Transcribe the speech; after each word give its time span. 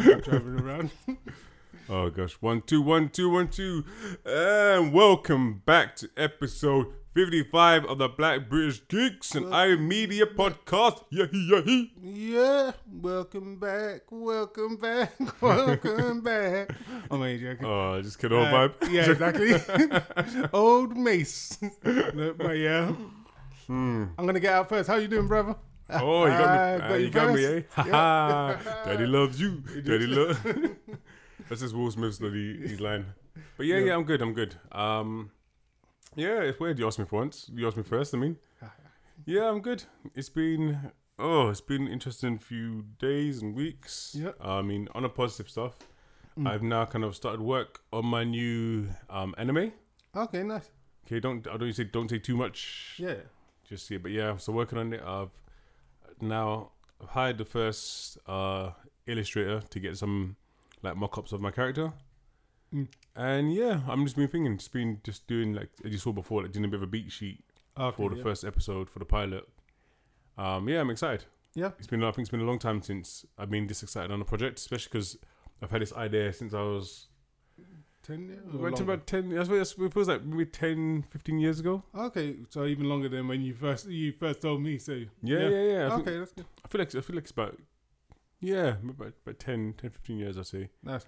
driving 0.00 0.60
around. 0.60 0.90
Oh 1.92 2.08
gosh, 2.08 2.34
one 2.34 2.62
two 2.62 2.80
one 2.82 3.08
two 3.08 3.28
one 3.30 3.48
two, 3.48 3.84
and 4.24 4.92
welcome 4.92 5.60
back 5.66 5.96
to 5.96 6.08
episode 6.16 6.86
fifty-five 7.12 7.84
of 7.84 7.98
the 7.98 8.08
Black 8.08 8.48
British 8.48 8.86
Geeks 8.86 9.34
and 9.34 9.52
I 9.52 9.74
Media 9.74 10.24
podcast. 10.24 11.02
Yeah, 11.10 11.26
yeah, 11.32 11.62
yeah. 11.66 11.82
Yeah, 12.00 12.72
welcome 12.92 13.58
back, 13.58 14.02
welcome 14.12 14.76
back, 14.76 15.14
welcome 15.42 16.20
back. 16.20 16.70
I'm 17.10 17.20
only 17.20 17.38
joking. 17.40 17.66
Oh, 17.66 17.96
I 17.98 18.02
just 18.02 18.20
kid 18.20 18.32
old 18.32 18.46
Uh, 18.46 18.68
vibe. 18.68 18.92
Yeah, 18.92 19.10
exactly. 19.10 20.48
Old 20.52 20.96
Mace. 20.96 21.58
No, 21.82 22.34
but 22.38 22.52
yeah, 22.56 22.92
Hmm. 23.66 24.04
I'm 24.16 24.26
gonna 24.26 24.38
get 24.38 24.52
out 24.52 24.68
first. 24.68 24.88
How 24.88 24.94
you 24.94 25.08
doing, 25.08 25.26
brother? 25.26 25.56
Oh, 25.92 26.24
you 26.26 26.30
got 26.32 26.78
me. 26.78 26.84
Ah, 26.88 26.94
you 26.94 27.10
got 27.10 27.34
me, 27.34 27.44
eh? 27.44 27.60
first. 27.62 27.90
Ha 27.90 28.58
ha. 28.64 28.82
Daddy 28.84 29.06
loves 29.06 29.40
you. 29.40 29.62
Daddy 29.84 30.06
loves. 30.06 30.38
That's 31.48 31.60
just 31.62 31.74
Will 31.74 31.90
Smith's 31.90 32.18
bloody 32.18 32.58
his 32.68 32.80
line. 32.80 33.06
But 33.56 33.66
yeah, 33.66 33.78
Yeah. 33.78 33.86
yeah, 33.86 33.94
I'm 33.94 34.04
good. 34.04 34.22
I'm 34.22 34.34
good. 34.34 34.54
Um, 34.72 35.30
yeah, 36.16 36.40
it's 36.42 36.60
weird. 36.60 36.78
You 36.78 36.86
asked 36.86 36.98
me 36.98 37.04
for 37.04 37.16
once. 37.20 37.50
You 37.52 37.66
asked 37.66 37.76
me 37.76 37.82
first. 37.82 38.14
I 38.14 38.18
mean, 38.18 38.36
yeah, 39.26 39.48
I'm 39.48 39.60
good. 39.60 39.84
It's 40.14 40.28
been 40.28 40.92
oh, 41.18 41.48
it's 41.48 41.60
been 41.60 41.86
an 41.86 41.92
interesting 41.92 42.38
few 42.38 42.84
days 42.98 43.42
and 43.42 43.54
weeks. 43.54 44.14
Yeah. 44.18 44.32
I 44.40 44.62
mean, 44.62 44.88
on 44.94 45.04
a 45.04 45.08
positive 45.08 45.48
stuff, 45.50 45.74
Mm. 46.38 46.48
I've 46.48 46.62
now 46.62 46.84
kind 46.84 47.04
of 47.04 47.16
started 47.16 47.40
work 47.40 47.80
on 47.92 48.06
my 48.06 48.22
new 48.22 48.86
um 49.10 49.34
anime. 49.36 49.72
Okay, 50.14 50.44
nice. 50.44 50.70
Okay, 51.04 51.18
don't 51.18 51.44
I 51.48 51.56
don't 51.56 51.72
say 51.72 51.84
don't 51.84 52.06
take 52.06 52.22
too 52.22 52.36
much 52.36 52.94
Yeah. 52.98 53.16
just 53.68 53.86
see 53.88 53.96
it. 53.96 54.02
But 54.02 54.12
yeah, 54.12 54.36
so 54.36 54.52
working 54.52 54.78
on 54.78 54.92
it. 54.92 55.02
I've 55.04 55.32
now 56.22 56.70
I've 57.00 57.08
hired 57.10 57.38
the 57.38 57.44
first 57.44 58.18
uh, 58.26 58.70
illustrator 59.06 59.60
to 59.60 59.80
get 59.80 59.96
some 59.96 60.36
like 60.82 60.96
mock-ups 60.96 61.32
of 61.32 61.40
my 61.40 61.50
character. 61.50 61.92
Mm. 62.74 62.88
And 63.16 63.52
yeah, 63.52 63.80
I'm 63.88 64.04
just 64.04 64.16
been 64.16 64.28
thinking, 64.28 64.56
just 64.56 64.72
been 64.72 65.00
just 65.04 65.26
doing 65.26 65.54
like 65.54 65.70
as 65.84 65.92
you 65.92 65.98
saw 65.98 66.12
before, 66.12 66.42
like 66.42 66.52
doing 66.52 66.64
a 66.64 66.68
bit 66.68 66.76
of 66.76 66.82
a 66.82 66.86
beat 66.86 67.10
sheet 67.10 67.44
Okay, 67.78 67.96
for 67.96 68.10
the 68.10 68.16
yeah. 68.16 68.22
first 68.22 68.44
episode 68.44 68.88
for 68.88 68.98
the 68.98 69.04
pilot. 69.04 69.48
Um, 70.38 70.68
yeah, 70.68 70.80
I'm 70.80 70.90
excited. 70.90 71.24
Yeah. 71.54 71.70
It's 71.78 71.86
been 71.86 72.02
I 72.02 72.10
think 72.12 72.20
it's 72.20 72.30
been 72.30 72.40
a 72.40 72.44
long 72.44 72.58
time 72.58 72.82
since 72.82 73.26
I've 73.36 73.50
been 73.50 73.66
this 73.66 73.82
excited 73.82 74.10
on 74.10 74.20
a 74.20 74.24
project, 74.24 74.58
especially 74.58 74.90
because 74.92 75.16
I've 75.62 75.70
had 75.70 75.82
this 75.82 75.92
idea 75.92 76.32
since 76.32 76.54
I 76.54 76.62
was 76.62 77.08
Ten 78.10 78.28
years. 78.28 78.54
or 78.54 78.58
went 78.58 78.76
to 78.76 78.82
about 78.82 79.06
10 79.06 79.38
I 79.38 79.42
suppose 79.44 79.74
it 79.78 79.92
feels 79.92 80.08
like 80.08 80.24
maybe 80.24 80.46
10 80.46 81.04
15 81.10 81.38
years 81.38 81.60
ago 81.60 81.82
Okay, 81.94 82.36
so 82.48 82.64
even 82.66 82.88
longer 82.88 83.08
than 83.08 83.28
when 83.28 83.40
you 83.42 83.54
first 83.54 83.86
you 83.88 84.12
first 84.12 84.40
told 84.42 84.60
me. 84.62 84.78
So 84.78 84.92
yeah 85.22 85.48
yeah 85.48 85.62
yeah, 85.74 85.88
think- 85.96 86.08
Okay, 86.08 86.18
that's 86.18 86.32
good. 86.32 86.46
I 86.64 86.68
feel 86.68 86.78
like 86.80 86.94
I 86.94 87.00
feel 87.00 87.16
like 87.16 87.24
it's 87.24 87.30
about 87.32 87.56
yeah 88.40 88.74
about, 88.88 89.12
about 89.24 89.38
10, 89.38 89.74
10 89.78 89.90
15 89.90 90.18
years 90.18 90.38
I'd 90.38 90.46
say 90.46 90.68
Nice. 90.82 91.04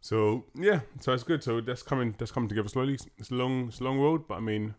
so 0.00 0.44
yeah 0.54 0.80
so 1.00 1.12
it's 1.12 1.24
good 1.24 1.42
so 1.42 1.60
that's 1.60 1.82
coming 1.82 2.14
that's 2.18 2.30
coming 2.32 2.48
together 2.48 2.68
slowly 2.68 2.94
it's 3.18 3.30
a 3.30 3.34
long 3.34 3.68
it's 3.68 3.80
a 3.80 3.84
long 3.84 3.98
road 3.98 4.28
but 4.28 4.36
I 4.36 4.40
mean 4.40 4.74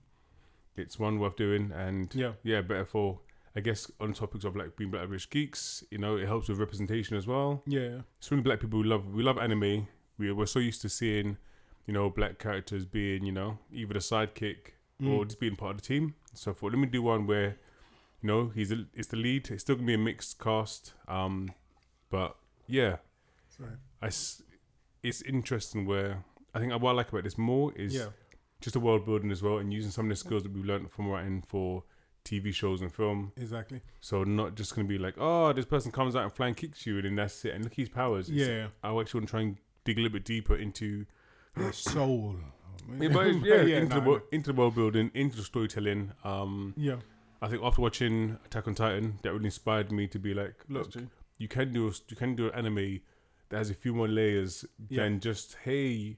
it's 0.75 0.97
one 0.99 1.19
worth 1.19 1.35
doing 1.35 1.71
and 1.75 2.13
Yeah. 2.15 2.33
yeah 2.43 2.61
better 2.61 2.85
for 2.85 3.19
I 3.55 3.59
guess 3.59 3.91
on 3.99 4.13
topics 4.13 4.45
of 4.45 4.55
like 4.55 4.75
being 4.77 4.91
black 4.91 5.07
British 5.07 5.29
geeks 5.29 5.83
you 5.91 5.97
know 5.97 6.15
it 6.15 6.27
helps 6.27 6.47
with 6.47 6.59
representation 6.59 7.17
as 7.17 7.27
well 7.27 7.61
Yeah. 7.67 8.01
so 8.19 8.35
many 8.35 8.43
black 8.43 8.59
people 8.61 8.83
love 8.85 9.07
we 9.13 9.21
love 9.23 9.37
anime 9.37 9.87
we 10.17 10.31
we're 10.31 10.45
so 10.45 10.59
used 10.59 10.81
to 10.83 10.89
seeing 10.89 11.37
you 11.87 11.93
know 11.93 12.09
black 12.09 12.37
characters 12.37 12.85
being 12.85 13.25
you 13.25 13.31
know 13.31 13.57
either 13.71 13.93
the 13.93 13.99
sidekick 13.99 14.73
or 15.01 15.23
Mm. 15.23 15.27
just 15.27 15.39
being 15.39 15.55
part 15.55 15.75
of 15.75 15.81
the 15.81 15.87
team. 15.87 16.15
So 16.33 16.51
I 16.51 16.53
thought, 16.55 16.71
let 16.71 16.79
me 16.79 16.87
do 16.87 17.03
one 17.03 17.27
where, 17.27 17.57
you 18.21 18.27
know, 18.27 18.49
he's 18.49 18.69
the, 18.69 18.87
it's 18.95 19.07
the 19.09 19.17
lead. 19.17 19.49
It's 19.51 19.61
still 19.61 19.75
gonna 19.75 19.85
be 19.85 19.93
a 19.93 19.97
mixed 19.97 20.39
cast. 20.39 20.93
Um, 21.07 21.51
but 22.09 22.35
yeah, 22.67 22.97
Sorry. 23.49 23.69
I 24.01 24.07
it's 25.03 25.21
interesting 25.21 25.85
where 25.85 26.23
I 26.53 26.59
think 26.59 26.73
what 26.81 26.89
I 26.91 26.93
like 26.93 27.09
about 27.09 27.23
this 27.25 27.37
more 27.37 27.71
is 27.75 27.93
Yeah. 27.93 28.07
just 28.59 28.73
the 28.73 28.79
world 28.79 29.05
building 29.05 29.29
as 29.31 29.43
well 29.43 29.59
and 29.59 29.71
using 29.71 29.91
some 29.91 30.05
of 30.05 30.09
the 30.09 30.15
skills 30.15 30.41
that 30.43 30.51
we've 30.51 30.65
learned 30.65 30.91
from 30.91 31.07
writing 31.09 31.41
for 31.43 31.83
TV 32.25 32.51
shows 32.51 32.81
and 32.81 32.91
film. 32.93 33.31
Exactly. 33.37 33.81
So 33.99 34.23
not 34.23 34.55
just 34.55 34.75
gonna 34.75 34.87
be 34.87 34.97
like, 34.97 35.13
oh, 35.19 35.53
this 35.53 35.65
person 35.65 35.91
comes 35.91 36.15
out 36.15 36.23
and 36.23 36.33
flying 36.33 36.55
kicks 36.55 36.85
you 36.87 36.95
and 36.95 37.05
then 37.05 37.15
that's 37.15 37.45
it. 37.45 37.53
And 37.53 37.63
look 37.63 37.73
at 37.73 37.77
his 37.77 37.89
powers. 37.89 38.29
It's- 38.29 38.47
Yeah. 38.47 38.67
I 38.83 38.99
actually 38.99 39.19
want 39.19 39.27
to 39.29 39.31
try 39.31 39.41
and 39.41 39.57
dig 39.85 39.97
a 39.99 40.01
little 40.01 40.13
bit 40.13 40.25
deeper 40.25 40.55
into 40.55 41.05
soul. 41.71 42.35
yeah, 42.99 43.09
but 43.09 43.27
it's- 43.27 43.43
yeah, 43.43 43.61
Yeah, 43.61 43.77
into, 43.79 43.95
the, 43.95 44.01
wo- 44.01 44.21
into 44.31 44.51
the 44.53 44.57
world 44.59 44.75
building, 44.75 45.11
into 45.13 45.37
the 45.37 45.43
storytelling. 45.43 46.11
Um, 46.23 46.73
Yeah. 46.77 46.97
I 47.41 47.47
think 47.49 47.61
after 47.63 47.81
watching 47.81 48.37
Attack 48.45 48.67
on 48.67 48.73
Titan, 48.75 49.19
that 49.21 49.31
really 49.31 49.45
inspired 49.45 49.91
me 49.91 50.07
to 50.07 50.17
be 50.19 50.33
like, 50.33 50.55
look, 50.69 50.91
true. 50.91 51.07
you 51.37 51.47
can 51.47 51.71
do 51.71 51.87
a, 51.87 51.91
you 52.07 52.15
can 52.15 52.35
do 52.35 52.47
an 52.47 52.53
anime 52.55 53.01
that 53.49 53.57
has 53.57 53.69
a 53.69 53.75
few 53.75 53.93
more 53.93 54.07
layers 54.07 54.65
Yeah. 54.89 55.03
than 55.03 55.19
just 55.19 55.55
hey, 55.63 56.17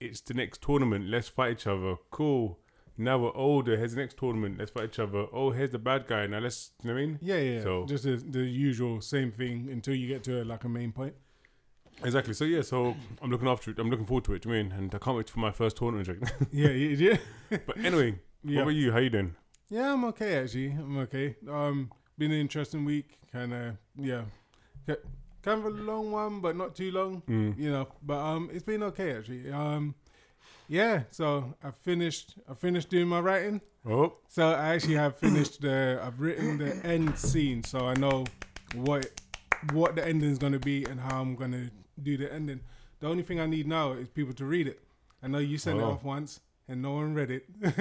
it's 0.00 0.20
the 0.20 0.34
next 0.34 0.60
tournament, 0.62 1.06
let's 1.06 1.28
fight 1.28 1.52
each 1.52 1.66
other. 1.66 1.96
Cool. 2.10 2.58
Now 3.00 3.16
we're 3.18 3.34
older. 3.36 3.76
Here's 3.76 3.94
the 3.94 4.00
next 4.00 4.16
tournament. 4.18 4.58
Let's 4.58 4.72
fight 4.72 4.84
each 4.86 4.98
other. 4.98 5.26
Oh, 5.32 5.50
here's 5.52 5.70
the 5.70 5.78
bad 5.78 6.06
guy. 6.08 6.26
Now 6.26 6.40
let's. 6.40 6.72
You 6.82 6.88
know 6.88 6.94
what 6.94 7.02
I 7.02 7.06
mean? 7.06 7.18
Yeah, 7.22 7.38
yeah. 7.38 7.62
So- 7.62 7.86
just 7.86 8.02
the, 8.04 8.16
the 8.16 8.40
usual 8.40 9.00
same 9.00 9.30
thing 9.30 9.68
until 9.70 9.94
you 9.94 10.08
get 10.08 10.24
to 10.24 10.44
like 10.44 10.64
a 10.64 10.68
main 10.68 10.90
point. 10.92 11.14
Exactly. 12.04 12.34
So 12.34 12.44
yeah. 12.44 12.62
So 12.62 12.94
I'm 13.22 13.30
looking 13.30 13.48
after 13.48 13.70
it. 13.70 13.78
I'm 13.78 13.90
looking 13.90 14.06
forward 14.06 14.24
to 14.24 14.34
it. 14.34 14.42
do 14.42 14.48
you 14.50 14.54
I 14.54 14.62
mean? 14.62 14.72
And 14.72 14.94
I 14.94 14.98
can't 14.98 15.16
wait 15.16 15.28
for 15.30 15.40
my 15.40 15.50
first 15.52 15.76
tournament. 15.76 16.08
yeah, 16.52 16.68
yeah, 16.70 17.16
yeah. 17.50 17.58
but 17.66 17.76
anyway, 17.84 18.12
what 18.42 18.52
Yeah. 18.54 18.60
about 18.62 18.70
you? 18.74 18.92
How 18.92 18.98
you 18.98 19.10
doing? 19.10 19.34
Yeah, 19.70 19.92
I'm 19.92 20.04
okay 20.06 20.36
actually. 20.38 20.70
I'm 20.70 20.98
okay. 20.98 21.36
Um, 21.48 21.90
been 22.16 22.30
an 22.32 22.40
interesting 22.40 22.84
week. 22.84 23.18
Kind 23.32 23.52
of, 23.52 23.76
yeah, 23.96 24.22
kind 24.86 25.58
of 25.60 25.66
a 25.66 25.70
long 25.70 26.10
one, 26.10 26.40
but 26.40 26.56
not 26.56 26.74
too 26.74 26.90
long. 26.90 27.22
Mm. 27.28 27.58
You 27.58 27.70
know, 27.70 27.88
but 28.02 28.18
um, 28.18 28.48
it's 28.52 28.62
been 28.64 28.82
okay 28.84 29.12
actually. 29.16 29.52
Um, 29.52 29.94
yeah. 30.68 31.02
So 31.10 31.54
I 31.62 31.70
finished. 31.72 32.38
I 32.48 32.54
finished 32.54 32.88
doing 32.90 33.08
my 33.08 33.20
writing. 33.20 33.60
Oh, 33.88 34.14
So 34.28 34.48
I 34.50 34.74
actually 34.74 34.94
have 34.96 35.16
finished 35.16 35.60
the. 35.62 36.00
I've 36.02 36.20
written 36.20 36.58
the 36.58 36.74
end 36.86 37.18
scene, 37.18 37.62
so 37.64 37.86
I 37.86 37.94
know 37.94 38.24
what 38.74 39.06
what 39.72 39.96
the 39.96 40.06
ending 40.06 40.30
is 40.30 40.38
gonna 40.38 40.58
be 40.58 40.84
and 40.84 41.00
how 41.00 41.20
I'm 41.20 41.34
gonna 41.34 41.70
do 42.02 42.16
the 42.16 42.32
ending. 42.32 42.60
The 43.00 43.06
only 43.08 43.22
thing 43.22 43.40
I 43.40 43.46
need 43.46 43.66
now 43.68 43.92
is 43.92 44.08
people 44.08 44.34
to 44.34 44.44
read 44.44 44.66
it. 44.66 44.80
I 45.22 45.28
know 45.28 45.38
you 45.38 45.58
sent 45.58 45.78
it 45.78 45.82
Oh. 45.82 45.92
off 45.92 46.04
once 46.04 46.40
and 46.68 46.82
no 46.82 46.92
one 46.92 47.14
read 47.14 47.30
it, 47.30 47.44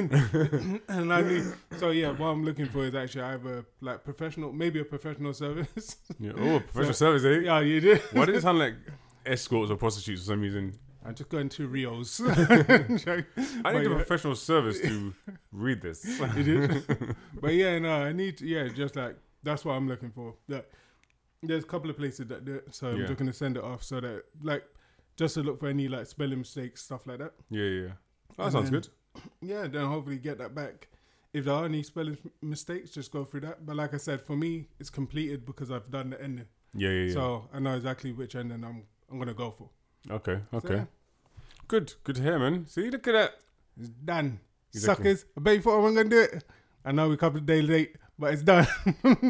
and 0.87 1.13
I 1.13 1.21
need. 1.21 1.43
So 1.77 1.89
yeah, 1.89 2.11
what 2.11 2.27
I'm 2.27 2.45
looking 2.45 2.67
for 2.67 2.85
is 2.85 2.95
actually 2.95 3.23
either 3.23 3.65
like 3.81 4.03
professional, 4.03 4.53
maybe 4.53 4.79
a 4.79 4.85
professional 4.85 5.33
service. 5.33 5.97
yeah. 6.19 6.31
Oh, 6.37 6.59
professional 6.71 6.93
service, 6.93 7.25
eh? 7.25 7.39
yeah, 7.45 7.59
you 7.59 7.79
did. 7.81 8.01
Why 8.13 8.25
did 8.25 8.35
it 8.35 8.41
sound 8.41 8.59
like 8.59 8.75
escorts 9.25 9.71
or 9.71 9.75
prostitutes 9.75 10.21
for 10.21 10.27
some 10.27 10.41
reason? 10.41 10.77
I'm 11.05 11.15
just 11.15 11.29
going 11.29 11.47
to 11.49 11.67
Rios. 11.67 12.19
I 12.21 12.33
But 12.35 12.89
need 12.89 13.07
a 13.07 13.89
yeah. 13.89 13.95
professional 13.95 14.35
service 14.35 14.79
to 14.81 15.13
read 15.53 15.81
this. 15.81 16.05
But 17.39 17.53
yeah, 17.53 17.79
no, 17.79 17.91
I 17.91 18.11
need 18.13 18.37
to, 18.39 18.47
yeah, 18.47 18.67
just 18.69 18.95
like 18.95 19.15
that's 19.43 19.63
what 19.63 19.73
I'm 19.73 19.87
looking 19.87 20.11
for. 20.11 20.33
There's 21.43 21.63
a 21.63 21.67
couple 21.67 21.89
of 21.89 21.97
places 21.97 22.27
that 22.27 22.45
do 22.45 22.55
it, 22.55 22.73
so 22.73 22.89
I'm 22.89 22.99
Yeah. 23.01 23.07
just 23.07 23.19
gonna 23.19 23.33
send 23.33 23.57
it 23.57 23.63
off 23.63 23.83
so 23.83 23.99
that 24.01 24.23
like 24.41 24.63
just 25.15 25.33
to 25.35 25.43
look 25.43 25.59
for 25.59 25.67
any 25.67 25.87
like 25.87 26.05
spelling 26.07 26.39
mistakes, 26.39 26.83
stuff 26.83 27.05
like 27.07 27.19
that. 27.19 27.33
Yeah, 27.49 27.63
yeah. 27.63 27.81
yeah. 27.81 27.91
That 28.37 28.43
And 28.43 28.51
sounds 28.51 28.71
then- 28.71 28.81
good. 28.81 28.89
Yeah, 29.41 29.67
then 29.67 29.85
hopefully 29.87 30.17
get 30.19 30.37
that 30.37 30.53
back. 30.53 30.87
If 31.33 31.45
there 31.45 31.53
are 31.55 31.65
any 31.65 31.83
spelling 31.83 32.17
m- 32.23 32.31
mistakes, 32.49 32.91
just 32.91 33.11
go 33.11 33.25
through 33.25 33.41
that. 33.41 33.65
But 33.65 33.75
like 33.75 33.93
I 33.93 33.97
said, 33.97 34.21
for 34.21 34.35
me, 34.35 34.67
it's 34.79 34.89
completed 34.89 35.45
because 35.45 35.71
I've 35.71 35.89
done 35.91 36.11
the 36.11 36.21
ending, 36.21 36.45
Yeah, 36.73 36.89
yeah, 36.89 37.05
yeah. 37.07 37.13
so 37.13 37.49
I 37.53 37.59
know 37.59 37.75
exactly 37.75 38.11
which 38.11 38.35
ending 38.35 38.63
I'm 38.63 38.83
I'm 39.11 39.17
gonna 39.19 39.33
go 39.33 39.51
for. 39.51 39.69
okay, 40.09 40.41
okay. 40.53 40.75
yeah, 40.75 40.85
Good, 41.67 41.93
good 42.03 42.15
to 42.17 42.21
hear, 42.21 42.39
man. 42.39 42.65
See, 42.67 42.89
look 42.89 43.07
at 43.07 43.13
that. 43.13 43.31
it's 43.79 43.89
done. 43.89 44.39
Exactly. 44.73 45.05
Suckers, 45.15 45.25
I 45.37 45.41
bet 45.41 45.55
you 45.55 45.61
thought 45.61 45.77
I 45.77 45.81
wasn't 45.81 45.97
gonna 45.97 46.09
do 46.09 46.21
it. 46.37 46.43
I 46.85 46.91
know 46.91 47.07
we're 47.07 47.15
a 47.15 47.17
couple 47.17 47.39
of 47.39 47.45
days 47.45 47.67
late, 47.67 47.95
but 48.19 48.33
it's 48.33 48.43
done. 48.43 48.67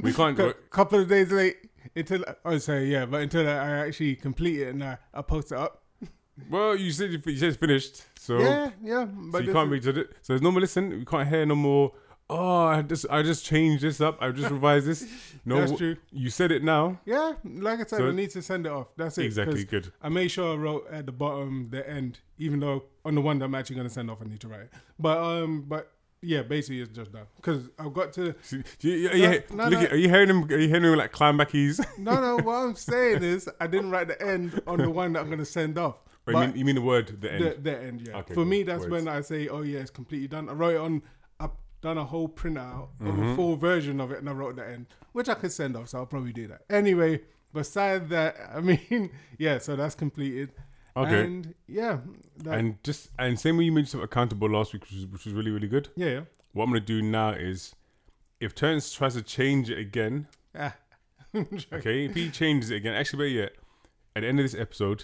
We 0.04 0.14
can't. 0.14 0.38
Cou- 0.38 0.54
couple 0.70 1.00
of 1.00 1.08
days 1.08 1.32
late 1.32 1.58
until 1.98 2.24
I 2.46 2.58
say 2.60 2.86
yeah, 2.86 3.06
but 3.06 3.22
until 3.22 3.48
I 3.48 3.86
actually 3.86 4.16
complete 4.16 4.62
it 4.62 4.70
and 4.70 4.84
I, 4.84 4.98
I 5.14 5.22
post 5.22 5.52
it 5.52 5.58
up. 5.58 5.84
Well, 6.52 6.76
you 6.76 6.92
said 6.92 7.12
you, 7.12 7.20
you 7.26 7.36
said 7.38 7.50
it's 7.50 7.58
finished, 7.58 8.04
so, 8.20 8.38
yeah, 8.38 8.70
yeah. 8.84 9.06
so 9.06 9.12
But 9.32 9.46
you 9.46 9.52
can't 9.54 9.72
read 9.72 9.88
it. 9.88 10.12
So 10.22 10.34
there's 10.34 10.42
no 10.44 10.52
more 10.52 10.62
listen. 10.62 10.92
We 10.92 11.04
can't 11.04 11.28
hear 11.28 11.48
no 11.48 11.56
more. 11.56 11.94
Oh, 12.30 12.66
I 12.66 12.84
just 12.84 13.08
I 13.10 13.24
just 13.24 13.44
changed 13.44 13.82
this 13.82 14.00
up. 14.02 14.18
I 14.22 14.30
just 14.32 14.52
revised 14.52 14.86
this. 14.86 15.02
No, 15.46 15.60
That's 15.62 15.78
true. 15.78 15.96
you 16.12 16.30
said 16.30 16.52
it 16.52 16.62
now. 16.62 17.00
Yeah, 17.06 17.34
like 17.44 17.80
I 17.80 17.86
said, 17.86 18.00
So- 18.00 18.10
I 18.10 18.12
need 18.12 18.30
to 18.32 18.42
send 18.42 18.66
it 18.66 18.72
off. 18.72 18.88
That's 18.98 19.18
it. 19.18 19.26
Exactly. 19.26 19.64
Good. 19.64 19.92
I 20.02 20.10
made 20.10 20.28
sure 20.28 20.54
I 20.54 20.58
wrote 20.58 20.86
at 20.92 21.06
the 21.06 21.12
bottom 21.14 21.70
the 21.72 21.90
end, 21.90 22.20
even 22.38 22.60
though 22.60 22.84
on 23.06 23.16
the 23.16 23.22
one 23.22 23.40
that 23.40 23.46
I'm 23.46 23.56
actually 23.56 23.78
gonna 23.78 23.90
send 23.90 24.12
off, 24.12 24.20
I 24.22 24.26
need 24.26 24.42
to 24.42 24.48
write. 24.50 24.60
it. 24.68 24.74
But 25.00 25.18
um, 25.18 25.64
but 25.68 25.90
yeah, 26.22 26.42
basically 26.42 26.82
it's 26.82 26.92
just 26.92 27.12
done 27.12 27.26
because 27.36 27.70
I've 27.78 27.94
got 27.94 28.14
to. 28.14 28.34
See, 28.42 28.64
you, 28.82 28.92
you, 28.92 29.10
you, 29.12 29.44
No, 29.54 29.70
no. 29.70 29.78
At, 29.80 29.92
are 29.92 29.98
you 29.98 30.10
hearing 30.10 30.30
him? 30.30 30.44
Are 30.46 30.58
you 30.58 30.68
hearing 30.68 30.84
him 30.84 30.96
like 30.96 31.12
climb 31.12 31.38
back 31.38 31.54
ease? 31.56 31.80
No, 31.98 32.20
no. 32.22 32.38
what 32.38 32.56
I'm 32.56 32.76
saying 32.76 33.24
is 33.24 33.50
I 33.62 33.68
didn't 33.68 33.92
write 33.92 34.08
the 34.08 34.22
end 34.22 34.62
on 34.68 34.80
the 34.80 34.90
one 34.90 35.14
that 35.14 35.20
I'm 35.22 35.30
gonna 35.30 35.46
send 35.46 35.78
off. 35.78 35.98
Or 36.26 36.34
you 36.34 36.40
mean 36.40 36.56
you 36.58 36.66
mean 36.66 36.76
the 36.76 36.82
word 36.82 37.22
the 37.22 37.32
end? 37.34 37.44
The, 37.44 37.58
the 37.62 37.78
end, 37.80 38.08
yeah. 38.08 38.18
Okay, 38.18 38.34
For 38.34 38.46
me, 38.46 38.64
that's 38.64 38.82
Words. 38.82 38.92
when 38.92 39.08
I 39.08 39.22
say, 39.22 39.48
"Oh 39.48 39.62
yeah, 39.62 39.80
it's 39.80 39.92
completely 39.92 40.28
done." 40.28 40.50
I 40.50 40.54
wrote 40.54 40.76
it 40.76 40.82
on. 40.82 41.02
I've 41.40 41.52
done 41.82 41.98
a 41.98 42.04
whole 42.06 42.28
printout 42.28 42.90
of 43.00 43.08
Mhm. 43.16 43.34
a 43.34 43.36
full 43.36 43.56
version 43.56 44.02
of 44.02 44.12
it, 44.12 44.20
and 44.20 44.30
I 44.30 44.34
wrote 44.34 44.56
the 44.58 44.68
end, 44.68 44.88
which 45.14 45.30
I 45.30 45.36
could 45.36 45.52
send 45.52 45.78
off. 45.78 45.90
So 45.90 46.00
I'll 46.00 46.06
probably 46.06 46.34
do 46.34 46.48
that 46.48 46.62
anyway. 46.70 47.22
beside 47.54 48.10
that, 48.10 48.36
I 48.56 48.60
mean, 48.60 49.10
yeah. 49.38 49.58
So 49.60 49.76
that's 49.76 49.96
completed. 49.96 50.52
Okay. 51.04 51.24
And 51.26 51.54
yeah, 51.68 52.00
that, 52.38 52.58
and 52.58 52.82
just 52.84 53.10
and 53.20 53.40
same 53.40 53.58
way 53.58 53.66
you 53.66 53.72
made 53.72 53.82
yourself 53.82 54.04
accountable 54.04 54.50
last 54.50 54.74
week, 54.74 54.84
which 54.84 54.94
was, 54.94 55.06
which 55.08 55.26
was 55.26 55.34
really 55.34 55.52
really 55.52 55.68
good. 55.68 55.90
yeah, 55.96 56.08
yeah. 56.10 56.22
What 56.54 56.64
I'm 56.64 56.70
gonna 56.70 56.80
do 56.82 57.02
now 57.02 57.30
is, 57.32 57.76
if 58.40 58.56
Terrence 58.56 58.92
tries 58.94 59.14
to 59.14 59.22
change 59.22 59.70
it 59.70 59.78
again, 59.78 60.28
Ah. 60.58 60.76
okay, 61.74 62.06
if 62.06 62.16
he 62.16 62.30
changes 62.30 62.72
it 62.72 62.78
again, 62.78 62.94
actually, 62.94 63.18
better 63.20 63.42
yet, 63.42 63.52
at 64.16 64.22
the 64.22 64.28
end 64.28 64.40
of 64.40 64.44
this 64.46 64.56
episode, 64.60 65.04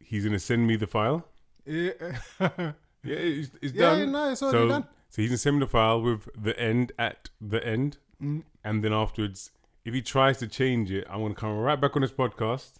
he's 0.00 0.24
gonna 0.24 0.38
send 0.38 0.66
me 0.66 0.76
the 0.76 0.86
file. 0.86 1.26
yeah, 1.64 1.92
Yeah, 3.04 3.16
it's, 3.16 3.50
it's 3.62 3.72
yeah, 3.74 3.96
done. 3.96 4.12
no, 4.12 4.30
it's 4.32 4.42
already 4.42 4.58
so, 4.58 4.68
done. 4.68 4.86
so 5.08 5.22
he's 5.22 5.30
gonna 5.30 5.38
send 5.38 5.56
me 5.56 5.60
the 5.60 5.66
file 5.70 6.00
with 6.02 6.28
the 6.40 6.58
end 6.58 6.92
at 6.98 7.30
the 7.40 7.64
end, 7.66 7.98
Mm, 8.22 8.44
and 8.62 8.84
then 8.84 8.92
afterwards, 8.92 9.50
if 9.84 9.92
he 9.94 10.00
tries 10.02 10.38
to 10.38 10.46
change 10.46 10.92
it, 10.92 11.04
I'm 11.10 11.22
gonna 11.22 11.34
come 11.34 11.56
right 11.58 11.80
back 11.80 11.96
on 11.96 12.02
this 12.02 12.12
podcast. 12.12 12.74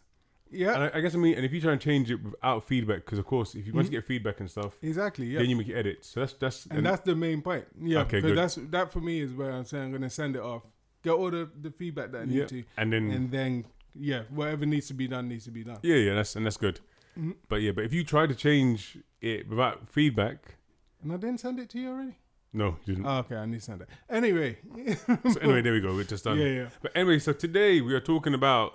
Yeah, 0.53 0.75
And 0.75 0.83
I, 0.85 0.99
I 0.99 1.01
guess 1.01 1.15
I 1.15 1.19
mean, 1.19 1.35
and 1.35 1.45
if 1.45 1.53
you 1.53 1.61
try 1.61 1.73
and 1.73 1.81
change 1.81 2.11
it 2.11 2.23
without 2.23 2.67
feedback, 2.69 3.05
because 3.05 3.19
of 3.19 3.27
course, 3.27 3.55
if 3.55 3.67
you 3.67 3.73
want 3.73 3.87
to 3.87 3.91
get 3.91 4.05
feedback 4.05 4.41
and 4.41 4.51
stuff, 4.51 4.77
exactly. 4.83 5.27
Yeah, 5.27 5.39
then 5.41 5.51
you 5.51 5.57
make 5.57 5.71
edits. 5.71 6.09
So 6.09 6.21
that's 6.21 6.35
that's 6.35 6.67
and 6.67 6.85
that's 6.87 7.03
the 7.03 7.15
main 7.17 7.43
point. 7.43 7.65
Yeah, 7.81 8.01
Okay, 8.01 8.19
because 8.21 8.31
good. 8.31 8.39
that's 8.39 8.55
that 8.71 8.93
for 8.93 9.01
me 9.01 9.21
is 9.21 9.33
where 9.33 9.51
I'm 9.51 9.65
saying 9.65 9.85
I'm 9.85 9.93
gonna 9.93 10.11
send 10.11 10.37
it 10.37 10.43
off, 10.43 10.63
get 11.03 11.13
all 11.13 11.31
the, 11.31 11.49
the 11.61 11.71
feedback 11.71 12.13
that 12.13 12.23
I 12.23 12.25
need 12.27 12.35
Yeah. 12.37 12.47
to, 12.47 12.65
and 12.77 12.93
then 12.93 13.11
and 13.11 13.31
then 13.31 13.65
yeah, 13.95 14.23
whatever 14.31 14.65
needs 14.67 14.87
to 14.89 14.95
be 14.95 15.09
done 15.09 15.29
needs 15.29 15.45
to 15.45 15.51
be 15.51 15.65
done. 15.65 15.79
yeah, 15.83 15.97
yeah, 15.97 16.15
that's 16.15 16.37
and 16.37 16.45
that's 16.47 16.57
good. 16.57 16.81
Mhm. 17.19 17.35
But 17.49 17.57
yeah, 17.57 17.73
but 17.73 17.85
if 17.85 17.93
you 17.93 18.05
try 18.05 18.27
to 18.27 18.35
change 18.35 18.99
it 19.21 19.49
without 19.49 19.89
feedback, 19.91 20.57
And 21.03 21.13
I 21.13 21.17
didn't 21.17 21.41
send 21.41 21.59
it 21.61 21.69
to 21.71 21.79
you 21.79 21.91
already. 21.91 22.17
no, 22.55 22.77
you 22.87 22.95
didn't. 22.95 23.07
Oh, 23.07 23.19
okay, 23.19 23.37
I 23.37 23.45
need 23.47 23.59
to 23.61 23.65
send 23.65 23.83
it. 23.83 23.89
Anyway, 24.09 24.59
so 25.07 25.41
anyway, 25.41 25.61
there 25.63 25.73
we 25.75 25.81
go. 25.81 25.95
We're 25.95 26.05
just 26.05 26.25
done. 26.29 26.39
yeah, 26.39 26.47
yeah. 26.47 26.69
But 26.81 26.93
anyway, 26.95 27.19
so 27.19 27.33
today 27.33 27.81
we 27.83 27.93
are 27.95 28.01
talking 28.01 28.33
about 28.35 28.73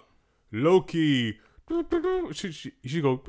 Loki. 0.52 1.40
She, 2.34 2.72
you 2.82 2.90
should 2.90 3.04
go 3.04 3.22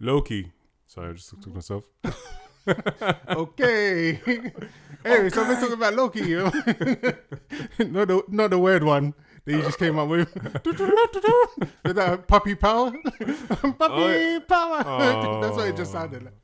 Loki. 0.00 0.52
Sorry, 0.86 1.10
I 1.10 1.12
just 1.12 1.30
took 1.42 1.54
myself. 1.54 1.84
Okay. 3.28 4.20
anyway, 5.04 5.30
so 5.30 5.46
we're 5.46 5.54
talking 5.54 5.74
about 5.74 5.94
Loki. 5.94 6.20
You 6.20 6.38
know? 6.38 6.44
not 7.78 8.08
the 8.08 8.22
not 8.28 8.50
the 8.50 8.58
weird 8.58 8.82
one 8.82 9.14
that 9.44 9.52
you 9.52 9.62
just 9.62 9.78
came 9.78 9.98
up 9.98 10.08
with. 10.08 10.34
with 10.64 11.96
that 11.96 12.24
puppy 12.26 12.56
power. 12.56 12.90
puppy 12.90 13.76
Oh, 13.80 14.40
power. 14.48 14.82
Oh. 14.84 15.40
That's 15.40 15.56
what 15.56 15.68
it 15.68 15.76
just 15.76 15.92
sounded 15.92 16.24
like. 16.24 16.34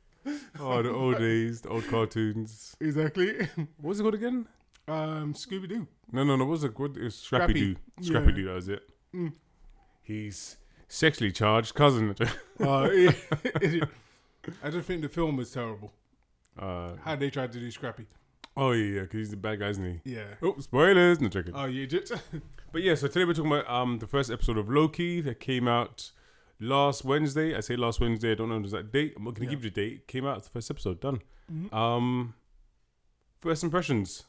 Oh, 0.59 0.81
the 0.81 0.91
old 0.91 1.17
days, 1.17 1.59
the 1.61 1.69
old 1.69 1.87
cartoons. 1.87 2.77
Exactly. 2.79 3.49
What 3.55 3.89
was 3.89 3.99
it 3.99 4.03
called 4.03 4.15
again? 4.15 4.47
Um, 4.87 5.33
Scooby 5.33 5.67
Doo. 5.67 5.87
No, 6.11 6.23
no, 6.23 6.37
no. 6.37 6.45
What 6.45 6.51
was 6.51 6.63
it? 6.63 6.79
What, 6.79 6.97
was 6.97 7.15
Scrappy, 7.15 7.53
Scrappy. 7.53 7.59
Doo. 7.59 7.75
Scrappy 8.01 8.27
Yeah. 8.27 8.35
Doo. 8.35 8.45
That 8.45 8.53
was 8.55 8.69
it. 8.69 8.83
Mm. 9.13 9.33
He's 10.03 10.57
sexually 10.87 11.31
charged 11.31 11.73
cousin. 11.73 12.13
Uh, 12.59 12.89
yeah. 12.91 13.11
I 14.63 14.69
just 14.69 14.87
think 14.87 15.01
the 15.01 15.09
film 15.09 15.37
was 15.37 15.51
terrible. 15.51 15.93
uh, 16.59 16.93
How 17.03 17.15
they 17.15 17.29
tried 17.29 17.51
to 17.53 17.59
do 17.59 17.71
Scrappy. 17.71 18.05
oh 18.57 18.71
yeah, 18.71 18.95
yeah, 18.95 19.01
because 19.03 19.17
he's 19.19 19.29
the 19.31 19.37
bad 19.37 19.59
guy, 19.59 19.69
isn't 19.69 20.01
he? 20.03 20.13
Yeah. 20.15 20.25
Oh, 20.41 20.55
spoilers! 20.59 21.21
No 21.21 21.29
joking. 21.29 21.53
Oh, 21.55 21.65
you 21.65 21.87
just. 21.87 22.11
But 22.73 22.81
yeah, 22.81 22.95
so 22.95 23.05
today 23.07 23.23
we're 23.23 23.33
talking 23.35 23.51
about 23.51 23.69
um 23.69 23.99
the 23.99 24.07
first 24.07 24.31
episode 24.31 24.57
of 24.57 24.67
Loki 24.67 25.21
that 25.21 25.39
came 25.39 25.67
out 25.67 26.09
last 26.59 27.05
Wednesday. 27.05 27.55
I 27.55 27.59
say 27.59 27.75
last 27.75 27.99
Wednesday. 27.99 28.31
I 28.31 28.33
don't 28.35 28.49
know 28.49 28.57
the 28.57 28.63
exact 28.63 28.91
date. 28.91 29.13
I'm 29.15 29.25
not 29.25 29.35
gonna 29.35 29.45
Yeah. 29.45 29.51
give 29.51 29.63
you 29.65 29.69
the 29.69 29.75
date. 29.89 30.07
Came 30.07 30.25
out 30.25 30.41
the 30.43 30.49
first 30.49 30.71
episode. 30.71 30.99
Done. 30.99 31.21
Mhm. 31.51 31.71
Um, 31.71 32.33
first 33.41 33.63
impressions. 33.63 34.23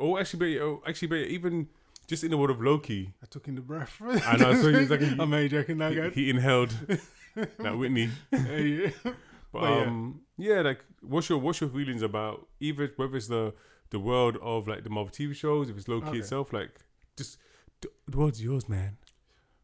Oh, 0.00 0.18
actually, 0.18 0.56
but 0.58 0.64
oh, 0.64 0.82
actually, 0.88 1.06
but 1.06 1.18
even 1.18 1.68
just 2.06 2.24
in 2.24 2.30
the 2.30 2.36
world 2.36 2.50
of 2.50 2.60
Loki, 2.60 3.12
I 3.22 3.26
took 3.26 3.48
in 3.48 3.54
the 3.54 3.60
breath. 3.60 4.00
I 4.02 4.36
know. 4.36 4.54
So 4.54 4.72
he's 4.72 4.90
like 4.90 5.02
I'm 5.02 5.20
only 5.20 5.48
joking 5.48 5.78
now, 5.78 5.90
he, 5.90 5.96
guys. 5.96 6.14
he 6.14 6.30
inhaled 6.30 6.70
that 7.58 7.76
Whitney. 7.78 8.10
Yeah. 8.32 8.90
But, 9.52 9.60
But 9.60 9.72
um, 9.86 10.20
yeah. 10.36 10.62
like 10.62 10.84
what's 11.00 11.28
your 11.28 11.38
what's 11.38 11.60
your 11.60 11.70
feelings 11.70 12.02
about 12.02 12.48
either 12.58 12.90
whether 12.96 13.16
it's 13.16 13.28
the 13.28 13.54
the 13.90 14.00
world 14.00 14.36
of 14.42 14.66
like 14.66 14.82
the 14.82 14.90
Marvel 14.90 15.12
TV 15.12 15.32
shows, 15.32 15.70
if 15.70 15.76
it's 15.76 15.86
Loki 15.86 16.08
Okay. 16.08 16.18
itself, 16.18 16.52
like 16.52 16.80
just 17.16 17.38
the, 17.80 17.88
the 18.10 18.16
world's 18.18 18.42
yours, 18.42 18.68
man. 18.68 18.96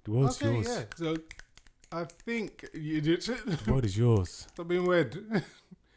The 0.04 0.12
world's 0.12 0.40
okay, 0.40 0.54
yours. 0.54 0.68
yeah. 0.68 0.84
So 0.94 1.16
I 1.90 2.04
think 2.04 2.66
you 2.72 3.00
did. 3.00 3.22
The 3.22 3.58
world 3.70 3.84
is 3.84 3.98
yours. 3.98 4.46
Stop 4.54 4.68
being 4.68 4.86
weird. 4.86 5.42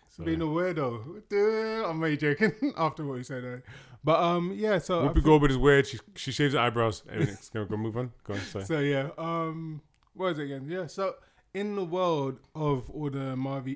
So, 0.10 0.24
being 0.24 0.42
a 0.42 0.46
weirdo. 0.46 1.86
I'm 1.88 1.98
only 2.04 2.18
joking 2.18 2.54
after 2.76 3.06
what 3.06 3.18
you 3.18 3.24
said. 3.24 3.62
But 4.04 4.20
um, 4.22 4.54
yeah. 4.56 4.80
So 4.80 5.04
Whoopi 5.04 5.14
think- 5.14 5.26
Goldberg 5.26 5.52
is 5.52 5.58
weird. 5.58 5.88
She 5.88 6.00
she 6.16 6.32
shaves 6.32 6.54
her 6.54 6.60
eyebrows. 6.60 7.04
Anyway, 7.10 7.26
next, 7.32 7.54
go, 7.54 7.66
go 7.66 7.78
move 7.78 7.98
on. 7.98 8.12
Go 8.26 8.34
on. 8.34 8.40
Sorry. 8.42 8.66
So 8.66 8.80
yeah. 8.80 9.10
Um, 9.18 9.82
what 10.14 10.34
is 10.34 10.40
it 10.40 10.44
again? 10.44 10.66
Yeah. 10.68 10.88
So 10.88 11.16
in 11.54 11.76
the 11.76 11.86
world 11.86 12.40
of 12.56 12.90
all 12.90 13.10
the 13.12 13.36
Marvel, 13.36 13.76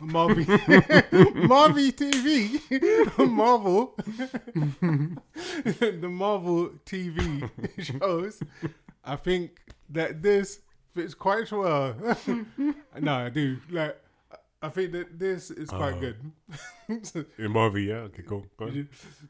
Marvel, 0.00 0.44
Marvel 1.34 1.92
TV, 1.92 3.18
Marvel, 3.28 3.94
the 4.80 6.08
Marvel 6.08 6.70
TV 6.86 7.50
shows, 7.78 8.40
I 9.04 9.16
think 9.16 9.60
that 9.90 10.22
this 10.22 10.60
fits 10.94 11.14
quite 11.14 11.50
well. 11.52 11.94
no, 12.98 13.14
I 13.14 13.28
do. 13.28 13.58
Like, 13.70 13.96
I 14.60 14.68
think 14.70 14.92
that 14.92 15.18
this 15.18 15.50
is 15.50 15.68
quite 15.70 15.94
Oh. 15.94 16.00
good. 16.00 17.26
In 17.38 17.52
Marvel, 17.52 17.80
yeah. 17.80 18.08
Okay, 18.08 18.22
cool. 18.22 18.44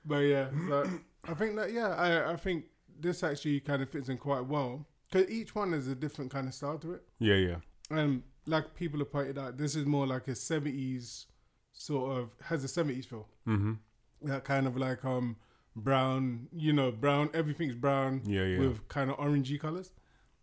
But 0.04 0.18
yeah, 0.20 0.48
so 0.68 0.88
I 1.26 1.34
think 1.34 1.56
that 1.56 1.72
yeah, 1.72 1.88
I 1.94 2.32
I 2.32 2.36
think 2.36 2.64
this 2.98 3.22
actually 3.22 3.60
kind 3.60 3.82
of 3.82 3.90
fits 3.90 4.08
in 4.08 4.18
quite 4.18 4.44
well 4.46 4.86
because 5.10 5.30
each 5.30 5.54
one 5.54 5.72
has 5.72 5.86
a 5.86 5.94
different 5.94 6.30
kind 6.30 6.48
of 6.48 6.54
style 6.54 6.78
to 6.78 6.94
it, 6.94 7.02
Yeah, 7.18 7.34
yeah. 7.36 7.56
and 7.90 8.22
like 8.46 8.74
people 8.74 8.98
have 9.00 9.12
pointed 9.12 9.38
out, 9.38 9.56
this 9.58 9.74
is 9.76 9.84
more 9.86 10.06
like 10.06 10.26
a 10.28 10.34
seventies 10.34 11.26
sort 11.72 12.18
of 12.18 12.30
has 12.44 12.64
a 12.64 12.68
seventies 12.68 13.06
feel. 13.06 13.28
Mm-hmm. 13.46 13.74
That 14.22 14.44
kind 14.44 14.66
of 14.66 14.76
like 14.76 15.04
um 15.04 15.36
brown, 15.76 16.48
you 16.52 16.72
know, 16.72 16.90
brown. 16.90 17.30
Everything's 17.34 17.74
brown 17.74 18.22
Yeah, 18.26 18.44
yeah. 18.44 18.58
with 18.60 18.88
kind 18.88 19.10
of 19.10 19.16
orangey 19.18 19.60
colors, 19.60 19.92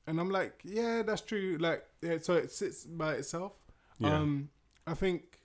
and 0.08 0.20
I'm 0.20 0.30
like, 0.30 0.62
yeah, 0.64 1.02
that's 1.04 1.22
true. 1.22 1.58
Like, 1.60 1.84
yeah, 2.02 2.18
so 2.22 2.36
it 2.36 2.52
sits 2.52 2.84
by 2.86 3.16
itself. 3.16 3.54
yeah. 4.00 4.16
Um, 4.18 4.50
I 4.88 4.94
think 4.94 5.40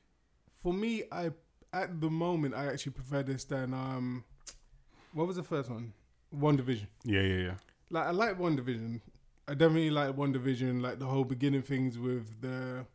for 0.63 0.73
me, 0.73 1.05
I 1.11 1.31
at 1.73 2.01
the 2.01 2.11
moment 2.11 2.55
I 2.55 2.67
actually 2.67 2.93
prefer 2.93 3.23
this 3.23 3.45
than 3.45 3.73
um, 3.75 4.25
what 5.13 5.27
was 5.27 5.37
the 5.37 5.43
first 5.43 5.71
one? 5.71 5.93
WandaVision. 6.37 6.87
yeah, 7.05 7.23
yeah, 7.23 7.37
yeah. 7.37 7.55
Like 7.91 8.07
I 8.07 8.11
like 8.11 8.39
WandaVision. 8.39 9.01
I 9.49 9.55
definitely 9.55 9.91
like 9.91 10.15
WandaVision. 10.15 10.81
Like 10.81 10.99
the 10.99 11.07
whole 11.07 11.25
beginning 11.25 11.63
things 11.63 11.99
with 11.99 12.41
the, 12.41 12.87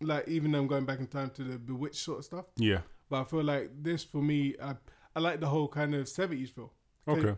like 0.00 0.28
even 0.28 0.52
them 0.52 0.66
going 0.66 0.84
back 0.84 0.98
in 0.98 1.06
time 1.06 1.30
to 1.30 1.44
the 1.44 1.58
Bewitched 1.58 1.96
sort 1.96 2.18
of 2.18 2.24
stuff. 2.24 2.44
Yeah. 2.56 2.80
But 3.08 3.22
I 3.22 3.24
feel 3.24 3.44
like 3.44 3.70
this 3.82 4.04
for 4.04 4.22
me, 4.22 4.54
I 4.62 4.74
I 5.14 5.20
like 5.20 5.40
the 5.40 5.46
whole 5.46 5.68
kind 5.68 5.94
of 5.94 6.08
seventies 6.08 6.50
feel. 6.50 6.72
Okay. 7.08 7.34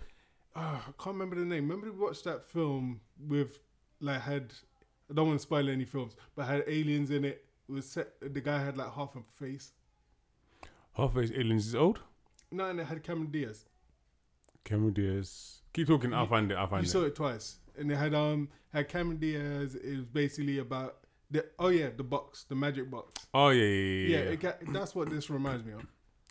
Ah, 0.56 0.82
I 0.88 1.02
can't 1.02 1.14
remember 1.14 1.36
the 1.36 1.44
name. 1.44 1.68
Remember 1.68 1.92
we 1.92 2.04
watched 2.04 2.24
that 2.24 2.42
film 2.42 3.00
with 3.28 3.60
like 4.00 4.22
had 4.22 4.52
I 5.10 5.14
don't 5.14 5.28
want 5.28 5.38
to 5.38 5.42
spoil 5.42 5.68
any 5.68 5.84
films, 5.84 6.16
but 6.34 6.46
had 6.46 6.64
aliens 6.66 7.10
in 7.10 7.24
it. 7.24 7.44
It 7.68 7.72
was 7.72 7.86
set. 7.88 8.08
The 8.20 8.40
guy 8.40 8.58
had 8.64 8.76
like 8.76 8.92
half 8.92 9.14
a 9.16 9.20
face. 9.22 9.72
Half-Face 10.94 11.30
Aliens 11.36 11.66
is 11.66 11.74
old. 11.74 12.00
No, 12.50 12.64
and 12.70 12.80
it 12.80 12.84
had 12.86 13.02
Cameron 13.04 13.30
Diaz. 13.30 13.66
Cameron 14.64 14.94
Diaz. 14.94 15.62
Keep 15.72 15.86
talking. 15.88 16.12
I'll 16.12 16.26
find 16.26 16.50
it. 16.50 16.56
I'll 16.56 16.66
find 16.66 16.84
You 16.84 16.88
it. 16.88 16.92
saw 16.92 17.02
it 17.02 17.14
twice, 17.14 17.56
and 17.76 17.90
it 17.92 17.96
had 17.96 18.14
um 18.14 18.48
had 18.72 18.88
Cameron 18.88 19.18
Diaz. 19.18 19.74
It 19.76 19.96
was 19.96 20.04
basically 20.06 20.58
about 20.58 20.96
the 21.30 21.44
oh 21.58 21.68
yeah 21.68 21.90
the 21.96 22.02
box, 22.02 22.44
the 22.48 22.54
magic 22.54 22.90
box. 22.90 23.26
Oh 23.34 23.50
yeah, 23.50 23.62
yeah, 23.64 23.68
Yeah, 24.18 24.24
yeah. 24.30 24.36
yeah. 24.42 24.48
It 24.60 24.72
that's 24.72 24.94
what 24.94 25.10
this 25.10 25.30
reminds 25.30 25.64
me 25.64 25.72
of. 25.74 25.86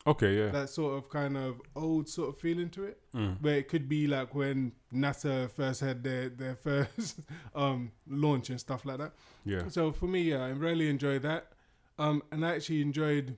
Okay, 0.07 0.37
yeah. 0.39 0.49
That 0.49 0.69
sort 0.69 0.97
of 0.97 1.09
kind 1.09 1.37
of 1.37 1.61
old 1.75 2.07
sort 2.09 2.29
of 2.29 2.37
feeling 2.39 2.69
to 2.71 2.83
it. 2.85 2.97
Mm. 3.13 3.41
where 3.41 3.57
it 3.57 3.67
could 3.67 3.87
be 3.89 4.05
like 4.07 4.33
when 4.35 4.71
NASA 4.93 5.49
first 5.51 5.81
had 5.81 6.03
their 6.03 6.29
their 6.29 6.55
first 6.67 7.19
um 7.55 7.91
launch 8.07 8.49
and 8.49 8.59
stuff 8.59 8.85
like 8.85 8.97
that. 8.99 9.13
Yeah. 9.45 9.67
So 9.69 9.91
for 9.91 10.07
me, 10.07 10.21
yeah, 10.31 10.43
I 10.45 10.49
really 10.49 10.89
enjoyed 10.89 11.21
that. 11.23 11.51
Um, 11.99 12.21
and 12.31 12.45
I 12.45 12.55
actually 12.55 12.81
enjoyed 12.81 13.37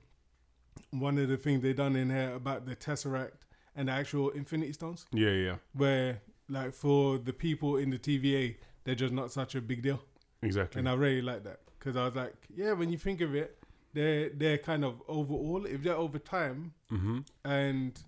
one 0.91 1.17
of 1.17 1.29
the 1.29 1.37
things 1.37 1.61
they 1.61 1.73
done 1.73 1.95
in 1.95 2.09
here 2.09 2.33
about 2.35 2.65
the 2.65 2.75
Tesseract 2.75 3.31
and 3.75 3.87
the 3.87 3.93
actual 3.93 4.29
Infinity 4.31 4.73
Stones, 4.73 5.05
Yeah, 5.13 5.29
yeah. 5.31 5.55
where 5.73 6.21
like 6.49 6.73
for 6.73 7.17
the 7.19 7.31
people 7.31 7.77
in 7.77 7.89
the 7.91 7.97
TVA, 7.99 8.57
they're 8.83 8.95
just 8.95 9.13
not 9.13 9.31
such 9.31 9.55
a 9.55 9.61
big 9.61 9.81
deal, 9.83 10.01
Exactly. 10.41 10.79
and 10.79 10.89
I 10.89 10.93
really 10.95 11.21
like 11.21 11.43
that 11.43 11.59
because 11.77 11.95
I 11.95 12.03
was 12.05 12.15
like, 12.15 12.33
yeah, 12.53 12.73
when 12.73 12.89
you 12.89 12.97
think 12.97 13.21
of 13.21 13.35
it, 13.35 13.58
they're 13.93 14.29
they're 14.29 14.57
kind 14.57 14.85
of 14.85 15.01
overall. 15.07 15.65
If 15.65 15.83
they're 15.83 15.95
over 15.95 16.19
time, 16.19 16.73
mm-hmm. 16.91 17.19
and 17.43 17.99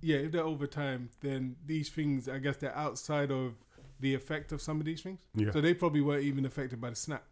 yeah, 0.00 0.16
if 0.18 0.32
they're 0.32 0.42
over 0.42 0.66
time, 0.66 1.10
then 1.20 1.56
these 1.66 1.88
things, 1.88 2.28
I 2.28 2.38
guess, 2.38 2.56
they're 2.56 2.76
outside 2.76 3.30
of 3.30 3.54
the 4.00 4.14
effect 4.14 4.52
of 4.52 4.60
some 4.60 4.80
of 4.80 4.86
these 4.86 5.02
things. 5.02 5.20
Yeah. 5.34 5.50
So 5.52 5.60
they 5.60 5.74
probably 5.74 6.02
weren't 6.02 6.24
even 6.24 6.44
affected 6.44 6.80
by 6.80 6.90
the 6.90 6.96
snap 6.96 7.24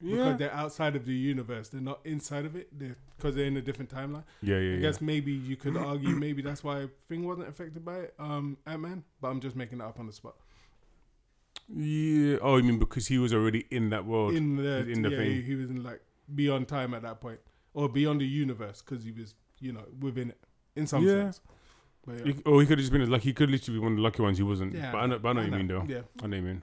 yeah. 0.00 0.16
because 0.16 0.38
they're 0.38 0.54
outside 0.54 0.96
of 0.96 1.06
the 1.06 1.14
universe. 1.14 1.68
They're 1.68 1.80
not 1.80 2.00
inside 2.04 2.44
of 2.44 2.56
it 2.56 2.70
because 3.16 3.34
they're 3.34 3.46
in 3.46 3.56
a 3.56 3.62
different 3.62 3.90
timeline. 3.90 4.24
yeah, 4.42 4.56
yeah, 4.56 4.72
I 4.72 4.74
yeah. 4.74 4.80
guess 4.80 5.00
maybe 5.00 5.32
you 5.32 5.56
could 5.56 5.76
argue 5.92 6.10
maybe 6.10 6.42
that's 6.42 6.64
why 6.64 6.88
Thing 7.08 7.26
wasn't 7.26 7.48
affected 7.48 7.84
by 7.84 7.96
it, 7.96 8.14
um, 8.18 8.56
Ant 8.66 8.80
Man. 8.80 9.04
But 9.20 9.28
I'm 9.28 9.40
just 9.40 9.56
making 9.56 9.80
it 9.80 9.84
up 9.84 9.98
on 9.98 10.06
the 10.06 10.12
spot. 10.12 10.34
Yeah. 11.68 12.36
Oh, 12.42 12.56
you 12.56 12.64
mean 12.64 12.78
because 12.78 13.06
he 13.06 13.18
was 13.18 13.32
already 13.32 13.66
in 13.70 13.90
that 13.90 14.04
world? 14.04 14.34
in 14.34 14.56
the 14.56 14.88
in 14.88 15.02
the 15.02 15.10
yeah, 15.10 15.16
thing. 15.16 15.30
He, 15.30 15.42
he 15.42 15.54
was 15.54 15.70
in 15.70 15.82
like 15.82 16.00
beyond 16.32 16.68
time 16.68 16.94
at 16.94 17.02
that 17.02 17.20
point, 17.20 17.40
or 17.72 17.88
beyond 17.88 18.20
the 18.20 18.26
universe 18.26 18.82
because 18.82 19.04
he 19.04 19.10
was 19.12 19.34
you 19.58 19.72
know 19.72 19.84
within 20.00 20.30
it 20.30 20.38
in 20.76 20.86
some 20.86 21.04
Yeah. 21.04 21.24
sense. 21.24 21.40
But 22.06 22.18
yeah. 22.26 22.32
He- 22.34 22.42
or 22.44 22.60
he 22.60 22.66
could 22.66 22.78
have 22.78 22.82
just 22.86 22.92
been 22.92 23.08
like 23.10 23.22
he 23.22 23.32
could 23.32 23.50
literally 23.50 23.78
be 23.78 23.82
one 23.82 23.92
of 23.92 23.96
the 23.96 24.02
lucky 24.02 24.22
ones. 24.22 24.36
He 24.38 24.44
wasn't. 24.44 24.74
Yeah, 24.74 24.92
but 24.92 24.98
I 24.98 25.06
know, 25.06 25.18
but 25.18 25.28
I 25.30 25.32
know 25.32 25.40
what 25.40 25.50
you 25.50 25.56
mean 25.56 25.66
though. 25.68 25.84
Yeah. 25.86 26.02
I 26.22 26.26
know 26.26 26.28
what 26.28 26.36
you 26.36 26.42
mean. 26.42 26.62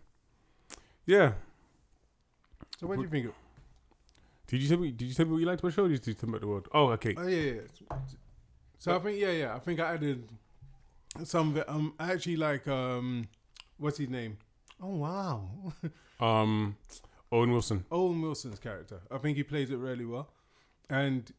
Yeah. 1.06 1.34
So 2.80 2.88
what 2.88 2.96
do 2.98 3.02
you 3.04 3.10
think? 3.10 3.26
Of, 3.28 3.34
Did 4.48 4.62
you 4.62 4.70
tell 4.70 4.78
me? 4.80 4.92
Did 4.92 5.08
you 5.08 5.14
tell 5.14 5.26
me 5.26 5.32
what 5.34 5.38
you 5.40 5.46
liked 5.46 5.60
about 5.62 5.70
the 5.70 5.76
show? 5.76 5.86
Or 5.86 5.90
did 5.90 6.06
you 6.06 6.14
tell 6.14 6.28
me 6.30 6.32
about 6.34 6.42
the 6.42 6.48
world? 6.48 6.68
Oh, 6.74 6.88
okay. 6.92 7.16
oh 7.18 7.28
yeah, 7.28 7.52
yeah. 7.54 7.98
So 8.80 8.96
I 8.96 9.00
think 9.00 9.20
yeah, 9.20 9.32
yeah. 9.32 9.56
I 9.56 9.60
think 9.60 9.80
I 9.80 9.94
added 9.94 10.28
some 11.24 11.50
of 11.52 11.58
it. 11.58 11.70
Um, 11.70 11.94
I 12.00 12.12
actually 12.14 12.38
like 12.38 12.68
um, 12.68 13.28
what's 13.78 13.98
his 13.98 14.10
name? 14.10 14.38
Oh 14.82 14.96
wow, 14.96 15.50
Um, 16.20 16.76
Owen 17.32 17.52
Wilson. 17.52 17.86
Owen 17.92 18.22
Wilson's 18.22 18.60
character. 18.60 19.02
I 19.10 19.18
think 19.18 19.38
he 19.38 19.44
plays 19.44 19.72
it 19.72 19.78
really 19.78 20.06
well, 20.06 20.30
and 20.90 21.32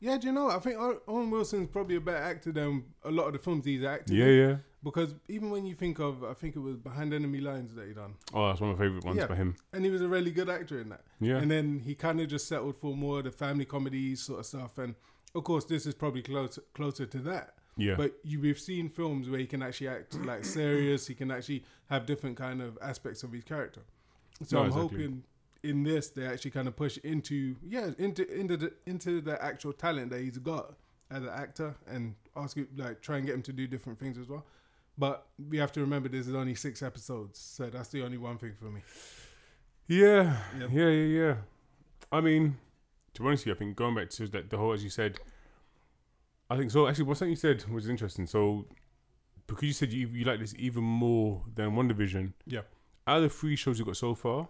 yeah, 0.00 0.16
do 0.18 0.28
you 0.28 0.32
know? 0.32 0.48
I 0.50 0.58
think 0.58 0.76
Owen 1.08 1.30
Wilson's 1.30 1.68
probably 1.68 1.96
a 1.96 2.00
better 2.00 2.18
actor 2.22 2.52
than 2.52 2.84
a 3.04 3.10
lot 3.10 3.26
of 3.26 3.32
the 3.32 3.38
films 3.38 3.64
he's 3.64 3.82
acted. 3.84 4.16
Yeah, 4.16 4.24
in. 4.26 4.38
yeah. 4.48 4.56
Because 4.84 5.12
even 5.26 5.50
when 5.50 5.66
you 5.66 5.74
think 5.74 5.98
of, 5.98 6.22
I 6.22 6.34
think 6.34 6.54
it 6.54 6.60
was 6.60 6.76
Behind 6.76 7.12
Enemy 7.12 7.40
Lines 7.40 7.74
that 7.74 7.88
he 7.88 7.94
done, 7.94 8.14
Oh, 8.32 8.46
that's 8.46 8.60
one 8.60 8.70
of 8.70 8.78
my 8.78 8.84
favorite 8.84 9.04
ones 9.04 9.18
Yeah. 9.18 9.26
by 9.26 9.34
him. 9.34 9.56
and 9.72 9.84
he 9.84 9.90
was 9.90 10.00
a 10.02 10.06
really 10.08 10.30
good 10.30 10.48
actor 10.48 10.80
in 10.80 10.90
that. 10.90 11.00
Yeah. 11.20 11.38
And 11.38 11.50
then 11.50 11.80
he 11.80 11.96
kind 11.96 12.20
of 12.20 12.28
just 12.28 12.46
settled 12.46 12.76
for 12.76 12.94
more 12.94 13.18
of 13.18 13.24
the 13.24 13.32
family 13.32 13.64
comedies 13.64 14.22
sort 14.22 14.38
of 14.38 14.46
stuff. 14.46 14.78
And 14.78 14.94
of 15.34 15.42
course, 15.42 15.64
this 15.64 15.84
is 15.84 15.94
probably 15.96 16.22
close, 16.22 16.60
closer 16.74 17.06
to 17.06 17.18
that. 17.18 17.54
yeah. 17.76 17.96
But 17.96 18.12
you, 18.22 18.38
we've 18.40 18.58
seen 18.60 18.88
films 18.88 19.28
where 19.28 19.40
he 19.40 19.46
can 19.48 19.64
actually 19.64 19.88
act 19.88 20.14
like 20.24 20.44
serious. 20.44 21.08
He 21.08 21.14
can 21.14 21.32
actually 21.32 21.64
have 21.90 22.06
different 22.06 22.36
kind 22.36 22.62
of 22.62 22.78
aspects 22.80 23.24
of 23.24 23.32
his 23.32 23.42
character. 23.42 23.80
So 24.44 24.56
No, 24.56 24.62
I'm 24.62 24.68
exactly. 24.68 24.98
hoping 24.98 25.22
in 25.62 25.82
this 25.82 26.08
they 26.10 26.24
actually 26.26 26.52
kind 26.52 26.68
of 26.68 26.76
push 26.76 26.98
into 26.98 27.56
yeah 27.66 27.90
into 27.98 28.22
into 28.32 28.56
the 28.56 28.72
into 28.86 29.20
the 29.20 29.42
actual 29.42 29.72
talent 29.72 30.10
that 30.10 30.20
he's 30.20 30.38
got 30.38 30.74
as 31.10 31.22
an 31.22 31.28
actor 31.30 31.74
and 31.88 32.14
ask 32.36 32.56
you 32.56 32.66
like 32.76 33.00
try 33.00 33.16
and 33.16 33.26
get 33.26 33.34
him 33.34 33.42
to 33.42 33.52
do 33.52 33.66
different 33.66 33.98
things 33.98 34.16
as 34.18 34.28
well. 34.28 34.46
But 34.96 35.26
we 35.48 35.58
have 35.58 35.72
to 35.72 35.80
remember 35.80 36.08
this 36.08 36.26
is 36.28 36.34
only 36.34 36.54
six 36.54 36.82
episodes, 36.82 37.38
so 37.38 37.70
that's 37.70 37.88
the 37.88 38.02
only 38.02 38.18
one 38.18 38.36
thing 38.38 38.54
for 38.58 38.66
me. 38.66 38.80
Yeah, 39.86 40.36
Yeah. 40.58 40.66
yeah, 40.70 40.88
yeah, 40.88 41.18
yeah. 41.24 41.34
I 42.12 42.20
mean, 42.20 42.56
to 43.14 43.22
be 43.22 43.28
honest 43.28 43.42
with 43.42 43.46
you, 43.48 43.54
I 43.54 43.58
think 43.58 43.76
going 43.76 43.94
back 43.94 44.10
to 44.10 44.26
that, 44.28 44.50
the 44.50 44.56
whole, 44.58 44.72
as 44.72 44.82
you 44.84 44.90
said, 44.90 45.18
I 46.50 46.56
think 46.56 46.70
so. 46.70 46.88
Actually, 46.88 47.04
what's 47.04 47.18
something 47.20 47.30
you 47.30 47.36
said 47.36 47.64
was 47.70 47.88
interesting. 47.88 48.26
So, 48.26 48.66
because 49.46 49.64
you 49.64 49.72
said 49.72 49.92
you, 49.92 50.08
you 50.08 50.24
like 50.24 50.40
this 50.40 50.54
even 50.58 50.82
more 50.84 51.42
than 51.54 51.70
WandaVision, 51.72 52.32
Yeah. 52.46 52.62
Out 53.08 53.16
of 53.16 53.22
the 53.22 53.28
three 53.30 53.56
shows 53.56 53.78
you 53.78 53.86
got 53.86 53.96
so 53.96 54.14
far, 54.14 54.48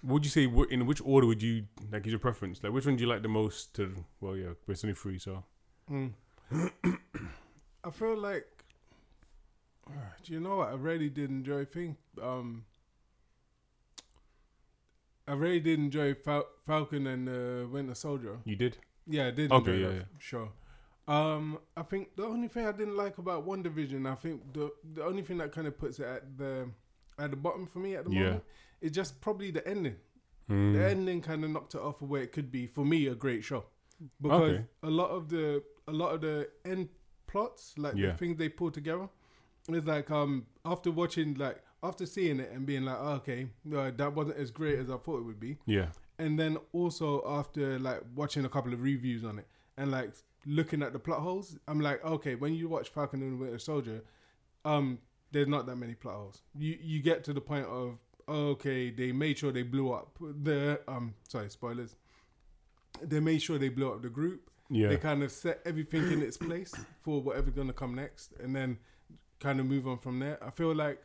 what 0.00 0.14
would 0.14 0.24
you 0.24 0.30
say? 0.30 0.44
In 0.70 0.86
which 0.86 1.02
order 1.04 1.26
would 1.26 1.42
you 1.42 1.66
like? 1.92 2.06
Is 2.06 2.12
your 2.12 2.18
preference? 2.18 2.62
Like, 2.62 2.72
which 2.72 2.86
one 2.86 2.96
do 2.96 3.02
you 3.02 3.08
like 3.08 3.20
the 3.20 3.28
most? 3.28 3.74
To 3.74 3.94
well, 4.20 4.34
yeah, 4.34 4.54
but 4.66 4.72
it's 4.72 4.82
only 4.84 4.94
three, 4.94 5.18
so 5.18 5.44
Mm. 5.90 6.12
I 7.84 7.90
feel 7.90 8.16
like, 8.16 8.46
do 10.22 10.32
you 10.32 10.40
know 10.40 10.56
what? 10.56 10.68
I 10.70 10.74
really 10.74 11.10
did 11.10 11.28
enjoy 11.30 11.64
thing. 11.66 11.96
Um, 12.22 12.64
I 15.28 15.32
really 15.34 15.60
did 15.60 15.78
enjoy 15.78 16.14
Fal- 16.14 16.48
Falcon 16.66 17.06
and 17.06 17.28
uh, 17.28 17.68
Winter 17.68 17.94
Soldier. 17.94 18.38
you 18.44 18.56
did. 18.56 18.78
Yeah, 19.06 19.26
I 19.26 19.30
did. 19.32 19.52
Okay, 19.52 19.72
enjoy 19.72 19.82
yeah, 19.82 19.88
that, 19.88 19.96
yeah. 19.96 20.02
sure. 20.18 20.48
Um, 21.08 21.58
I 21.76 21.82
think 21.82 22.16
the 22.16 22.24
only 22.24 22.48
thing 22.48 22.66
I 22.66 22.72
didn't 22.72 22.96
like 22.96 23.18
about 23.18 23.46
WandaVision, 23.46 24.10
I 24.10 24.14
think 24.14 24.52
the 24.54 24.70
the 24.94 25.04
only 25.04 25.22
thing 25.22 25.38
that 25.38 25.52
kind 25.52 25.66
of 25.66 25.76
puts 25.76 25.98
it 25.98 26.06
at 26.06 26.38
the 26.38 26.70
at 27.20 27.30
the 27.30 27.36
bottom 27.36 27.66
for 27.66 27.78
me 27.78 27.94
at 27.96 28.04
the 28.04 28.10
Yeah. 28.12 28.24
moment 28.24 28.44
It's 28.80 28.94
just 28.96 29.20
probably 29.20 29.50
the 29.50 29.66
ending. 29.68 29.96
Mm. 30.48 30.72
The 30.72 30.90
ending 30.90 31.20
kind 31.20 31.44
of 31.44 31.50
knocked 31.50 31.74
it 31.74 31.80
off 31.80 32.00
of 32.02 32.08
where 32.08 32.22
it 32.22 32.32
could 32.32 32.50
be 32.50 32.66
for 32.66 32.84
me 32.84 33.06
a 33.08 33.14
great 33.14 33.44
show 33.44 33.64
because 34.20 34.52
Okay. 34.54 34.64
a 34.82 34.90
lot 34.90 35.10
of 35.10 35.28
the 35.28 35.62
a 35.86 35.92
lot 35.92 36.14
of 36.14 36.20
the 36.22 36.48
end 36.64 36.88
plots, 37.26 37.76
like 37.76 37.94
Yeah. 37.96 38.12
the 38.12 38.16
things 38.16 38.38
they 38.38 38.48
pull 38.48 38.70
together, 38.70 39.08
is 39.68 39.84
like 39.84 40.10
um 40.10 40.46
after 40.64 40.90
watching 40.90 41.34
like 41.34 41.62
after 41.82 42.06
seeing 42.06 42.40
it 42.40 42.50
and 42.52 42.64
being 42.66 42.84
like 42.84 42.96
oh, 42.98 43.12
okay 43.20 43.48
uh, 43.76 43.90
that 43.90 44.14
wasn't 44.14 44.36
as 44.38 44.50
great 44.50 44.78
as 44.78 44.88
I 44.90 44.96
thought 44.96 45.18
it 45.18 45.24
would 45.24 45.40
be, 45.40 45.58
Yeah, 45.66 45.90
and 46.18 46.38
then 46.38 46.56
also 46.72 47.22
after 47.26 47.78
like 47.78 48.00
watching 48.14 48.44
a 48.44 48.48
couple 48.48 48.72
of 48.72 48.80
reviews 48.82 49.24
on 49.24 49.38
it 49.38 49.46
and 49.76 49.90
like 49.90 50.12
looking 50.46 50.82
at 50.82 50.92
the 50.94 50.98
plot 50.98 51.20
holes, 51.20 51.58
I'm 51.68 51.80
like 51.80 52.02
okay 52.04 52.34
when 52.34 52.54
you 52.54 52.68
watch 52.68 52.88
Falcon 52.88 53.20
and 53.22 53.38
Winter 53.38 53.58
Soldier, 53.58 54.02
um 54.64 54.98
there's 55.32 55.48
not 55.48 55.66
that 55.66 55.76
many 55.76 55.94
plot 55.94 56.14
holes. 56.16 56.42
You 56.58 56.76
you 56.80 57.00
get 57.02 57.24
to 57.24 57.32
the 57.32 57.40
point 57.40 57.66
of 57.66 57.98
okay 58.28 58.90
they 58.90 59.10
made 59.12 59.38
sure 59.38 59.50
they 59.52 59.62
blew 59.64 59.92
up 59.92 60.16
the 60.20 60.80
um 60.88 61.14
sorry 61.28 61.50
spoilers. 61.50 61.96
They 63.02 63.20
made 63.20 63.40
sure 63.42 63.58
they 63.58 63.68
blew 63.70 63.92
up 63.92 64.02
the 64.02 64.08
group 64.10 64.50
yeah, 64.72 64.88
they 64.88 64.98
kind 64.98 65.22
of 65.22 65.32
set 65.32 65.60
everything 65.64 66.12
in 66.12 66.22
its 66.22 66.36
place 66.36 66.72
for 67.00 67.20
whatever's 67.20 67.54
to 67.54 67.72
come 67.72 67.94
next 67.94 68.32
and 68.40 68.54
then 68.54 68.78
kind 69.40 69.58
of 69.58 69.66
move 69.66 69.88
on 69.88 69.98
from 69.98 70.18
there 70.20 70.38
i 70.44 70.50
feel 70.50 70.72
like 70.74 71.02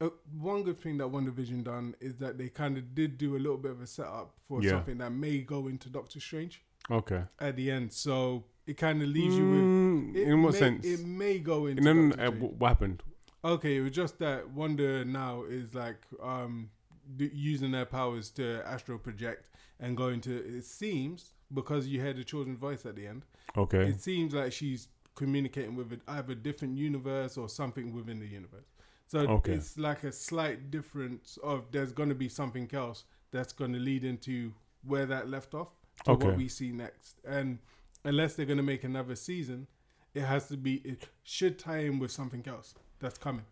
uh, 0.00 0.08
one 0.40 0.62
good 0.62 0.78
thing 0.78 0.96
that 0.98 1.06
WandaVision 1.08 1.62
done 1.64 1.94
is 2.00 2.16
that 2.16 2.38
they 2.38 2.48
kind 2.48 2.76
of 2.78 2.94
did 2.94 3.18
do 3.18 3.36
a 3.36 3.38
little 3.38 3.58
bit 3.58 3.70
of 3.72 3.80
a 3.82 3.86
setup 3.86 4.34
for 4.48 4.62
Yeah. 4.62 4.70
something 4.70 4.98
that 4.98 5.10
may 5.12 5.38
go 5.38 5.68
into 5.68 5.88
doctor 5.90 6.20
strange 6.20 6.62
okay. 6.90 7.22
at 7.38 7.56
the 7.56 7.70
end 7.70 7.92
so 7.92 8.44
it 8.66 8.76
kind 8.78 9.02
of 9.02 9.08
leaves 9.08 9.36
you 9.36 9.48
with 9.48 9.66
Mm, 9.66 10.16
it 10.16 10.28
in 10.28 10.42
what 10.42 10.52
may, 10.54 10.58
sense? 10.58 10.86
it 10.86 11.04
may 11.04 11.38
go 11.38 11.66
into 11.66 11.86
and 11.88 12.12
then 12.12 12.20
uh, 12.20 12.30
what 12.30 12.68
happened? 12.68 13.02
Okay, 13.44 13.76
it 13.76 13.80
was 13.80 13.92
just 13.92 14.18
that 14.20 14.50
Wanda 14.50 15.04
now 15.04 15.44
is 15.44 15.74
like 15.74 15.98
um 16.22 16.70
d- 17.16 17.30
using 17.34 17.72
their 17.72 17.86
powers 17.86 18.30
to 18.30 18.62
astral 18.66 18.98
project 18.98 19.48
and 19.80 19.96
going 19.96 20.20
to. 20.22 20.36
It 20.58 20.64
seems 20.64 21.32
because 21.52 21.86
you 21.86 22.00
heard 22.00 22.16
the 22.16 22.24
children's 22.24 22.58
voice 22.58 22.86
at 22.86 22.96
the 22.96 23.06
end. 23.06 23.24
Okay. 23.56 23.82
It 23.84 24.00
seems 24.00 24.32
like 24.32 24.52
she's 24.52 24.88
communicating 25.14 25.74
with 25.76 25.92
it, 25.92 26.00
either 26.08 26.32
a 26.32 26.36
different 26.36 26.78
universe 26.78 27.36
or 27.36 27.48
something 27.48 27.92
within 27.92 28.18
the 28.20 28.26
universe. 28.26 28.70
So 29.08 29.18
Okay. 29.20 29.52
it's 29.52 29.76
like 29.76 30.04
a 30.04 30.12
slight 30.12 30.70
difference 30.70 31.38
of 31.42 31.64
there's 31.70 31.92
going 31.92 32.08
to 32.08 32.14
be 32.14 32.30
something 32.30 32.70
else 32.72 33.04
that's 33.30 33.52
going 33.52 33.72
to 33.74 33.78
lead 33.78 34.04
into 34.04 34.54
where 34.84 35.04
that 35.06 35.28
left 35.28 35.52
off 35.52 35.68
to 36.04 36.12
Okay. 36.12 36.28
what 36.28 36.36
we 36.38 36.48
see 36.48 36.70
next. 36.72 37.20
And 37.26 37.58
unless 38.04 38.34
they're 38.36 38.46
going 38.46 38.56
to 38.56 38.62
make 38.62 38.84
another 38.84 39.14
season, 39.16 39.66
it 40.14 40.22
has 40.22 40.48
to 40.48 40.56
be. 40.56 40.76
It 40.76 41.08
should 41.24 41.58
tie 41.58 41.80
in 41.80 41.98
with 41.98 42.10
something 42.10 42.44
else 42.46 42.74
that's 43.02 43.18
coming. 43.18 43.44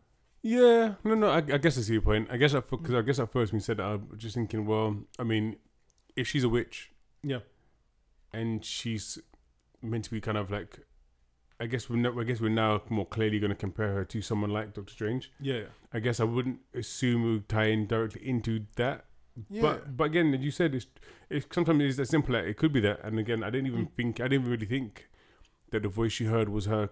Yeah, 0.43 0.95
no, 1.05 1.15
no. 1.15 1.29
I, 1.31 1.39
I 1.39 1.59
guess 1.59 1.77
I 1.77 1.83
see 1.83 1.93
your 1.95 2.03
point. 2.03 2.29
I 2.31 2.39
guess 2.39 2.55
I 2.55 2.61
because 2.61 2.95
I 2.95 3.03
guess 3.03 3.19
at 3.19 3.31
first 3.31 3.53
when 3.53 3.59
you 3.61 3.65
said 3.65 3.77
that, 3.77 3.85
I 3.85 3.95
was 3.97 4.19
just 4.19 4.35
thinking, 4.35 4.65
well, 4.65 4.97
I 5.19 5.23
mean, 5.25 5.57
if 6.17 6.27
she's 6.29 6.45
a 6.45 6.49
witch 6.49 6.91
Yeah. 7.23 7.41
and 8.33 8.65
she's 8.65 9.19
meant 9.83 10.05
to 10.05 10.11
be 10.11 10.21
kind 10.21 10.39
of 10.39 10.51
like, 10.51 10.79
I 11.59 11.67
guess 11.67 11.91
we're 11.91 11.97
now, 11.97 12.19
I 12.19 12.25
guess 12.25 12.41
we're 12.41 12.49
now 12.49 12.81
more 12.89 13.05
clearly 13.07 13.39
going 13.39 13.51
to 13.51 13.57
compare 13.57 13.93
her 13.93 14.05
to 14.07 14.23
someone 14.23 14.51
like 14.51 14.73
Doctor 14.73 14.93
Strange. 14.93 15.31
Yeah. 15.41 15.65
I 15.93 16.01
guess 16.01 16.21
I 16.21 16.25
wouldn't 16.25 16.61
assume 16.75 17.25
we 17.25 17.33
would 17.33 17.49
tie 17.49 17.67
in 17.67 17.87
directly 17.87 18.27
into 18.27 18.65
that. 18.77 19.05
Yeah. 19.51 19.63
But 19.63 19.97
but 19.97 20.05
again, 20.05 20.33
as 20.35 20.41
you 20.41 20.51
said, 20.51 20.75
it's, 20.75 20.87
it's 21.29 21.47
sometimes 21.55 21.83
it's 21.85 21.99
as 21.99 22.09
simple 22.09 22.35
as 22.37 22.47
it 22.47 22.57
could 22.57 22.73
be 22.73 22.81
that. 22.81 23.01
And 23.05 23.19
again, 23.19 23.43
I 23.45 23.51
didn't 23.51 23.67
even 23.67 23.87
Mm. 23.87 23.93
think 23.95 24.21
I 24.21 24.29
didn't 24.29 24.49
really 24.49 24.67
think 24.67 25.09
that 25.71 25.83
the 25.83 25.89
voice 25.89 26.13
she 26.13 26.25
heard 26.25 26.49
was 26.49 26.65
her, 26.67 26.91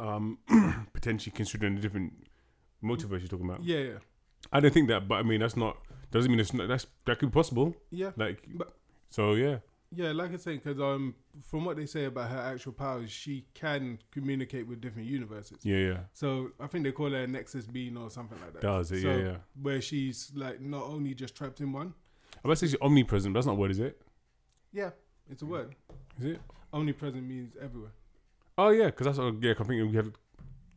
um, 0.00 0.38
potentially 0.92 1.32
considering 1.34 1.76
a 1.76 1.80
different 1.80 2.12
multiverse 2.82 3.20
you're 3.20 3.28
talking 3.28 3.48
about. 3.48 3.62
yeah. 3.64 3.78
Yeah. 3.78 3.98
I 4.52 4.58
don't 4.60 4.72
think 4.72 4.88
that, 4.88 5.06
but 5.06 5.16
I 5.16 5.22
mean 5.22 5.40
that's 5.40 5.56
not 5.56 5.76
doesn't 6.10 6.30
mean 6.30 6.40
it's 6.40 6.54
not 6.54 6.66
that's 6.66 6.86
that 7.04 7.18
could 7.18 7.30
be 7.30 7.34
possible. 7.34 7.74
Yeah. 7.90 8.12
Like, 8.16 8.42
But- 8.54 8.72
so 9.10 9.34
yeah, 9.34 9.58
Yeah, 9.92 10.12
like 10.12 10.32
I 10.32 10.36
said, 10.36 10.62
because 10.62 10.80
um, 10.80 11.14
from 11.42 11.64
what 11.66 11.76
they 11.76 11.84
say 11.86 12.04
about 12.06 12.30
her 12.30 12.38
actual 12.38 12.72
powers, 12.72 13.10
she 13.10 13.44
can 13.54 13.98
communicate 14.12 14.66
with 14.66 14.80
different 14.80 15.08
universes. 15.08 15.58
yeah, 15.62 15.76
yeah, 15.76 15.98
So 16.14 16.52
I 16.60 16.66
think 16.68 16.84
they 16.84 16.92
call 16.92 17.10
her 17.10 17.24
a 17.24 17.26
Nexus 17.26 17.66
Being 17.66 17.96
or 17.98 18.08
something 18.08 18.38
like 18.40 18.52
that. 18.54 18.62
does 18.62 18.92
it? 18.92 19.02
So, 19.02 19.08
yeah, 19.10 19.16
yeah. 19.24 19.36
Where 19.60 19.80
she's 19.82 20.32
like 20.34 20.60
not 20.60 20.84
only 20.84 21.12
just 21.14 21.34
trapped 21.34 21.60
in 21.60 21.72
one. 21.72 21.92
I 22.36 22.38
about 22.44 22.54
to 22.54 22.56
say 22.56 22.66
she's 22.72 22.80
omnipresent. 22.80 23.34
But 23.34 23.38
that's 23.40 23.46
not 23.46 23.56
what 23.58 23.70
is 23.70 23.78
it? 23.80 24.00
Yeah, 24.72 24.90
it's 25.30 25.42
a 25.42 25.46
word. 25.46 25.74
Is 26.18 26.24
it? 26.26 26.40
Omnipresent 26.72 27.22
means 27.26 27.52
everywhere. 27.60 27.92
Oh 28.60 28.68
yeah, 28.68 28.86
because 28.86 29.06
that's 29.06 29.18
what, 29.18 29.42
yeah. 29.42 29.52
I 29.52 29.62
think 29.64 29.90
we 29.90 29.96
have, 29.96 30.12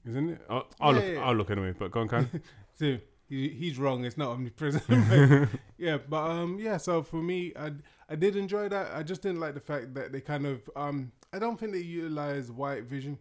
isn't 0.08 0.30
it? 0.30 0.42
I'll, 0.50 0.68
I'll 0.80 0.94
Yeah, 0.94 1.00
look. 1.00 1.06
yeah, 1.06 1.13
yeah. 1.13 1.25
I'll 1.25 1.36
look 1.36 1.52
anyway. 1.52 1.74
But 1.78 1.92
go 1.92 2.00
on, 2.02 2.08
Karen. 2.08 2.30
So 2.75 2.98
he, 3.30 3.50
he's 3.50 3.78
wrong. 3.78 4.04
It's 4.06 4.18
not 4.18 4.30
omnipresent. 4.30 4.84
But, 4.88 5.50
yeah, 5.78 5.98
but 5.98 6.24
um, 6.24 6.60
yeah. 6.60 6.78
So 6.78 7.04
for 7.04 7.22
me, 7.22 7.52
I 7.60 7.72
I 8.10 8.16
did 8.16 8.36
enjoy 8.38 8.70
that. 8.70 8.94
I 8.96 9.04
just 9.04 9.22
didn't 9.22 9.42
like 9.42 9.54
the 9.54 9.60
fact 9.60 9.94
that 9.96 10.12
they 10.13 10.22
kind 10.22 10.46
of 10.46 10.70
um. 10.75 11.12
I 11.34 11.40
don't 11.40 11.60
think 11.60 11.74
they 11.74 11.80
utilize 11.80 12.52
white 12.52 12.84
vision. 12.84 13.18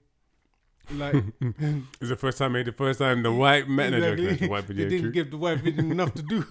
Like 0.95 1.17
it's 2.01 2.09
the 2.09 2.17
first 2.17 2.39
time. 2.39 2.53
Made 2.53 2.67
the 2.67 2.73
first 2.73 2.99
time 3.01 3.23
the 3.23 3.33
white 3.33 3.69
man. 3.69 3.95
Exactly. 3.95 4.49
White 4.49 4.67
they 4.69 4.75
video. 4.75 4.89
didn't 4.89 5.13
give 5.13 5.31
the 5.31 5.39
white 5.39 5.61
vision 5.61 5.91
enough 5.91 6.15
to 6.15 6.23
do. 6.23 6.45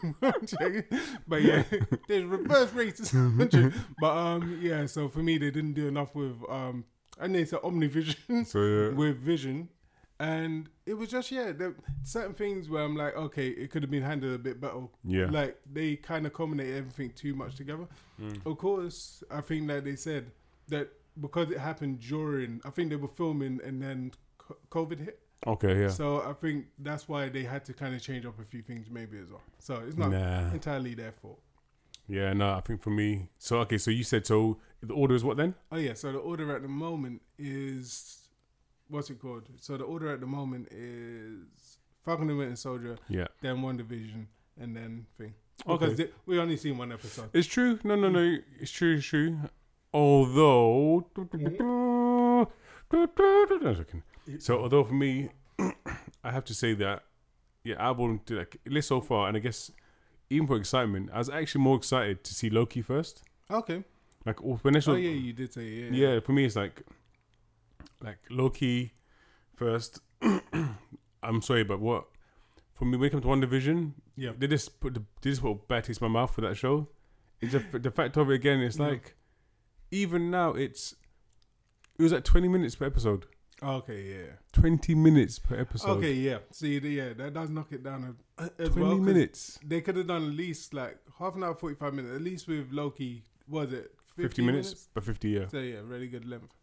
but 1.28 1.42
yeah, 1.42 1.64
there's 2.08 2.26
reverse 2.26 2.70
racism. 2.72 3.74
but 4.00 4.16
um, 4.16 4.60
yeah. 4.62 4.86
So 4.86 5.10
for 5.10 5.20
me, 5.24 5.38
they 5.38 5.50
didn't 5.52 5.74
do 5.74 5.88
enough 5.88 6.14
with 6.16 6.38
um, 6.50 6.86
and 7.20 7.36
it's 7.36 7.54
an 7.54 7.60
omnivision 7.60 8.46
So 8.46 8.60
yeah. 8.60 8.90
with 8.96 9.18
vision, 9.20 9.70
and 10.20 10.70
it 10.86 10.94
was 10.94 11.10
just 11.10 11.32
yeah, 11.32 11.52
there 11.52 11.76
certain 12.04 12.34
things 12.34 12.70
where 12.70 12.84
I'm 12.84 12.96
like, 12.96 13.16
okay, 13.16 13.48
it 13.50 13.72
could 13.72 13.84
have 13.84 13.92
been 13.92 14.04
handled 14.04 14.34
a 14.34 14.38
bit 14.38 14.62
better. 14.62 14.82
Yeah. 15.04 15.26
Like 15.30 15.58
they 15.72 15.96
kind 15.96 16.26
of 16.26 16.34
combinate 16.34 16.76
everything 16.78 17.12
too 17.12 17.34
much 17.36 17.56
together. 17.56 17.88
Mm. 18.22 18.46
Of 18.46 18.58
course, 18.58 19.24
I 19.32 19.42
think 19.42 19.68
that 19.68 19.84
they 19.84 19.96
said 19.96 20.32
that 20.70 20.90
because 21.20 21.52
it 21.52 21.58
happened 21.60 22.00
during, 22.00 22.62
I 22.64 22.70
think 22.70 22.90
they 22.90 22.96
were 22.96 23.08
filming 23.08 23.60
and 23.66 23.82
then 23.82 24.12
COVID 24.70 25.00
hit. 25.00 25.20
Okay, 25.48 25.82
yeah. 25.82 25.88
So 25.88 26.22
I 26.22 26.34
think 26.34 26.68
that's 26.78 27.10
why 27.10 27.28
they 27.30 27.44
had 27.44 27.66
to 27.66 27.74
kind 27.74 27.96
of 27.96 28.02
change 28.02 28.26
up 28.28 28.40
a 28.40 28.44
few 28.46 28.62
things 28.62 28.90
maybe 28.92 29.18
as 29.18 29.32
well. 29.32 29.42
So 29.60 29.82
it's 29.88 29.98
not 29.98 30.12
Nah. 30.12 30.52
entirely 30.52 30.94
their 30.94 31.12
fault. 31.14 31.42
Yeah, 32.12 32.34
no, 32.34 32.56
I 32.56 32.60
think 32.60 32.82
for 32.82 32.90
me. 32.90 33.30
So 33.38 33.60
okay, 33.60 33.78
so 33.78 33.90
you 33.90 34.04
said 34.04 34.26
so 34.28 34.58
the 34.84 34.94
order 34.94 35.16
is 35.16 35.24
what 35.24 35.38
then? 35.38 35.56
Oh 35.72 35.78
yeah, 35.78 35.94
so 35.94 36.12
the 36.12 36.18
order 36.18 36.54
at 36.54 36.62
the 36.62 36.68
moment 36.68 37.22
is 37.38 38.28
what's 38.90 39.10
it 39.10 39.20
called? 39.22 39.44
So 39.62 39.78
the 39.78 39.86
order 39.86 40.12
at 40.12 40.20
the 40.20 40.28
moment 40.28 40.68
is 40.72 41.78
Falcon 42.04 42.30
and 42.30 42.38
Winter 42.38 42.58
Soldier, 42.58 42.98
Yeah. 43.08 43.28
then 43.42 43.58
WandaVision, 43.58 44.26
and 44.60 44.76
then 44.76 45.06
thing. 45.18 45.34
Okay. 45.66 45.86
Because 45.86 45.98
they- 45.98 46.10
we 46.26 46.38
only 46.38 46.58
seen 46.58 46.78
one 46.78 46.92
episode. 46.92 47.30
It's 47.34 47.48
true. 47.48 47.80
No, 47.86 47.96
no, 47.96 48.10
mm. 48.10 48.14
no. 48.14 48.38
It's 48.60 48.72
true. 48.72 48.96
It's 48.96 49.06
true. 49.06 49.38
Although, 49.94 51.08
so 54.40 54.60
although 54.60 54.84
for 54.84 54.94
me, 54.94 55.30
I 56.24 56.32
have 56.32 56.44
to 56.46 56.54
say 56.54 56.74
that 56.76 57.04
yeah, 57.64 57.76
album 57.76 58.22
did 58.26 58.38
like 58.38 58.58
list 58.66 58.88
so 58.90 59.00
far, 59.02 59.28
and 59.28 59.38
I 59.38 59.40
guess 59.40 59.72
even 60.32 60.48
for 60.48 60.56
excitement, 60.58 61.10
I 61.14 61.18
was 61.20 61.30
actually 61.30 61.62
more 61.64 61.76
excited 61.78 62.24
to 62.24 62.34
see 62.34 62.50
Loki 62.50 62.82
first. 62.82 63.22
Okay. 63.50 63.84
Like 64.26 64.40
when 64.64 64.76
I 64.76 64.80
saw, 64.80 64.94
Oh 64.94 64.96
yeah, 64.96 65.10
you 65.10 65.34
did 65.34 65.52
say 65.54 65.66
yeah. 65.68 65.90
yeah, 66.14 66.20
for 66.20 66.32
me 66.34 66.46
it's 66.46 66.56
like 66.56 66.82
like 68.02 68.20
Loki 68.30 68.94
first. 69.56 70.00
I'm 71.24 71.42
sorry, 71.42 71.64
but 71.64 71.80
what 71.80 72.06
for 72.74 72.86
me 72.86 72.98
when 72.98 73.08
it 73.08 73.12
comes 73.12 73.24
to 73.24 73.30
WandaVision, 73.30 73.94
Yeah. 74.16 74.32
they 74.38 74.48
just 74.48 74.80
put 74.80 74.94
the, 74.94 75.04
they 75.22 75.30
just 75.32 75.42
put 75.42 75.52
a 75.52 75.56
bad 75.56 75.84
taste 75.84 76.02
in 76.02 76.12
my 76.12 76.20
mouth 76.22 76.34
for 76.34 76.42
that 76.42 76.56
show. 76.58 76.88
It's 77.42 77.52
just 77.52 77.66
the 77.72 77.92
fact 77.92 78.18
of 78.18 78.30
it 78.30 78.36
again. 78.36 78.60
It's 78.62 78.78
Yeah. 78.78 78.88
like 78.90 79.16
even 79.92 80.32
now 80.32 80.52
it's 80.54 80.96
it 82.00 82.04
was 82.04 82.12
like 82.14 82.24
20 82.24 82.48
minutes 82.48 82.76
per 82.76 82.86
episode. 82.86 83.26
Okay, 83.64 84.02
yeah. 84.02 84.32
20 84.54 84.96
minutes 84.96 85.38
per 85.38 85.60
episode. 85.60 85.98
Okay, 85.98 86.14
yeah. 86.14 86.40
See, 86.52 86.80
yeah, 86.80 87.14
that 87.14 87.34
does 87.34 87.50
knock 87.50 87.72
it 87.72 87.84
down 87.84 88.18
a, 88.40 88.44
as 88.60 88.70
20 88.70 88.82
well. 88.82 88.98
minutes. 88.98 89.60
They 89.64 89.82
could 89.82 89.98
have 89.98 90.08
done 90.08 90.24
at 90.24 90.34
least 90.34 90.74
like 90.74 90.98
half 91.20 91.36
an 91.36 91.44
hour, 91.44 91.54
forty-five 91.54 91.94
minutes. 91.94 92.16
At 92.16 92.22
least 92.22 92.48
with 92.48 92.72
Loki, 92.72 93.24
was 93.48 93.72
it 93.72 93.92
50 94.16 94.42
minutes, 94.42 94.90
but 94.94 95.04
50 95.04 95.30
yeah. 95.30 95.48
So 95.48 95.60
yeah, 95.60 95.80
really 95.86 96.08
good 96.08 96.26
length. 96.26 96.56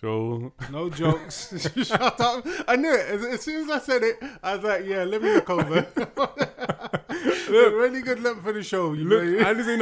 So 0.00 0.52
No 0.70 0.88
jokes. 0.88 1.68
Shut 1.82 2.20
up. 2.20 2.46
I 2.66 2.76
knew 2.76 2.92
it. 2.92 3.06
As, 3.08 3.24
as 3.24 3.42
soon 3.42 3.64
as 3.64 3.70
I 3.70 3.78
said 3.78 4.02
it, 4.02 4.16
I 4.42 4.56
was 4.56 4.64
like, 4.64 4.86
yeah, 4.86 5.04
let 5.04 5.22
me 5.22 5.34
look 5.34 5.50
over. 5.50 5.86
really 7.50 8.00
good 8.02 8.20
length 8.20 8.42
for 8.42 8.52
the 8.52 8.62
show. 8.62 8.94
You 8.94 9.04
look, 9.04 9.22
know? 9.22 9.46
I 9.46 9.54
didn't 9.54 9.78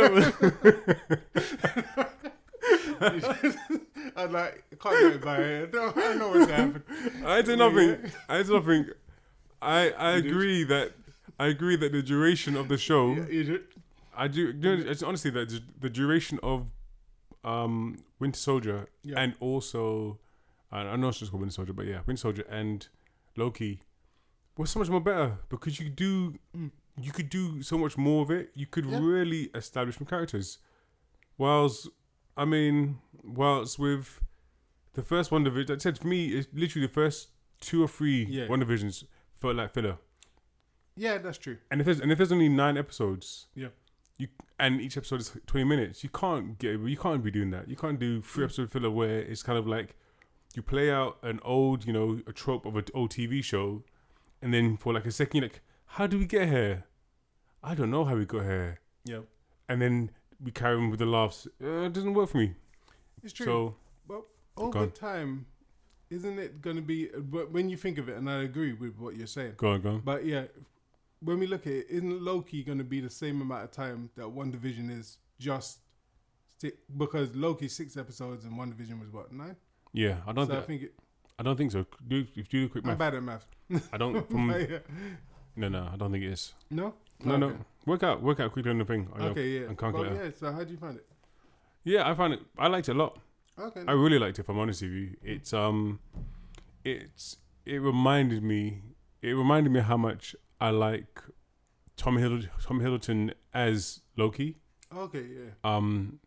know. 3.81 3.87
I 4.17 4.25
like, 4.27 4.65
I 4.73 4.77
can't 4.77 5.01
get 5.01 5.13
it 5.15 5.23
by 5.23 5.67
don't- 5.71 5.97
I 5.97 6.15
know 6.15 6.29
what's 6.29 6.51
happened. 6.51 6.83
I 7.25 7.43
did 7.43 7.59
nothing. 7.59 8.13
I 8.29 8.37
did 8.39 8.49
nothing. 8.51 8.87
I 9.63 9.91
I 9.91 10.11
agree 10.13 10.65
that 10.65 10.93
I 11.39 11.47
agree 11.47 11.77
that 11.77 11.93
the 11.93 12.03
duration 12.03 12.57
of 12.57 12.69
the 12.69 12.79
show. 12.79 13.13
Yeah, 13.15 13.27
you 13.29 13.45
did. 13.45 13.63
I 14.17 14.29
do. 14.29 14.41
You 14.49 14.53
know, 14.53 14.73
it's 14.91 15.03
honestly 15.03 15.31
that 15.33 15.49
the- 15.81 15.91
duration 15.91 16.39
of 16.43 16.71
um 17.45 17.97
Winter 18.19 18.39
Soldier 18.39 18.89
Yeah. 19.03 19.21
and 19.21 19.35
also 19.41 20.19
I 20.73 20.81
I 20.81 20.97
know 20.97 21.09
it's 21.09 21.19
just 21.19 21.31
called 21.31 21.41
Winter 21.43 21.55
Soldier, 21.55 21.73
but 21.73 21.87
yeah, 21.87 22.01
Winter 22.07 22.21
Soldier 22.21 22.45
and 22.51 22.87
Loki 23.37 23.81
was 24.57 24.71
so 24.71 24.79
much 24.79 24.89
more 24.91 25.01
better 25.01 25.39
because 25.49 25.81
you 25.81 25.89
do 25.89 26.35
Mm. 26.57 26.71
you 27.01 27.13
could 27.13 27.31
do 27.31 27.63
so 27.63 27.79
much 27.79 27.97
more 27.97 28.23
of 28.23 28.31
it. 28.31 28.51
You 28.55 28.67
could 28.67 28.85
Yeah. 28.87 28.99
really 29.01 29.51
establish 29.55 29.97
some 29.97 30.07
characters. 30.07 30.59
Whilst 31.39 31.89
I 32.41 32.45
mean, 32.47 32.99
whilst 33.23 33.79
with 33.79 34.21
the 34.95 35.03
first 35.03 35.31
WandaVision, 35.31 35.71
I 35.71 35.79
said 35.79 35.99
for 35.99 36.07
me, 36.09 36.29
it's 36.29 36.49
literally 36.55 36.87
the 36.87 36.93
first 36.93 37.29
two 37.61 37.83
or 37.85 37.89
three 37.89 38.25
Yeah. 38.25 38.49
one 38.49 38.61
divisions 38.61 39.05
felt 39.41 39.57
like 39.57 39.75
filler. 39.75 39.99
Yeah, 40.97 41.19
that's 41.19 41.39
true. 41.39 41.59
And 41.71 41.81
if 41.81 41.85
there's 41.85 42.01
and 42.01 42.11
if 42.13 42.19
there's 42.19 42.33
only 42.33 42.49
nine 42.49 42.77
episodes, 42.77 43.47
Yeah. 43.55 43.69
you 44.19 44.29
and 44.59 44.81
each 44.81 44.97
episode 44.97 45.21
is 45.21 45.37
twenty 45.47 45.65
minutes, 45.65 46.03
you 46.05 46.11
can't 46.11 46.59
get 46.59 46.81
you 46.81 46.97
can't 46.97 47.23
be 47.23 47.31
doing 47.31 47.51
that. 47.51 47.69
You 47.69 47.77
can't 47.77 47.99
do 47.99 48.21
three 48.23 48.43
Mm. 48.43 48.47
episode 48.49 48.71
filler 48.73 48.91
where 48.91 49.21
it's 49.21 49.43
kind 49.43 49.59
of 49.59 49.67
like 49.67 49.95
you 50.55 50.63
play 50.63 50.91
out 50.91 51.19
an 51.23 51.39
old, 51.43 51.87
you 51.87 51.93
know, 51.93 52.21
a 52.27 52.33
trope 52.33 52.65
of 52.67 52.75
an 52.77 52.85
old 52.95 53.11
TV 53.11 53.43
show, 53.43 53.85
and 54.43 54.53
then 54.55 54.77
for 54.77 54.93
like 54.93 55.07
a 55.07 55.13
second, 55.13 55.37
you're 55.37 55.49
like, 55.51 55.61
how 55.97 56.07
do 56.07 56.19
we 56.19 56.27
get 56.27 56.49
here? 56.49 56.85
I 57.63 57.75
don't 57.75 57.91
know 57.91 58.05
how 58.05 58.17
we 58.17 58.25
got 58.25 58.45
here. 58.45 58.81
Yeah. 59.05 59.21
And 59.69 59.81
then 59.81 60.11
we 60.43 60.51
carry 60.51 60.77
on 60.77 60.91
with 60.91 60.99
the 60.99 61.07
laughs. 61.07 61.47
Uh, 61.63 61.83
it 61.87 61.93
doesn't 61.93 62.15
work 62.15 62.29
for 62.31 62.39
me. 62.39 62.55
It's 63.23 63.33
true. 63.33 63.47
So 63.47 63.75
Over 64.57 64.79
on. 64.81 64.91
time, 64.91 65.47
isn't 66.11 66.39
it 66.39 66.61
going 66.61 66.77
to 66.77 66.83
be, 66.83 67.09
but 67.17 67.51
when 67.53 67.69
you 67.71 67.77
think 67.77 67.99
of 67.99 68.09
it, 68.09 68.17
and 68.17 68.29
I 68.29 68.43
agree 68.43 68.73
with 68.73 68.99
what 68.99 69.17
you're 69.17 69.27
saying, 69.27 69.55
go 69.57 69.71
on, 69.73 69.81
go 69.81 69.91
on. 69.91 70.01
but 70.01 70.25
yeah, 70.27 70.45
when 71.21 71.39
we 71.39 71.47
look 71.47 71.67
at 71.67 71.73
it, 71.73 71.87
isn't 71.89 72.23
Loki 72.23 72.63
going 72.63 72.79
to 72.79 72.85
be 72.85 73.01
the 73.01 73.09
same 73.11 73.41
amount 73.41 73.65
of 73.65 73.71
time 73.71 74.11
that 74.17 74.25
WandaVision 74.27 74.91
is 74.99 75.19
just 75.39 75.79
because 76.99 77.35
Loki's 77.35 77.75
six 77.75 77.97
episodes 77.97 78.45
and 78.45 78.53
WandaVision 78.59 79.01
was 79.01 79.11
what, 79.11 79.33
nine? 79.33 79.57
Yeah, 79.93 80.17
I 80.27 80.33
don't. 80.33 80.47
so 80.47 80.53
I 80.53 80.57
think, 80.57 80.67
think 80.67 80.83
it, 80.83 80.95
I 81.39 81.43
don't 81.43 81.57
think 81.57 81.73
so. 81.73 81.87
Do 82.07 82.27
if 82.35 82.37
you 82.37 82.43
do 82.45 82.67
a 82.67 82.69
quick 82.69 82.85
I'm 82.85 82.91
math. 82.91 82.99
bad 82.99 83.15
at 83.15 83.23
math. 83.23 83.47
I 83.93 83.97
don't. 83.97 84.29
From, 84.31 84.49
But 84.49 84.71
yeah. 84.71 84.79
no, 85.57 85.69
no, 85.69 85.89
I 85.93 85.97
don't 85.97 86.13
think 86.13 86.25
it 86.25 86.33
is. 86.33 86.53
No? 86.71 86.95
No, 87.25 87.35
Okay. 87.35 87.41
no. 87.41 87.59
Work 87.87 88.03
out, 88.03 88.23
work 88.23 88.41
out 88.41 88.53
quickly 88.53 88.71
on 88.71 88.79
the 88.79 88.85
thing. 88.85 89.09
on 89.13 89.21
your- 89.21 89.31
Okay, 89.31 89.49
yeah. 89.49 89.61
and 89.61 89.69
Well, 89.69 89.93
calculator. 89.93 90.25
yeah, 90.25 90.31
so 90.37 90.53
how 90.53 90.65
do 90.65 90.71
you 90.73 90.79
find 90.79 90.97
it? 90.97 91.07
Yeah, 91.85 92.09
I 92.11 92.15
found 92.15 92.35
it. 92.35 92.41
I 92.59 92.69
liked 92.69 92.89
it 92.89 92.93
a 92.93 92.99
lot. 92.99 93.19
Okay. 93.59 93.83
I 93.89 93.93
really 93.93 94.19
liked 94.19 94.39
it. 94.39 94.43
If 94.43 94.49
I'm 94.49 94.59
honest 94.59 94.83
with 94.83 94.93
you, 94.93 95.17
it's 95.23 95.53
um, 95.53 96.01
it's 96.85 97.37
it 97.65 97.79
reminded 97.81 98.43
me. 98.43 98.83
It 99.23 99.33
reminded 99.33 99.71
me 99.73 99.81
how 99.81 99.97
much 99.97 100.35
I 100.61 100.71
like 100.71 101.21
Tom 101.97 102.17
Hiddleston, 102.17 102.49
Tom 102.63 102.81
Hiddleton 102.81 103.33
as 103.53 104.01
Loki. 104.17 104.57
Okay, 104.95 105.23
yeah. 105.27 105.51
Um, 105.65 106.21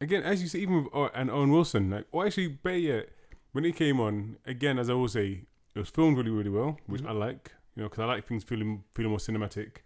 again, 0.00 0.22
as 0.22 0.42
you 0.42 0.48
say, 0.48 0.58
even 0.60 0.84
with 0.84 0.94
uh, 0.94 1.08
and 1.14 1.30
Owen 1.30 1.50
Wilson, 1.50 1.90
like, 1.90 2.06
or 2.12 2.26
actually, 2.26 2.48
better 2.48 2.76
yet, 2.78 3.08
when 3.52 3.64
he 3.64 3.72
came 3.72 4.00
on, 4.00 4.36
again, 4.46 4.78
as 4.78 4.90
I 4.90 4.94
will 4.94 5.08
say, 5.08 5.46
it 5.74 5.78
was 5.78 5.88
filmed 5.88 6.16
really, 6.18 6.30
really 6.30 6.50
well, 6.50 6.78
which 6.86 7.02
Mhm. 7.02 7.08
I 7.08 7.12
like. 7.12 7.52
You 7.76 7.82
know, 7.82 7.88
because 7.88 8.02
I 8.02 8.06
like 8.06 8.26
things 8.26 8.44
feeling 8.44 8.84
feeling 8.92 9.10
more 9.10 9.18
cinematic. 9.18 9.78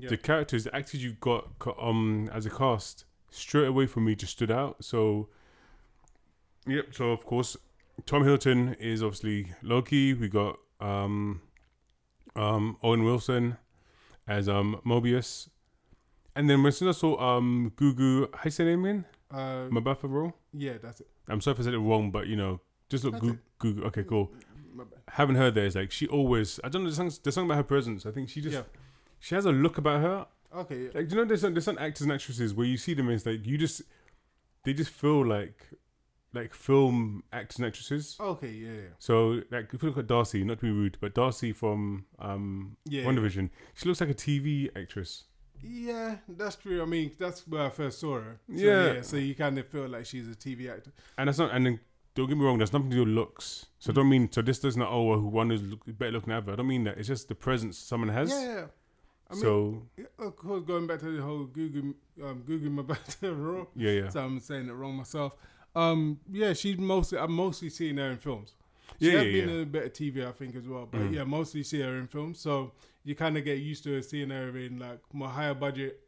Yeah. 0.00 0.08
The 0.10 0.16
characters, 0.16 0.64
the 0.64 0.74
actors 0.74 1.02
you've 1.04 1.20
got 1.20 1.48
um 1.80 2.28
as 2.32 2.46
a 2.46 2.50
cast, 2.50 3.04
straight 3.30 3.66
away 3.68 3.86
for 3.86 4.00
me 4.00 4.14
just 4.14 4.32
stood 4.32 4.50
out. 4.50 4.84
So, 4.84 5.28
yep. 6.66 6.86
So 6.94 7.10
of 7.10 7.24
course, 7.24 7.56
Tom 8.06 8.22
Hiddleston 8.24 8.76
is 8.80 9.02
obviously 9.02 9.52
Loki. 9.62 10.14
We 10.14 10.28
got 10.28 10.58
um 10.80 11.42
um 12.36 12.76
Owen 12.82 13.04
Wilson 13.04 13.56
as 14.26 14.48
um 14.48 14.80
Mobius, 14.86 15.48
and 16.36 16.48
then 16.48 16.62
when 16.62 16.72
soon 16.72 16.88
as 16.88 16.96
I 16.96 17.00
saw 17.00 17.36
um 17.36 17.72
Gugu, 17.76 18.28
how 18.34 18.42
you 18.44 18.50
say 18.50 18.64
name 18.64 18.84
again? 18.84 19.04
Uh, 19.30 19.68
Mbatha-Raw. 19.70 20.32
yeah, 20.52 20.72
that's 20.82 21.00
it. 21.00 21.06
I'm 21.28 21.40
sorry 21.40 21.54
if 21.54 21.60
I 21.60 21.64
said 21.64 21.74
it 21.74 21.78
wrong, 21.78 22.10
but 22.10 22.26
you 22.26 22.34
know, 22.36 22.60
just 22.88 23.04
look 23.04 23.14
Gugu. 23.60 23.84
Okay, 23.86 24.02
cool. 24.04 24.32
My 24.74 24.84
bad. 24.84 25.00
Having 25.08 25.36
her 25.36 25.50
there 25.50 25.66
is 25.66 25.74
like 25.76 25.90
she 25.92 26.06
always. 26.08 26.58
I 26.64 26.68
don't 26.68 26.82
know. 26.82 26.88
There's 26.88 26.96
something, 26.96 27.18
there's 27.22 27.34
something 27.34 27.50
about 27.50 27.58
her 27.58 27.62
presence. 27.64 28.06
I 28.06 28.10
think 28.10 28.28
she 28.28 28.40
just 28.40 28.54
Yeah. 28.54 28.62
She 29.20 29.34
has 29.36 29.44
a 29.46 29.52
look 29.52 29.78
about 29.78 30.00
her. 30.00 30.26
Okay, 30.54 30.84
yeah. 30.84 30.90
Like 30.94 31.08
do 31.08 31.14
you 31.14 31.20
know, 31.20 31.24
there's 31.26 31.42
some, 31.42 31.54
there's 31.54 31.64
some 31.64 31.78
actors 31.78 32.02
and 32.02 32.12
actresses 32.12 32.52
where 32.52 32.66
you 32.66 32.76
see 32.76 32.94
them 32.94 33.08
it's 33.10 33.24
like 33.24 33.46
you 33.46 33.56
just 33.56 33.82
they 34.64 34.72
just 34.72 34.90
feel 34.90 35.24
like 35.24 35.64
like 36.32 36.54
film 36.54 37.22
actors 37.32 37.58
and 37.58 37.66
actresses. 37.66 38.16
Okay, 38.20 38.50
yeah, 38.50 38.72
yeah. 38.72 38.88
So 38.98 39.42
like 39.50 39.72
if 39.72 39.82
you 39.82 39.88
look 39.88 39.98
at 39.98 40.06
Darcy, 40.06 40.42
not 40.44 40.58
to 40.60 40.66
be 40.66 40.72
rude, 40.72 40.98
but 41.00 41.14
Darcy 41.14 41.52
from 41.52 42.06
um 42.18 42.76
Yeah, 42.86 43.04
One 43.04 43.14
yeah. 43.14 43.20
Division, 43.20 43.50
she 43.74 43.88
looks 43.88 44.00
like 44.00 44.10
a 44.10 44.14
TV 44.14 44.68
actress. 44.76 45.24
Yeah, 45.62 46.16
that's 46.26 46.56
true. 46.56 46.80
I 46.82 46.86
mean, 46.86 47.12
that's 47.18 47.46
where 47.46 47.66
I 47.66 47.70
first 47.70 48.00
saw 48.00 48.20
her. 48.20 48.40
So, 48.48 48.54
Yeah. 48.62 49.02
So 49.02 49.16
you 49.16 49.34
kind 49.34 49.58
of 49.58 49.66
feel 49.68 49.88
like 49.88 50.06
she's 50.06 50.26
a 50.28 50.34
TV 50.34 50.70
actor. 50.70 50.92
And 51.18 51.28
that's 51.28 51.38
not. 51.38 51.50
And 51.52 51.66
then 51.66 51.80
don't 52.14 52.28
get 52.28 52.38
me 52.38 52.44
wrong. 52.44 52.58
There's 52.58 52.72
nothing 52.72 52.90
to 52.90 52.96
do 52.96 53.04
with 53.04 53.14
looks. 53.14 53.66
So 53.78 53.92
I 53.92 53.94
don't 53.94 54.08
mean. 54.08 54.30
So 54.32 54.40
this 54.42 54.58
does 54.58 54.76
not. 54.76 54.90
Oh, 54.90 55.02
well, 55.02 55.18
who 55.18 55.26
one 55.28 55.50
is 55.50 55.62
look, 55.62 55.80
better 55.86 56.12
looking 56.12 56.30
than 56.30 56.36
the 56.36 56.42
other. 56.42 56.52
I 56.54 56.56
don't 56.56 56.66
mean 56.66 56.84
that. 56.84 56.96
It's 56.98 57.08
just 57.08 57.28
the 57.28 57.34
presence 57.34 57.76
someone 57.76 58.08
has. 58.08 58.30
Yeah, 58.30 58.40
yeah. 58.46 58.64
I 59.30 59.34
mean, 59.34 59.42
so 59.42 59.82
of 60.18 60.36
course, 60.36 60.64
going 60.66 60.86
back 60.86 60.98
to 61.00 61.16
the 61.16 61.22
whole 61.22 61.44
Google, 61.44 61.94
um, 62.22 62.42
Google 62.46 62.82
Mbatha 62.84 63.32
raw. 63.56 63.64
yeah, 63.76 63.90
yeah, 63.90 64.08
So 64.08 64.20
I'm 64.20 64.40
saying 64.40 64.68
it 64.68 64.72
wrong 64.72 64.94
myself. 64.96 65.34
Um, 65.74 66.18
yeah, 66.30 66.52
she's 66.52 66.78
mostly. 66.78 67.18
I'm 67.18 67.32
mostly 67.32 67.70
seeing 67.70 67.96
her 67.98 68.10
in 68.10 68.18
films. 68.18 68.54
She 69.00 69.06
Yeah, 69.06 69.18
has 69.18 69.26
yeah, 69.26 69.32
been 69.40 69.48
yeah. 69.48 69.54
in 69.56 69.62
a 69.62 69.66
bit 69.66 69.84
of 69.86 69.92
TV, 69.92 70.26
I 70.26 70.32
think, 70.32 70.56
as 70.56 70.66
well. 70.66 70.88
But 70.90 71.00
Mhm. 71.02 71.14
yeah, 71.14 71.24
mostly 71.24 71.62
see 71.62 71.80
her 71.80 71.96
in 71.98 72.08
films. 72.08 72.40
So 72.40 72.72
you 73.04 73.14
kind 73.14 73.36
of 73.38 73.44
get 73.44 73.58
used 73.58 73.84
to 73.84 74.02
seeing 74.02 74.30
her 74.30 74.56
in 74.58 74.78
like 74.80 74.98
more 75.12 75.28
higher 75.28 75.54
budget 75.54 76.00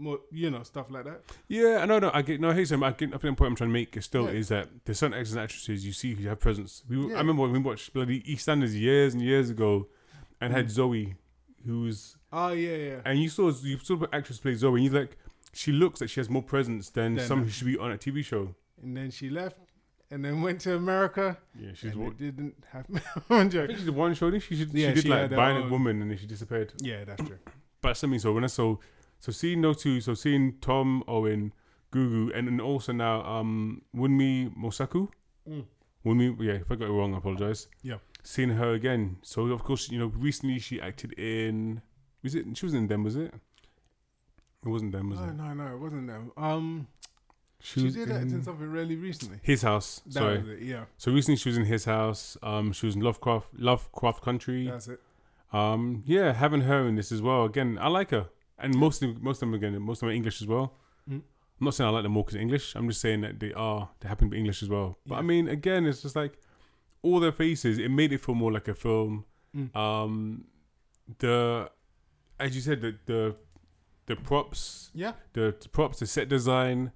more, 0.00 0.20
you 0.30 0.48
know, 0.48 0.62
stuff 0.62 0.86
like 0.92 1.04
that. 1.06 1.22
Yeah, 1.48 1.78
I 1.82 1.84
know. 1.86 1.98
No, 1.98 2.12
I 2.14 2.22
get. 2.22 2.40
No, 2.40 2.52
here's. 2.52 2.70
I 2.70 2.76
get. 2.76 2.86
I 2.86 2.92
think 2.92 3.10
the 3.10 3.18
point 3.18 3.40
I'm 3.50 3.56
trying 3.56 3.70
to 3.70 3.72
make 3.72 3.96
is 3.96 4.04
still 4.04 4.26
Yeah. 4.26 4.38
is 4.38 4.46
that 4.48 4.68
there's 4.84 5.00
certain 5.00 5.14
actors 5.18 5.32
and 5.32 5.40
actresses 5.42 5.84
you 5.84 5.92
see 5.92 6.14
who 6.14 6.28
have 6.28 6.38
presence. 6.38 6.84
We, 6.88 6.98
Yeah. 7.08 7.16
I 7.16 7.18
remember 7.18 7.42
when 7.42 7.50
we 7.50 7.58
watched 7.58 7.92
bloody 7.92 8.22
EastEnders 8.22 8.78
years 8.78 9.12
and 9.14 9.20
years 9.22 9.50
ago, 9.50 9.88
and 10.40 10.52
had 10.52 10.66
Mm. 10.66 10.70
Zoe, 10.70 11.14
who 11.66 11.80
was, 11.80 12.16
Oh 12.32 12.52
yeah, 12.52 12.76
yeah. 12.76 13.00
and 13.04 13.18
you 13.18 13.28
saw 13.28 13.50
you 13.62 13.78
saw 13.78 13.96
the 13.96 14.08
actress 14.12 14.38
play 14.38 14.54
Zoe, 14.54 14.74
and 14.74 14.84
you're 14.84 15.00
like, 15.00 15.16
she 15.52 15.72
looks 15.72 16.00
like 16.00 16.10
she 16.10 16.20
has 16.20 16.28
more 16.28 16.42
presence 16.42 16.90
than 16.90 17.14
Then, 17.16 17.26
someone 17.26 17.46
who 17.46 17.50
should 17.52 17.66
be 17.66 17.78
on 17.78 17.92
a 17.92 17.96
TV 17.98 18.24
show. 18.24 18.54
And 18.82 18.96
then 18.96 19.10
she 19.10 19.30
left, 19.30 19.60
and 20.10 20.24
then 20.24 20.42
went 20.42 20.60
to 20.62 20.74
America. 20.76 21.38
Yeah, 21.58 21.70
she's. 21.74 21.92
and 21.92 22.00
wa- 22.00 22.08
it 22.10 22.18
didn't 22.18 22.54
happen. 22.70 23.00
I'm 23.30 23.46
I 23.46 23.48
joking. 23.48 23.66
think 23.68 23.78
she's 23.78 23.86
the 23.86 23.92
one 23.92 24.14
show. 24.14 24.28
I 24.28 24.32
think 24.32 24.42
she, 24.42 24.54
Yeah, 24.56 24.88
she 24.90 24.94
did 24.94 25.02
she 25.04 25.08
like 25.08 25.20
had 25.22 25.30
her 25.32 25.36
Bionic 25.36 25.64
own- 25.64 25.70
Woman, 25.70 26.02
and 26.02 26.10
then 26.10 26.18
she 26.18 26.26
disappeared. 26.26 26.72
Yeah, 26.80 27.04
that's 27.04 27.24
true. 27.24 27.38
But 27.80 27.96
something 27.96 28.18
so 28.18 28.32
when 28.32 28.42
I 28.44 28.48
saw 28.48 28.76
so 29.20 29.30
seeing 29.32 29.62
those 29.62 29.82
two, 29.82 30.00
so 30.00 30.14
seeing 30.14 30.58
Tom 30.60 31.04
Owen, 31.06 31.52
Gugu, 31.92 32.36
and 32.36 32.46
then 32.48 32.60
also 32.60 32.92
now 32.92 33.22
um 33.24 33.82
Wunmi 33.96 34.52
Mosaku. 34.56 35.08
Mm. 35.48 35.64
Wunmi, 36.04 36.36
yeah, 36.40 36.54
if 36.54 36.70
I 36.70 36.74
got 36.74 36.88
it 36.88 36.92
wrong, 36.92 37.14
I 37.14 37.18
apologize. 37.18 37.68
Yeah. 37.82 37.98
Seeing 38.24 38.50
her 38.50 38.72
again. 38.74 39.16
So 39.22 39.42
of 39.46 39.62
course, 39.62 39.90
you 39.90 39.98
know, 39.98 40.06
recently 40.08 40.58
she 40.58 40.80
acted 40.80 41.12
in 41.18 41.80
was 42.22 42.34
it 42.34 42.44
she 42.56 42.66
was 42.66 42.74
in 42.74 42.86
them, 42.88 43.04
was 43.04 43.16
it? 43.16 43.32
It 44.64 44.68
wasn't 44.68 44.92
them, 44.92 45.10
was 45.10 45.20
No, 45.20 45.26
it? 45.26 45.34
no, 45.34 45.52
no, 45.54 45.54
no, 45.68 45.74
it 45.74 45.78
wasn't 45.78 46.06
them. 46.08 46.32
Um, 46.36 46.88
She, 47.60 47.80
she 47.80 47.86
was 47.86 47.94
did 47.94 48.08
in 48.10 48.16
in 48.34 48.42
something 48.42 48.66
really 48.70 48.96
recently. 48.96 49.38
his 49.42 49.62
house. 49.62 50.00
That 50.06 50.12
sorry. 50.14 50.38
it. 50.54 50.62
Yeah, 50.62 50.84
So 50.96 51.12
recently 51.12 51.36
she 51.36 51.48
was 51.48 51.58
in 51.58 51.64
his 51.64 51.84
house. 51.84 52.36
Um 52.42 52.72
she 52.72 52.86
was 52.86 52.94
in 52.96 53.02
Lovecraft 53.02 53.48
Lovecraft 53.58 54.22
Country. 54.22 54.66
that's 54.68 54.88
it. 54.88 55.00
Um, 55.50 56.02
yeah, 56.06 56.32
having 56.34 56.60
her 56.62 56.86
in 56.86 56.94
this 56.96 57.10
as 57.10 57.22
well. 57.22 57.44
Again, 57.46 57.78
I 57.80 57.88
like 57.88 58.10
her, 58.10 58.28
and 58.58 58.74
most 58.76 59.02
of 59.02 59.14
them, 59.14 59.24
most 59.24 59.36
of 59.42 59.48
them 59.48 59.54
again, 59.54 59.80
most 59.80 59.98
of 59.98 60.00
them 60.00 60.10
are 60.10 60.12
English 60.12 60.42
as 60.42 60.46
well. 60.46 60.74
Mm. 61.08 61.22
I'm 61.60 61.64
not 61.64 61.74
saying 61.74 61.88
I 61.88 61.90
like 61.92 62.02
them 62.02 62.12
more 62.12 62.22
because 62.24 62.38
English. 62.38 62.74
I'm 62.76 62.86
just 62.88 63.00
saying 63.00 63.22
that 63.22 63.40
they 63.40 63.52
are 63.54 63.88
they 64.00 64.08
happen 64.08 64.28
to 64.28 64.32
be 64.32 64.38
English 64.38 64.62
as 64.62 64.68
well. 64.68 64.98
But 65.06 65.14
I 65.16 65.22
mean, 65.22 65.48
again, 65.48 65.86
it's 65.86 66.02
just 66.02 66.16
like 66.16 66.38
all 67.02 67.18
their 67.18 67.32
faces. 67.32 67.78
It 67.78 67.90
made 67.90 68.12
it 68.12 68.20
feel 68.20 68.34
more 68.34 68.52
like 68.52 68.68
a 68.68 68.74
film. 68.74 69.24
Mm. 69.56 69.74
Um, 69.74 70.44
the 71.18 71.70
as 72.40 72.54
you 72.54 72.60
said, 72.60 72.80
the 72.80 72.96
the 73.06 73.36
the 74.06 74.16
props, 74.16 74.90
Yeah, 74.94 75.12
the, 75.34 75.54
the 75.60 75.68
props, 75.68 75.98
the 75.98 76.06
set 76.06 76.28
design, 76.28 76.92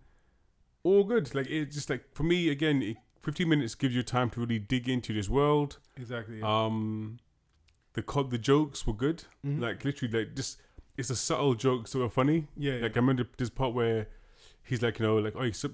all 0.83 1.05
good. 1.05 1.35
Like 1.35 1.49
it 1.51 1.67
just 1.71 1.91
like 1.91 2.05
for 2.15 2.23
me 2.23 2.49
again, 2.49 2.83
it, 2.83 2.97
15 3.23 3.49
minutes 3.49 3.75
gives 3.75 3.95
you 3.95 4.03
time 4.03 4.31
to 4.31 4.41
really 4.41 4.59
dig 4.59 4.89
into 4.89 5.13
this 5.13 5.29
world. 5.29 5.79
exactly. 5.97 6.39
Yeah. 6.41 6.65
Um, 6.65 7.19
the 7.95 8.03
co- 8.03 8.23
the 8.23 8.39
jokes 8.39 8.87
were 8.87 8.95
good. 8.95 9.25
Mhm. 9.47 9.61
Like 9.61 9.85
literally, 9.85 10.19
like 10.25 10.35
just 10.35 10.59
it's 10.97 11.11
a 11.11 11.17
subtle 11.17 11.55
joke, 11.55 11.87
sort 11.89 12.05
of 12.05 12.13
funny. 12.13 12.49
yeah, 12.57 12.75
yeah. 12.75 12.83
Like 12.83 12.97
I 12.97 13.01
remember 13.01 13.27
this 13.37 13.51
part 13.51 13.75
where 13.75 14.09
he's 14.65 14.81
like, 14.83 14.99
you 14.99 15.07
know, 15.07 15.17
like 15.17 15.35
oh, 15.37 15.43
he's, 15.43 15.65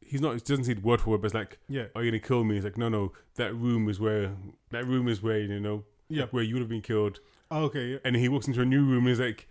he's 0.00 0.20
not. 0.20 0.34
He 0.34 0.40
doesn't 0.40 0.64
say 0.64 0.74
word 0.74 1.00
for 1.00 1.10
word, 1.10 1.22
but 1.22 1.26
it's 1.26 1.34
like, 1.34 1.58
yeah, 1.68 1.86
are 1.96 2.02
you 2.04 2.10
gonna 2.10 2.20
kill 2.20 2.44
me? 2.44 2.54
He's 2.54 2.64
like, 2.64 2.78
no, 2.78 2.88
no, 2.88 3.12
that 3.34 3.54
room 3.56 3.88
is 3.88 3.98
where 3.98 4.32
that 4.70 4.86
room 4.86 5.08
is 5.08 5.20
where 5.22 5.38
you 5.40 5.60
know, 5.60 5.84
yeah. 6.08 6.26
where 6.30 6.42
you 6.44 6.54
would 6.54 6.60
have 6.62 6.68
been 6.70 6.80
killed. 6.82 7.18
Oh, 7.50 7.64
okay. 7.64 7.98
And 8.04 8.14
he 8.16 8.28
walks 8.28 8.46
into 8.46 8.60
a 8.60 8.64
new 8.64 8.84
room 8.84 8.98
and 9.06 9.08
he's 9.08 9.20
like, 9.20 9.48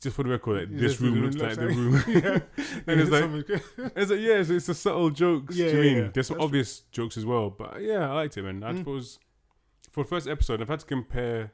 just 0.00 0.16
for 0.16 0.22
the 0.22 0.28
record, 0.30 0.70
like, 0.70 0.78
this 0.78 1.00
room 1.00 1.14
room 1.14 1.24
looks 1.24 1.36
like 1.36 1.56
looks 1.56 1.74
the 1.74 1.80
room. 1.80 2.04
yeah. 2.08 2.64
And 2.86 3.00
it's 3.00 3.10
like- 3.10 3.62
It's 3.96 4.10
like 4.10 4.20
yeah, 4.20 4.34
it's, 4.34 4.50
it's 4.50 4.68
a 4.68 4.74
subtle 4.74 5.10
joke. 5.10 5.44
Yeah, 5.50 5.70
do 5.70 5.76
you 5.76 5.82
yeah, 5.82 5.94
mean? 5.94 6.04
yeah. 6.04 6.10
There's 6.12 6.26
some 6.28 6.36
That's 6.36 6.44
obvious 6.44 6.80
jokes 6.92 7.16
as 7.16 7.24
well, 7.24 7.50
but 7.50 7.80
yeah, 7.82 8.10
I 8.10 8.14
liked 8.14 8.36
it, 8.36 8.42
man. 8.42 8.62
I 8.62 8.72
Mm. 8.72 8.78
suppose 8.78 9.18
for 9.90 10.04
the 10.04 10.08
first 10.08 10.28
episode, 10.28 10.60
I've 10.60 10.68
had 10.68 10.80
to 10.80 10.86
compare. 10.86 11.52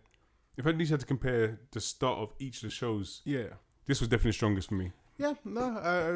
If 0.56 0.66
I 0.66 0.70
at 0.70 0.78
least 0.78 0.90
had 0.90 1.00
to 1.00 1.06
compare 1.06 1.60
the 1.72 1.80
start 1.80 2.18
of 2.18 2.34
each 2.38 2.56
of 2.56 2.62
the 2.62 2.70
shows, 2.70 3.22
yeah, 3.24 3.54
this 3.86 4.00
was 4.00 4.08
definitely 4.08 4.32
strongest 4.32 4.68
for 4.68 4.74
me. 4.74 4.92
yeah. 5.16 5.34
No, 5.44 5.78
I, 5.78 5.98
I, 5.98 6.12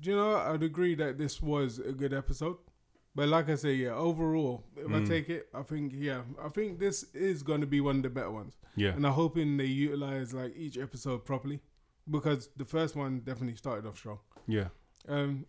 do 0.00 0.10
you 0.10 0.16
know? 0.16 0.36
I'd 0.36 0.62
agree 0.62 0.94
that 0.96 1.16
this 1.18 1.40
was 1.42 1.78
a 1.78 1.92
good 1.92 2.12
episode. 2.12 2.58
But 3.16 3.28
like 3.28 3.48
I 3.48 3.54
say, 3.56 3.72
yeah, 3.74 3.94
overall, 3.94 4.62
if 4.76 4.86
I 4.92 5.00
Mm. 5.00 5.08
take 5.08 5.28
it, 5.30 5.48
I 5.54 5.62
think 5.62 5.92
yeah, 6.08 6.20
I 6.46 6.48
think 6.56 6.78
this 6.78 6.98
is 7.14 7.42
going 7.42 7.62
to 7.62 7.66
be 7.66 7.80
one 7.80 7.96
of 7.96 8.02
the 8.02 8.10
better 8.10 8.30
ones. 8.30 8.54
Yeah, 8.76 8.92
and 8.96 9.06
I'm 9.06 9.12
hoping 9.14 9.56
they 9.56 9.64
utilize 9.86 10.34
like 10.34 10.52
each 10.56 10.76
episode 10.78 11.24
properly 11.24 11.60
because 12.16 12.50
the 12.56 12.64
first 12.66 12.94
one 12.94 13.20
definitely 13.20 13.56
started 13.56 13.86
off 13.88 13.96
strong. 13.96 14.18
yeah, 14.46 14.68
Um, 15.08 15.46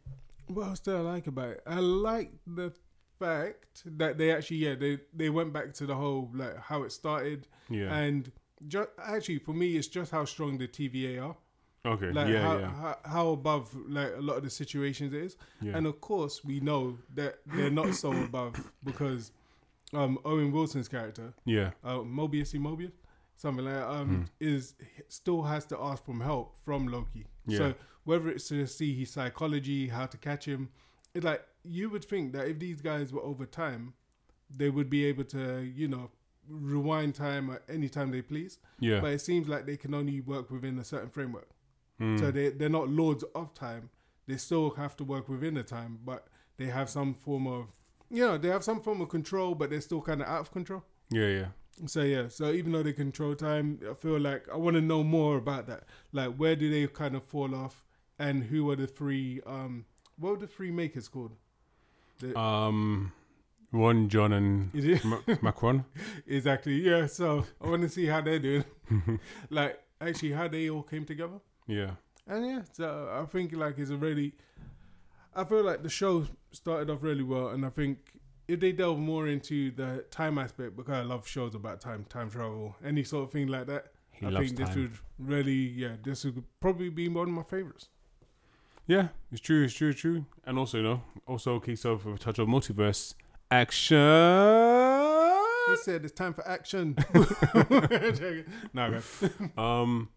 what 0.48 0.68
else 0.68 0.80
do 0.80 0.96
I 0.96 1.02
like 1.02 1.28
about 1.28 1.50
it? 1.56 1.62
I 1.68 1.80
like 1.80 2.32
the 2.48 2.72
fact 3.20 3.84
that 3.86 4.18
they 4.18 4.32
actually 4.32 4.58
yeah 4.58 4.76
they 4.76 5.00
they 5.14 5.30
went 5.30 5.52
back 5.52 5.74
to 5.74 5.86
the 5.86 5.96
whole 5.96 6.30
like 6.34 6.56
how 6.70 6.84
it 6.84 6.92
started 6.92 7.48
yeah. 7.70 7.92
and 8.02 8.32
just 8.68 8.90
actually 9.04 9.40
for 9.40 9.54
me 9.54 9.76
it's 9.76 9.88
just 9.88 10.12
how 10.12 10.24
strong 10.24 10.58
the 10.60 10.68
TVA 10.68 11.20
are 11.28 11.36
okay, 11.94 12.12
like 12.12 12.28
yeah, 12.28 12.42
how, 12.42 12.58
yeah, 12.58 12.72
how 12.72 12.98
how 13.06 13.30
above 13.30 13.76
like 13.88 14.12
a 14.18 14.22
lot 14.22 14.38
of 14.38 14.44
the 14.44 14.50
situations 14.50 15.14
it 15.14 15.22
is 15.24 15.38
yeah. 15.62 15.76
and 15.78 15.86
of 15.88 16.00
course 16.02 16.44
we 16.44 16.60
know 16.60 16.98
that 17.16 17.40
they're 17.46 17.70
not 17.82 17.94
so 17.96 18.12
above 18.30 18.56
because 18.84 19.32
um 19.94 20.18
Owen 20.26 20.52
Wilson's 20.52 20.88
character 20.88 21.34
yeah, 21.46 21.72
uh, 21.84 22.00
Mobius 22.20 22.54
y 22.54 22.60
Mobius, 22.60 22.92
something 23.36 23.66
like 23.66 23.76
that, 23.76 23.88
um, 23.90 24.10
Mm. 24.10 24.28
is 24.40 24.76
still 25.08 25.44
has 25.44 25.66
to 25.68 25.78
ask 25.80 26.04
for 26.06 26.16
help 26.32 26.56
from 26.66 26.88
Loki. 26.88 27.26
Yeah. 27.46 27.58
So 27.60 27.74
whether 28.04 28.30
it's 28.30 28.48
to 28.50 28.66
see 28.68 28.94
his 29.00 29.10
psychology, 29.12 29.88
how 29.90 30.06
to 30.08 30.18
catch 30.18 30.46
him, 30.46 30.70
it's 31.14 31.24
like 31.26 31.42
you 31.64 31.90
would 31.90 32.04
think 32.06 32.34
that 32.34 32.48
if 32.48 32.58
these 32.60 32.82
guys 32.82 33.12
were 33.14 33.22
over 33.24 33.46
time, 33.46 33.94
they 34.50 34.70
would 34.70 34.90
be 34.90 35.06
able 35.06 35.26
to, 35.26 35.62
you 35.76 35.88
know, 35.88 36.10
rewind 36.50 37.14
time 37.16 37.50
at 37.50 37.62
any 37.70 37.90
time 37.90 38.12
they 38.12 38.22
please. 38.22 38.60
yeah. 38.80 39.00
But 39.02 39.12
it 39.14 39.20
seems 39.22 39.48
like 39.50 39.66
they 39.66 39.78
can 39.78 39.94
only 39.94 40.22
work 40.22 40.50
within 40.50 40.80
a 40.80 40.84
certain 40.84 41.10
framework. 41.10 41.50
Mm. 42.02 42.20
So 42.20 42.32
they 42.32 42.50
they're 42.50 42.70
not 42.70 42.90
lords 42.90 43.24
of 43.36 43.54
time. 43.54 43.90
They 44.28 44.38
still 44.38 44.72
have 44.72 44.96
to 44.98 45.04
work 45.04 45.30
within 45.30 45.54
the 45.56 45.64
time, 45.64 46.00
but 46.06 46.28
they 46.58 46.66
have 46.66 46.90
some 46.90 47.14
form 47.14 47.48
of, 47.48 47.68
you 48.10 48.26
know, 48.26 48.38
they 48.38 48.50
have 48.50 48.64
some 48.64 48.82
form 48.82 49.00
of 49.02 49.10
control, 49.10 49.56
but 49.56 49.70
they're 49.70 49.82
still 49.82 50.02
kind 50.02 50.22
of 50.22 50.28
out 50.28 50.42
of 50.42 50.52
control. 50.52 50.84
yeah, 51.10 51.28
yeah, 51.28 51.46
So 51.86 52.02
yeah, 52.02 52.28
so 52.28 52.52
even 52.52 52.72
though 52.74 52.84
they 52.84 52.94
control 52.94 53.36
time, 53.36 53.80
I 53.90 53.94
feel 53.94 54.20
like 54.20 54.48
I 54.54 54.58
want 54.58 54.76
to 54.76 54.82
know 54.82 55.04
more 55.04 55.38
about 55.38 55.68
that. 55.68 55.84
Like 56.12 56.36
where 56.36 56.56
do 56.56 56.70
they 56.70 56.88
kind 56.88 57.16
of 57.16 57.24
fall 57.24 57.56
off, 57.56 57.86
and 58.20 58.44
who 58.44 58.70
are 58.72 58.76
the 58.76 58.88
three? 58.88 59.42
Um, 59.46 59.86
what 60.20 60.32
were 60.32 60.38
the 60.40 60.48
three 60.48 60.72
makers 60.72 61.08
called? 61.08 61.32
The, 62.20 62.38
Um, 62.38 63.14
one 63.72 64.10
John, 64.10 64.34
and 64.34 64.74
is 64.76 64.86
it 64.86 65.06
Ma- 65.06 65.22
Macron. 65.42 65.86
exactly? 66.28 66.82
Yeah. 66.82 67.06
So 67.08 67.46
I 67.62 67.70
want 67.70 67.84
to 67.84 67.90
see 67.90 68.06
how 68.08 68.22
they're 68.22 68.40
doing. 68.40 68.66
like 69.50 69.80
actually, 70.02 70.32
how 70.34 70.48
they 70.48 70.70
all 70.70 70.84
came 70.84 71.06
together. 71.06 71.40
Yeah, 71.68 71.92
And 72.28 72.46
yeah, 72.46 72.62
so 72.72 73.10
I 73.12 73.26
think 73.26 73.54
like 73.54 73.78
it's 73.78 73.92
a 73.92 73.98
really. 73.98 74.34
I 75.36 75.44
feel 75.44 75.64
like 75.64 75.84
the 75.84 75.90
show 75.90 76.26
started 76.52 76.90
off 76.90 77.04
really 77.04 77.24
well, 77.24 77.50
and 77.50 77.66
I 77.66 77.70
think 77.70 78.00
if 78.48 78.60
they 78.60 78.72
delve 78.72 78.98
more 78.98 79.28
into 79.28 79.72
the 79.72 80.06
time 80.10 80.38
aspect, 80.38 80.76
because 80.76 80.96
I 80.96 81.02
love 81.02 81.28
shows 81.28 81.54
about 81.54 81.82
time, 81.82 82.06
time 82.10 82.30
travel, 82.30 82.76
any 82.84 83.04
sort 83.04 83.26
of 83.26 83.32
thing 83.32 83.48
like 83.48 83.68
that. 83.68 83.88
he 84.12 84.26
I 84.26 84.32
think 84.32 84.56
time. 84.56 84.66
this 84.66 84.76
would 84.76 84.98
really, 85.20 85.52
yeah, 85.52 85.96
this 86.04 86.24
would 86.24 86.44
probably 86.60 86.90
be 86.90 87.10
one 87.10 87.28
of 87.28 87.34
my 87.34 87.44
favorites. 87.44 87.90
Yeah, 88.88 89.10
it's 89.32 89.42
true, 89.42 89.66
it's 89.66 89.74
true, 89.74 89.90
it's 89.90 90.00
true. 90.00 90.26
And 90.46 90.58
also, 90.58 90.78
you 90.78 90.84
know, 90.84 91.02
also 91.28 91.60
case 91.60 91.84
of 91.84 92.08
a 92.08 92.18
touch 92.18 92.40
of 92.40 92.48
multiverse 92.48 93.16
action. 93.52 93.98
He 95.68 95.76
said 95.76 96.06
it's 96.06 96.14
time 96.14 96.34
for 96.34 96.48
action. 96.48 96.96
no. 98.74 99.02
Um, 99.58 100.10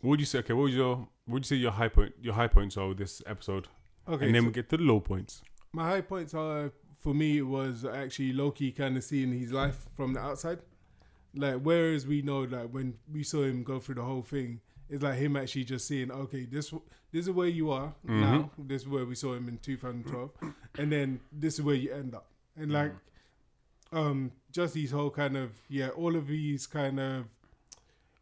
what 0.00 0.10
would 0.10 0.20
you 0.20 0.26
say? 0.26 0.38
Okay, 0.40 0.52
what 0.52 0.64
was 0.64 0.74
your 0.74 0.96
what 1.26 1.34
would 1.34 1.44
you 1.44 1.48
say 1.48 1.56
your 1.56 1.72
high 1.72 1.88
point 1.88 2.12
your 2.20 2.34
high 2.34 2.48
points 2.48 2.76
are 2.76 2.88
with 2.88 2.98
this 2.98 3.22
episode? 3.26 3.68
Okay, 4.08 4.26
and 4.26 4.34
then 4.34 4.42
so 4.42 4.46
we 4.48 4.52
get 4.52 4.68
to 4.70 4.76
the 4.76 4.82
low 4.84 5.00
points. 5.00 5.42
my 5.72 5.88
high 5.90 6.00
points 6.00 6.32
are 6.34 6.72
for 7.02 7.14
me 7.14 7.42
was 7.42 7.84
actually 7.84 8.32
Loki 8.32 8.72
kind 8.72 8.96
of 8.96 9.04
seeing 9.04 9.32
his 9.38 9.52
life 9.52 9.78
from 9.96 10.12
the 10.14 10.20
outside. 10.20 10.58
Like 11.34 11.60
whereas 11.62 12.06
we 12.06 12.22
know 12.22 12.46
that 12.46 12.70
when 12.72 12.94
we 13.12 13.22
saw 13.22 13.42
him 13.42 13.62
go 13.62 13.78
through 13.80 13.96
the 13.96 14.02
whole 14.02 14.22
thing, 14.22 14.60
it's 14.88 15.02
like 15.02 15.16
him 15.18 15.36
actually 15.36 15.64
just 15.64 15.86
seeing, 15.86 16.10
okay, 16.10 16.44
this 16.46 16.70
this 17.12 17.26
is 17.26 17.30
where 17.30 17.48
you 17.48 17.70
are 17.70 17.94
Mhm. 18.06 18.20
now. 18.20 18.50
This 18.58 18.82
is 18.82 18.88
where 18.88 19.04
we 19.04 19.14
saw 19.14 19.34
him 19.34 19.48
in 19.48 19.58
2012, 19.58 20.30
and 20.78 20.90
then 20.92 21.20
this 21.32 21.54
is 21.58 21.62
where 21.62 21.74
you 21.74 21.92
end 21.92 22.14
up. 22.14 22.26
And 22.56 22.72
like, 22.72 22.92
um, 23.92 24.32
just 24.50 24.74
these 24.74 24.90
whole 24.90 25.10
kind 25.10 25.36
of 25.36 25.50
yeah, 25.68 25.88
all 25.90 26.16
of 26.16 26.26
these 26.28 26.66
kind 26.66 26.98
of 26.98 27.26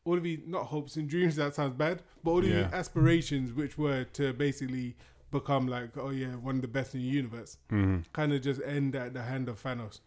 all 0.05 0.17
of 0.17 0.23
these 0.23 0.41
not 0.47 0.67
hopes 0.67 0.97
and 0.97 1.09
dreams. 1.09 1.37
That 1.37 1.55
sounds 1.55 1.75
bad, 1.75 2.03
but 2.23 2.31
all 2.31 2.39
of 2.39 2.45
Yeah. 2.47 2.63
these 2.65 2.73
aspirations, 2.73 3.53
which 3.53 3.79
were 3.79 4.05
to 4.05 4.33
basically 4.33 4.97
become 5.31 5.67
like, 5.67 5.97
oh 5.97 6.11
yeah, 6.11 6.37
one 6.37 6.57
of 6.57 6.63
the 6.63 6.69
best 6.69 6.95
in 6.95 7.01
the 7.01 7.07
universe, 7.07 7.57
Mm-hmm. 7.71 8.03
kind 8.13 8.33
of 8.33 8.43
just 8.43 8.61
end 8.65 8.95
at 8.95 9.15
the 9.15 9.23
hand 9.23 9.49
of 9.49 9.63
Thanos. 9.63 10.01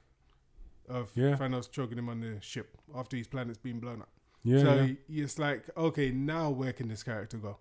Of 0.87 1.11
Yeah. 1.15 1.35
Thanos 1.35 1.69
choking 1.69 1.97
him 1.97 2.07
on 2.09 2.21
the 2.21 2.39
ship 2.41 2.77
after 2.95 3.17
his 3.17 3.27
planet's 3.27 3.57
been 3.57 3.79
blown 3.79 4.01
up. 4.01 4.09
Yeah, 4.43 4.59
so 4.59 4.75
yeah. 5.09 5.23
it's 5.23 5.37
like, 5.37 5.69
okay, 5.75 6.11
now 6.11 6.49
where 6.49 6.71
can 6.71 6.87
this 6.87 7.03
character 7.03 7.37
go? 7.37 7.57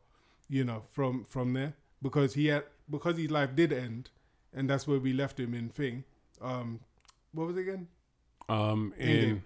You 0.49 0.63
know, 0.65 0.83
from 0.93 1.25
from 1.25 1.53
there 1.55 1.75
because 2.01 2.35
he 2.35 2.47
had 2.47 2.65
because 2.89 3.17
his 3.17 3.31
life 3.33 3.57
did 3.57 3.73
end, 3.73 4.11
and 4.53 4.71
that's 4.71 4.87
where 4.87 5.01
we 5.01 5.13
left 5.13 5.41
him 5.41 5.55
in 5.55 5.71
thing. 5.71 6.05
Um, 6.41 6.79
what 7.33 7.49
was 7.49 7.57
it 7.57 7.63
again? 7.63 7.89
Um, 8.49 8.95
in 8.97 9.09
Endgame. 9.09 9.41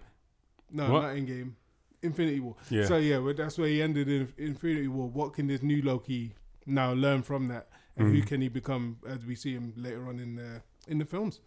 No, 0.73 0.91
What? 0.91 1.01
not 1.01 1.15
in 1.17 1.25
game. 1.25 1.55
Infinity 2.03 2.39
War. 2.39 2.55
Yeah. 2.69 2.85
So 2.85 2.97
yeah, 2.97 3.19
but 3.19 3.37
that's 3.37 3.57
where 3.57 3.67
he 3.67 3.81
ended 3.81 4.07
in 4.09 4.27
Infinity 4.37 4.87
War. 4.87 5.07
What 5.09 5.33
can 5.33 5.47
this 5.47 5.61
new 5.61 5.81
Loki 5.81 6.33
now 6.65 6.93
learn 6.93 7.21
from 7.23 7.47
that, 7.49 7.69
and 7.97 8.07
who 8.15 8.21
Mhm. 8.21 8.27
can 8.27 8.41
he 8.41 8.49
become 8.49 8.97
as 9.07 9.25
we 9.25 9.35
see 9.35 9.53
him 9.53 9.73
later 9.75 10.07
on 10.07 10.19
in 10.19 10.35
the 10.35 10.61
in 10.87 10.97
the 10.97 11.05
films? 11.05 11.39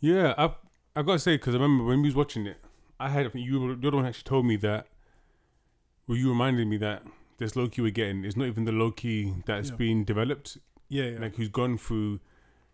Yeah, 0.00 0.34
I 0.38 0.54
I 0.94 1.02
gotta 1.02 1.18
say 1.18 1.36
because 1.36 1.54
I 1.54 1.58
remember 1.58 1.84
when 1.84 2.00
we 2.02 2.08
was 2.08 2.14
watching 2.14 2.46
it, 2.46 2.56
I 2.98 3.08
had 3.10 3.30
you 3.34 3.60
were 3.60 3.74
you're 3.74 3.90
the 3.90 3.96
one 3.96 4.06
actually 4.06 4.24
told 4.24 4.46
me 4.46 4.56
that. 4.56 4.86
Well, 6.06 6.16
you 6.16 6.28
reminded 6.28 6.68
me 6.68 6.76
that 6.78 7.02
this 7.38 7.56
Loki 7.56 7.82
we're 7.82 7.90
getting 7.90 8.24
is 8.24 8.36
not 8.36 8.46
even 8.46 8.64
the 8.64 8.72
Loki 8.72 9.34
that's 9.44 9.70
Yeah. 9.70 9.76
been 9.76 10.04
developed. 10.04 10.56
Yeah, 10.88 11.04
yeah. 11.10 11.18
Like 11.18 11.34
who's 11.36 11.48
gone 11.48 11.76
through 11.78 12.20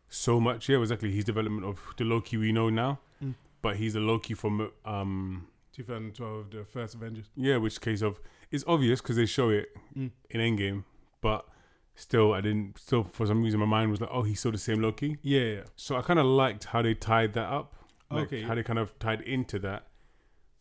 so 0.08 0.38
much. 0.38 0.68
Yeah, 0.68 0.78
exactly. 0.80 1.10
His 1.10 1.24
development 1.24 1.64
of 1.64 1.80
the 1.96 2.04
Loki 2.04 2.36
we 2.36 2.52
know 2.52 2.68
now, 2.68 3.00
Mm. 3.24 3.34
but 3.62 3.76
he's 3.76 3.94
the 3.94 4.00
Loki 4.00 4.34
from 4.34 4.70
um 4.84 5.46
2012, 5.72 6.50
the 6.50 6.64
first 6.64 6.94
Avengers. 6.94 7.26
yeah, 7.36 7.56
which 7.56 7.80
case 7.80 8.02
of 8.02 8.20
it's 8.50 8.64
obvious 8.66 9.00
because 9.00 9.16
they 9.16 9.26
show 9.26 9.48
it 9.50 9.68
Mm. 9.96 10.10
in 10.30 10.40
Endgame, 10.40 10.84
but 11.20 11.46
still 11.94 12.32
I 12.34 12.40
didn't. 12.40 12.78
Still 12.78 13.04
for 13.04 13.26
some 13.26 13.42
reason 13.42 13.60
my 13.60 13.66
mind 13.66 13.90
was 13.90 14.00
like, 14.00 14.10
oh, 14.12 14.22
he's 14.22 14.38
still 14.40 14.52
the 14.52 14.58
same 14.58 14.80
Loki. 14.82 15.18
Yeah, 15.22 15.40
yeah. 15.40 15.62
So 15.76 15.96
I 15.96 16.02
kind 16.02 16.18
of 16.18 16.26
liked 16.26 16.64
how 16.64 16.82
they 16.82 16.94
tied 16.94 17.32
that 17.34 17.48
up. 17.50 17.74
Like 18.10 18.24
Okay. 18.26 18.42
How 18.42 18.54
they 18.54 18.62
kind 18.62 18.78
of 18.78 18.98
tied 18.98 19.22
into 19.22 19.58
that, 19.60 19.86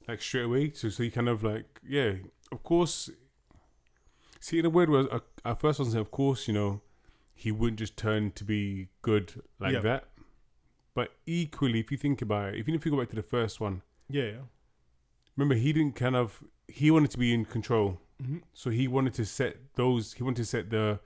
like 0.08 0.22
straight 0.22 0.46
away. 0.46 0.72
So 0.74 0.90
so 0.90 1.04
he 1.04 1.10
kind 1.12 1.28
of 1.30 1.44
like 1.44 1.80
yeah, 1.88 2.14
of 2.52 2.64
course. 2.64 3.10
See, 4.40 4.58
in 4.60 4.66
a 4.66 4.70
weird 4.70 4.90
way, 4.90 5.06
I- 5.12 5.50
at 5.52 5.60
first 5.60 5.80
I 5.80 5.84
was 5.84 5.92
saying, 5.92 6.02
of 6.02 6.12
course, 6.12 6.48
you 6.48 6.54
know, 6.54 6.82
he 7.34 7.52
wouldn't 7.52 7.78
just 7.80 7.96
turn 7.98 8.32
to 8.32 8.44
be 8.44 8.88
good 9.02 9.42
like 9.60 9.74
Yeah. 9.74 9.80
that. 9.82 10.08
But 10.94 11.14
equally, 11.26 11.80
if 11.80 11.92
you 11.92 11.98
think 11.98 12.22
about 12.22 12.54
it, 12.54 12.56
even 12.58 12.74
if 12.76 12.86
you 12.86 12.92
go 12.92 12.98
back 12.98 13.10
to 13.10 13.16
the 13.16 13.24
first 13.24 13.60
one, 13.60 13.82
Yeah, 14.10 14.24
yeah. 14.24 14.42
Remember 15.38 15.56
he 15.56 15.74
didn't 15.74 15.96
kind 15.96 16.16
of 16.16 16.44
he 16.68 16.90
wanted 16.92 17.12
to 17.12 17.18
be 17.18 17.34
in 17.34 17.46
control, 17.46 18.00
hmm 18.24 18.38
so 18.54 18.70
he 18.70 18.88
wanted 18.88 19.14
to 19.16 19.26
set 19.26 19.58
those. 19.76 20.14
He 20.14 20.24
wanted 20.24 20.38
to 20.44 20.46
set 20.46 20.70
the 20.70 21.00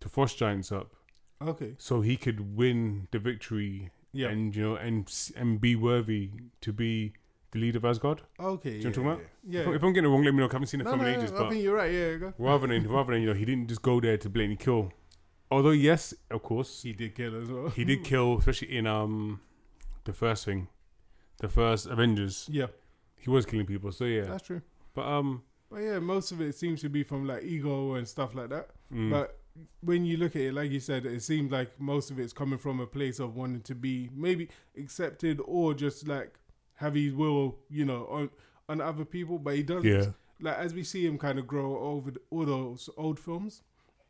the 0.00 0.08
frost 0.08 0.38
giants 0.38 0.70
up 0.70 0.92
Okay. 1.42 1.74
so 1.78 2.00
he 2.02 2.16
could 2.16 2.56
win 2.56 3.08
the 3.10 3.18
victory 3.18 3.90
Yeah. 4.12 4.28
and 4.28 4.54
you 4.54 4.62
know 4.62 4.76
and 4.76 5.10
and 5.36 5.60
be 5.60 5.74
worthy 5.76 6.30
to 6.60 6.72
be 6.72 7.12
the 7.50 7.58
leader 7.58 7.78
of 7.78 7.84
Asgard. 7.84 8.22
okay. 8.38 8.76
you 8.76 8.76
Yeah, 8.76 8.90
know 8.90 8.90
what 8.90 8.96
I'm 8.98 9.04
talking 9.18 9.26
yeah. 9.48 9.60
If- 9.60 9.66
yeah. 9.68 9.74
If 9.76 9.82
I'm 9.82 9.92
getting 9.92 10.10
it 10.10 10.12
wrong, 10.12 10.22
let 10.24 10.34
me 10.34 10.40
know. 10.40 10.48
I 10.48 10.52
haven't 10.52 10.66
seen 10.68 10.78
the 10.78 10.84
no, 10.84 10.90
film 10.90 11.02
no, 11.02 11.08
ages, 11.08 11.32
I 11.32 11.38
but 11.38 11.50
think 11.50 11.62
you're 11.64 11.74
right. 11.76 11.92
Yeah, 11.92 12.16
go. 12.16 12.34
rather 12.38 12.66
than 12.66 12.86
rather 12.96 13.12
than 13.12 13.22
you 13.22 13.28
know 13.28 13.34
he 13.34 13.44
didn't 13.44 13.68
just 13.68 13.82
go 13.82 14.00
there 14.00 14.18
to 14.18 14.28
blatantly 14.28 14.62
kill. 14.64 14.92
Although 15.50 15.70
yes, 15.90 16.12
of 16.30 16.42
course 16.42 16.82
He 16.82 16.92
did 16.92 17.14
kill 17.14 17.34
as 17.42 17.48
well. 17.50 17.70
he 17.70 17.84
did 17.84 18.04
kill, 18.04 18.38
especially 18.38 18.76
in 18.76 18.86
um 18.86 19.40
the 20.04 20.12
first 20.12 20.44
thing, 20.44 20.68
the 21.38 21.48
first 21.48 21.86
Avengers. 21.86 22.48
yeah, 22.52 22.66
He 23.18 23.30
was 23.30 23.44
killing 23.46 23.66
people, 23.66 23.92
so 23.92 24.04
yeah. 24.04 24.22
that's 24.22 24.42
true. 24.44 24.62
But 24.94 25.06
um, 25.06 25.42
But 25.70 25.78
yeah, 25.78 25.98
most 25.98 26.32
of 26.32 26.40
it 26.40 26.54
seems 26.54 26.80
to 26.82 26.88
be 26.88 27.02
from 27.02 27.26
like 27.26 27.42
ego 27.44 27.94
and 27.94 28.06
stuff 28.08 28.34
like 28.34 28.48
that. 28.50 28.70
mm, 28.92 29.10
But 29.10 29.38
when 29.80 30.04
you 30.04 30.16
look 30.16 30.36
at 30.36 30.42
it, 30.42 30.54
like 30.54 30.70
you 30.70 30.80
said, 30.80 31.04
it 31.04 31.22
seems 31.22 31.50
like 31.52 31.78
most 31.80 32.10
of 32.10 32.18
it's 32.18 32.32
coming 32.32 32.58
from 32.58 32.80
a 32.80 32.86
place 32.86 33.18
of 33.18 33.36
wanting 33.36 33.62
to 33.62 33.74
be 33.74 34.08
maybe 34.14 34.48
accepted 34.76 35.40
or 35.44 35.74
just 35.74 36.06
like 36.08 36.38
have 36.76 36.94
his 36.94 37.12
will, 37.12 37.56
you 37.68 37.84
know, 37.84 38.06
on 38.10 38.30
on 38.68 38.80
other 38.80 39.04
people. 39.04 39.38
But 39.38 39.56
he 39.56 39.62
does 39.62 39.84
yeah, 39.84 40.06
like 40.40 40.56
as 40.56 40.72
we 40.74 40.84
see 40.84 41.04
him 41.06 41.18
kind 41.18 41.38
of 41.38 41.46
grow 41.46 41.78
over 41.78 42.12
the, 42.12 42.20
all 42.30 42.46
those 42.46 42.88
old 42.96 43.18
films, 43.18 43.62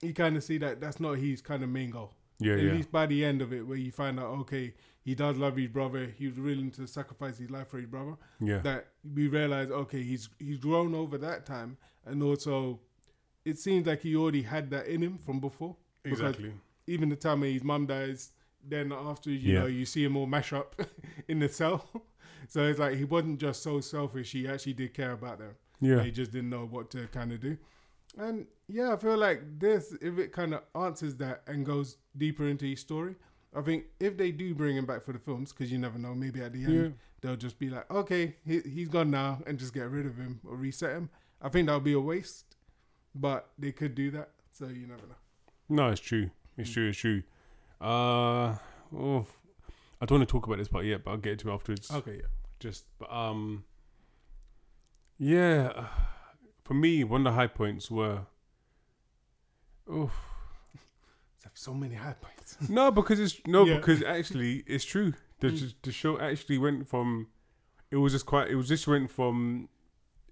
you 0.03 0.13
kind 0.15 0.37
of 0.37 0.45
see 0.45 0.59
that 0.59 0.81
that's 0.81 1.01
not 1.01 1.15
his 1.19 1.41
kind 1.41 1.63
of 1.63 1.71
main 1.71 1.91
goal. 1.91 2.13
yeah, 2.39 2.55
At 2.55 2.63
yeah, 2.63 2.73
least 2.73 2.93
by 2.93 3.07
the 3.07 3.25
end 3.25 3.43
of 3.43 3.53
it, 3.53 3.67
where 3.67 3.79
you 3.79 3.91
find 3.91 4.21
out, 4.21 4.27
okay, 4.41 4.75
he 5.09 5.15
does 5.15 5.37
love 5.39 5.57
his 5.57 5.69
brother. 5.69 6.03
He 6.19 6.27
was 6.31 6.39
willing 6.39 6.71
to 6.73 6.87
sacrifice 6.87 7.37
his 7.39 7.51
life 7.51 7.69
for 7.69 7.79
his 7.79 7.87
brother. 7.95 8.15
yeah, 8.41 8.59
That 8.69 8.89
we 9.17 9.29
realize, 9.29 9.71
okay, 9.71 10.03
he's 10.03 10.29
he's 10.39 10.59
grown 10.59 10.95
over 10.95 11.17
that 11.19 11.47
time, 11.47 11.71
and 12.05 12.23
also, 12.23 12.81
it 13.51 13.59
seems 13.59 13.87
like 13.87 14.01
he 14.03 14.15
already 14.17 14.43
had 14.43 14.71
that 14.71 14.87
in 14.87 15.01
him 15.03 15.17
from 15.19 15.41
before. 15.41 15.77
exactly. 16.05 16.53
Even 16.87 17.09
the 17.09 17.17
time 17.17 17.41
when 17.41 17.53
his 17.53 17.65
mum 17.65 17.87
dies, 17.87 18.33
then 18.75 18.93
after 18.93 19.31
you 19.31 19.53
Yeah. 19.53 19.61
know 19.61 19.67
you 19.67 19.85
see 19.87 20.05
him 20.05 20.17
all 20.17 20.27
mash 20.27 20.53
up 20.53 20.71
in 21.29 21.39
the 21.39 21.49
cell. 21.49 21.79
so 22.49 22.59
it's 22.65 22.79
like 22.79 22.95
he 22.97 23.05
wasn't 23.05 23.39
just 23.41 23.63
so 23.63 23.81
selfish. 23.81 24.33
He 24.33 24.47
actually 24.49 24.73
did 24.75 24.95
care 24.95 25.13
about 25.13 25.39
them. 25.39 25.55
Yeah, 25.81 26.03
He 26.03 26.11
just 26.11 26.33
didn't 26.33 26.51
know 26.51 26.67
what 26.67 26.91
to 26.95 27.07
kind 27.09 27.31
of 27.33 27.41
do. 27.41 27.57
And 28.17 28.47
yeah, 28.69 28.93
I 28.95 28.97
feel 28.97 29.17
like 29.17 29.41
this, 29.59 29.95
if 30.01 30.19
it 30.19 30.33
kind 30.33 30.53
of 30.55 30.63
answers 30.75 31.15
that 31.17 31.43
and 31.47 31.65
goes 31.65 31.97
deeper 32.17 32.47
into 32.49 32.65
his 32.67 32.81
story, 32.81 33.15
I 33.57 33.63
think 33.63 33.85
if 33.99 34.17
they 34.17 34.31
do 34.31 34.55
bring 34.55 34.77
him 34.77 34.85
back 34.87 35.03
for 35.03 35.13
the 35.13 35.19
films, 35.19 35.53
because 35.53 35.73
you 35.73 35.79
never 35.79 35.99
know, 35.99 36.15
maybe 36.15 36.43
at 36.43 36.53
the 36.53 36.65
end 36.65 36.75
yeah. 36.75 36.89
they'll 37.21 37.37
just 37.37 37.59
be 37.59 37.71
like, 37.71 37.91
okay, 37.91 38.37
he, 38.47 38.61
he's 38.61 38.89
gone 38.89 39.11
now, 39.11 39.41
and 39.47 39.59
just 39.59 39.73
get 39.73 39.89
rid 39.91 40.07
of 40.07 40.17
him 40.17 40.41
or 40.47 40.55
reset 40.57 40.91
him. 40.91 41.09
I 41.41 41.49
think 41.49 41.67
that 41.69 41.75
would 41.75 41.85
be 41.85 41.95
a 41.95 42.01
waste, 42.01 42.57
but 43.15 43.49
they 43.59 43.73
could 43.73 43.95
do 43.95 44.11
that, 44.13 44.31
so 44.53 44.67
you 44.67 44.87
never 44.87 45.07
know. 45.07 45.17
No, 45.69 45.89
it's 45.89 46.01
true. 46.01 46.31
It's 46.57 46.71
Mm. 46.71 46.75
true. 46.75 46.89
It's 46.89 46.99
true. 46.99 47.23
Uh, 47.81 48.57
oh, 48.95 49.27
I 50.01 50.07
don't 50.07 50.19
want 50.19 50.29
to 50.29 50.33
talk 50.33 50.47
about 50.47 50.59
this 50.59 50.69
part 50.69 50.85
yet, 50.85 51.05
but 51.05 51.13
I'll 51.13 51.17
get 51.17 51.39
to 51.41 51.51
it 51.51 51.55
afterwards. 51.55 51.91
Okay, 51.91 52.17
yeah. 52.17 52.27
Just, 52.61 52.85
but, 52.99 53.11
um, 53.13 53.65
yeah. 55.19 55.87
For 56.65 56.75
me, 56.75 57.03
one 57.05 57.27
of 57.27 57.33
the 57.33 57.37
high 57.37 57.47
points 57.47 57.91
were. 57.91 58.27
Oh 59.91 60.11
So 61.55 61.75
many 61.75 61.95
high 61.95 62.15
points. 62.21 62.57
no, 62.69 62.91
because 62.91 63.19
it's 63.21 63.41
no, 63.47 63.65
Yeah. 63.65 63.77
because 63.77 64.03
actually 64.03 64.65
it's 64.67 64.85
true. 64.85 65.15
The 65.41 65.49
Mm. 65.49 65.75
the 65.83 65.93
show 65.93 66.19
actually 66.21 66.59
went 66.59 66.89
from. 66.89 67.29
It 67.91 67.97
was 67.97 68.13
just 68.13 68.27
quite. 68.27 68.49
It 68.51 68.55
was 68.57 68.69
just 68.69 68.87
went 68.87 69.11
from. 69.11 69.69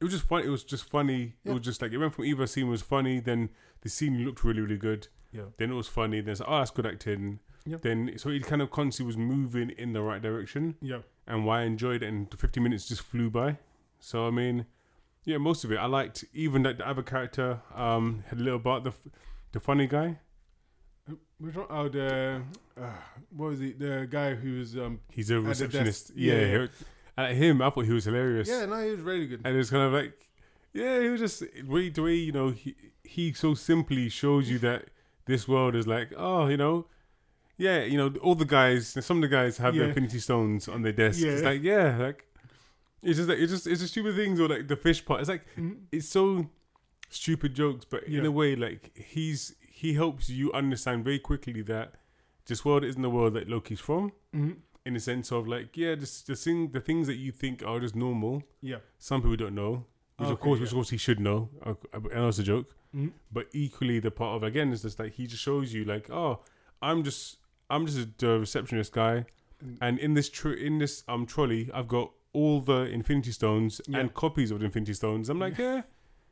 It 0.00 0.04
was 0.04 0.12
just 0.12 0.26
fun. 0.28 0.42
It 0.44 0.48
was 0.48 0.64
just 0.64 0.84
funny. 0.84 1.34
It 1.44 1.52
was 1.52 1.62
just 1.62 1.80
like 1.80 1.92
it 1.92 1.98
went 1.98 2.12
from 2.14 2.24
either 2.24 2.46
scene 2.46 2.68
was 2.68 2.82
funny, 2.82 3.18
then 3.20 3.48
the 3.80 3.88
scene 3.88 4.24
looked 4.24 4.44
really 4.44 4.60
really 4.60 4.76
good. 4.78 5.08
Yeah. 5.32 5.46
Then 5.58 5.70
it 5.70 5.74
was 5.74 5.88
funny. 5.88 6.20
Then 6.20 6.32
it's 6.32 6.40
like, 6.40 6.48
oh, 6.50 6.58
that's 6.58 6.70
good 6.70 6.86
acting. 6.86 7.40
Yeah. 7.64 7.78
Then 7.80 8.12
so 8.18 8.28
it 8.30 8.44
kind 8.44 8.60
of 8.62 8.70
constantly 8.70 9.06
was 9.06 9.16
moving 9.16 9.70
in 9.70 9.92
the 9.92 10.02
right 10.02 10.20
direction, 10.22 10.76
Yeah. 10.82 11.00
and 11.26 11.44
why 11.46 11.60
I 11.60 11.64
enjoyed 11.64 12.02
it. 12.02 12.06
And 12.08 12.28
the 12.30 12.36
fifty 12.36 12.60
minutes 12.60 12.88
just 12.88 13.02
flew 13.02 13.30
by. 13.30 13.58
So 14.00 14.26
I 14.26 14.30
mean, 14.30 14.66
yeah, 15.24 15.38
most 15.38 15.64
of 15.64 15.72
it 15.72 15.76
I 15.78 15.86
liked. 15.86 16.24
Even 16.34 16.62
that 16.64 16.78
the 16.78 16.86
other 16.88 17.02
character 17.02 17.60
um 17.74 18.24
had 18.28 18.38
a 18.38 18.42
little 18.42 18.60
part 18.60 18.84
the 18.84 18.92
the 19.52 19.60
funny 19.60 19.86
guy. 19.86 20.18
Which 21.38 21.54
one? 21.54 21.66
Oh, 21.68 21.88
the, 21.88 22.42
uh, 22.80 22.86
what 23.36 23.50
was 23.50 23.60
it? 23.60 23.78
The 23.78 24.06
guy 24.10 24.34
who 24.34 24.58
was, 24.58 24.76
um, 24.76 25.00
He's 25.10 25.30
a 25.30 25.40
receptionist. 25.40 26.12
Yeah, 26.14 26.34
Yeah, 26.34 26.40
yeah. 27.18 27.28
he- 27.32 27.34
him, 27.46 27.62
I 27.62 27.70
thought 27.70 27.84
he 27.86 27.92
was 27.92 28.04
hilarious. 28.04 28.48
yeah, 28.48 28.64
no, 28.66 28.82
he 28.84 28.90
was 28.90 29.00
really 29.00 29.26
good. 29.26 29.40
and 29.44 29.56
it's 29.56 29.70
kind 29.70 29.82
of 29.84 29.92
like, 29.92 30.26
yeah, 30.72 31.00
he 31.00 31.08
was 31.08 31.20
just 31.20 31.42
way 31.66 31.88
the 31.88 32.02
way 32.02 32.14
you 32.14 32.32
know 32.32 32.50
he 32.50 32.74
he 33.04 33.32
so 33.32 33.54
simply 33.54 34.08
shows 34.10 34.50
you 34.50 34.58
that 34.58 34.88
this 35.24 35.48
world 35.48 35.74
is 35.74 35.86
like, 35.86 36.12
oh, 36.16 36.48
you 36.48 36.56
know, 36.58 36.86
yeah, 37.56 37.82
you 37.84 37.96
know, 37.96 38.12
all 38.20 38.34
the 38.34 38.44
guys, 38.44 38.88
some 39.04 39.18
of 39.18 39.22
the 39.22 39.28
guys 39.28 39.56
have 39.56 39.74
Yeah. 39.74 39.84
the 39.84 39.88
Infinity 39.88 40.18
Stones 40.18 40.68
on 40.68 40.82
their 40.82 40.92
desk. 40.92 41.22
It's 41.22 41.40
Yeah. 41.42 41.48
like, 41.48 41.62
yeah, 41.62 41.96
like 41.96 42.24
it's 43.02 43.16
just 43.16 43.28
like 43.30 43.38
it's 43.38 43.52
just 43.52 43.66
it's 43.66 43.80
just 43.80 43.92
stupid 43.92 44.14
things 44.16 44.38
or 44.40 44.48
like 44.48 44.68
the 44.68 44.76
fish 44.76 45.02
part. 45.04 45.20
It's 45.20 45.28
like 45.30 45.44
Mhm. 45.56 45.76
it's 45.92 46.08
so 46.08 46.50
stupid 47.08 47.54
jokes, 47.54 47.84
but 47.86 48.04
in 48.04 48.26
a 48.26 48.30
way, 48.30 48.54
like 48.56 48.94
he's 48.98 49.54
he 49.82 49.92
helps 49.94 50.24
you 50.30 50.46
understand 50.60 51.04
very 51.04 51.18
quickly 51.18 51.62
that 51.62 51.88
this 52.46 52.64
world 52.64 52.82
isn't 52.84 53.02
the 53.02 53.10
world 53.10 53.34
that 53.34 53.46
Loki's 53.48 53.80
from. 53.80 54.12
Mhm. 54.34 54.56
In 54.86 54.94
the 54.94 55.00
sense 55.00 55.32
of 55.32 55.46
like, 55.48 55.76
yeah, 55.76 55.94
just 55.96 56.26
the 56.28 56.36
thing, 56.36 56.70
the 56.76 56.80
things 56.80 57.06
that 57.08 57.16
you 57.24 57.32
think 57.42 57.62
are 57.70 57.80
just 57.80 57.94
normal, 57.96 58.42
Yeah. 58.62 58.78
some 58.98 59.20
people 59.20 59.36
don't 59.36 59.54
know. 59.54 59.74
Which 60.18 60.28
of 60.28 60.32
Okay, 60.34 60.42
course, 60.44 60.60
which 60.60 60.70
of 60.70 60.74
course 60.74 60.90
he 60.90 60.96
should 60.96 61.20
know. 61.20 61.50
Uh, 61.62 61.74
I 61.92 61.98
know 62.20 62.28
it's 62.28 62.38
a 62.38 62.42
joke, 62.54 62.68
Mhm. 62.94 63.12
but 63.30 63.48
equally 63.52 63.98
the 64.00 64.10
part 64.10 64.36
of 64.36 64.42
again 64.50 64.72
is 64.72 64.82
just 64.82 64.98
like 64.98 65.12
he 65.14 65.26
just 65.26 65.42
shows 65.42 65.74
you 65.74 65.84
like, 65.84 66.08
oh, 66.10 66.40
I'm 66.80 67.02
just 67.04 67.38
I'm 67.68 67.84
just 67.86 68.22
a 68.22 68.38
receptionist 68.38 68.92
guy, 68.92 69.26
Mm. 69.64 69.78
and 69.80 69.98
in 69.98 70.14
this 70.14 70.28
tr- 70.30 70.60
in 70.68 70.78
this 70.78 71.02
um 71.08 71.26
trolley, 71.26 71.68
I've 71.74 71.88
got 71.88 72.12
all 72.32 72.60
the 72.60 72.80
Infinity 72.98 73.32
Stones 73.32 73.80
Yeah. 73.88 73.98
and 73.98 74.14
copies 74.14 74.50
of 74.52 74.60
the 74.60 74.64
Infinity 74.66 74.94
Stones. 74.94 75.28
I'm 75.28 75.40
like, 75.40 75.58
yeah, 75.58 75.82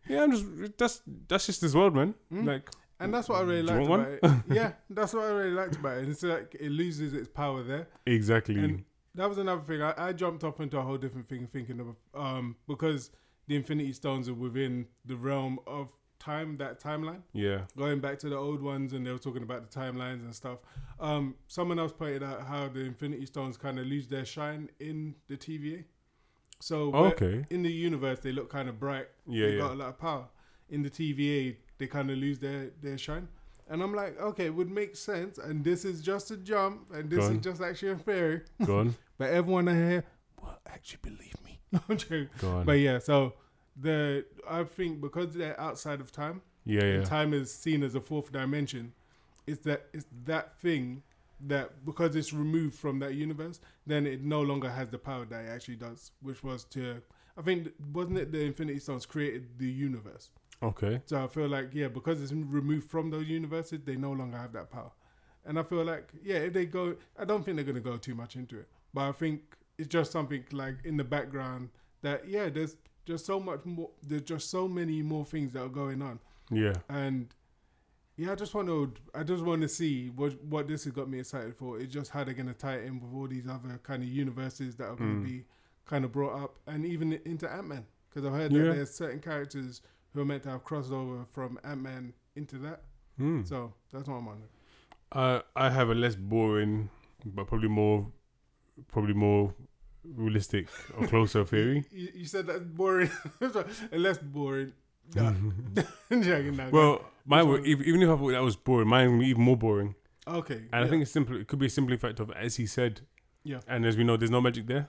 yeah, 0.09 0.23
I'm 0.23 0.31
just 0.31 0.45
that's 0.79 1.03
that's 1.29 1.47
just 1.47 1.61
this 1.61 1.75
world, 1.75 1.95
man. 1.95 2.15
Mm. 2.33 2.47
Like, 2.47 2.71
And 3.05 3.15
that's 3.15 3.29
what 3.29 3.39
I 3.39 3.43
really 3.43 3.63
liked 3.63 3.87
about 3.87 4.09
it. 4.09 4.43
Yeah, 4.51 4.73
that's 4.91 5.13
what 5.15 5.25
I 5.25 5.29
really 5.29 5.51
liked 5.53 5.77
about 5.77 5.99
it. 5.99 6.09
It's 6.09 6.23
like 6.23 6.57
it 6.59 6.71
loses 6.71 7.13
its 7.13 7.29
power 7.29 7.63
there. 7.63 7.89
exactly. 8.07 8.57
And 8.57 8.85
that 9.15 9.29
was 9.29 9.39
another 9.39 9.63
thing. 9.63 9.83
I, 9.83 9.95
I 9.97 10.13
jumped 10.13 10.43
off 10.45 10.61
into 10.61 10.79
a 10.79 10.83
whole 10.83 10.97
different 10.99 11.29
thing, 11.29 11.47
thinking 11.47 11.81
of 11.81 11.97
um 12.21 12.57
because 12.67 13.11
the 13.47 13.57
Infinity 13.57 13.93
Stones 13.93 14.29
are 14.29 14.35
within 14.35 14.87
the 15.05 15.17
realm 15.17 15.59
of 15.67 15.91
time, 16.19 16.57
that 16.57 16.81
timeline. 16.81 17.21
yeah, 17.35 17.63
Going 17.77 18.01
back 18.01 18.19
to 18.21 18.31
the 18.31 18.37
old 18.37 18.63
ones, 18.63 18.95
and 18.95 19.07
they 19.07 19.11
were 19.13 19.19
talking 19.19 19.43
about 19.43 19.71
the 19.71 19.79
timelines 19.79 20.25
and 20.25 20.35
stuff. 20.35 20.61
Um, 20.99 21.35
someone 21.47 21.79
else 21.79 21.93
pointed 21.93 22.23
out 22.23 22.47
how 22.47 22.69
the 22.69 22.81
Infinity 22.81 23.27
Stones 23.27 23.59
kind 23.59 23.79
of 23.79 23.85
lose 23.87 24.09
their 24.09 24.25
shine 24.25 24.71
in 24.81 25.15
the 25.29 25.37
TVA. 25.37 25.85
So 26.61 26.95
okay, 26.95 27.45
in 27.51 27.63
the 27.63 27.71
universe, 27.71 28.21
they 28.21 28.33
look 28.33 28.49
kind 28.49 28.69
of 28.71 28.81
bright. 28.81 29.09
yeah, 29.27 29.47
they 29.47 29.53
yeah, 29.55 29.59
got 29.61 29.73
a 29.73 29.75
lot 29.75 29.89
of 29.91 29.99
power. 29.99 30.27
In 30.71 30.83
the 30.83 30.89
TVA, 30.91 31.57
they 31.85 31.89
kind 31.89 32.11
of 32.11 32.17
lose 32.19 32.39
their 32.39 32.71
their 32.83 32.99
shine. 32.99 33.29
And 33.69 33.83
I'm 33.83 33.95
like, 33.95 34.21
okay, 34.21 34.47
it 34.47 34.55
would 34.55 34.71
make 34.71 34.95
sense. 34.95 35.39
And 35.39 35.65
this 35.65 35.85
is 35.87 36.03
just 36.03 36.31
a 36.31 36.37
jump, 36.37 36.91
and 36.93 37.09
this 37.09 37.25
is 37.25 37.39
just 37.39 37.63
actually 37.63 37.93
a 37.93 37.97
fairy. 37.99 38.43
go 38.65 38.79
on, 38.81 38.95
But 39.19 39.31
everyone 39.31 39.69
in 39.69 39.89
here 39.89 40.05
will 40.41 40.59
actually 40.67 40.99
believe 41.03 41.37
me. 41.45 41.59
I'm 41.89 41.97
joking. 41.97 42.29
go 42.39 42.51
on. 42.59 42.65
But 42.67 42.79
yeah, 42.81 42.99
so 42.99 43.35
the 43.81 44.25
I 44.49 44.65
think 44.65 45.01
because 45.01 45.35
they're 45.35 45.59
outside 45.59 46.01
of 46.01 46.13
time, 46.13 46.43
Yeah, 46.65 46.83
and 46.83 47.03
yeah. 47.03 47.09
time 47.09 47.33
is 47.35 47.53
seen 47.55 47.83
as 47.83 47.95
a 47.95 48.01
fourth 48.01 48.31
dimension. 48.33 48.93
It's 49.47 49.61
that 49.63 49.87
it's 49.93 50.07
that 50.27 50.59
thing 50.61 51.03
that 51.47 51.85
because 51.85 52.17
it's 52.17 52.33
removed 52.33 52.77
from 52.79 52.99
that 53.01 53.15
universe, 53.15 53.61
then 53.87 54.07
it 54.07 54.23
no 54.23 54.41
longer 54.43 54.71
has 54.71 54.89
the 54.91 54.99
power 54.99 55.25
that 55.27 55.45
it 55.45 55.49
actually 55.49 55.77
does, 55.77 56.13
which 56.23 56.43
was 56.45 56.65
to 56.77 57.03
I 57.37 57.43
think 57.43 57.69
wasn't 57.93 58.19
it 58.19 58.31
the 58.31 58.43
Infinity 58.43 58.79
Stones 58.79 59.07
created 59.07 59.59
the 59.59 59.67
universe. 59.89 60.31
Okay. 60.63 61.03
So 61.07 61.23
I 61.23 61.27
feel 61.27 61.49
like 61.49 61.71
yeah, 61.75 61.89
because 61.89 62.23
it's 62.23 62.33
removed 62.33 62.89
from 62.91 63.11
those 63.11 63.27
universes, 63.27 63.81
they 63.85 63.97
no 63.97 64.13
longer 64.13 64.37
have 64.39 64.53
that 64.53 64.71
power. 64.71 64.93
And 65.45 65.59
I 65.59 65.63
feel 65.63 65.85
like 65.85 66.09
yeah, 66.23 66.37
if 66.37 66.53
they 66.53 66.67
go, 66.67 66.97
I 67.19 67.25
don't 67.25 67.45
think 67.45 67.57
they're 67.57 67.65
gonna 67.65 67.81
go 67.81 67.97
too 67.97 68.15
much 68.15 68.37
into 68.37 68.59
it, 68.59 68.69
but 68.93 69.03
I 69.03 69.13
think 69.13 69.43
it's 69.79 69.89
just 69.89 70.13
something 70.13 70.45
like 70.53 70.77
in 70.85 70.97
the 70.97 71.05
background 71.05 71.69
that 72.03 72.27
yeah, 72.29 72.49
there's 72.49 72.77
just 73.05 73.27
so 73.27 73.39
much 73.41 73.65
more. 73.65 73.91
There's 74.03 74.23
just 74.23 74.51
so 74.51 74.67
many 74.69 75.03
more 75.03 75.25
things 75.27 75.53
that 75.53 75.63
are 75.63 75.69
going 75.69 76.01
on, 76.01 76.19
Yeah. 76.51 76.73
and 76.89 77.35
yeah, 78.17 78.33
I 78.33 78.35
just 78.37 78.55
want 78.55 78.69
to, 78.69 78.93
I 79.15 79.25
just 79.25 79.43
want 79.45 79.61
to 79.63 79.69
see 79.69 80.09
what 80.11 80.43
what 80.45 80.69
this 80.69 80.85
has 80.85 80.93
got 80.95 81.11
me 81.11 81.19
excited 81.19 81.55
for. 81.57 81.79
It's 81.79 81.93
just 81.93 82.11
how 82.11 82.25
they're 82.25 82.33
gonna 82.33 82.55
tie 82.55 82.77
it 82.77 82.85
in 82.87 83.01
with 83.01 83.13
all 83.13 83.27
these 83.27 83.47
other 83.49 83.79
kind 83.83 84.03
of 84.03 84.09
universes 84.09 84.77
that 84.77 84.85
are 84.87 84.97
gonna 84.97 85.17
Mm. 85.17 85.25
be 85.27 85.45
kind 85.85 86.05
of 86.07 86.13
brought 86.13 86.43
up, 86.43 86.59
and 86.67 86.87
even 86.87 87.13
into 87.27 87.51
Ant 87.53 87.67
Man, 87.69 87.85
because 88.09 88.25
I've 88.25 88.33
heard 88.33 88.53
Yeah. 88.53 88.63
that 88.69 88.75
there's 88.77 88.95
certain 88.95 89.21
characters 89.21 89.83
who 90.15 90.21
are 90.21 90.25
meant 90.25 90.45
to 90.45 90.51
have 90.51 90.65
crossover 90.65 91.27
from 91.33 91.59
Ant 91.65 91.83
Man 91.83 92.13
into 92.37 92.57
that. 92.59 92.83
Hmm. 93.19 93.43
So 93.45 93.75
that's 93.93 94.09
what 94.09 94.17
I'm 94.17 94.29
on. 94.29 94.43
Uh, 95.13 95.41
I 95.55 95.71
have 95.71 95.91
a 95.91 95.95
less 95.95 96.15
boring, 96.17 96.89
but 97.25 97.47
probably 97.47 97.69
more, 97.69 98.07
probably 98.89 99.13
more 99.15 99.55
realistic 100.05 100.69
or 100.97 101.07
closer 101.13 101.45
theory. 101.45 101.85
You, 101.93 102.09
you 102.15 102.25
said 102.25 102.47
that's 102.47 102.61
boring, 102.61 103.11
less 103.93 104.19
boring. 104.19 104.73
Nah. 105.15 105.33
Well, 106.73 107.05
mine 107.27 107.47
Which 107.49 107.61
were, 107.61 107.67
even 107.67 108.03
if 108.03 108.09
I 108.09 108.17
thought 108.17 108.31
that 108.33 108.43
was 108.43 108.57
boring, 108.57 108.89
mine 108.89 109.11
would 109.13 109.21
be 109.21 109.27
even 109.29 109.43
more 109.43 109.57
boring. 109.57 109.95
okay, 110.27 110.63
And 110.73 110.85
I 110.85 110.89
think 110.89 111.03
it's 111.03 111.11
simple. 111.11 111.37
It 111.39 111.47
could 111.47 111.59
be 111.59 111.67
a 111.67 111.71
simple 111.71 111.95
effect 111.95 112.21
of, 112.21 112.31
as 112.31 112.57
he 112.57 112.67
said, 112.67 113.03
Yeah. 113.45 113.61
And 113.69 113.85
as 113.85 113.97
we 113.99 114.05
know, 114.05 114.17
there's 114.17 114.31
no 114.31 114.41
magic 114.41 114.67
there. 114.67 114.89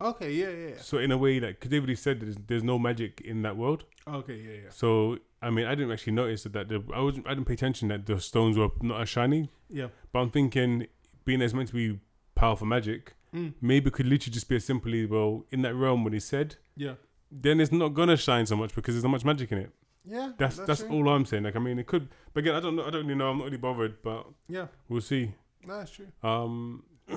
okay, 0.00 0.32
yeah, 0.32 0.48
yeah, 0.50 0.74
So 0.80 0.98
in 0.98 1.12
a 1.12 1.16
way, 1.18 1.38
like, 1.38 1.60
because 1.60 1.70
they've 1.70 1.80
already 1.80 1.94
said 1.94 2.20
there's, 2.20 2.36
there's 2.48 2.64
no 2.64 2.76
magic 2.78 3.20
in 3.20 3.42
that 3.42 3.56
world. 3.56 3.84
Okay, 4.06 4.36
yeah, 4.36 4.52
yeah, 4.64 4.70
So 4.70 5.18
I 5.40 5.50
mean, 5.50 5.66
I 5.66 5.74
didn't 5.74 5.92
actually 5.92 6.12
notice 6.14 6.44
that. 6.44 6.68
The, 6.68 6.82
I 6.94 7.00
wasn't. 7.00 7.26
I 7.26 7.30
didn't 7.34 7.46
pay 7.46 7.54
attention 7.54 7.88
that 7.88 8.06
the 8.06 8.20
stones 8.20 8.56
were 8.58 8.68
not 8.80 9.00
as 9.02 9.08
shiny. 9.08 9.50
yeah. 9.68 9.88
But 10.12 10.20
I'm 10.20 10.30
thinking, 10.30 10.86
being 11.24 11.42
as 11.42 11.54
meant 11.54 11.68
to 11.68 11.74
be 11.74 11.98
powerful 12.34 12.66
magic, 12.66 13.14
Mm, 13.34 13.54
maybe 13.62 13.86
it 13.88 13.94
could 13.94 14.04
literally 14.06 14.34
just 14.34 14.46
be 14.46 14.56
as 14.56 14.64
simply 14.66 15.06
well 15.06 15.46
in 15.50 15.62
that 15.62 15.74
realm 15.74 16.04
when 16.04 16.12
he 16.12 16.20
said, 16.20 16.56
yeah, 16.76 16.94
then 17.30 17.60
it's 17.60 17.72
not 17.72 17.94
gonna 17.94 18.14
shine 18.16 18.44
so 18.44 18.54
much 18.56 18.74
because 18.74 18.94
there's 18.94 19.04
not 19.04 19.10
much 19.10 19.24
magic 19.24 19.50
in 19.52 19.56
it. 19.58 19.70
yeah. 20.04 20.32
That's 20.36 20.56
that's, 20.58 20.80
true. 20.80 20.90
all 20.90 21.08
I'm 21.08 21.24
saying. 21.24 21.44
Like 21.44 21.56
I 21.56 21.58
mean, 21.58 21.78
it 21.78 21.86
could, 21.86 22.08
but 22.34 22.40
again, 22.40 22.54
I 22.56 22.60
don't 22.60 22.76
know. 22.76 22.84
I 22.84 22.90
don't 22.90 23.06
really 23.06 23.14
know. 23.18 23.30
I'm 23.30 23.38
not 23.38 23.44
really 23.44 23.56
bothered, 23.56 24.02
but 24.02 24.26
Yeah, 24.48 24.66
we'll 24.90 25.00
see. 25.00 25.32
no, 25.66 25.78
that's 25.78 25.92
true. 25.92 26.08
Um, 26.22 26.82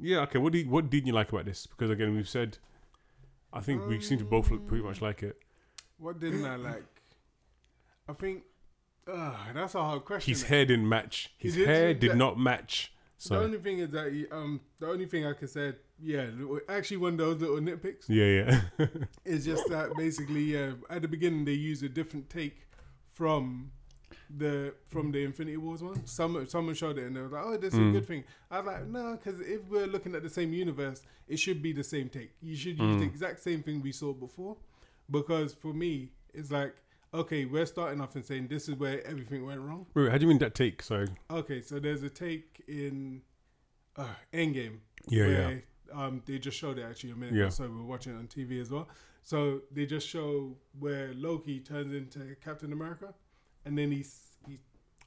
yeah. 0.00 0.20
Okay. 0.20 0.38
What 0.38 0.52
do 0.52 0.58
you, 0.60 0.68
what 0.70 0.88
didn't 0.90 1.06
you 1.06 1.12
like 1.12 1.30
about 1.30 1.44
this? 1.44 1.66
Because 1.66 1.90
again, 1.90 2.14
we've 2.14 2.28
said, 2.28 2.58
I 3.52 3.60
think 3.60 3.86
we 3.86 4.00
seem 4.00 4.18
to 4.18 4.24
both 4.24 4.50
look 4.50 4.66
pretty 4.66 4.82
much 4.84 5.02
like 5.02 5.22
it. 5.22 5.36
What 6.02 6.18
didn't 6.18 6.44
I 6.44 6.56
like? 6.56 6.84
I 8.08 8.12
think 8.12 8.42
uh, 9.10 9.36
that's 9.54 9.74
a 9.76 9.82
hard 9.82 10.04
question. 10.04 10.32
His 10.32 10.42
hair 10.42 10.64
didn't 10.66 10.88
match. 10.88 11.32
His 11.38 11.54
did- 11.54 11.68
hair 11.68 11.94
did 11.94 12.10
that- 12.12 12.16
not 12.16 12.38
match. 12.38 12.92
So 13.18 13.38
the 13.38 13.44
only 13.44 13.58
thing 13.58 13.78
is 13.78 13.90
that 13.90 14.10
he, 14.12 14.26
um, 14.32 14.60
the 14.80 14.88
only 14.88 15.06
thing 15.06 15.24
I 15.24 15.32
can 15.34 15.46
say, 15.46 15.74
yeah, 16.02 16.26
actually 16.68 16.96
one 16.96 17.12
of 17.12 17.18
those 17.18 17.40
little 17.40 17.58
nitpicks 17.60 18.06
yeah, 18.08 18.60
yeah, 18.80 18.86
is 19.24 19.44
just 19.44 19.62
that 19.68 19.94
basically, 19.96 20.42
yeah, 20.42 20.72
at 20.90 21.02
the 21.02 21.06
beginning 21.08 21.44
they 21.44 21.52
use 21.52 21.84
a 21.84 21.88
different 21.88 22.28
take 22.28 22.66
from 23.06 23.70
the 24.28 24.74
from 24.88 25.12
the 25.12 25.22
Infinity 25.22 25.56
Wars 25.58 25.84
one. 25.84 26.04
Someone 26.04 26.48
someone 26.48 26.74
showed 26.74 26.98
it 26.98 27.04
and 27.04 27.14
they 27.14 27.20
were 27.20 27.28
like, 27.28 27.44
"Oh, 27.46 27.56
this 27.56 27.74
is 27.74 27.78
Mm. 27.78 27.90
a 27.90 27.92
good 27.92 28.06
thing." 28.08 28.24
I 28.50 28.58
was 28.58 28.66
like, 28.66 28.86
"No, 28.88 29.12
because 29.22 29.40
if 29.40 29.62
we're 29.68 29.86
looking 29.86 30.16
at 30.16 30.24
the 30.24 30.30
same 30.30 30.52
universe, 30.52 31.02
it 31.28 31.38
should 31.38 31.62
be 31.62 31.72
the 31.72 31.84
same 31.84 32.08
take. 32.08 32.32
You 32.42 32.56
should 32.56 32.76
use 32.76 32.96
the 32.96 33.04
Mm. 33.06 33.12
exact 33.14 33.38
same 33.40 33.62
thing 33.62 33.80
we 33.82 33.92
saw 33.92 34.12
before." 34.12 34.56
Because 35.12 35.52
for 35.54 35.72
me, 35.72 36.08
it's 36.34 36.50
like, 36.50 36.74
okay, 37.14 37.44
we're 37.44 37.66
starting 37.66 38.00
off 38.00 38.14
and 38.16 38.24
saying 38.24 38.48
this 38.48 38.68
is 38.68 38.74
where 38.76 39.06
everything 39.06 39.44
went 39.46 39.60
wrong. 39.60 39.86
Wait, 39.94 40.10
how 40.10 40.16
do 40.18 40.22
you 40.22 40.28
mean 40.28 40.38
that 40.38 40.54
take? 40.54 40.82
Sorry. 40.82 41.08
Okay, 41.30 41.60
so 41.60 41.78
there's 41.78 42.02
a 42.02 42.08
take 42.10 42.62
in 42.66 43.22
uh, 43.96 44.06
Endgame 44.32 44.78
Yeah, 45.08 45.26
yeah. 45.26 45.46
where 45.46 45.62
um, 45.94 46.22
they 46.26 46.38
just 46.38 46.56
showed 46.58 46.78
it 46.78 46.84
actually 46.88 47.10
a 47.12 47.16
minute 47.16 47.34
Yeah. 47.34 47.42
ago, 47.42 47.50
so 47.50 47.68
We 47.68 47.80
are 47.80 47.84
watching 47.84 48.14
it 48.14 48.18
on 48.18 48.26
TV 48.26 48.60
as 48.60 48.70
well. 48.70 48.88
So 49.22 49.60
they 49.70 49.86
just 49.86 50.08
show 50.08 50.56
where 50.78 51.12
Loki 51.14 51.60
turns 51.60 51.92
into 51.92 52.34
Captain 52.42 52.72
America, 52.72 53.14
and 53.64 53.76
then 53.78 53.92
he's 53.92 54.28
he, 54.30 54.31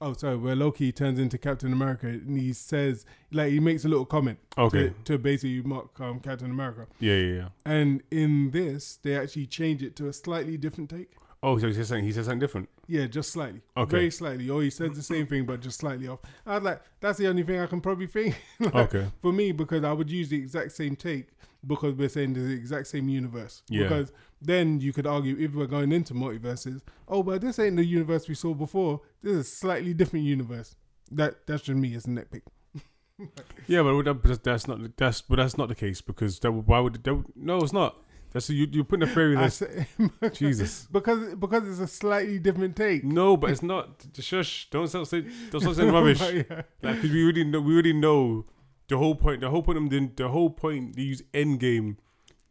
oh 0.01 0.13
sorry, 0.13 0.37
where 0.37 0.55
Loki 0.55 0.91
turns 0.91 1.19
into 1.19 1.37
Captain 1.37 1.71
America, 1.73 2.07
and 2.07 2.37
he 2.37 2.53
says 2.53 3.05
like 3.31 3.51
he 3.51 3.59
makes 3.59 3.85
a 3.85 3.87
little 3.89 4.05
comment 4.05 4.39
Okay. 4.57 4.89
to, 4.89 4.93
to 5.05 5.17
basically 5.17 5.61
mock 5.61 5.99
um, 5.99 6.19
Captain 6.19 6.49
America. 6.51 6.87
Yeah, 6.99 7.15
yeah, 7.15 7.33
yeah. 7.35 7.47
And 7.65 8.03
in 8.11 8.51
this, 8.51 8.97
they 9.01 9.15
actually 9.15 9.47
change 9.47 9.83
it 9.83 9.95
to 9.97 10.07
a 10.07 10.13
slightly 10.13 10.57
different 10.57 10.89
take. 10.89 11.11
Oh, 11.43 11.59
so 11.59 11.67
he 11.67 11.73
said 11.73 11.85
something. 11.87 12.03
He 12.05 12.11
said 12.11 12.25
something 12.25 12.39
different. 12.39 12.69
Yeah, 12.87 13.05
just 13.05 13.31
slightly. 13.31 13.61
Okay. 13.77 13.91
Very 13.91 14.09
slightly. 14.11 14.49
Or 14.49 14.63
he 14.63 14.71
says 14.71 14.95
the 14.95 15.03
same 15.03 15.27
thing, 15.27 15.45
but 15.45 15.59
just 15.61 15.77
slightly 15.79 16.07
off. 16.07 16.19
I 16.45 16.55
was 16.55 16.63
like, 16.63 16.81
that's 17.01 17.19
the 17.19 17.27
only 17.27 17.43
thing 17.43 17.59
I 17.59 17.67
can 17.67 17.81
probably 17.81 18.07
think. 18.07 18.35
Like, 18.59 18.73
Okay. 18.75 19.07
for 19.21 19.31
me 19.31 19.51
because 19.51 19.83
I 19.83 19.91
would 19.93 20.09
use 20.09 20.29
the 20.29 20.37
exact 20.37 20.71
same 20.71 20.95
take 20.95 21.27
because 21.67 21.95
we're 21.95 22.09
saying 22.09 22.33
there's 22.33 22.47
the 22.47 22.53
exact 22.53 22.87
same 22.87 23.09
universe. 23.09 23.63
Yeah. 23.69 23.83
Because 23.83 24.11
then 24.41 24.79
you 24.79 24.93
could 24.93 25.07
argue 25.07 25.35
if 25.39 25.53
we're 25.53 25.65
going 25.67 25.91
into 25.91 26.13
multiverses, 26.13 26.81
oh, 27.07 27.23
but 27.23 27.41
this 27.41 27.59
ain't 27.59 27.77
the 27.77 27.85
universe 27.85 28.27
we 28.27 28.35
saw 28.35 28.53
before. 28.53 29.01
This 29.21 29.33
is 29.33 29.39
a 29.39 29.43
slightly 29.43 29.93
different 29.93 30.25
universe. 30.25 30.75
That 31.11 31.45
that's 31.47 31.63
just 31.63 31.77
me 31.77 31.95
as 31.95 32.05
a 32.05 32.09
nitpick. 32.09 32.41
Yeah, 33.67 33.81
but 33.81 34.43
that's 34.43 34.67
not 34.67 34.97
that's 34.97 35.21
but 35.21 35.37
that's 35.37 35.57
not 35.57 35.69
the 35.69 35.75
case 35.75 36.01
because 36.01 36.39
that, 36.39 36.51
would- 36.51 36.67
why 36.67 36.79
would 36.79 37.01
that, 37.03 37.23
no, 37.35 37.59
it's 37.59 37.71
not. 37.71 37.97
That's 38.33 38.49
you 38.49 38.67
you're 38.69 38.83
putting 38.83 39.07
a 39.07 39.11
theory 39.13 39.37
I 39.37 39.43
that's 39.43 39.55
say, 39.55 39.87
Jesus. 40.33 40.87
because 40.91 41.35
because 41.35 41.65
it's 41.69 41.79
a 41.79 41.87
slightly 41.87 42.37
different 42.37 42.75
take. 42.75 43.05
No, 43.05 43.37
but 43.37 43.51
it's 43.51 43.63
not. 43.63 44.05
Shush! 44.19 44.69
Don't 44.69 44.89
start 44.89 45.07
saying 45.07 45.31
don't 45.51 45.61
start 45.61 45.77
saying 45.77 45.91
rubbish. 45.93 46.19
Yeah. 46.21 46.63
Like, 46.83 47.01
we 47.01 47.23
already 47.23 47.45
know, 47.45 47.61
we 47.61 47.73
already 47.73 47.93
know 47.93 48.45
the 48.87 48.97
whole 48.97 49.15
point. 49.15 49.41
The 49.41 49.49
whole 49.49 49.63
point 49.63 49.77
of 49.77 49.89
them, 49.89 50.11
the 50.15 50.27
whole 50.29 50.49
point 50.49 50.95
they 50.95 51.03
use 51.03 51.21
Endgame 51.33 51.97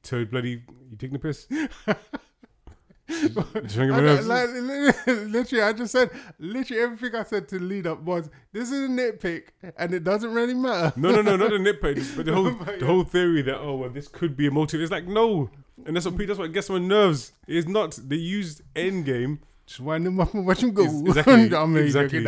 to 0.04 0.26
bloody. 0.26 0.62
You 0.90 0.96
taking 0.96 1.14
the 1.14 1.18
piss? 1.18 1.46
You 3.06 3.28
trying 3.28 3.66
to 3.66 3.68
get 3.68 3.88
my 4.26 4.34
I, 4.36 4.44
like, 4.44 5.06
literally, 5.06 5.62
I 5.62 5.72
just 5.74 5.92
said 5.92 6.10
literally 6.38 6.82
everything 6.82 7.14
I 7.14 7.22
said 7.24 7.48
to 7.48 7.58
lead 7.58 7.86
up 7.86 8.00
was 8.00 8.30
this 8.52 8.70
is 8.70 8.88
a 8.88 8.88
nitpick 8.88 9.48
and 9.76 9.92
it 9.92 10.04
doesn't 10.04 10.32
really 10.32 10.54
matter. 10.54 10.98
No, 10.98 11.10
no, 11.10 11.20
no, 11.20 11.36
not 11.36 11.50
the 11.50 11.58
nitpick, 11.58 12.16
but 12.16 12.24
the 12.24 12.32
whole 12.32 12.50
But 12.64 12.80
the 12.80 12.86
whole 12.86 13.04
theory 13.04 13.42
that 13.42 13.58
oh 13.58 13.76
well 13.76 13.90
this 13.90 14.08
could 14.08 14.38
be 14.38 14.46
a 14.46 14.50
motive. 14.50 14.80
It's 14.80 14.90
like 14.90 15.06
no, 15.06 15.50
and 15.84 15.94
that's 15.94 16.06
what. 16.06 16.16
That's 16.16 16.38
what 16.38 16.50
gets 16.52 16.70
my 16.70 16.78
nerves. 16.78 17.32
It's 17.46 17.68
not. 17.68 17.98
They 18.02 18.16
used 18.16 18.62
Endgame. 18.74 19.40
Just 19.66 19.80
wind 19.80 20.06
them 20.06 20.18
up 20.20 20.32
and 20.32 20.46
watch 20.46 20.60
them 20.60 20.72
go. 20.72 20.84
Ex- 20.84 20.92
exactly, 20.94 21.48
really 21.50 21.84
exactly. 21.84 22.24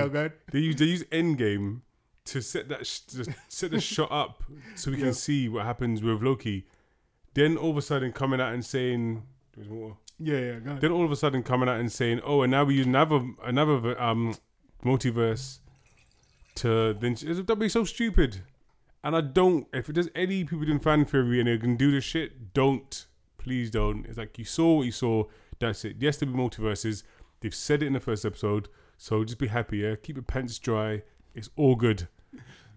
They 0.52 0.58
use 0.58 0.76
they 0.76 0.84
use 0.84 1.04
Endgame 1.04 1.80
to 2.26 2.40
set 2.42 2.68
that 2.68 2.86
sh- 2.86 3.00
to 3.00 3.24
set 3.48 3.70
the 3.70 3.80
shot 3.80 4.10
up 4.12 4.44
so 4.74 4.90
we 4.90 4.96
Yeah. 4.98 5.04
can 5.04 5.14
see 5.14 5.48
what 5.48 5.64
happens 5.64 6.02
with 6.02 6.22
Loki. 6.22 6.66
Then 7.34 7.56
all 7.56 7.70
of 7.70 7.76
a 7.76 7.82
sudden 7.82 8.12
coming 8.12 8.40
out 8.40 8.52
and 8.54 8.64
saying. 8.64 9.22
There's 9.54 9.68
more. 9.68 9.96
Yeah, 10.18 10.38
yeah, 10.38 10.58
go 10.60 10.70
ahead. 10.70 10.80
Then 10.80 10.92
all 10.92 11.04
of 11.04 11.12
a 11.12 11.16
sudden 11.16 11.42
coming 11.42 11.68
out 11.68 11.78
and 11.80 11.90
saying, 11.92 12.20
"Oh, 12.24 12.42
and 12.42 12.50
now 12.50 12.64
we 12.64 12.74
use 12.74 12.86
another 12.86 13.20
another 13.44 14.00
um 14.00 14.34
multiverse 14.84 15.58
to 16.56 16.94
then 16.94 17.14
that'd 17.14 17.58
be 17.58 17.68
so 17.68 17.84
stupid." 17.84 18.42
And 19.04 19.14
I 19.14 19.20
don't. 19.20 19.66
If 19.72 19.86
there's 19.86 20.08
any 20.14 20.44
people 20.44 20.64
doing 20.64 20.80
fan 20.80 21.04
theory 21.04 21.38
and 21.38 21.48
they 21.48 21.58
can 21.58 21.76
do 21.76 21.90
this 21.90 22.04
shit, 22.04 22.52
don't. 22.54 23.06
Please 23.38 23.70
don't. 23.70 24.04
It's 24.06 24.18
like 24.18 24.38
you 24.38 24.44
saw 24.44 24.78
what 24.78 24.86
you 24.86 24.92
saw. 24.92 25.24
That's 25.60 25.84
it. 25.84 25.96
Yes, 26.00 26.16
there'll 26.16 26.34
be 26.34 26.40
multiverses. 26.40 27.02
They've 27.40 27.54
said 27.54 27.82
it 27.82 27.86
in 27.86 27.92
the 27.92 28.00
first 28.00 28.24
episode, 28.24 28.68
so 28.96 29.22
just 29.24 29.38
be 29.38 29.46
happy. 29.48 29.78
Yeah, 29.78 29.94
keep 29.96 30.16
your 30.16 30.22
pants 30.24 30.58
dry. 30.58 31.02
It's 31.34 31.50
all 31.56 31.76
good. 31.76 32.08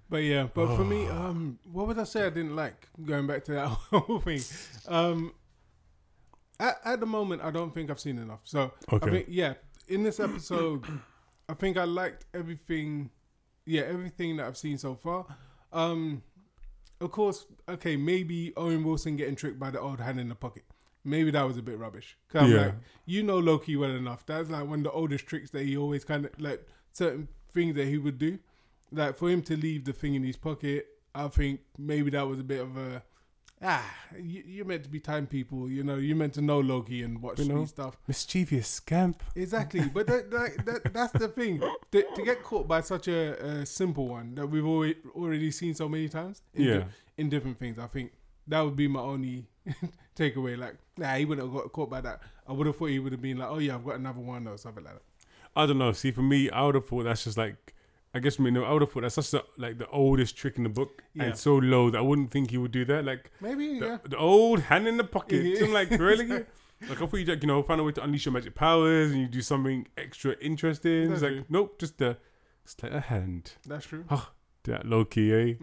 But 0.09 0.23
yeah, 0.23 0.47
but 0.53 0.75
for 0.75 0.83
me, 0.83 1.07
um, 1.09 1.59
what 1.71 1.87
would 1.87 1.99
I 1.99 2.03
say 2.03 2.25
I 2.25 2.29
didn't 2.29 2.55
like? 2.55 2.87
Going 3.03 3.27
back 3.27 3.43
to 3.45 3.51
that 3.53 3.67
whole 3.91 4.19
thing, 4.19 4.41
um, 4.87 5.33
at, 6.59 6.79
at 6.83 6.99
the 6.99 7.05
moment, 7.05 7.41
I 7.41 7.51
don't 7.51 7.73
think 7.73 7.89
I've 7.89 7.99
seen 7.99 8.17
enough. 8.17 8.41
So 8.43 8.71
Okay. 8.91 9.05
I 9.07 9.09
think 9.11 9.27
yeah, 9.29 9.53
in 9.87 10.03
this 10.03 10.19
episode, 10.19 10.85
I 11.47 11.53
think 11.53 11.77
I 11.77 11.83
liked 11.85 12.25
everything. 12.33 13.11
Yeah, 13.65 13.81
everything 13.83 14.37
that 14.37 14.47
I've 14.47 14.57
seen 14.57 14.77
so 14.79 14.95
far. 14.95 15.25
Um, 15.71 16.23
of 16.99 17.11
course, 17.11 17.45
okay, 17.69 17.95
maybe 17.95 18.51
Owen 18.57 18.83
Wilson 18.83 19.15
getting 19.15 19.35
tricked 19.35 19.59
by 19.59 19.69
the 19.69 19.79
old 19.79 19.99
hand 19.99 20.19
in 20.19 20.27
the 20.27 20.35
pocket. 20.35 20.63
Maybe 21.05 21.29
that 21.31 21.43
was 21.43 21.55
a 21.57 21.61
bit 21.61 21.77
rubbish. 21.77 22.17
'Cause 22.27 22.43
I'm 22.43 22.51
Yeah. 22.51 22.65
like, 22.65 22.75
you 23.05 23.21
know 23.23 23.37
Loki 23.37 23.75
well 23.77 23.91
enough. 23.91 24.25
That's 24.25 24.49
like 24.49 24.67
one 24.67 24.79
of 24.79 24.83
the 24.85 24.91
oldest 24.91 25.27
tricks 25.27 25.51
that 25.51 25.63
he 25.65 25.77
always 25.77 26.03
kind 26.03 26.25
of 26.25 26.31
like 26.41 26.67
certain 26.91 27.27
things 27.53 27.75
that 27.75 27.85
he 27.87 27.97
would 27.99 28.17
do. 28.17 28.39
Like 28.91 29.15
for 29.15 29.29
him 29.29 29.41
to 29.43 29.55
leave 29.57 29.85
the 29.85 29.93
thing 29.93 30.15
in 30.15 30.23
his 30.23 30.35
pocket, 30.37 30.87
I 31.13 31.27
think 31.27 31.61
maybe 31.77 32.09
that 32.11 32.27
was 32.27 32.39
a 32.39 32.43
bit 32.43 32.61
of 32.61 32.75
a 32.77 33.03
ah, 33.61 33.93
you, 34.17 34.41
you're 34.45 34.65
meant 34.65 34.83
to 34.83 34.89
be 34.89 34.99
time 34.99 35.27
people. 35.27 35.69
You 35.69 35.83
know, 35.83 35.95
you're 35.95 36.15
meant 36.15 36.33
to 36.35 36.41
know 36.41 36.59
Loki 36.59 37.03
and 37.03 37.21
watch 37.21 37.39
You 37.39 37.45
know. 37.53 37.65
stuff. 37.65 37.97
Mischievous 38.07 38.67
scamp. 38.67 39.21
Exactly, 39.35 39.81
but 39.93 40.07
that, 40.07 40.31
that, 40.31 40.65
that 40.65 40.93
that's 40.93 41.13
the 41.13 41.27
thing. 41.27 41.61
To, 41.91 42.03
to 42.15 42.23
get 42.23 42.43
caught 42.43 42.67
by 42.67 42.81
such 42.81 43.07
a, 43.07 43.33
a 43.43 43.65
simple 43.65 44.07
one 44.07 44.35
that 44.35 44.45
we've 44.45 44.63
already 44.65 44.95
already 45.15 45.49
seen 45.49 45.73
so 45.73 45.89
many 45.89 46.07
times. 46.07 46.41
In 46.53 46.63
di- 46.63 46.69
Yeah. 46.69 46.83
in 47.17 47.29
different 47.29 47.57
things, 47.57 47.79
I 47.79 47.87
think 47.87 48.11
that 48.47 48.61
would 48.61 48.75
be 48.75 48.87
my 48.87 48.99
only 49.01 49.47
takeaway. 50.15 50.55
Like, 50.57 50.75
nah, 50.97 51.15
he 51.15 51.25
wouldn't 51.25 51.47
have 51.47 51.55
got 51.63 51.71
caught 51.71 51.89
by 51.89 52.01
that. 52.01 52.21
I 52.47 52.53
would 52.53 52.67
have 52.67 52.77
thought 52.77 52.85
he 52.91 52.99
would 52.99 53.11
have 53.11 53.21
been 53.21 53.37
like, 53.37 53.49
oh 53.49 53.57
yeah, 53.57 53.73
I've 53.75 53.83
got 53.85 53.95
another 53.95 54.19
one 54.21 54.47
or 54.47 54.57
something 54.57 54.83
like 54.83 54.93
that. 54.93 55.01
I 55.55 55.65
don't 55.65 55.79
know. 55.79 55.91
See, 55.93 56.11
for 56.11 56.21
me, 56.21 56.49
I 56.51 56.63
would 56.63 56.75
have 56.75 56.87
thought 56.87 57.03
that's 57.03 57.23
just 57.23 57.37
like, 57.37 57.73
I 58.13 58.19
guess, 58.19 58.39
you 58.39 58.49
know, 58.49 58.63
I 58.63 58.73
would 58.73 58.81
have 58.81 58.91
thought 58.91 59.01
that's 59.03 59.15
such 59.15 59.33
a, 59.35 59.43
like 59.61 59.77
the 59.77 59.87
oldest 59.89 60.35
trick 60.35 60.57
in 60.57 60.63
the 60.63 60.69
book 60.69 61.03
Yeah. 61.13 61.23
and 61.25 61.37
so 61.37 61.55
low 61.57 61.89
that 61.91 61.99
I 61.99 62.01
wouldn't 62.01 62.31
think 62.31 62.49
he 62.51 62.57
would 62.57 62.71
do 62.71 62.83
that. 62.85 63.05
Like 63.05 63.29
Maybe 63.39 63.79
the, 63.79 63.85
yeah. 63.85 63.97
the 64.03 64.17
old 64.17 64.61
hand 64.61 64.87
in 64.87 64.97
the 64.97 65.03
pocket. 65.03 65.43
Yeah. 65.45 65.65
I'm 65.65 65.73
like, 65.73 65.89
really? 65.91 66.45
Like 66.87 67.01
I 67.01 67.05
thought 67.07 67.17
you 67.19 67.25
like, 67.25 67.41
you 67.43 67.47
know, 67.47 67.61
find 67.61 67.81
a 67.81 67.83
way 67.83 67.91
to 67.91 68.03
unleash 68.03 68.25
your 68.25 68.31
magic 68.31 68.55
powers 68.55 69.11
and 69.11 69.19
you 69.19 69.27
do 69.27 69.41
something 69.41 69.85
extra 69.97 70.35
interesting. 70.39 71.11
It's 71.11 71.19
That's 71.21 71.33
like, 71.35 71.49
nope, 71.49 71.77
just 71.77 71.97
the 71.97 72.15
sleight 72.63 72.93
of 72.93 73.03
hand. 73.03 73.51
That's 73.67 73.85
true. 73.85 74.05
That 74.63 74.85
low 74.85 75.03
key, 75.03 75.33
eh? 75.33 75.53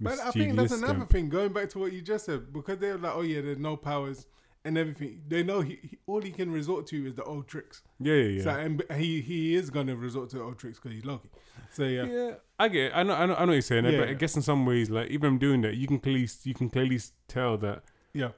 But 0.00 0.18
I 0.18 0.32
think 0.32 0.56
that's 0.56 0.72
another 0.72 1.04
thing. 1.04 1.28
Going 1.28 1.52
back 1.52 1.68
to 1.70 1.78
what 1.78 1.92
you 1.92 2.02
just 2.02 2.24
said, 2.26 2.52
because 2.52 2.78
they're 2.78 2.98
like, 2.98 3.14
oh 3.14 3.20
yeah, 3.20 3.40
there's 3.40 3.58
no 3.58 3.76
powers 3.76 4.26
and 4.64 4.76
everything. 4.76 5.22
They 5.28 5.42
know 5.42 5.60
he, 5.60 5.78
he 5.82 5.98
all 6.06 6.20
he 6.20 6.30
can 6.30 6.50
resort 6.50 6.86
to 6.88 7.06
is 7.06 7.14
the 7.14 7.24
old 7.24 7.48
tricks. 7.48 7.82
Yeah, 8.00 8.14
yeah, 8.14 8.22
yeah. 8.28 8.42
So 8.42 8.50
and 8.50 8.82
he 8.96 9.20
he 9.20 9.54
is 9.54 9.70
gonna 9.70 9.96
resort 9.96 10.30
to 10.30 10.38
the 10.38 10.42
old 10.44 10.58
tricks 10.58 10.78
because 10.78 10.92
he's 10.94 11.04
Loki. 11.04 11.28
So 11.70 11.84
yeah, 11.84 12.04
Yeah, 12.04 12.34
I 12.58 12.68
get. 12.68 12.86
It. 12.86 12.92
I 12.94 13.02
know. 13.02 13.14
I 13.14 13.26
know. 13.26 13.34
I 13.34 13.40
know 13.40 13.46
what 13.46 13.52
you're 13.52 13.62
saying. 13.62 13.84
Yeah. 13.84 13.98
But 13.98 14.08
I 14.08 14.14
guess 14.14 14.36
in 14.36 14.42
some 14.42 14.64
ways, 14.66 14.90
like 14.90 15.08
even 15.10 15.38
doing 15.38 15.60
that, 15.62 15.76
you 15.76 15.86
can 15.86 15.98
clearly 15.98 16.28
you 16.44 16.54
can 16.54 16.70
clearly 16.70 17.00
tell 17.28 17.56
that. 17.58 17.82
Yeah. 18.12 18.30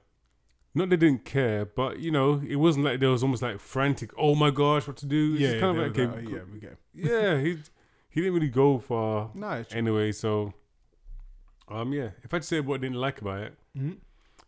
Not 0.72 0.88
they 0.90 0.96
didn't 0.96 1.24
care, 1.24 1.64
but 1.64 1.98
you 1.98 2.12
know, 2.12 2.40
it 2.46 2.56
wasn't 2.56 2.84
like 2.84 3.00
there 3.00 3.10
was 3.10 3.22
almost 3.24 3.42
like 3.42 3.58
frantic. 3.58 4.10
Oh 4.16 4.34
my 4.36 4.50
gosh, 4.50 4.86
what 4.86 4.96
to 4.98 5.06
do? 5.06 5.32
It's 5.32 5.40
yeah, 5.40 5.60
kind 5.60 5.76
yeah, 5.76 5.84
of 5.84 5.96
like 5.96 5.98
okay, 5.98 6.20
that, 6.22 6.30
yeah, 6.30 6.38
we 6.52 6.60
get. 6.60 6.78
yeah. 6.94 7.40
He 7.40 7.58
he 8.08 8.20
didn't 8.20 8.34
really 8.34 8.48
go 8.50 8.78
far 8.78 9.30
No, 9.34 9.64
anyway. 9.72 10.12
So, 10.12 10.52
um, 11.68 11.92
yeah. 11.92 12.10
If 12.22 12.32
I 12.34 12.38
to 12.38 12.44
say 12.44 12.60
what 12.60 12.76
I 12.76 12.78
didn't 12.78 12.98
like 13.00 13.20
about 13.20 13.40
it, 13.40 13.54
Mhm. 13.76 13.98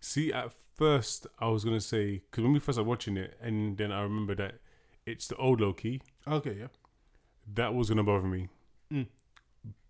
see, 0.00 0.32
at 0.32 0.52
first 0.76 1.26
I 1.38 1.48
was 1.48 1.64
gonna 1.64 1.80
say 1.80 2.22
because 2.30 2.42
when 2.44 2.52
we 2.52 2.58
first 2.60 2.76
started 2.76 2.88
watching 2.88 3.16
it, 3.16 3.36
and 3.40 3.76
then 3.76 3.92
I 3.92 4.02
remember 4.02 4.34
that 4.36 4.54
it's 5.06 5.26
the 5.28 5.36
old 5.36 5.60
Loki 5.60 6.00
Okay, 6.26 6.56
yeah. 6.60 6.68
that 7.54 7.74
was 7.74 7.88
gonna 7.88 8.04
bother 8.04 8.26
me. 8.26 8.48
Mm. 8.92 9.06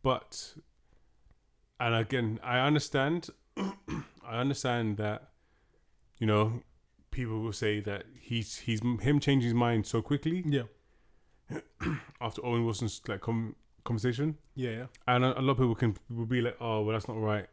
But 0.02 0.54
and 1.80 1.94
again, 1.94 2.38
I 2.42 2.58
understand 2.60 3.30
I 3.56 4.38
understand 4.40 4.96
that 4.98 5.28
you 6.18 6.26
know, 6.26 6.62
people 7.10 7.40
will 7.40 7.52
say 7.52 7.80
that 7.80 8.04
he's 8.20 8.58
he's 8.58 8.80
him 8.80 9.18
changing 9.20 9.42
his 9.48 9.54
mind 9.54 9.86
so 9.86 10.00
quickly 10.02 10.44
Yeah, 10.46 10.62
after 12.20 12.44
Owen 12.44 12.64
Wilson's 12.64 13.00
like 13.08 13.20
com- 13.20 13.56
conversation. 13.84 14.36
yeah, 14.54 14.70
yeah. 14.70 14.86
And 15.08 15.24
a, 15.24 15.38
a 15.38 15.42
lot 15.42 15.52
of 15.52 15.58
people 15.58 15.74
can 15.74 15.96
will 16.08 16.26
be 16.26 16.40
like, 16.40 16.56
"Oh, 16.60 16.82
well 16.82 16.92
that's 16.94 17.08
not 17.08 17.18
right." 17.20 17.46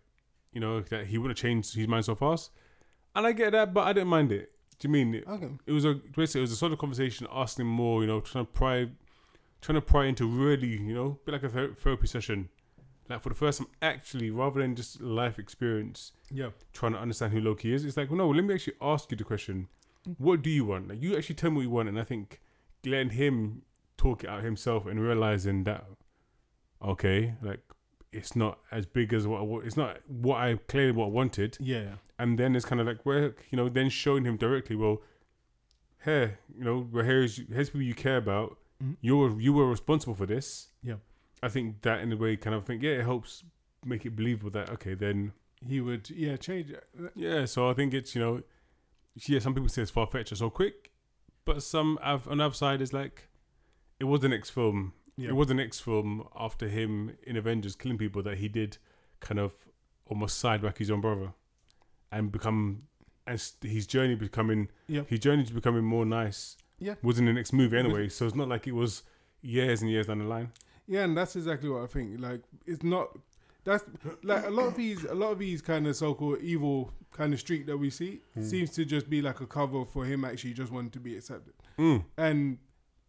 You 0.53 0.61
know, 0.61 0.82
that 0.82 1.07
he 1.07 1.17
wouldn't 1.17 1.38
have 1.38 1.41
changed 1.43 1.75
his 1.75 1.88
mind 1.88 2.05
so 2.05 2.15
fast. 2.15 2.51
And 3.20 3.28
I 3.28 3.34
get 3.34 3.51
that, 3.51 3.74
but 3.74 3.86
I 3.86 3.91
didn't 3.91 4.07
mind 4.07 4.32
it. 4.32 4.49
Do 4.80 4.88
you 4.88 4.91
mean 4.93 5.13
it, 5.13 5.26
Okay. 5.28 5.49
it 5.65 5.74
was 5.74 5.84
a 5.84 5.95
basically 6.15 6.39
it 6.39 6.47
was 6.47 6.53
a 6.53 6.55
sort 6.55 6.72
of 6.72 6.80
conversation 6.80 7.28
asking 7.30 7.65
more, 7.67 7.99
you 8.01 8.07
know, 8.07 8.22
trying 8.22 8.45
to 8.45 8.51
pry, 8.51 8.88
trying 9.61 9.76
to 9.76 9.82
pry 9.82 10.05
into 10.05 10.26
really, 10.26 10.70
you 10.82 10.93
know, 10.93 11.20
be 11.26 11.34
like 11.34 11.43
a 11.43 11.49
ther- 11.49 11.74
therapy 11.74 12.07
session, 12.07 12.47
like 13.09 13.20
for 13.22 13.28
the 13.28 13.36
first 13.36 13.57
time, 13.59 13.67
actually, 13.82 14.30
rather 14.30 14.61
than 14.61 14.74
just 14.78 15.01
life 15.01 15.38
experience, 15.38 16.13
Yeah, 16.32 16.51
trying 16.72 16.93
to 16.93 16.99
understand 16.99 17.34
who 17.34 17.41
Loki 17.41 17.74
is. 17.74 17.84
It's 17.84 17.97
like, 17.97 18.09
well, 18.09 18.20
no, 18.20 18.30
let 18.30 18.45
me 18.45 18.53
actually 18.53 18.78
ask 18.80 19.11
you 19.11 19.17
the 19.17 19.26
question: 19.26 19.67
What 20.17 20.41
do 20.41 20.49
you 20.49 20.63
want? 20.63 20.88
Like, 20.88 21.01
you 21.01 21.17
actually 21.17 21.36
tell 21.36 21.51
me 21.51 21.57
what 21.57 21.63
you 21.63 21.70
want, 21.72 21.89
and 21.89 21.99
I 21.99 22.05
think 22.05 22.39
letting 22.86 23.09
him 23.09 23.63
talk 23.97 24.24
it 24.24 24.30
out 24.30 24.43
himself 24.45 24.86
and 24.86 24.97
realizing 25.01 25.65
that, 25.65 25.84
okay, 26.82 27.36
like 27.41 27.59
it's 28.12 28.36
not 28.36 28.60
as 28.72 28.86
big 28.86 29.14
as 29.14 29.28
what 29.28 29.41
I, 29.41 29.66
it's 29.68 29.78
not 29.78 29.97
what 30.07 30.38
I 30.38 30.55
clearly 30.68 30.91
what 30.91 31.05
I 31.05 31.10
wanted 31.10 31.57
yeah, 31.60 31.95
and 32.18 32.38
then 32.39 32.55
it's 32.55 32.66
kind 32.66 32.82
of 32.82 32.88
like 32.88 33.05
where 33.05 33.36
you 33.51 33.55
know 33.57 33.70
then 33.70 33.89
showing 33.89 34.26
him 34.26 34.38
directly 34.38 34.76
well 34.76 35.01
here 36.03 36.39
you 36.57 36.64
know 36.64 36.88
well 36.91 37.03
here's 37.05 37.41
here's 37.51 37.70
people 37.70 37.82
you 37.84 37.93
care 37.95 38.18
about 38.18 38.57
Mhm. 38.84 38.95
you 39.01 39.18
were 39.18 39.39
you 39.41 39.51
were 39.51 39.70
responsible 39.70 40.16
for 40.16 40.26
this 40.26 40.70
Yeah. 40.82 40.95
i 41.43 41.49
think 41.49 41.82
that 41.82 41.99
in 41.99 42.14
a 42.14 42.16
way 42.16 42.38
kind 42.38 42.55
of 42.55 42.66
think 42.66 42.82
yeah 42.82 42.91
it 42.91 43.03
helps 43.03 43.43
make 43.86 44.05
it 44.05 44.16
believable 44.16 44.49
that 44.51 44.70
okay 44.70 44.93
then 44.93 45.34
He 45.68 45.82
would, 45.82 46.10
yeah, 46.10 46.38
change 46.38 46.72
it. 46.72 46.86
yeah 47.16 47.43
so 47.45 47.70
i 47.70 47.74
think 47.74 47.93
it's 47.93 48.16
you 48.16 48.22
know 48.22 48.41
yeah 49.28 49.39
some 49.39 49.53
people 49.53 49.68
say 49.68 49.82
it's 49.82 49.91
far-fetched 49.91 50.32
or 50.32 50.36
so 50.38 50.49
quick 50.49 50.91
but 51.43 51.62
some 51.62 51.99
have 52.01 52.26
on 52.30 52.38
the 52.38 52.45
other 52.45 52.53
side 52.55 52.82
is 52.82 52.93
like 52.93 53.28
it 53.99 54.05
was 54.05 54.22
the 54.22 54.30
next 54.30 54.51
film 54.51 54.93
Yeah, 55.20 55.30
it 55.30 55.36
was 55.36 55.47
the 55.47 55.53
next 55.53 55.80
film 55.82 56.28
after 56.36 56.67
him 56.67 57.15
in 57.24 57.36
Avengers 57.38 57.76
killing 57.76 57.97
people 57.97 58.22
that 58.24 58.38
he 58.38 58.47
did 58.47 58.78
kind 59.20 59.39
of 59.39 59.53
almost 60.05 60.41
sideback 60.43 60.78
his 60.78 60.89
own 60.89 61.01
brother 61.01 61.34
and 62.11 62.32
become 62.32 62.84
and 63.28 63.39
st- 63.39 63.72
his 63.72 63.86
journey 63.86 64.15
becoming 64.15 64.70
Yeah. 64.88 65.03
his 65.07 65.20
journey 65.20 65.43
to 65.43 65.53
becoming 65.53 65.84
more 65.84 66.05
nice 66.05 66.57
Yeah. 66.80 66.95
was 67.03 67.20
in 67.20 67.26
the 67.26 67.34
next 67.34 67.53
movie 67.53 67.78
anyway 67.78 68.09
so 68.09 68.26
it's 68.26 68.36
not 68.36 68.47
like 68.47 68.65
it 68.67 68.72
was 68.74 69.03
years 69.41 69.82
and 69.82 69.89
years 69.91 70.07
down 70.07 70.20
the 70.20 70.26
line 70.26 70.51
yeah, 70.88 71.03
and 71.03 71.15
that's 71.15 71.36
exactly 71.36 71.70
what 71.70 71.84
I 71.84 71.86
think. 71.86 72.20
Like, 72.20 72.41
it's 72.65 72.82
not. 72.82 73.15
That's 73.63 73.84
like 74.24 74.43
a 74.47 74.49
lot 74.49 74.65
of 74.70 74.76
these, 74.76 75.03
a 75.03 75.13
lot 75.13 75.32
of 75.34 75.38
these 75.38 75.61
kind 75.61 75.86
of 75.86 75.95
so-called 75.95 76.39
evil 76.41 76.91
kind 77.11 77.32
of 77.32 77.39
streak 77.39 77.67
that 77.67 77.78
we 77.78 77.91
see 77.91 78.22
Mm. 78.36 78.43
seems 78.43 78.72
to 78.72 78.86
just 78.86 79.07
be 79.07 79.22
like 79.22 79.39
a 79.39 79.45
cover 79.45 79.86
for 79.86 80.03
him 80.05 80.26
actually 80.26 80.53
just 80.53 80.72
wanting 80.72 80.89
to 80.89 80.99
be 80.99 81.15
accepted. 81.15 81.53
mm. 81.78 82.03
And 82.17 82.57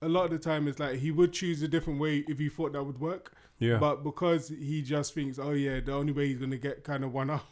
a 0.03 0.09
lot 0.09 0.25
of 0.27 0.31
the 0.31 0.39
time, 0.39 0.67
it's 0.69 0.79
like 0.79 0.99
he 0.99 1.11
would 1.11 1.33
choose 1.33 1.63
a 1.63 1.69
different 1.69 2.01
way 2.01 2.25
if 2.29 2.39
he 2.39 2.49
thought 2.49 2.73
that 2.73 2.83
would 2.85 2.99
work. 3.01 3.33
yeah 3.59 3.79
But 3.79 4.03
because 4.03 4.49
he 4.49 4.83
just 4.83 5.13
thinks, 5.15 5.39
oh 5.39 5.53
yeah, 5.53 5.81
the 5.81 5.93
only 5.93 6.13
way 6.13 6.29
he's 6.29 6.39
gonna 6.39 6.57
get 6.57 6.85
kind 6.85 7.05
of 7.05 7.13
one 7.13 7.31
up 7.39 7.47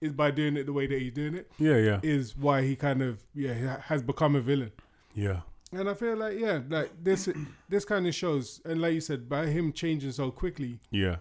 is 0.00 0.12
by 0.12 0.30
doing 0.30 0.56
it 0.56 0.64
the 0.66 0.72
way 0.72 0.86
that 0.86 1.00
he's 1.00 1.12
doing 1.12 1.34
it, 1.34 1.50
yeah 1.58 1.76
yeah 1.76 2.00
is 2.02 2.36
why 2.36 2.62
he 2.62 2.76
kind 2.76 3.02
of 3.02 3.20
yeah 3.34 3.80
has 3.82 4.02
become 4.02 4.34
a 4.36 4.40
villain. 4.40 4.72
yeah 5.14 5.40
And 5.72 5.88
I 5.88 5.94
feel 5.94 6.16
like 6.16 6.38
yeah, 6.38 6.60
like 6.68 6.90
this 7.02 7.28
this 7.68 7.84
kind 7.84 8.06
of 8.06 8.14
shows, 8.14 8.60
and 8.64 8.80
like 8.80 8.94
you 8.94 9.00
said, 9.00 9.28
by 9.28 9.46
him 9.46 9.72
changing 9.72 10.12
so 10.12 10.30
quickly 10.30 10.80
yeah 10.90 11.16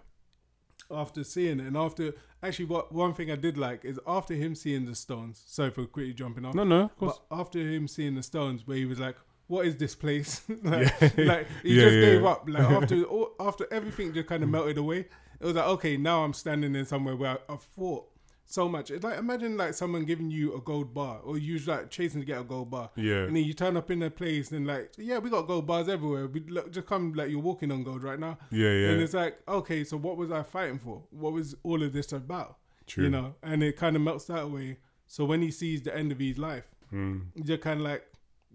after 0.92 1.24
seeing 1.24 1.60
it, 1.60 1.66
and 1.68 1.78
after 1.78 2.14
actually, 2.44 2.66
what 2.66 2.92
one 2.92 3.14
thing 3.14 3.32
I 3.32 3.36
did 3.36 3.58
like 3.58 3.84
is 3.86 4.00
after 4.06 4.34
him 4.36 4.54
seeing 4.56 4.86
the 4.86 4.96
stones. 4.96 5.44
Sorry 5.48 5.72
for 5.72 5.86
quickly 5.86 6.14
jumping 6.14 6.46
off. 6.46 6.54
no 6.56 6.64
no 6.64 6.82
of 6.86 6.96
course 6.98 7.20
But 7.30 7.36
after 7.40 7.60
him 7.60 7.88
seeing 7.88 8.16
the 8.16 8.24
stones, 8.24 8.68
where 8.68 8.78
he 8.78 8.86
was 8.86 9.00
like, 9.00 9.16
"What 9.48 9.66
is 9.66 9.78
this 9.78 9.96
place?" 9.96 10.42
like, 10.64 10.94
Yeah. 11.02 11.10
like 11.18 11.48
he 11.64 11.76
Yeah, 11.76 11.84
just 11.84 11.96
yeah, 11.96 12.02
gave 12.02 12.26
up. 12.26 12.48
Like 12.48 12.64
after 12.82 13.04
all, 13.04 13.32
after 13.40 13.66
everything 13.72 14.14
just 14.14 14.28
kind 14.28 14.44
of 14.44 14.50
melted 14.50 14.78
away, 14.78 15.00
it 15.40 15.46
was 15.46 15.56
like, 15.56 15.66
okay, 15.66 15.98
now 15.98 16.24
I'm 16.24 16.34
standing 16.34 16.76
in 16.76 16.86
somewhere 16.86 17.16
where 17.16 17.40
I, 17.50 17.54
I 17.54 17.58
fought 17.58 18.08
so 18.46 18.70
much. 18.70 18.92
It's 18.92 19.04
like 19.04 19.18
imagine 19.18 19.58
like 19.58 19.74
someone 19.74 20.06
giving 20.06 20.30
you 20.30 20.56
a 20.56 20.62
gold 20.62 20.94
bar, 20.94 21.20
or 21.24 21.38
you 21.38 21.58
like 21.60 21.90
chasing 21.90 22.22
to 22.22 22.26
get 22.26 22.40
a 22.40 22.44
gold 22.44 22.70
bar. 22.70 22.92
yeah 22.96 23.24
And 23.24 23.36
then 23.36 23.44
you 23.44 23.54
turn 23.54 23.76
up 23.76 23.90
in 23.92 24.04
a 24.04 24.10
place 24.10 24.52
and 24.52 24.68
like, 24.68 24.94
yeah, 24.98 25.18
we 25.18 25.30
got 25.30 25.48
gold 25.48 25.66
bars 25.68 25.90
everywhere. 25.90 26.28
We 26.28 26.42
look, 26.42 26.72
just 26.72 26.88
come 26.88 27.14
like 27.14 27.30
you're 27.30 27.40
walking 27.40 27.72
on 27.72 27.84
gold 27.84 28.04
right 28.04 28.20
now. 28.20 28.38
yeah 28.52 28.70
yeah 28.72 28.90
And 28.90 29.02
it's 29.02 29.14
like, 29.14 29.40
okay, 29.48 29.84
so 29.84 29.98
what 29.98 30.18
was 30.18 30.32
I 30.32 30.44
fighting 30.44 30.80
for? 30.80 31.04
What 31.10 31.34
was 31.34 31.56
all 31.64 31.82
of 31.82 31.92
this 31.94 32.12
about? 32.14 32.58
true 32.88 33.06
You 33.06 33.10
know, 33.10 33.36
and 33.42 33.64
it 33.64 33.78
kind 33.78 33.96
of 33.96 34.02
melts 34.04 34.26
that 34.26 34.44
away. 34.44 34.78
So 35.08 35.26
when 35.26 35.42
he 35.42 35.52
sees 35.52 35.82
the 35.82 35.96
end 35.96 36.12
of 36.12 36.20
his 36.20 36.38
life, 36.38 36.66
mm. 36.94 37.24
you're 37.34 37.58
kind 37.58 37.80
of 37.80 37.86
like, 37.86 38.06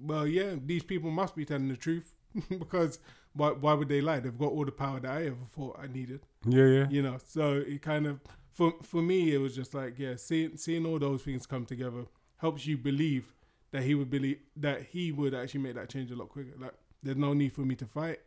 well, 0.03 0.26
yeah, 0.26 0.55
these 0.64 0.82
people 0.82 1.11
must 1.11 1.34
be 1.36 1.44
telling 1.44 1.68
the 1.68 1.76
truth 1.76 2.14
because 2.48 2.98
why, 3.32 3.51
why 3.51 3.74
would 3.74 3.88
they 3.88 4.01
lie? 4.01 4.20
They've 4.20 4.36
got 4.36 4.51
all 4.53 4.64
the 4.64 4.72
power 4.72 5.01
that 5.01 5.11
I 5.11 5.26
ever 5.26 5.36
thought 5.55 5.78
I 5.82 5.86
needed, 5.86 6.20
yeah 6.46 6.66
yeah 6.66 6.86
you 6.90 7.03
know. 7.03 7.18
So 7.24 7.62
it 7.66 7.82
kind 7.82 8.07
of, 8.07 8.20
for 8.53 8.74
for 8.82 9.03
me, 9.03 9.32
it 9.34 9.38
was 9.38 9.55
just 9.55 9.74
like, 9.74 9.98
yeah, 9.98 10.14
seeing 10.16 10.57
seeing 10.57 10.86
all 10.86 10.98
those 10.98 11.22
things 11.22 11.46
come 11.46 11.64
together 11.66 12.05
helps 12.38 12.66
you 12.66 12.76
believe 12.78 13.32
that 13.72 13.82
he 13.82 13.94
would 13.94 14.11
believe 14.11 14.38
that 14.57 14.82
he 14.82 15.12
would 15.12 15.34
actually 15.34 15.61
make 15.61 15.74
that 15.74 15.88
change 15.88 16.11
a 16.11 16.16
lot 16.16 16.28
quicker. 16.28 16.53
Like, 16.59 16.74
there's 17.03 17.16
no 17.16 17.32
need 17.34 17.53
for 17.53 17.61
me 17.62 17.74
to 17.76 17.86
fight. 17.86 18.18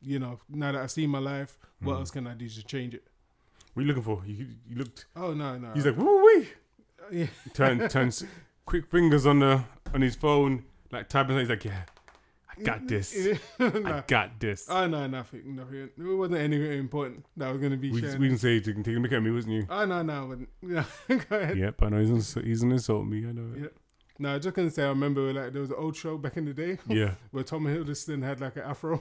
You 0.00 0.18
know, 0.18 0.38
now 0.48 0.72
that 0.72 0.80
I've 0.82 0.90
seen 0.90 1.10
my 1.10 1.18
life, 1.18 1.58
what 1.80 1.94
Mm. 1.94 1.98
else 2.00 2.10
can 2.10 2.26
I 2.26 2.34
do 2.34 2.48
to 2.48 2.62
change 2.64 2.94
it? 2.94 3.04
what 3.74 3.82
are 3.82 3.86
you 3.86 3.88
looking 3.88 4.02
for 4.02 4.22
you, 4.26 4.46
you 4.68 4.76
looked 4.76 5.06
Oh 5.14 5.34
no, 5.34 5.56
no. 5.58 5.72
he's 5.74 5.86
like 5.86 5.96
woo 5.96 6.24
wee 6.26 6.48
yeah, 7.12 7.26
turn 7.54 7.88
turns 7.88 8.24
quick 8.64 8.86
fingers 8.90 9.24
on 9.26 9.38
the 9.40 9.62
on 9.94 10.00
his 10.00 10.16
phone 10.16 10.64
like 10.90 11.08
typing 11.08 11.38
he's 11.38 11.48
like 11.48 11.64
yeah 11.64 11.82
i 12.50 12.54
mm, 12.54 12.62
mm, 12.62 12.64
got 12.64 12.88
this 12.88 13.16
i 13.60 14.04
got 14.06 14.40
this 14.40 14.66
Oh 14.68 14.86
no, 14.86 15.06
nothing, 15.06 15.54
nothing. 15.56 15.88
It 15.96 16.02
wasn't 16.02 16.38
anything 16.40 16.78
important 16.78 17.24
that 17.36 17.52
was 17.52 17.60
gonna 17.60 17.76
be 17.76 17.90
we, 17.90 18.00
shared. 18.00 18.18
we 18.18 18.28
can 18.28 18.38
say 18.38 18.54
you 18.54 18.60
can 18.60 18.82
take 18.82 18.96
a 18.96 18.98
look 18.98 19.12
at 19.12 19.22
me 19.22 19.30
wasn't 19.30 19.54
you 19.54 19.66
Oh 19.70 19.84
no, 19.84 20.02
no, 20.02 20.22
I 20.22 20.24
wouldn't. 20.24 20.48
Yeah, 20.62 20.84
go 21.08 21.36
ahead. 21.38 21.58
Yep, 21.58 21.82
I 21.82 21.88
know 21.90 21.98
he's 22.00 22.10
ins- 22.10 22.34
he's 22.34 22.62
an 22.62 22.72
insult 22.72 23.06
me. 23.06 23.18
I 23.28 23.32
know. 23.32 23.54
Yeah. 23.56 23.64
it. 23.66 23.76
No, 24.18 24.38
just 24.38 24.56
gonna 24.56 24.70
say 24.70 24.82
I 24.84 24.88
remember 24.88 25.32
like 25.32 25.52
there 25.52 25.60
was 25.62 25.70
an 25.70 25.76
old 25.78 25.94
show 25.96 26.18
back 26.18 26.36
in 26.36 26.44
the 26.46 26.52
day 26.54 26.78
Yeah. 26.88 27.14
where 27.30 27.44
Tom 27.44 27.64
Hiddleston 27.66 28.22
had 28.24 28.40
like 28.40 28.56
an 28.56 28.62
afro. 28.62 29.00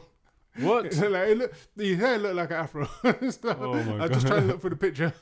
What? 0.60 0.86
like 0.96 1.30
it 1.30 1.38
looked, 1.38 1.56
his 1.76 1.98
hair 2.00 2.18
looked 2.20 2.36
like 2.36 2.50
an 2.52 2.58
afro. 2.58 2.86
so 3.30 3.56
Oh 3.60 3.74
my 3.84 3.96
I 3.96 4.08
was 4.08 4.12
just 4.12 4.26
God. 4.26 4.28
trying 4.28 4.42
to 4.42 4.48
look 4.48 4.62
for 4.62 4.70
the 4.70 4.76
picture. 4.76 5.14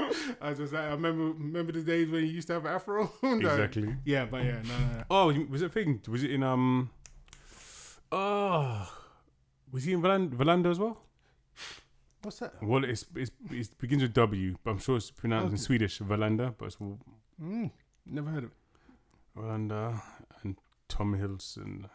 I 0.40 0.50
was 0.50 0.58
just 0.58 0.72
like, 0.72 0.84
I 0.84 0.90
remember 0.90 1.24
remember 1.32 1.72
the 1.72 1.82
days 1.82 2.08
when 2.10 2.22
you 2.22 2.28
used 2.28 2.48
to 2.48 2.54
have 2.54 2.66
afro. 2.66 3.10
No. 3.22 3.30
exactly. 3.36 3.94
Yeah, 4.04 4.24
but 4.26 4.44
yeah, 4.44 4.62
no, 4.62 4.78
no, 4.78 4.86
no. 4.98 5.04
Oh, 5.10 5.46
was 5.50 5.62
it 5.62 5.66
a 5.66 5.68
thing? 5.68 6.00
Was 6.08 6.22
it 6.22 6.30
in 6.30 6.42
um? 6.42 6.90
Oh, 8.12 8.88
was 9.72 9.84
he 9.84 9.92
in 9.92 10.00
Valand- 10.02 10.30
Valanda 10.34 10.70
as 10.70 10.78
well? 10.78 11.02
What's 12.22 12.38
that? 12.38 12.54
Well, 12.62 12.84
it's, 12.84 13.04
it's 13.14 13.30
it 13.50 13.78
begins 13.78 14.02
with 14.02 14.12
W, 14.14 14.56
but 14.64 14.70
I'm 14.72 14.78
sure 14.78 14.96
it's 14.96 15.10
pronounced 15.10 15.52
in 15.52 15.58
Swedish 15.58 15.98
Valanda, 16.00 16.54
but 16.56 16.66
it's 16.66 16.76
Mm, 17.42 17.70
never 18.06 18.30
heard 18.30 18.44
of 18.44 18.50
it. 18.50 18.56
Valanda 19.38 20.00
and 20.42 20.56
Tom 20.88 21.14
Hiddleston. 21.14 21.88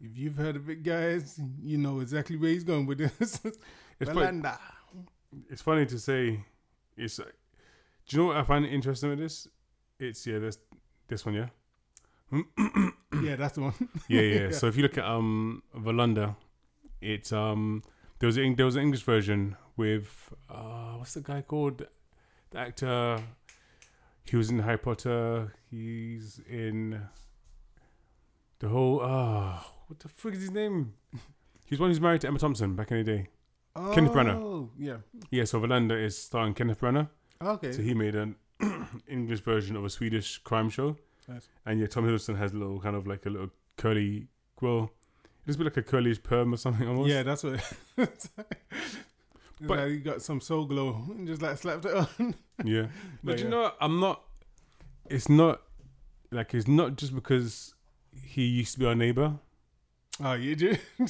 If 0.00 0.18
you've 0.18 0.36
heard 0.36 0.56
of 0.56 0.68
it, 0.68 0.82
guys, 0.82 1.40
you 1.62 1.78
know 1.78 2.00
exactly 2.00 2.36
where 2.36 2.50
he's 2.50 2.64
going 2.64 2.84
with 2.86 2.98
this. 2.98 3.40
It's 4.00 4.10
Belanda. 4.12 4.58
It's 5.50 5.62
funny 5.62 5.86
to 5.86 5.98
say. 5.98 6.44
It's. 6.96 7.18
uh, 7.18 7.24
Do 8.06 8.16
you 8.16 8.22
know 8.22 8.28
what 8.28 8.36
I 8.36 8.42
find 8.44 8.64
interesting 8.66 9.10
with 9.10 9.18
this? 9.18 9.48
It's 9.98 10.26
yeah, 10.26 10.38
this 10.38 10.58
this 11.08 11.24
one, 11.24 11.34
yeah. 11.34 11.48
yeah, 13.22 13.36
that's 13.36 13.54
the 13.54 13.60
one. 13.62 13.74
yeah, 14.08 14.20
yeah. 14.22 14.50
So 14.50 14.66
if 14.66 14.76
you 14.76 14.82
look 14.82 14.98
at 14.98 15.04
um 15.04 15.62
Valanda, 15.76 16.36
it's 17.00 17.32
um 17.32 17.82
there 18.18 18.26
was 18.26 18.38
a, 18.38 18.54
there 18.54 18.66
was 18.66 18.76
an 18.76 18.82
English 18.82 19.02
version 19.02 19.56
with 19.76 20.32
uh 20.48 20.94
what's 20.98 21.14
the 21.14 21.20
guy 21.20 21.42
called 21.42 21.86
the 22.50 22.58
actor 22.58 23.18
he 24.24 24.36
was 24.36 24.48
in 24.50 24.60
Harry 24.60 24.78
Potter 24.78 25.52
he's 25.70 26.40
in 26.48 27.00
the 28.60 28.68
whole 28.68 29.00
uh 29.02 29.58
what 29.88 29.98
the 29.98 30.08
frick 30.08 30.34
is 30.34 30.42
his 30.42 30.50
name 30.52 30.94
he's 31.66 31.78
one 31.80 31.90
who's 31.90 32.00
married 32.00 32.20
to 32.20 32.28
Emma 32.28 32.38
Thompson 32.38 32.74
back 32.76 32.90
in 32.92 32.98
the 32.98 33.04
day 33.04 33.28
Kenneth 33.94 34.12
Branagh. 34.12 34.36
Oh, 34.36 34.70
yeah. 34.78 34.96
yeah 35.30 35.44
so 35.44 35.60
Valanda 35.60 36.00
is 36.00 36.16
starring 36.16 36.54
Kenneth 36.54 36.80
Branagh 36.80 37.08
Okay. 37.42 37.72
so 37.72 37.82
he 37.82 37.92
made 37.94 38.14
an 38.14 38.36
English 39.08 39.40
version 39.40 39.74
of 39.76 39.84
a 39.84 39.90
Swedish 39.90 40.38
crime 40.38 40.70
show. 40.70 40.96
Nice. 41.28 41.48
And 41.66 41.80
yeah, 41.80 41.86
Tom 41.86 42.04
Hiddleston 42.06 42.36
has 42.38 42.52
a 42.52 42.56
little 42.56 42.80
kind 42.80 42.94
of 42.94 43.06
like 43.06 43.26
a 43.26 43.30
little 43.30 43.50
curly, 43.76 44.28
well, 44.60 44.90
it 45.24 45.48
looks 45.48 45.56
a 45.56 45.58
bit 45.58 45.64
like 45.64 45.76
a 45.78 45.82
curly 45.82 46.14
perm 46.16 46.54
or 46.54 46.56
something 46.56 46.86
almost. 46.86 47.08
yeah, 47.10 47.22
that's 47.22 47.42
what. 47.42 47.60
it's 47.98 48.28
But- 49.60 49.78
like 49.78 49.90
you 49.90 49.98
got 50.00 50.22
some 50.22 50.40
soul 50.40 50.66
glow 50.66 51.02
and 51.10 51.26
just 51.26 51.40
like 51.42 51.56
slapped 51.58 51.84
it 51.86 51.94
on. 51.94 52.34
Yeah. 52.64 52.82
But, 53.22 53.24
But 53.24 53.38
you 53.40 53.44
yeah. 53.46 53.50
know, 53.50 53.62
what? 53.62 53.76
I'm 53.80 53.98
not, 54.00 54.22
it's 55.10 55.28
not, 55.28 55.60
like, 56.30 56.54
it's 56.54 56.68
not 56.68 56.94
just 56.96 57.12
because 57.14 57.74
he 58.24 58.44
used 58.44 58.74
to 58.74 58.78
be 58.80 58.86
our 58.86 58.94
neighbor. 58.94 59.34
Oh, 60.22 60.34
you 60.34 60.54
do? 60.56 60.76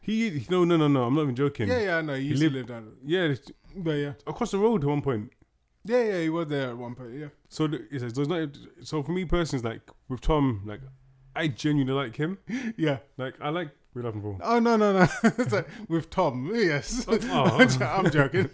He, 0.00 0.46
no, 0.50 0.64
no, 0.64 0.76
no, 0.76 0.86
no, 0.86 1.04
I'm 1.04 1.14
not 1.14 1.22
even 1.22 1.34
joking. 1.34 1.66
yeah, 1.68 1.80
yeah, 1.80 1.96
I 1.96 2.02
know. 2.02 2.14
He 2.14 2.24
used 2.26 2.42
lived- 2.42 2.52
to 2.54 2.58
live 2.58 2.66
down. 2.68 2.92
Yeah, 3.04 3.34
But 3.74 3.90
yeah, 3.92 4.12
across 4.26 4.50
the 4.50 4.58
road 4.58 4.82
at 4.84 4.88
one 4.88 5.00
point. 5.02 5.30
yeah, 5.84 6.02
yeah, 6.04 6.20
he 6.22 6.28
was 6.28 6.46
there 6.48 6.68
at 6.70 6.76
one 6.76 6.94
point. 6.94 7.14
Yeah. 7.18 7.28
So 7.48 7.64
it's, 7.90 8.02
it's 8.04 8.28
not, 8.28 8.50
so 8.82 9.02
for 9.02 9.12
me 9.12 9.24
personally, 9.24 9.58
it's 9.60 9.64
like 9.64 9.90
with 10.08 10.20
Tom, 10.20 10.62
like, 10.66 10.80
I 11.34 11.48
genuinely 11.48 11.94
like 11.94 12.16
him. 12.16 12.38
Yeah. 12.76 12.98
Like, 13.16 13.34
I 13.40 13.48
like 13.48 13.70
Real 13.94 14.04
Life 14.06 14.14
and 14.14 14.22
Full. 14.22 14.38
Oh 14.42 14.58
no, 14.58 14.76
no, 14.76 14.92
no. 14.92 15.06
it's 15.24 15.52
like 15.52 15.68
with 15.88 16.10
Tom. 16.10 16.50
Yes. 16.54 17.06
Oh. 17.08 17.66
I'm 17.80 18.10
joking. 18.10 18.50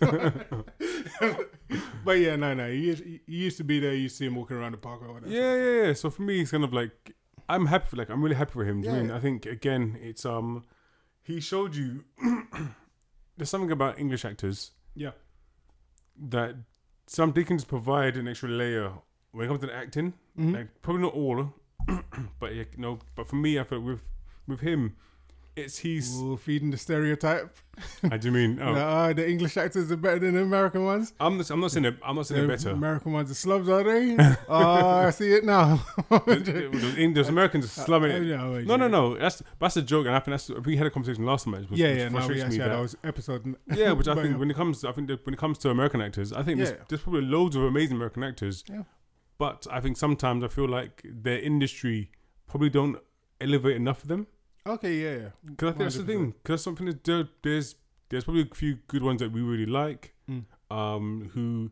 but 2.04 2.14
yeah, 2.18 2.36
no, 2.36 2.54
no. 2.54 2.70
He 2.70 2.76
used, 2.78 3.04
he 3.04 3.20
used 3.26 3.56
to 3.58 3.64
be 3.64 3.80
there. 3.80 3.94
You 3.94 4.08
see 4.08 4.26
him 4.26 4.36
walking 4.36 4.56
around 4.56 4.72
the 4.72 4.78
park 4.78 5.02
or 5.02 5.12
whatever. 5.12 5.32
Yeah, 5.32 5.54
yeah, 5.56 5.86
yeah. 5.88 5.92
So 5.94 6.10
for 6.10 6.22
me, 6.22 6.40
it's 6.40 6.50
kind 6.50 6.64
of 6.64 6.72
like 6.72 7.12
I'm 7.54 7.66
happy. 7.66 7.86
For, 7.90 7.96
like 7.96 8.10
I'm 8.10 8.22
really 8.22 8.36
happy 8.36 8.52
for 8.52 8.64
him. 8.64 8.82
Yeah, 8.82 8.92
mean? 9.02 9.10
I 9.10 9.20
think 9.20 9.46
again, 9.46 9.98
it's 10.00 10.24
um, 10.24 10.64
he 11.22 11.40
showed 11.40 11.74
you 11.74 12.04
there's 13.36 13.50
something 13.50 13.70
about 13.72 13.98
English 13.98 14.24
actors 14.24 14.72
Yeah. 14.94 15.12
that 16.28 16.54
some 17.06 17.32
they 17.32 17.44
can 17.44 17.58
just 17.58 17.68
provide 17.68 18.16
an 18.16 18.28
extra 18.28 18.48
layer 18.48 18.92
when 19.32 19.44
it 19.44 19.48
comes 19.48 19.60
to 19.60 19.66
the 19.66 19.74
acting. 19.74 20.14
Mhm. 20.38 20.54
Like 20.54 20.68
probably 20.82 21.02
not 21.02 21.14
all, 21.14 21.52
but 22.40 22.54
yeah, 22.54 22.64
no. 22.76 22.98
But 23.16 23.26
for 23.28 23.36
me, 23.36 23.58
I 23.58 23.64
feel 23.64 23.80
with 23.80 24.08
with 24.46 24.60
him, 24.60 24.96
it's 25.56 25.78
he's. 25.78 26.14
Ooh, 26.20 26.36
feeding 26.36 26.70
the 26.70 26.76
stereotype. 26.76 27.54
I 28.10 28.16
do 28.16 28.30
mean. 28.30 28.58
Oh, 28.62 28.74
uh, 28.74 29.12
the 29.12 29.28
English 29.28 29.56
actors 29.56 29.90
are 29.90 29.96
better 29.96 30.18
than 30.18 30.34
the 30.34 30.42
American 30.42 30.84
ones. 30.84 31.12
I'm 31.18 31.38
not, 31.38 31.50
I'm 31.50 31.60
not 31.60 31.70
saying 31.72 31.84
that, 31.84 31.96
I'm 32.04 32.16
not 32.16 32.26
saying 32.26 32.42
The 32.42 32.46
they're 32.46 32.56
better. 32.56 32.70
American 32.70 33.12
ones 33.12 33.30
are 33.30 33.34
slubs, 33.34 33.68
are 33.68 33.82
they? 33.82 34.16
oh, 34.48 34.56
I 35.06 35.10
see 35.10 35.32
it 35.32 35.44
now. 35.44 35.82
Those, 36.10 37.28
Americans 37.28 37.64
are 37.64 37.68
slumming 37.68 38.10
it. 38.10 38.22
Yeah, 38.24 38.60
No, 38.64 38.76
no, 38.76 38.88
no. 38.88 39.16
That's 39.16 39.42
that's 39.58 39.76
a 39.76 39.82
joke, 39.82 40.06
and 40.06 40.14
I 40.14 40.20
think 40.20 40.32
that's 40.34 40.50
we 40.66 40.76
had 40.76 40.86
a 40.86 40.90
conversation 40.90 41.24
last 41.24 41.44
time. 41.44 41.54
Which, 41.54 41.78
Yeah, 41.78 41.88
which 41.90 41.98
yeah. 41.98 42.08
No, 42.08 42.28
we 42.28 42.40
actually 42.42 42.58
had 42.58 42.70
that- 42.70 42.76
those 42.76 42.96
episodes. 43.04 43.46
Yeah, 43.72 43.92
which 43.92 44.08
I 44.08 44.14
think 44.22 44.38
when 44.38 44.50
it 44.50 44.56
comes, 44.56 44.84
I 44.84 44.92
think 44.92 45.08
that 45.08 45.24
when 45.24 45.34
it 45.34 45.38
comes 45.38 45.58
to 45.58 45.70
American 45.70 46.00
actors, 46.00 46.32
I 46.32 46.42
think 46.42 46.58
there's, 46.58 46.74
there's 46.88 47.00
probably 47.02 47.22
loads 47.22 47.56
of 47.56 47.62
amazing 47.62 47.96
American 47.96 48.22
actors. 48.24 48.64
Yeah. 48.68 48.82
But 49.38 49.66
I 49.70 49.80
think 49.80 49.96
sometimes 49.96 50.44
I 50.44 50.48
feel 50.48 50.68
like 50.68 51.02
their 51.04 51.38
industry 51.38 52.10
probably 52.46 52.68
don't 52.68 52.98
elevate 53.40 53.76
enough 53.76 54.02
of 54.02 54.08
them. 54.08 54.26
Okay, 54.66 54.94
yeah, 54.94 55.14
yeah. 55.22 55.28
Because 55.44 55.68
I 55.68 55.72
think 55.72 55.78
that's 55.84 55.96
the 55.96 56.04
thing. 56.04 56.34
Because 56.42 56.62
something 56.62 56.88
is 56.88 56.96
there, 57.04 57.28
there's 57.42 57.76
there's 58.08 58.24
probably 58.24 58.42
a 58.50 58.54
few 58.54 58.78
good 58.88 59.02
ones 59.02 59.20
that 59.20 59.32
we 59.32 59.40
really 59.40 59.66
like. 59.66 60.14
Mm. 60.28 60.44
Um, 60.70 61.30
who 61.34 61.70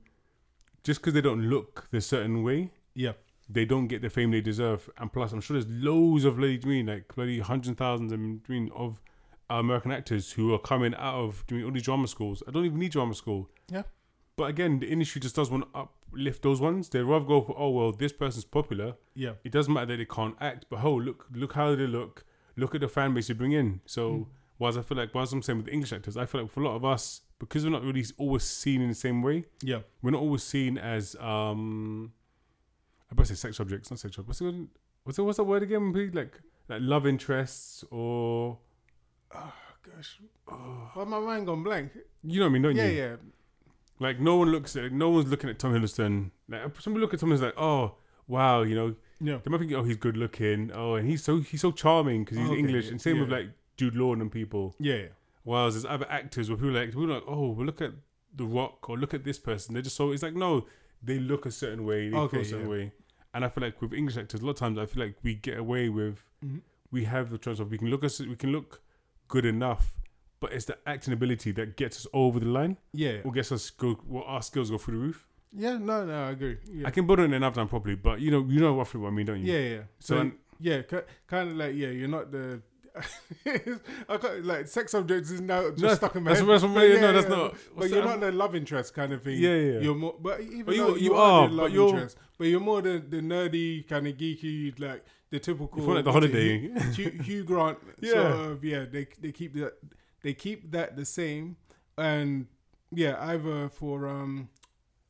just 0.85 1.01
because 1.01 1.13
they 1.15 1.21
don't 1.21 1.43
look 1.43 1.89
the 1.91 2.01
certain 2.01 2.43
way, 2.43 2.71
Yeah. 2.95 3.13
they 3.49 3.65
don't 3.65 3.89
get 3.89 4.01
the 4.03 4.09
fame 4.11 4.31
they 4.31 4.41
deserve. 4.41 4.89
And 4.99 5.13
plus, 5.13 5.33
I'm 5.33 5.41
sure 5.41 5.55
there's 5.61 5.71
loads 5.71 6.25
of 6.25 6.37
bloody, 6.37 6.55
you 6.63 6.69
mean 6.69 6.87
like 6.87 7.15
bloody 7.15 7.41
hundreds 7.41 7.69
of 7.71 7.77
thousands, 7.77 8.13
I 8.13 8.17
mean, 8.17 8.41
mean 8.49 8.71
of 8.75 9.01
uh, 9.51 9.55
American 9.55 9.93
actors 9.93 10.33
who 10.33 10.53
are 10.55 10.59
coming 10.59 10.95
out 10.95 11.15
of 11.17 11.45
doing 11.47 11.65
all 11.65 11.71
these 11.73 11.83
drama 11.83 12.09
schools. 12.09 12.43
I 12.49 12.53
don't 12.53 12.65
even 12.65 12.79
need 12.79 12.93
drama 12.93 13.15
school. 13.15 13.51
Yeah. 13.71 13.83
But 14.37 14.45
again, 14.51 14.79
the 14.79 14.87
industry 14.89 15.21
just 15.21 15.37
does 15.37 15.51
want 15.51 15.65
to 15.73 15.79
uplift 15.81 16.43
those 16.43 16.61
ones. 16.61 16.89
They 16.89 17.03
rather 17.03 17.25
go 17.27 17.43
for, 17.43 17.55
oh 17.59 17.71
well, 17.71 17.93
this 17.93 18.13
person's 18.13 18.45
popular. 18.45 18.95
Yeah. 19.15 19.33
It 19.45 19.53
doesn't 19.53 19.73
matter 19.73 19.87
that 19.87 19.97
they 19.99 20.05
can't 20.07 20.37
act, 20.41 20.67
but 20.71 20.83
oh 20.83 20.95
look, 20.95 21.27
look 21.33 21.53
how 21.53 21.75
they 21.75 21.87
look. 21.87 22.25
Look 22.59 22.75
at 22.75 22.81
the 22.81 22.89
fan 22.89 23.15
base 23.15 23.29
you 23.29 23.35
bring 23.35 23.53
in. 23.53 23.81
So, 23.87 24.11
Mm. 24.11 24.27
whilst 24.59 24.79
I 24.79 24.83
feel 24.83 24.99
like, 24.99 25.15
whilst 25.15 25.33
I'm 25.33 25.43
saying 25.43 25.59
with 25.61 25.69
English 25.69 25.93
actors, 25.93 26.17
I 26.17 26.27
feel 26.27 26.43
like 26.43 26.51
for 26.51 26.61
a 26.61 26.65
lot 26.69 26.77
of 26.77 26.85
us, 26.85 27.23
because 27.39 27.65
we're 27.65 27.71
not 27.71 27.83
really 27.85 28.05
always 28.19 28.43
seen 28.43 28.81
in 28.83 28.89
the 28.89 28.95
same 28.95 29.23
way, 29.23 29.45
Yeah. 29.63 29.83
we're 30.03 30.11
not 30.11 30.21
always 30.21 30.43
seen 30.43 30.77
as 30.79 31.15
um 31.17 32.13
I 33.11 33.15
better 33.15 33.29
say 33.35 33.37
sex 33.37 33.59
objects, 33.61 33.91
not 33.91 33.99
sex 34.01 34.19
objects. 34.19 34.41
What's 34.43 34.55
the 34.55 34.67
what's 35.05 35.19
what's 35.19 35.37
that 35.39 35.45
word 35.45 35.63
again? 35.63 35.93
Like 36.13 36.41
like 36.69 36.81
love 36.83 37.07
interests 37.07 37.85
or 37.91 38.59
Oh, 39.35 39.53
gosh. 39.83 40.21
Why 40.95 41.05
my 41.05 41.21
mind 41.21 41.47
gone 41.47 41.63
blank? 41.63 41.93
you 42.23 42.41
know 42.41 42.47
what 42.47 42.51
I 42.51 42.53
mean, 42.53 42.63
don't 42.63 42.77
Yeah, 42.77 42.89
you? 42.89 42.99
yeah. 42.99 43.17
Like 44.01 44.21
no 44.21 44.37
one 44.37 44.51
looks 44.51 44.75
at 44.77 44.93
no 44.93 45.11
one's 45.11 45.29
looking 45.31 45.51
at 45.51 45.59
Tom 45.59 45.73
Hiddleston. 45.75 46.31
Like 46.49 46.81
somebody 46.81 47.01
look 47.03 47.15
at 47.15 47.21
Tom 47.21 47.31
Hiddleston 47.31 47.43
like, 47.43 47.59
oh 47.59 47.95
wow, 48.27 48.63
you 48.63 48.75
know, 48.75 48.95
Yeah. 49.21 49.39
they 49.43 49.51
might 49.51 49.59
think, 49.59 49.73
oh 49.73 49.83
he's 49.83 49.97
good 49.97 50.17
looking, 50.17 50.71
oh 50.75 50.95
and 50.95 51.09
he's 51.09 51.25
so 51.25 51.41
he's 51.41 51.61
so 51.61 51.73
charming 51.73 52.25
because 52.25 52.39
he's 52.39 52.49
Okay, 52.51 52.59
English, 52.59 52.85
yeah, 52.87 52.91
and 52.93 53.01
same 53.01 53.21
with 53.21 53.31
like 53.31 53.49
Jude 53.77 53.95
Law 53.97 54.13
and 54.13 54.31
people. 54.31 54.75
Yeah, 54.79 54.95
yeah. 54.95 55.07
Whilst 55.45 55.75
there's 55.77 55.85
other 55.85 56.07
actors 56.11 56.49
where 56.51 56.57
people 56.57 56.77
are 56.77 56.81
like 56.81 56.91
people 56.91 57.07
like, 57.09 57.25
oh 57.27 57.49
well 57.51 57.67
look 57.67 57.81
at 57.81 57.93
The 58.37 58.45
Rock 58.45 58.89
or 58.89 58.97
look 58.99 59.15
at 59.15 59.25
this 59.25 59.39
person. 59.39 59.75
They're 59.75 59.83
just 59.83 59.97
so 59.97 60.13
it's 60.13 60.23
like 60.23 60.35
no, 60.35 60.67
they 61.03 61.19
look 61.19 61.47
a 61.47 61.51
certain 61.51 61.85
way, 61.85 62.09
they 62.11 62.17
Okay, 62.17 62.37
feel 62.39 62.41
a 62.41 62.45
certain 62.45 62.67
yeah. 62.67 62.71
way. 62.73 62.93
And 63.35 63.45
I 63.45 63.49
feel 63.49 63.63
like 63.63 63.81
with 63.83 63.93
English 63.93 64.17
actors, 64.17 64.41
a 64.41 64.45
lot 64.45 64.53
of 64.53 64.57
times 64.59 64.79
I 64.79 64.87
feel 64.87 65.05
like 65.05 65.17
we 65.23 65.35
get 65.35 65.59
away 65.59 65.89
with 65.89 66.25
Mhm. 66.45 66.61
we 66.91 67.05
have 67.05 67.31
the 67.31 67.39
choice 67.39 67.59
of 67.61 67.71
we 67.71 67.79
can 67.79 67.89
look 67.89 68.05
us 68.05 68.21
we 68.21 68.37
can 68.37 68.53
look 68.53 68.83
good 69.29 69.45
enough, 69.45 69.99
but 70.41 70.53
it's 70.53 70.65
the 70.67 70.79
acting 70.87 71.13
ability 71.13 71.51
that 71.53 71.77
gets 71.77 71.97
us 71.99 72.07
over 72.13 72.39
the 72.41 72.47
line 72.47 72.77
Yeah, 72.93 73.11
yeah. 73.15 73.21
or 73.25 73.33
gets 73.33 73.51
us 73.53 73.71
go 73.71 73.99
well, 74.07 74.25
our 74.25 74.43
skills 74.43 74.71
go 74.71 74.79
through 74.79 74.95
the 74.99 75.05
roof. 75.07 75.27
Yeah, 75.53 75.79
no, 75.79 76.05
no, 76.05 76.25
I 76.25 76.31
agree. 76.31 76.59
Yeah. 76.73 76.87
I 76.87 76.91
can 76.91 77.07
build 77.07 77.21
on 77.21 77.33
it 77.33 77.37
enough 77.37 77.55
time 77.55 77.69
properly, 77.69 77.95
but 77.97 78.21
you 78.21 78.31
know 78.31 78.45
you 78.49 78.61
know 78.61 78.77
roughly 78.77 79.01
what 79.01 79.09
I 79.09 79.11
mean, 79.13 79.27
don't 79.27 79.41
you? 79.45 79.53
Yeah, 79.53 79.69
yeah. 79.77 79.83
So, 79.99 80.17
So, 80.17 80.33
yeah, 80.61 80.83
kind 81.27 81.51
of 81.51 81.57
like 81.57 81.75
yeah, 81.75 81.89
you're 81.89 82.09
not 82.09 82.31
the. 82.31 82.61
I 84.09 84.17
like 84.43 84.67
sex 84.67 84.93
objects 84.95 85.31
is 85.31 85.41
now 85.41 85.71
just 85.71 85.83
No, 85.83 85.95
stuck 85.95 86.17
in 86.17 86.25
my 86.25 86.33
that's- 86.35 86.47
head. 86.47 86.49
that's 86.49 86.63
But 86.65 87.01
no, 87.01 87.13
that's 87.13 87.29
not- 87.29 87.55
But 87.77 87.91
you're 87.91 88.05
not 88.05 88.21
the 88.21 88.33
love 88.33 88.55
interest 88.57 88.93
kind 88.95 89.13
of 89.13 89.23
thing. 89.23 89.39
Yeah, 89.39 89.55
yeah, 89.55 89.73
yeah. 89.75 89.81
You're 89.81 89.95
more, 89.95 90.17
but 90.21 90.41
even 90.41 90.65
But 90.65 90.75
you- 90.75 90.89
you 90.97 91.03
you, 91.03 91.15
are, 91.15 91.43
are, 91.45 91.49
the 91.49 91.57
but 91.57 91.63
love 91.63 91.73
you're- 91.73 91.91
interest, 91.91 92.17
but 92.39 92.47
you're 92.49 92.61
more 92.61 92.83
the, 92.83 92.99
the 93.09 93.21
nerdy 93.21 93.87
kind 93.89 94.07
of 94.07 94.17
geeky, 94.17 94.79
like 94.81 95.05
the 95.31 95.39
typical. 95.39 95.81
You 95.83 95.95
like 95.95 96.05
the 96.05 96.13
holiday. 96.13 96.59
Hugh, 96.59 96.75
Hugh, 96.95 97.11
Hugh 97.23 97.45
Grant. 97.45 97.79
Yeah. 98.01 98.13
Sort 98.13 98.51
of, 98.51 98.65
yeah. 98.65 98.85
They 98.91 99.07
they 99.21 99.33
keep 99.33 99.55
that 99.55 99.75
they 100.23 100.35
keep 100.35 100.71
that 100.73 100.97
the 100.97 101.05
same, 101.05 101.57
and 101.97 102.47
yeah, 102.93 103.17
either 103.21 103.69
for 103.69 104.09
um, 104.09 104.49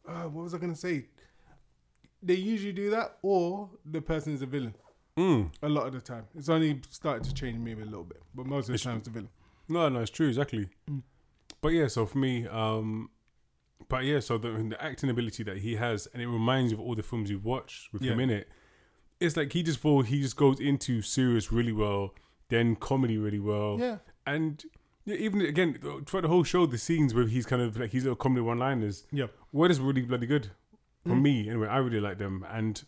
uh, 0.09 0.29
what 0.29 0.43
was 0.45 0.55
I 0.55 0.59
gonna 0.59 0.75
say? 0.75 1.07
They 2.23 2.35
usually 2.35 2.73
do 2.73 2.91
that, 2.91 3.19
or 3.23 3.71
the 3.85 4.01
person 4.01 4.35
is 4.35 4.43
a 4.43 4.47
villain. 4.47 4.75
Mm. 5.17 5.51
A 5.63 5.69
lot 5.69 5.87
of 5.87 5.93
the 5.93 6.01
time, 6.01 6.25
it's 6.37 6.49
only 6.49 6.81
started 6.91 7.25
to 7.25 7.35
change 7.35 7.59
maybe 7.59 7.83
a 7.83 7.85
little 7.85 8.05
bit, 8.05 8.23
but 8.35 8.47
most 8.47 8.65
of 8.65 8.69
the 8.69 8.75
It's- 8.75 8.85
time 8.85 8.99
it's 8.99 9.09
a 9.09 9.11
villain. 9.11 9.29
No, 9.69 9.89
no, 9.89 10.01
it's 10.01 10.11
true, 10.11 10.29
exactly. 10.29 10.69
Mm. 10.91 11.03
But 11.61 11.69
yeah, 11.71 11.89
so 11.89 12.07
for 12.07 12.19
me, 12.19 12.47
um, 12.47 13.11
but 13.89 14.05
yeah, 14.05 14.21
so 14.21 14.39
the, 14.39 14.51
the 14.51 14.83
acting 14.83 15.11
ability 15.11 15.43
that 15.45 15.59
he 15.59 15.77
has, 15.77 16.07
and 16.13 16.23
it 16.23 16.29
reminds 16.29 16.73
you 16.73 16.79
of 16.79 16.85
all 16.85 16.95
the 16.95 17.03
films 17.03 17.31
you've 17.31 17.45
watched 17.45 17.93
with 17.93 18.03
him 18.03 18.19
in 18.21 18.31
it. 18.31 18.49
It's 19.21 19.37
like 19.37 19.53
he 19.53 19.63
just 19.65 19.79
fall, 19.81 20.03
he 20.03 20.21
just 20.23 20.37
goes 20.37 20.61
into 20.61 21.03
serious 21.03 21.51
really 21.53 21.73
well, 21.73 22.15
then 22.49 22.77
comedy 22.77 23.19
really 23.19 23.41
well, 23.41 23.77
Yeah, 23.79 23.99
and 24.27 24.65
Yeah, 25.09 25.17
even 25.17 25.41
again 25.41 25.75
throughout 26.07 26.23
the 26.23 26.29
whole 26.29 26.45
show, 26.45 26.67
the 26.67 26.77
scenes 26.79 27.15
where 27.15 27.27
he's 27.27 27.47
kind 27.47 27.63
of 27.63 27.79
like 27.79 27.93
his 27.93 28.05
little 28.05 28.17
comedy 28.17 28.43
one-liners, 28.43 29.07
Yeah. 29.11 29.29
were 29.53 29.69
just 29.69 29.81
really 29.81 30.03
bloody 30.03 30.27
good 30.27 30.51
for 31.05 31.15
Mm. 31.15 31.23
me. 31.23 31.49
Anyway, 31.49 31.67
I 31.69 31.79
really 31.79 32.01
like 32.01 32.19
them, 32.19 32.45
and 32.51 32.85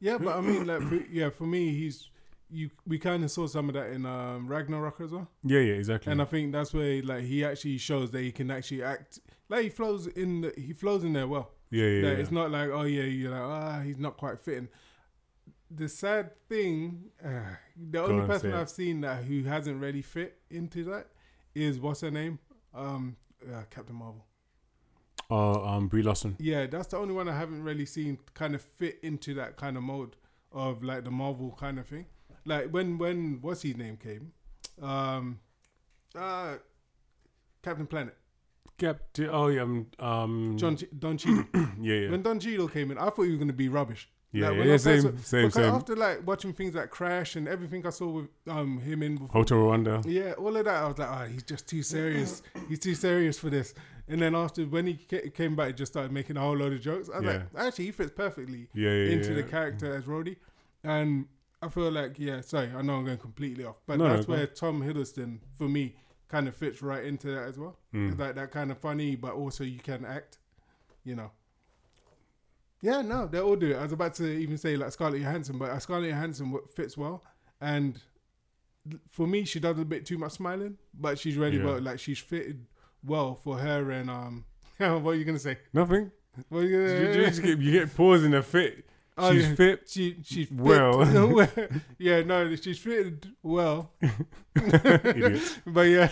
Yeah, 0.00 0.16
but 0.16 0.34
I 0.34 0.40
mean, 0.40 0.66
like, 0.66 0.80
for, 0.88 0.94
yeah, 1.12 1.28
for 1.28 1.44
me, 1.46 1.74
he's 1.74 2.08
you. 2.48 2.70
We 2.86 2.98
kind 2.98 3.22
of 3.22 3.30
saw 3.30 3.46
some 3.46 3.68
of 3.68 3.74
that 3.74 3.90
in 3.90 4.06
um, 4.06 4.48
Ragnarok 4.48 5.00
as 5.02 5.10
well, 5.12 5.28
yeah, 5.44 5.60
yeah, 5.60 5.74
exactly. 5.74 6.10
and 6.10 6.22
I 6.22 6.24
think 6.24 6.52
that's 6.52 6.72
where 6.72 7.02
like 7.02 7.24
he 7.24 7.44
actually 7.44 7.76
shows 7.78 8.10
that 8.12 8.22
he 8.22 8.32
can 8.32 8.50
actually 8.50 8.82
act. 8.82 9.20
Like 9.50 9.64
he 9.64 9.68
flows 9.68 10.06
in, 10.06 10.40
the, 10.40 10.52
he 10.56 10.72
flows 10.72 11.04
in 11.04 11.12
there 11.12 11.28
well. 11.28 11.50
yeah, 11.70 11.84
yeah, 11.84 12.08
Like, 12.08 12.16
yeah. 12.16 12.22
It's 12.22 12.30
not 12.32 12.50
like 12.50 12.70
oh 12.70 12.82
yeah, 12.84 13.02
you're 13.02 13.30
like 13.30 13.40
ah 13.42 13.80
he's 13.82 13.98
not 13.98 14.16
quite 14.16 14.40
fitting. 14.40 14.68
The 15.70 15.88
sad 15.88 16.32
thing, 16.48 17.10
uh, 17.24 17.28
the 17.76 17.98
Go 17.98 18.04
only 18.06 18.20
on, 18.22 18.26
person. 18.26 18.52
I've 18.52 18.68
seen 18.70 19.00
that 19.02 19.24
who 19.24 19.44
hasn't 19.44 19.80
really 19.80 20.02
fit 20.02 20.36
into 20.50 20.82
that 20.84 21.06
is 21.54 21.78
what's 21.78 22.00
her 22.00 22.10
name, 22.10 22.38
um, 22.74 23.16
uh, 23.48 23.62
Captain 23.70 23.94
Marvel. 23.94 24.24
uh, 25.30 25.64
um, 25.64 25.86
Brie 25.86 26.02
Larson. 26.02 26.34
Yeah, 26.40 26.66
that's 26.66 26.88
the 26.88 26.96
only 26.96 27.14
one 27.14 27.28
I 27.28 27.36
haven't 27.38 27.62
really 27.62 27.86
seen 27.86 28.18
kind 28.34 28.54
of 28.56 28.62
fit 28.62 28.98
into 29.02 29.32
that 29.34 29.56
kind 29.56 29.76
of 29.76 29.84
mode 29.84 30.16
of 30.50 30.82
like 30.82 31.04
the 31.04 31.10
Marvel 31.12 31.54
kind 31.58 31.78
of 31.78 31.86
thing. 31.86 32.06
Like 32.44 32.70
when 32.70 32.98
when 32.98 33.38
what's 33.40 33.62
his 33.62 33.76
name 33.76 33.96
came, 33.96 34.32
um, 34.82 35.38
uh, 36.16 36.54
Captain 37.62 37.86
Planet, 37.86 38.16
Captain. 38.76 39.28
Oh 39.30 39.46
yeah, 39.48 39.62
um, 39.62 39.86
um 40.00 40.56
John 40.58 40.76
Ch- 40.76 40.86
Don 40.98 41.16
Cheadle. 41.16 41.44
yeah, 41.80 41.94
yeah, 41.94 42.10
when 42.10 42.22
Don 42.22 42.40
Cheadle 42.40 42.66
came 42.68 42.90
in, 42.90 42.98
I 42.98 43.10
thought 43.10 43.22
he 43.22 43.30
was 43.30 43.38
gonna 43.38 43.52
be 43.52 43.68
rubbish. 43.68 44.08
Yeah, 44.32 44.50
like, 44.50 44.58
yeah, 44.58 44.64
yeah 44.64 44.76
same, 44.76 45.02
first- 45.02 45.26
same, 45.26 45.40
Because 45.46 45.54
same. 45.54 45.74
after 45.74 45.96
like 45.96 46.26
watching 46.26 46.52
things 46.52 46.74
like 46.74 46.90
Crash 46.90 47.34
and 47.36 47.48
everything 47.48 47.84
I 47.86 47.90
saw 47.90 48.08
with 48.08 48.28
um 48.48 48.78
him 48.78 49.02
in 49.02 49.14
before, 49.16 49.28
Hotel 49.28 49.58
Rwanda. 49.58 50.04
yeah, 50.06 50.32
all 50.32 50.56
of 50.56 50.64
that, 50.64 50.82
I 50.82 50.86
was 50.88 50.98
like, 50.98 51.08
oh, 51.10 51.32
he's 51.32 51.42
just 51.42 51.66
too 51.68 51.82
serious. 51.82 52.42
he's 52.68 52.78
too 52.78 52.94
serious 52.94 53.38
for 53.38 53.50
this. 53.50 53.74
And 54.08 54.20
then 54.22 54.34
after 54.34 54.64
when 54.64 54.86
he 54.86 54.94
came 54.94 55.54
back, 55.56 55.68
he 55.68 55.72
just 55.72 55.92
started 55.92 56.10
making 56.12 56.36
a 56.36 56.40
whole 56.40 56.56
load 56.56 56.72
of 56.72 56.80
jokes. 56.80 57.08
I 57.12 57.18
was 57.20 57.26
like, 57.26 57.42
actually, 57.56 57.86
he 57.86 57.90
fits 57.92 58.10
perfectly 58.14 58.68
Yeah, 58.74 58.90
yeah, 58.90 59.12
into 59.12 59.30
yeah. 59.30 59.34
the 59.36 59.42
character 59.44 59.94
as 59.94 60.04
Rhodey. 60.04 60.36
And 60.82 61.26
I 61.62 61.68
feel 61.68 61.90
like, 61.92 62.18
yeah, 62.18 62.40
sorry, 62.40 62.70
I 62.76 62.82
know 62.82 62.94
I'm 62.94 63.04
going 63.04 63.18
completely 63.18 63.64
off, 63.64 63.76
but 63.86 63.98
No, 63.98 64.06
no, 64.08 64.14
that's 64.14 64.26
go 64.26 64.32
where 64.32 64.46
Tom 64.46 64.82
Hiddleston 64.82 65.38
for 65.58 65.68
me 65.68 65.94
kind 66.28 66.48
of 66.48 66.56
fits 66.56 66.82
right 66.82 67.04
into 67.04 67.28
that 67.28 67.48
as 67.48 67.58
well. 67.58 67.76
Mm. 67.94 68.10
It's 68.12 68.18
like 68.20 68.34
that 68.36 68.50
kind 68.50 68.70
of 68.70 68.78
funny, 68.78 69.14
but 69.16 69.32
also 69.34 69.62
you 69.64 69.78
can 69.80 70.04
act, 70.04 70.38
you 71.04 71.14
know. 71.16 71.30
Yeah, 72.82 73.02
no, 73.02 73.26
they 73.26 73.40
all 73.40 73.56
do 73.56 73.72
it. 73.72 73.76
I 73.76 73.82
was 73.82 73.92
about 73.92 74.14
to 74.14 74.26
even 74.26 74.56
say 74.56 74.76
like 74.76 74.90
Scarlett 74.92 75.20
Johansson, 75.22 75.58
but 75.58 75.70
uh, 75.70 75.78
Scarlett 75.78 76.10
Johansson 76.10 76.58
fits 76.74 76.96
well, 76.96 77.22
and 77.60 78.00
for 79.10 79.26
me, 79.26 79.44
she 79.44 79.60
does 79.60 79.78
a 79.78 79.84
bit 79.84 80.06
too 80.06 80.16
much 80.16 80.32
smiling, 80.32 80.76
but 80.94 81.18
she's 81.18 81.36
really 81.36 81.58
Yeah. 81.58 81.64
well. 81.66 81.80
Like 81.80 81.98
she's 81.98 82.18
fitted 82.18 82.66
well 83.04 83.34
for 83.34 83.58
her 83.58 83.90
and 83.90 84.08
um. 84.10 84.44
what 84.78 85.10
are 85.10 85.14
you 85.14 85.24
gonna 85.24 85.38
say? 85.38 85.58
Nothing. 85.74 86.10
What 86.48 86.60
are 86.60 86.66
you 86.66 86.80
You, 86.80 87.24
just 87.26 87.42
get, 87.42 87.58
you 87.58 87.72
get 87.72 87.94
pause 87.94 88.24
in 88.24 88.30
the 88.30 88.42
fit. 88.42 88.86
Oh, 89.18 89.32
She's 89.34 89.48
yeah. 89.48 89.54
fit. 89.56 89.88
She 89.90 90.16
she's 90.22 90.48
fit 90.48 90.56
Well. 90.56 91.04
yeah, 91.98 92.22
no, 92.22 92.54
she's 92.56 92.78
fitted 92.78 93.26
well. 93.42 93.90
But 94.54 95.82
yeah, 95.82 96.08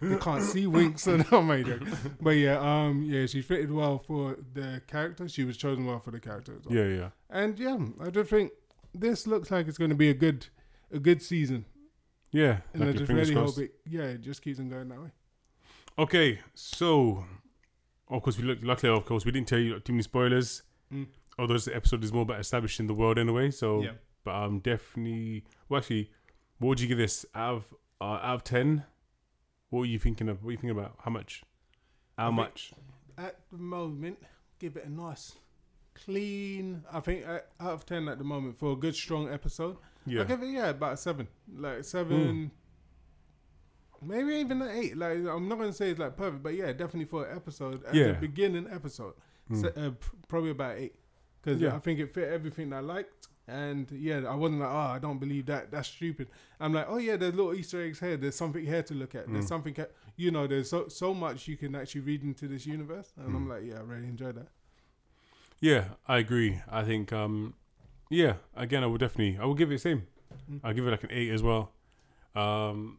you 0.00 0.18
can't 0.18 0.42
see 0.42 0.66
winks, 0.66 1.02
so 1.02 1.16
no, 1.32 1.42
my 1.42 1.62
joke. 1.62 1.82
But 2.20 2.30
yeah, 2.30 2.58
um, 2.58 3.02
yeah, 3.04 3.26
she 3.26 3.40
fitted 3.42 3.70
well 3.72 3.98
for 3.98 4.36
the 4.52 4.82
character. 4.86 5.28
She 5.28 5.44
was 5.44 5.56
chosen 5.56 5.86
well 5.86 6.00
for 6.00 6.10
the 6.10 6.20
character 6.20 6.54
as 6.58 6.64
well. 6.66 6.76
Yeah, 6.76 6.96
yeah. 6.96 7.08
And 7.30 7.58
yeah, 7.58 7.78
I 8.00 8.10
just 8.10 8.30
think 8.30 8.52
this 8.94 9.26
looks 9.26 9.50
like 9.50 9.66
it's 9.68 9.78
going 9.78 9.90
to 9.90 9.96
be 9.96 10.10
a 10.10 10.14
good, 10.14 10.46
a 10.92 10.98
good 10.98 11.22
season, 11.22 11.64
Yeah. 12.32 12.58
and 12.72 12.84
I 12.84 12.92
just 12.92 13.10
really 13.10 13.32
crossed. 13.32 13.56
hope 13.56 13.64
it. 13.64 13.74
Yeah, 13.88 14.02
it 14.02 14.20
just 14.20 14.42
keeps 14.42 14.58
on 14.60 14.68
going 14.68 14.88
that 14.88 15.00
way. 15.00 15.10
Okay, 15.98 16.40
so 16.54 17.24
of 18.08 18.22
course 18.22 18.36
we 18.38 18.44
look. 18.44 18.58
Luckily, 18.62 18.92
of 18.92 19.04
course, 19.06 19.24
we 19.24 19.32
didn't 19.32 19.48
tell 19.48 19.58
you 19.58 19.78
too 19.80 19.92
many 19.92 20.02
spoilers. 20.02 20.62
Mm. 20.92 21.06
Although 21.38 21.54
this 21.54 21.68
episode 21.68 22.04
is 22.04 22.12
more 22.12 22.22
about 22.22 22.40
establishing 22.40 22.86
the 22.86 22.94
world 22.94 23.18
anyway. 23.18 23.50
So, 23.50 23.82
yeah, 23.82 23.92
but 24.24 24.34
um, 24.34 24.58
definitely. 24.60 25.44
Well, 25.68 25.78
actually, 25.78 26.10
what 26.58 26.68
would 26.70 26.80
you 26.80 26.88
give 26.88 26.98
this 26.98 27.24
out 27.34 27.56
of 27.56 27.74
uh, 28.00 28.04
out 28.04 28.34
of 28.34 28.44
ten? 28.44 28.84
What 29.74 29.80
were 29.80 29.86
you 29.86 29.98
thinking 29.98 30.28
of? 30.28 30.36
What 30.36 30.44
were 30.46 30.52
you 30.52 30.58
thinking 30.58 30.78
about? 30.78 30.94
How 31.00 31.10
much? 31.10 31.42
How 32.16 32.28
I 32.28 32.30
much? 32.30 32.72
at 33.18 33.40
the 33.50 33.58
moment, 33.58 34.18
give 34.60 34.76
it 34.76 34.84
a 34.84 34.88
nice, 34.88 35.32
clean. 35.94 36.84
I 36.92 37.00
think 37.00 37.26
uh, 37.26 37.40
out 37.58 37.72
of 37.72 37.84
ten 37.84 38.06
at 38.06 38.18
the 38.18 38.24
moment 38.24 38.56
for 38.56 38.70
a 38.74 38.76
good 38.76 38.94
strong 38.94 39.28
episode. 39.32 39.78
Yeah. 40.06 40.20
I 40.20 40.24
give 40.26 40.44
it 40.44 40.50
yeah 40.50 40.68
about 40.68 41.00
seven, 41.00 41.26
like 41.56 41.82
seven, 41.82 42.52
maybe 44.00 44.34
even 44.36 44.62
an 44.62 44.70
eight. 44.78 44.96
Like 44.96 45.18
I'm 45.26 45.48
not 45.48 45.58
gonna 45.58 45.72
say 45.72 45.90
it's 45.90 45.98
like 45.98 46.16
perfect, 46.16 46.44
but 46.44 46.54
yeah, 46.54 46.70
definitely 46.70 47.06
for 47.06 47.26
an 47.26 47.36
episode 47.36 47.82
as 47.84 47.96
Yeah. 47.96 48.06
a 48.06 48.14
beginning 48.14 48.68
episode, 48.70 49.14
Mm. 49.50 49.60
se- 49.60 49.72
uh, 49.86 49.90
probably 50.28 50.50
about 50.50 50.78
eight, 50.78 50.94
because 51.42 51.60
Yeah. 51.60 51.74
I 51.74 51.80
think 51.80 51.98
it 51.98 52.14
fit 52.14 52.28
everything 52.28 52.72
I 52.72 52.78
liked. 52.78 53.26
And 53.46 53.90
yeah, 53.90 54.22
I 54.26 54.34
wasn't 54.34 54.60
like, 54.60 54.70
oh, 54.70 54.76
I 54.96 54.98
don't 54.98 55.18
believe 55.18 55.46
that. 55.46 55.70
That's 55.70 55.88
stupid. 55.88 56.28
I'm 56.58 56.72
like, 56.72 56.86
oh 56.88 56.96
yeah, 56.96 57.16
there's 57.16 57.34
little 57.34 57.52
Easter 57.54 57.82
eggs 57.84 58.00
here. 58.00 58.16
There's 58.16 58.36
something 58.36 58.64
here 58.64 58.82
to 58.82 58.94
look 58.94 59.14
at. 59.14 59.30
There's 59.30 59.44
Mm. 59.44 59.48
something, 59.48 59.74
ca- 59.74 59.88
you 60.16 60.30
know, 60.30 60.46
there's 60.46 60.70
so 60.70 60.88
so 60.88 61.12
much 61.12 61.46
you 61.46 61.56
can 61.58 61.74
actually 61.74 62.00
read 62.02 62.22
into 62.22 62.48
this 62.48 62.64
universe. 62.66 63.12
And 63.18 63.36
I'm 63.36 63.46
Mm. 63.46 63.50
like, 63.50 63.64
yeah, 63.64 63.78
I 63.78 63.82
really 63.82 64.06
enjoyed 64.08 64.36
that. 64.36 64.48
Yeah, 65.60 65.88
I 66.08 66.18
agree. 66.18 66.62
I 66.70 66.84
think, 66.84 67.12
um, 67.12 67.54
yeah, 68.08 68.36
again, 68.56 68.82
I 68.82 68.86
would 68.86 69.00
definitely, 69.00 69.38
I 69.38 69.44
would 69.44 69.58
give 69.58 69.70
it 69.70 69.74
the 69.74 69.78
same. 69.78 70.06
Mm. 70.50 70.60
I'll 70.64 70.72
give 70.74 70.86
it 70.86 70.90
like 70.90 71.04
an 71.04 71.10
eight 71.12 71.30
as 71.30 71.42
well. 71.42 71.72
Um, 72.34 72.98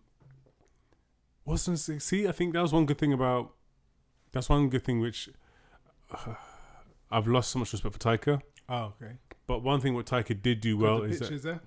say? 1.56 2.00
See, 2.00 2.28
I 2.28 2.32
think 2.32 2.54
that 2.54 2.62
was 2.62 2.72
one 2.74 2.86
good 2.86 2.98
thing 2.98 3.14
about. 3.14 3.54
That's 4.32 4.50
one 4.50 4.70
good 4.70 4.84
thing 4.84 5.00
which 5.00 5.30
uh, 6.12 6.36
I've 7.12 7.28
lost 7.28 7.52
so 7.52 7.60
much 7.60 7.72
respect 7.74 7.94
for 7.94 8.00
Taika. 8.00 8.42
Oh, 8.68 8.94
okay. 9.02 9.14
But 9.48 9.62
one 9.62 9.80
thing 9.80 9.94
what 9.94 10.08
Taika 10.08 10.42
did 10.42 10.60
do 10.60 10.76
well 10.78 11.02
the 11.02 11.06
is 11.06 11.20
that, 11.20 11.60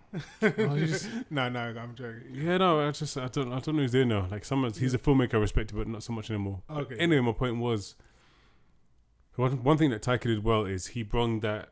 there. 0.42 0.54
Oh, 0.68 0.76
just- 0.86 1.08
no, 1.30 1.48
no, 1.48 1.60
I'm 1.60 1.94
joking. 1.94 2.34
yeah, 2.34 2.56
no, 2.58 2.80
I 2.86 2.90
just 2.90 3.16
I 3.16 3.28
don't 3.28 3.52
I 3.52 3.60
don't 3.60 3.76
know 3.76 3.82
who's 3.82 3.92
there 3.92 4.04
now. 4.04 4.26
Like 4.30 4.44
someone, 4.44 4.72
he's 4.72 4.94
a 4.94 4.98
filmmaker 4.98 5.34
I 5.34 5.38
respect, 5.38 5.72
but 5.74 5.86
not 5.86 6.02
so 6.02 6.12
much 6.12 6.28
anymore. 6.30 6.62
But 6.66 6.76
Okay. 6.78 6.96
anyway, 6.96 7.20
my 7.22 7.32
point 7.32 7.58
was 7.58 7.94
one 9.36 9.62
one 9.62 9.78
thing 9.78 9.90
that 9.90 10.02
Taika 10.02 10.22
did 10.22 10.42
well 10.42 10.64
is 10.64 10.88
he 10.88 11.02
brought 11.02 11.40
that 11.42 11.68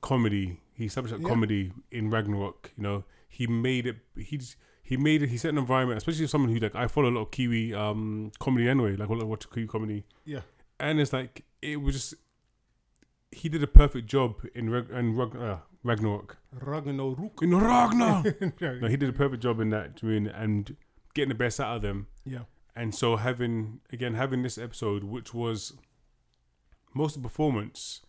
comedy. 0.00 0.60
He 0.74 0.84
established 0.86 1.14
that 1.14 1.22
Yeah. 1.22 1.28
comedy 1.28 1.72
in 1.90 2.10
Ragnarok. 2.10 2.70
You 2.76 2.82
know, 2.82 3.04
he 3.28 3.46
made 3.46 3.86
it. 3.86 3.96
He 4.16 4.40
he 4.82 4.96
made 4.96 5.22
it. 5.22 5.30
He 5.30 5.36
set 5.38 5.50
an 5.50 5.58
environment, 5.58 5.98
especially 5.98 6.24
for 6.26 6.28
someone 6.30 6.52
who 6.52 6.58
like 6.60 6.76
I 6.76 6.86
follow 6.86 7.08
a 7.08 7.14
lot 7.16 7.22
of 7.22 7.30
Kiwi 7.32 7.74
um 7.74 8.30
comedy 8.38 8.68
anyway. 8.68 8.94
Like 8.94 9.10
I 9.10 9.24
watch 9.24 9.50
Kiwi 9.50 9.66
comedy, 9.66 10.04
Yeah. 10.24 10.42
and 10.78 11.00
it's 11.00 11.12
like 11.12 11.44
it 11.60 11.80
was 11.80 11.94
just. 11.96 12.14
He 13.32 13.48
did 13.48 13.62
a 13.62 13.66
perfect 13.66 14.06
job 14.06 14.36
in 14.54 14.70
Rag- 14.70 14.90
in 14.90 15.16
Rag- 15.16 15.36
uh, 15.36 15.58
Ragnarok. 15.82 16.38
Ragnarok. 16.52 17.42
In 17.42 17.56
Ragnar. 17.56 18.22
no, 18.60 18.88
he 18.88 18.96
did 18.96 19.08
a 19.08 19.12
perfect 19.12 19.42
job 19.42 19.60
in 19.60 19.70
that, 19.70 20.02
and 20.02 20.76
getting 21.14 21.28
the 21.28 21.34
best 21.34 21.60
out 21.60 21.76
of 21.76 21.82
them. 21.82 22.06
Yeah. 22.24 22.40
And 22.74 22.94
so 22.94 23.16
having 23.16 23.80
again 23.92 24.14
having 24.14 24.42
this 24.42 24.58
episode, 24.58 25.04
which 25.04 25.34
was 25.34 25.74
most 26.94 27.16
of 27.16 27.22
the 27.22 27.28
performance 27.28 28.02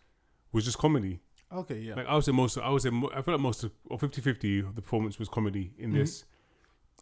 was 0.51 0.65
just 0.65 0.77
comedy. 0.77 1.21
Okay, 1.51 1.79
yeah. 1.79 1.95
Like 1.95 2.07
I 2.07 2.15
would 2.15 2.25
say 2.25 2.31
most, 2.31 2.57
of, 2.57 2.63
I 2.63 2.69
would 2.69 2.81
say 2.81 2.89
mo- 2.89 3.11
I 3.13 3.21
feel 3.21 3.35
like 3.35 3.41
most 3.41 3.63
of 3.63 3.71
or 3.85 3.97
50-50 3.97 4.67
of 4.67 4.75
the 4.75 4.81
performance 4.81 5.17
was 5.17 5.29
comedy 5.29 5.73
in 5.77 5.93
this. 5.93 6.25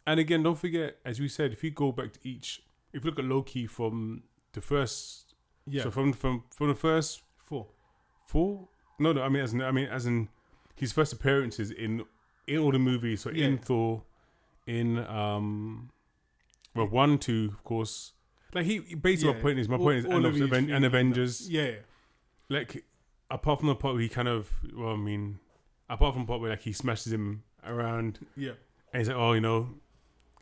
And 0.06 0.20
again, 0.20 0.44
don't 0.44 0.58
forget, 0.58 0.98
as 1.04 1.20
we 1.20 1.28
said, 1.28 1.52
if 1.52 1.64
you 1.64 1.72
go 1.72 1.92
back 1.92 2.14
to 2.14 2.20
each, 2.24 2.62
if 2.94 3.04
you 3.04 3.10
look 3.10 3.18
at 3.18 3.26
Loki 3.26 3.66
from 3.66 4.24
the 4.54 4.62
first, 4.62 5.34
yeah. 5.66 5.82
so 5.82 5.90
from 5.92 6.14
from 6.14 6.44
from 6.52 6.68
the 6.68 6.76
first 6.76 7.24
Four. 7.46 7.68
Four, 8.26 8.68
no, 9.00 9.12
no, 9.14 9.22
I 9.22 9.30
mean 9.30 9.42
as 9.44 9.54
in, 9.54 9.62
I 9.62 9.72
mean 9.72 9.88
as 9.88 10.06
in 10.06 10.30
his 10.76 10.92
first 10.92 11.14
appearances 11.14 11.72
in 11.72 12.04
in 12.48 12.58
all 12.60 12.72
the 12.72 12.80
movies. 12.80 13.22
So 13.22 13.30
in 13.30 13.58
Thor, 13.58 14.04
in 14.68 15.00
um, 15.08 15.90
well 16.76 16.88
one, 16.88 17.18
two, 17.18 17.50
of 17.54 17.64
course. 17.64 18.14
Like 18.54 18.66
he 18.66 18.80
basically 18.80 19.34
my 19.34 19.38
Yeah. 19.38 19.42
point 19.44 19.60
is 19.60 19.70
my 19.70 19.76
All- 19.78 19.84
point 19.84 19.98
is 20.00 20.06
all 20.06 20.14
and, 20.18 20.26
of 20.26 20.42
Aven- 20.42 20.72
and. 20.72 20.86
Avengers. 20.86 21.50
Yeah. 21.50 21.72
Like 22.50 22.86
apart 23.32 23.60
from 23.60 23.68
the 23.70 23.76
part 23.76 23.96
where 23.96 24.02
he 24.04 24.10
kind 24.10 24.28
of 24.28 24.50
well, 24.76 24.94
I 24.94 24.98
mean, 24.98 25.40
apart 25.90 26.14
from 26.14 26.24
the 26.24 26.28
part 26.28 26.42
where 26.42 26.52
like 26.52 26.62
he 26.62 26.72
smashes 26.72 27.12
him 27.12 27.44
around 27.66 28.26
Yeah. 28.38 28.52
and 28.94 29.00
he's 29.02 29.08
like, 29.10 29.18
oh, 29.18 29.34
you 29.34 29.42
know, 29.42 29.70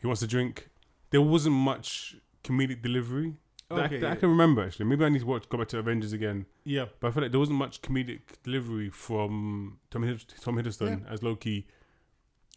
he 0.01 0.07
wants 0.07 0.19
to 0.21 0.27
drink. 0.27 0.69
There 1.11 1.21
wasn't 1.21 1.55
much 1.55 2.17
comedic 2.43 2.81
delivery 2.81 3.35
that, 3.69 3.77
I, 3.79 3.85
Okay. 3.85 3.99
that 3.99 4.11
I 4.11 4.15
can 4.15 4.29
remember 4.29 4.63
actually. 4.63 4.85
Maybe 4.85 5.03
I 5.05 5.09
need 5.09 5.19
to 5.19 5.25
watch 5.25 5.47
go 5.49 5.57
back 5.57 5.67
to 5.69 5.79
Avengers 5.79 6.13
again. 6.13 6.45
yeah. 6.63 6.85
But 6.99 7.07
I 7.07 7.11
feel 7.11 7.23
like 7.23 7.31
there 7.31 7.39
wasn't 7.39 7.57
much 7.59 7.81
comedic 7.81 8.21
delivery 8.43 8.89
from 8.89 9.79
Tom, 9.89 10.03
Hidd- 10.03 10.39
Tom 10.41 10.55
Hiddleston 10.57 11.09
as 11.09 11.23
Loki 11.23 11.67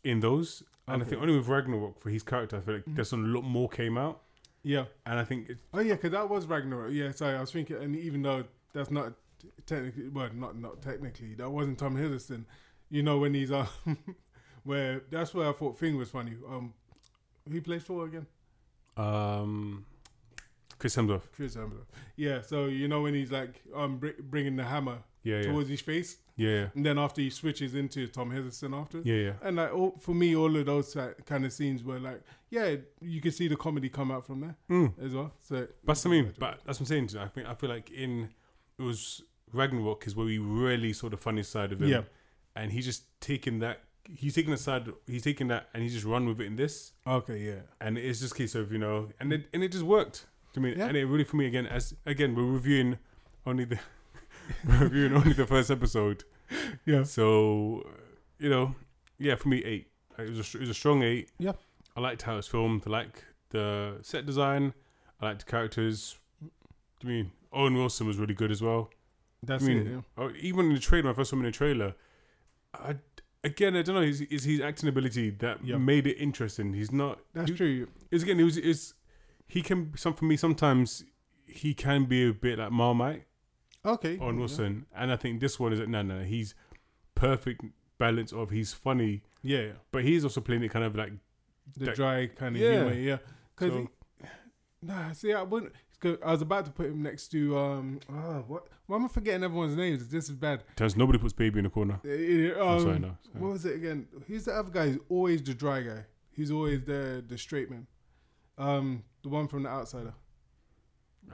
in 0.05 0.21
those. 0.21 0.63
And 0.89 0.97
I 1.03 1.05
Okay. 1.05 1.11
think 1.11 1.23
only 1.23 1.37
with 1.37 1.49
Ragnarok 1.49 1.99
for 2.01 2.11
his 2.11 2.23
character, 2.23 2.57
I 2.57 2.61
feel 2.61 2.75
like 2.77 2.85
Mhm. 2.85 2.95
there's 2.97 3.13
a 3.13 3.17
lot 3.17 3.43
more 3.43 3.69
came 3.69 3.97
out. 3.99 4.23
Yeah. 4.63 4.87
And 5.05 5.19
I 5.19 5.25
think 5.25 5.49
it, 5.51 5.59
Oh 5.73 5.81
yeah, 5.81 5.95
because 5.95 6.11
that 6.13 6.29
was 6.29 6.47
Ragnarok. 6.47 6.93
Yeah, 6.93 7.11
sorry, 7.13 7.37
I 7.37 7.41
was 7.41 7.51
thinking, 7.53 7.77
and 7.77 7.97
even 7.97 8.23
though 8.23 8.45
that's 8.73 8.91
not 8.91 9.15
technically, 9.65 10.09
well, 10.09 10.31
not 10.35 10.57
not 10.59 10.83
technically, 10.83 11.35
that 11.35 11.51
wasn't 11.51 11.79
Tom 11.79 11.97
Hiddleston. 11.97 12.45
You 12.91 13.03
know 13.03 13.19
when 13.19 13.35
he's 13.35 13.51
um, 13.53 13.67
where 14.65 15.01
that's 15.11 15.35
where 15.35 15.49
I 15.49 15.53
thought 15.53 15.79
Thing 15.79 15.97
was 15.97 16.11
funny. 16.11 16.35
Um, 16.49 16.73
who 17.51 17.61
plays 17.61 17.83
Thor 17.85 18.07
again? 18.07 18.27
Um, 18.97 19.85
Chris 20.79 20.97
Hemsworth. 20.97 21.31
Chris 21.35 21.57
Hemsworth. 21.57 21.87
Yeah, 22.17 22.41
so 22.43 22.67
you 22.67 22.89
know 22.89 23.03
when 23.03 23.15
he's 23.15 23.31
like 23.33 23.63
um 23.75 23.99
br- 23.99 24.21
bringing 24.21 24.57
the 24.57 24.65
hammer 24.65 24.99
Yeah, 25.23 25.37
yeah, 25.41 25.43
towards 25.51 25.69
his 25.69 25.81
face, 25.81 26.19
yeah, 26.37 26.49
yeah, 26.51 26.67
and 26.75 26.85
then 26.87 26.99
after 26.99 27.21
he 27.23 27.31
switches 27.31 27.75
into 27.75 28.07
Tom 28.09 28.31
Hiddleston 28.31 28.79
after. 28.81 29.01
yeah, 29.05 29.15
yeah. 29.17 29.33
And 29.43 29.57
like 29.57 29.73
all, 29.75 29.93
for 30.01 30.15
me, 30.15 30.37
all 30.37 30.55
of 30.57 30.67
those 30.67 30.95
like, 30.97 31.25
kind 31.27 31.45
of 31.47 31.53
scenes 31.53 31.83
were 31.83 31.99
like, 31.99 32.23
yeah, 32.51 32.77
you 33.01 33.21
can 33.21 33.33
see 33.33 33.49
the 33.49 33.57
comedy 33.57 33.89
come 33.89 34.11
out 34.11 34.27
from 34.27 34.41
there 34.41 34.57
Mm. 34.71 34.93
as 35.05 35.15
well. 35.15 35.33
So 35.41 35.67
That's 35.85 36.05
what 36.05 36.11
I 36.11 36.15
mean. 36.15 36.33
But 36.39 36.61
that's 36.67 36.79
what 36.81 36.91
I'm 36.91 37.07
saying. 37.09 37.21
I 37.21 37.27
think 37.29 37.49
I 37.49 37.55
feel 37.55 37.71
like 37.71 37.91
in 37.91 38.31
it 38.79 38.83
was 38.83 39.23
Ragnarok 39.53 40.07
is 40.07 40.15
where 40.15 40.27
we 40.27 40.39
really 40.39 40.93
saw 40.93 41.09
the 41.09 41.17
funny 41.17 41.43
side 41.43 41.73
of 41.73 41.81
him. 41.81 41.89
Yeah. 41.89 42.03
And 42.55 42.71
he's 42.73 42.85
just 42.85 43.05
taking 43.21 43.59
that. 43.61 43.81
He's 44.15 44.35
taking 44.35 44.51
the 44.53 44.57
side. 44.57 44.89
He's 45.07 45.23
taking 45.23 45.49
that, 45.49 45.69
and 45.75 45.83
he 45.83 45.89
just 45.89 46.05
run 46.05 46.27
with 46.27 46.41
it 46.41 46.47
in 46.47 46.57
this. 46.57 46.93
okay, 47.07 47.39
yeah, 47.39 47.61
And 47.81 47.99
it's 47.99 48.21
just 48.21 48.35
a 48.35 48.37
case 48.37 48.55
of 48.55 48.71
you 48.71 48.79
know, 48.79 49.09
and 49.19 49.33
it 49.33 49.47
and 49.53 49.65
it 49.65 49.73
just 49.73 49.85
worked 49.85 50.27
to 50.57 50.61
me. 50.61 50.75
Yeah. 50.77 50.87
And 50.89 50.97
it 50.97 51.05
really 51.07 51.25
for 51.25 51.37
me 51.37 51.47
again 51.47 51.67
as 51.67 51.95
again 52.05 52.35
we're 52.35 52.43
reviewing 52.45 52.99
only 53.47 53.65
the 53.65 53.79
we're 54.69 54.79
reviewing 54.81 55.13
only 55.15 55.33
the 55.33 55.47
first 55.47 55.71
episode. 55.71 56.25
yeah, 56.85 57.05
So 57.05 57.87
you 58.39 58.49
know, 58.51 58.75
yeah, 59.19 59.37
for 59.37 59.49
me 59.49 59.59
eight. 59.65 59.89
It 60.19 60.29
was 60.31 60.39
a 60.55 60.57
it 60.57 60.61
was 60.61 60.71
a 60.71 60.75
strong 60.75 61.03
eight. 61.03 61.31
Yeah. 61.39 61.53
I 61.97 62.01
liked 62.01 62.23
how 62.23 62.37
it's 62.39 62.49
filmed. 62.49 62.83
I 62.87 62.91
like 62.91 63.25
the 63.51 63.99
set 64.03 64.27
design. 64.27 64.75
I 65.21 65.27
liked 65.27 65.45
the 65.47 65.51
characters. 65.51 66.19
I 67.03 67.07
mean, 67.07 67.31
Owen 67.53 67.75
Wilson 67.75 68.07
was 68.07 68.17
really 68.19 68.35
good 68.35 68.51
as 68.51 68.61
well. 68.63 68.91
that's 69.43 69.65
I 69.65 69.67
mean, 69.69 69.79
it. 69.87 69.91
Yeah. 69.93 70.01
Oh, 70.19 70.31
even 70.41 70.67
in 70.67 70.75
the 70.75 70.81
trailer, 70.81 71.05
my 71.09 71.13
first 71.15 71.31
time 71.31 71.41
in 71.41 71.47
the 71.47 71.53
trailer, 71.53 71.95
I, 72.75 72.97
again, 73.45 73.77
I 73.77 73.83
don't 73.83 73.95
know, 73.95 74.03
is, 74.03 74.21
is 74.23 74.45
his 74.45 74.61
acting 74.61 74.89
ability 74.89 75.31
that 75.39 75.65
Yeah. 75.65 75.77
made 75.79 76.07
it 76.07 76.17
interesting. 76.17 76.73
He's 76.75 76.93
not. 76.93 77.19
That's 77.33 77.51
he, 77.51 77.57
true. 77.57 77.89
It's 78.11 78.23
again, 78.23 78.39
it 78.41 78.45
was. 78.45 78.57
Is 78.59 78.95
he 79.47 79.63
can 79.63 79.93
some 79.97 80.15
for 80.15 80.25
me 80.25 80.37
sometimes 80.37 81.05
he 81.47 81.75
can 81.75 82.05
be 82.05 82.29
a 82.29 82.33
bit 82.33 82.59
like 82.59 82.73
Marmite 82.73 83.25
Okay, 83.85 84.19
on 84.19 84.35
yeah. 84.35 84.41
Wilson, 84.41 84.87
and 84.97 85.13
I 85.13 85.17
think 85.17 85.41
this 85.41 85.61
one 85.61 85.73
is 85.73 85.79
it 85.81 85.89
no, 85.89 86.03
no, 86.03 86.23
he's 86.25 86.55
perfect 87.15 87.63
balance 87.99 88.33
of 88.33 88.51
he's 88.51 88.73
funny, 88.73 89.23
Yeah, 89.43 89.61
yeah. 89.61 89.73
but 89.93 90.03
he's 90.05 90.25
also 90.25 90.41
playing 90.41 90.63
it 90.65 90.71
kind 90.71 90.85
of 90.85 90.97
like 90.97 91.13
the 91.77 91.87
That- 91.87 91.95
dry 91.97 92.27
kind 92.27 92.57
of 92.57 92.63
Yeah. 92.63 92.73
humor. 92.73 92.95
Yeah, 92.95 93.19
because 93.55 93.73
So- 93.73 93.91
nah, 94.83 95.13
see, 95.13 95.33
I 95.33 95.43
wouldn't. 95.43 95.73
'cause 96.01 96.19
I 96.23 96.31
was 96.33 96.43
about 96.43 96.67
to 96.67 96.71
put 96.73 96.87
him 96.87 97.03
next 97.03 97.29
to 97.29 97.57
um. 97.59 98.01
Oh, 98.11 98.45
what? 98.49 98.69
Why 98.87 98.97
am 98.97 99.05
I 99.07 99.09
forgetting 99.09 99.43
everyone's 99.45 99.75
names? 99.77 100.07
This 100.09 100.29
is 100.29 100.35
bad. 100.37 100.63
Turns 100.77 100.95
nobody 100.97 101.19
puts 101.19 101.33
baby 101.33 101.59
in 101.61 101.65
the 101.65 101.71
corner. 101.71 102.01
Uh, 102.05 102.61
I'm 102.61 102.69
um, 102.69 102.81
sorry, 102.81 102.99
no. 102.99 103.17
sorry. 103.23 103.41
What 103.43 103.53
was 103.53 103.65
it 103.65 103.77
again? 103.77 104.07
Who's 104.27 104.45
the 104.45 104.53
other 104.53 104.71
guy? 104.71 104.89
He's 104.89 104.99
always 105.09 105.43
the 105.43 105.55
dry 105.55 105.83
guy. 105.83 106.05
He's 106.33 106.51
always 106.51 106.83
the 106.85 107.25
the 107.27 107.39
straight 107.39 107.71
man. 107.71 107.87
Um, 108.59 109.05
the 109.27 109.31
one 109.37 109.49
from 109.49 109.65
the 109.65 109.69
outsider. 109.69 110.15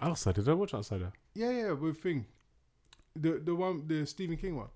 Outsider, 0.03 0.41
did 0.43 0.51
I 0.51 0.55
watch 0.55 0.75
Outsider? 0.75 1.13
Yeah, 1.35 1.51
yeah, 1.51 1.73
with 1.73 1.99
thing. 2.03 2.27
The 3.15 3.33
the 3.45 3.55
one 3.55 3.87
the 3.87 4.07
Stephen 4.07 4.37
King 4.39 4.57
one. 4.57 4.69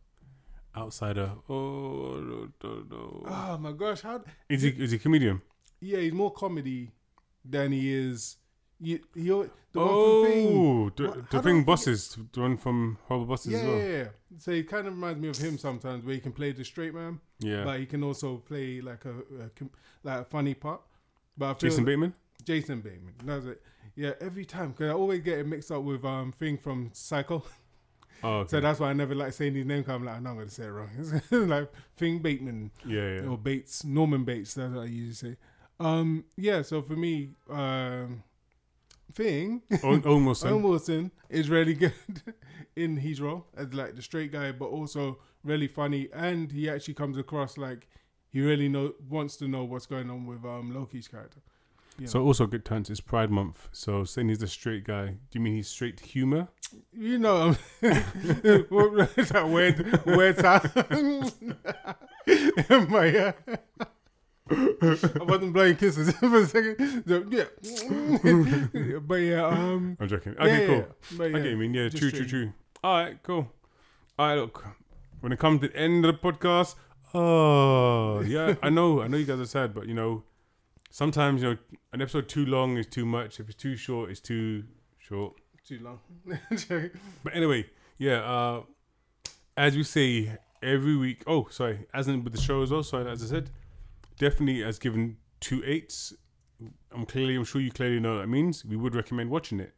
Outsider. 0.76 1.30
Oh 1.48 2.20
no, 2.20 2.48
no, 2.62 2.82
no. 2.90 3.22
Oh 3.26 3.58
my 3.58 3.72
gosh, 3.72 4.02
how? 4.02 4.22
Is 4.48 4.62
he 4.62 4.68
is 4.68 4.90
he 4.90 4.96
a 4.96 5.00
comedian? 5.00 5.40
Yeah, 5.80 6.00
he's 6.00 6.12
more 6.12 6.30
comedy 6.32 6.90
than 7.44 7.72
he 7.72 7.92
is. 7.92 8.36
You, 8.78 8.98
he, 9.14 9.22
the 9.22 9.80
one 9.80 9.88
from 9.88 10.24
Thing. 10.26 10.48
Oh, 10.58 10.90
the, 10.94 11.02
What- 11.08 11.14
the 11.14 11.22
how 11.22 11.28
do 11.30 11.38
I 11.38 11.42
thing 11.42 11.64
bosses, 11.64 12.18
the 12.34 12.40
one 12.40 12.56
from 12.58 12.98
Horrible 13.06 13.26
Bosses 13.26 13.52
Yeah, 13.52 13.58
as 13.60 13.66
well. 13.66 13.78
yeah, 13.78 13.88
yeah. 14.02 14.08
So 14.36 14.52
he 14.52 14.62
kind 14.64 14.86
of 14.86 14.92
reminds 14.92 15.18
me 15.22 15.28
of 15.30 15.38
him 15.38 15.56
sometimes, 15.56 16.04
where 16.04 16.14
he 16.14 16.20
can 16.20 16.32
play 16.32 16.52
the 16.52 16.62
straight 16.64 16.92
man, 16.94 17.20
Yeah. 17.38 17.64
but 17.64 17.80
he 17.80 17.86
can 17.86 18.02
also 18.02 18.36
play 18.36 18.82
like 18.82 19.06
a, 19.06 19.12
a 19.44 19.50
like 20.04 20.20
a 20.20 20.24
funny 20.24 20.52
part. 20.52 20.82
But 21.38 21.46
I 21.46 21.54
feel 21.54 21.70
Jason 21.70 21.86
Bateman. 21.86 22.12
Jason 22.46 22.80
Bateman. 22.80 23.14
That's 23.24 23.44
it. 23.44 23.62
Yeah, 23.96 24.12
every 24.20 24.44
time 24.44 24.70
because 24.70 24.90
I 24.90 24.94
always 24.94 25.20
get 25.20 25.38
it 25.38 25.46
mixed 25.46 25.70
up 25.70 25.82
with 25.82 26.04
um 26.04 26.32
thing 26.32 26.56
from 26.56 26.90
Psycho. 26.94 27.42
Oh, 28.24 28.38
okay. 28.38 28.48
So 28.48 28.60
that's 28.60 28.80
why 28.80 28.88
I 28.88 28.92
never 28.94 29.14
like 29.14 29.34
saying 29.34 29.54
his 29.54 29.66
name. 29.66 29.84
Cause 29.84 29.94
I'm 29.94 30.02
like, 30.06 30.16
I'm 30.16 30.22
not 30.22 30.36
gonna 30.36 30.48
say 30.48 30.64
it 30.64 30.68
wrong. 30.68 30.88
It's 30.98 31.12
like 31.30 31.70
Thing 31.98 32.20
Bateman 32.20 32.70
yeah, 32.86 33.16
yeah. 33.16 33.28
or 33.28 33.36
Bates, 33.36 33.84
Norman 33.84 34.24
Bates. 34.24 34.54
That's 34.54 34.72
what 34.72 34.84
I 34.84 34.86
usually 34.86 35.32
say. 35.32 35.36
Um, 35.78 36.24
yeah. 36.34 36.62
So 36.62 36.80
for 36.80 36.94
me, 36.94 37.32
um, 37.50 38.22
Thing 39.12 39.60
Owen 39.82 40.02
Wilson. 40.24 40.50
Owen 40.50 40.62
Wilson 40.62 41.10
is 41.28 41.50
really 41.50 41.74
good 41.74 41.92
in 42.74 42.96
his 42.96 43.20
role 43.20 43.46
as 43.54 43.74
like 43.74 43.96
the 43.96 44.02
straight 44.02 44.32
guy, 44.32 44.50
but 44.50 44.66
also 44.66 45.18
really 45.44 45.68
funny, 45.68 46.08
and 46.14 46.50
he 46.50 46.70
actually 46.70 46.94
comes 46.94 47.18
across 47.18 47.58
like 47.58 47.86
he 48.32 48.40
really 48.40 48.70
know 48.70 48.94
wants 49.10 49.36
to 49.36 49.46
know 49.46 49.64
what's 49.64 49.86
going 49.86 50.08
on 50.08 50.24
with 50.24 50.42
um 50.46 50.74
Loki's 50.74 51.06
character. 51.06 51.40
So 52.04 52.22
also 52.22 52.46
good 52.46 52.64
times. 52.64 52.90
It's 52.90 53.00
Pride 53.00 53.30
Month. 53.30 53.68
So 53.72 54.04
saying 54.04 54.28
he's 54.28 54.42
a 54.42 54.48
straight 54.48 54.84
guy. 54.84 55.06
Do 55.06 55.16
you 55.32 55.40
mean 55.40 55.54
he's 55.54 55.68
straight 55.68 56.00
humor? 56.00 56.48
You 56.92 57.18
know, 57.18 57.56
that 57.80 59.48
weird, 59.48 60.04
weird 60.04 60.38
sound? 60.38 60.70
but 62.90 63.14
yeah, 63.14 63.32
I 64.50 65.24
wasn't 65.24 65.52
blowing 65.52 65.76
kisses 65.76 66.12
for 66.18 66.40
a 66.40 66.46
second. 66.46 67.04
So, 67.06 67.24
yeah, 67.30 68.98
but 68.98 69.14
yeah, 69.16 69.46
um, 69.46 69.96
I'm 69.98 70.08
joking. 70.08 70.34
Okay, 70.38 70.60
yeah, 70.60 70.66
cool. 70.66 70.76
yeah. 70.76 71.26
Yeah, 71.26 71.36
I 71.36 71.40
get 71.40 71.50
you 71.50 71.56
mean. 71.56 71.74
Yeah, 71.74 71.88
true, 71.88 72.10
true, 72.10 72.26
true. 72.26 72.52
All 72.82 72.96
right, 72.96 73.22
cool. 73.22 73.50
All 74.18 74.28
right, 74.28 74.34
look. 74.34 74.64
When 75.20 75.32
it 75.32 75.38
comes 75.38 75.60
to 75.62 75.68
the 75.68 75.76
end 75.76 76.04
of 76.04 76.14
the 76.14 76.32
podcast, 76.32 76.74
oh 77.14 78.20
yeah, 78.20 78.54
I 78.62 78.70
know, 78.70 79.02
I 79.02 79.08
know 79.08 79.16
you 79.16 79.24
guys 79.24 79.40
are 79.40 79.46
sad, 79.46 79.74
but 79.74 79.88
you 79.88 79.94
know, 79.94 80.22
sometimes 80.96 81.42
you 81.42 81.50
know, 81.50 81.56
an 81.92 82.00
episode 82.00 82.26
too 82.26 82.46
long 82.46 82.78
is 82.78 82.86
too 82.86 83.04
much. 83.04 83.38
If 83.38 83.50
it's 83.50 83.62
too 83.62 83.76
short, 83.76 84.10
it's 84.10 84.20
too 84.20 84.64
short. 84.98 85.34
too 85.68 85.78
long. 85.82 85.98
But 87.22 87.34
anyway, 87.34 87.66
yeah. 87.98 88.20
Uh, 88.22 88.62
as 89.58 89.76
we 89.76 89.82
say 89.82 90.38
every 90.62 90.96
week. 90.96 91.22
Oh, 91.26 91.48
sorry. 91.50 91.86
As 91.92 92.08
in 92.08 92.24
with 92.24 92.32
the 92.32 92.40
show 92.40 92.62
as 92.62 92.70
well. 92.70 92.82
Sorry, 92.82 93.10
as 93.10 93.22
I 93.22 93.26
said, 93.26 93.50
definitely 94.18 94.62
has 94.62 94.78
given 94.78 95.18
two 95.40 95.62
eights. 95.66 96.14
I'm 96.90 97.04
clearly, 97.04 97.36
I'm 97.36 97.44
sure 97.44 97.60
you 97.60 97.70
clearly 97.70 98.00
know 98.00 98.14
what 98.14 98.20
that 98.22 98.28
means. 98.28 98.64
We 98.64 98.76
would 98.76 98.94
recommend 98.94 99.28
watching 99.28 99.60
it. 99.60 99.74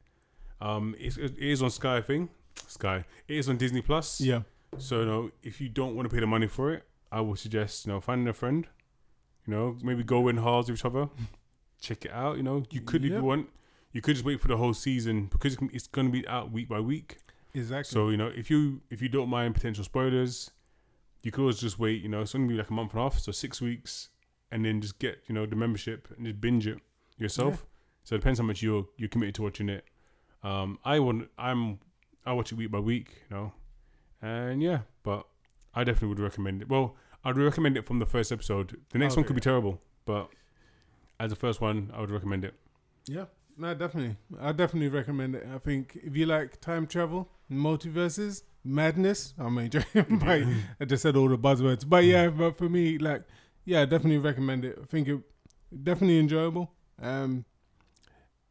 Um, 0.61 0.95
it's, 1.01 1.16
it 1.16 1.37
is 1.37 1.62
on 1.62 1.71
Sky 1.71 2.01
thing. 2.01 2.29
Sky. 2.69 3.05
It 3.27 3.37
is 3.39 3.49
on 3.49 3.57
Disney 3.57 3.83
Plus. 3.83 4.21
yeah, 4.21 4.43
So, 4.79 5.01
you 5.01 5.07
know, 5.07 5.31
if 5.43 5.61
you 5.61 5.69
don't 5.69 5.97
want 5.97 6.09
to 6.09 6.14
pay 6.14 6.21
the 6.21 6.27
money 6.29 6.47
for 6.47 6.73
it, 6.73 6.85
I 7.11 7.21
would 7.23 7.39
suggest, 7.41 7.87
you 7.87 7.93
know, 7.93 8.01
finding 8.01 8.29
a 8.29 8.33
friend. 8.33 8.69
You 9.49 9.55
know, 9.55 9.78
maybe 9.82 10.05
go 10.05 10.28
in 10.28 10.36
halves 10.36 10.70
with 10.70 10.78
each 10.80 10.84
other. 10.84 11.09
Check 11.80 12.05
it 12.05 12.11
out. 12.12 12.36
You 12.36 12.42
know, 12.42 12.64
you 12.70 12.82
could 12.82 13.03
if 13.05 13.12
Yep. 13.12 13.20
you 13.20 13.24
want. 13.24 13.49
You 13.92 14.03
could 14.03 14.14
just 14.16 14.24
wait 14.26 14.38
for 14.42 14.49
the 14.49 14.59
whole 14.59 14.74
season 14.74 15.26
because 15.32 15.57
it's 15.72 15.86
going 15.86 16.07
to 16.07 16.12
be 16.12 16.28
out 16.28 16.53
week 16.53 16.68
by 16.68 16.80
week. 16.80 17.16
exactly. 17.55 17.90
So 17.90 18.11
you 18.11 18.18
know, 18.18 18.26
if 18.28 18.51
you 18.51 18.82
if 18.90 19.01
you 19.01 19.09
don't 19.09 19.30
mind 19.30 19.55
potential 19.55 19.82
spoilers, 19.84 20.51
you 21.22 21.30
could 21.32 21.40
always 21.40 21.59
just 21.59 21.78
wait. 21.78 22.03
You 22.03 22.11
know, 22.11 22.20
it's 22.20 22.34
only 22.34 22.49
be 22.49 22.55
like 22.59 22.68
a 22.68 22.72
month 22.74 22.92
and 22.92 23.01
a 23.01 23.05
half, 23.05 23.18
so 23.18 23.32
six 23.32 23.62
weeks, 23.62 24.11
and 24.53 24.64
then 24.66 24.82
just 24.82 24.99
get 24.99 25.22
you 25.28 25.34
know 25.34 25.46
the 25.46 25.57
membership 25.57 26.09
and 26.16 26.26
just 26.26 26.38
binge 26.42 26.66
it 26.66 26.78
yourself. 27.16 27.64
So 28.05 28.14
it 28.16 28.18
depends 28.18 28.38
how 28.38 28.44
much 28.44 28.62
you're 28.62 28.86
you're 28.99 29.09
committed 29.09 29.34
to 29.36 29.42
watching 29.42 29.70
it. 29.70 29.84
Um, 30.42 30.78
I 30.84 30.99
want 31.01 31.30
I'm 31.38 31.78
I 32.26 32.34
watch 32.34 32.53
it 32.53 32.57
week 32.57 32.70
by 32.70 32.80
week, 32.80 33.22
you 33.30 33.36
know, 33.36 33.53
and 34.20 34.62
yeah, 34.62 34.80
but 35.03 35.26
I 35.74 35.84
definitely 35.84 36.09
would 36.09 36.20
recommend 36.20 36.61
it. 36.61 36.68
Well, 36.68 36.96
I'd 37.29 37.37
recommend 37.37 37.76
it 37.76 37.87
from 37.87 37.99
the 37.99 38.07
first 38.07 38.33
episode. 38.33 38.81
The 38.91 38.99
next 38.99 39.16
one 39.16 39.24
could 39.24 39.35
be 39.35 39.41
terrible, 39.41 39.83
but 40.07 40.31
as 41.20 41.31
the 41.31 41.37
first 41.37 41.61
one, 41.61 41.91
I 41.95 42.01
would 42.01 42.11
recommend 42.11 42.45
it. 42.45 42.55
Yeah, 43.07 43.26
no, 43.59 43.74
definitely. 43.74 44.16
I 44.41 44.53
definitely 44.53 44.89
recommend 44.89 45.35
it. 45.35 45.47
I 45.55 45.59
think 45.59 45.99
if 46.03 46.16
you 46.16 46.24
like 46.24 46.59
time 46.62 46.87
travel, 46.87 47.29
multiverses, 47.53 48.45
madness, 48.64 49.35
I 49.39 49.51
mean, 49.51 49.70
but 49.95 50.43
I 50.81 50.85
just 50.87 51.03
said 51.03 51.16
all 51.16 51.29
the 51.29 51.37
buzzwords. 51.37 51.87
But 51.87 52.05
yeah, 52.05 52.29
but 52.29 52.57
for 52.57 52.70
me, 52.70 52.97
like, 52.97 53.24
yeah, 53.66 53.83
I 53.83 53.85
definitely 53.85 54.18
recommend 54.18 54.64
it. 54.64 54.79
I 54.81 54.87
think 54.87 55.09
it 55.09 55.20
definitely 55.83 56.18
enjoyable. 56.18 56.72
Um, 57.03 57.45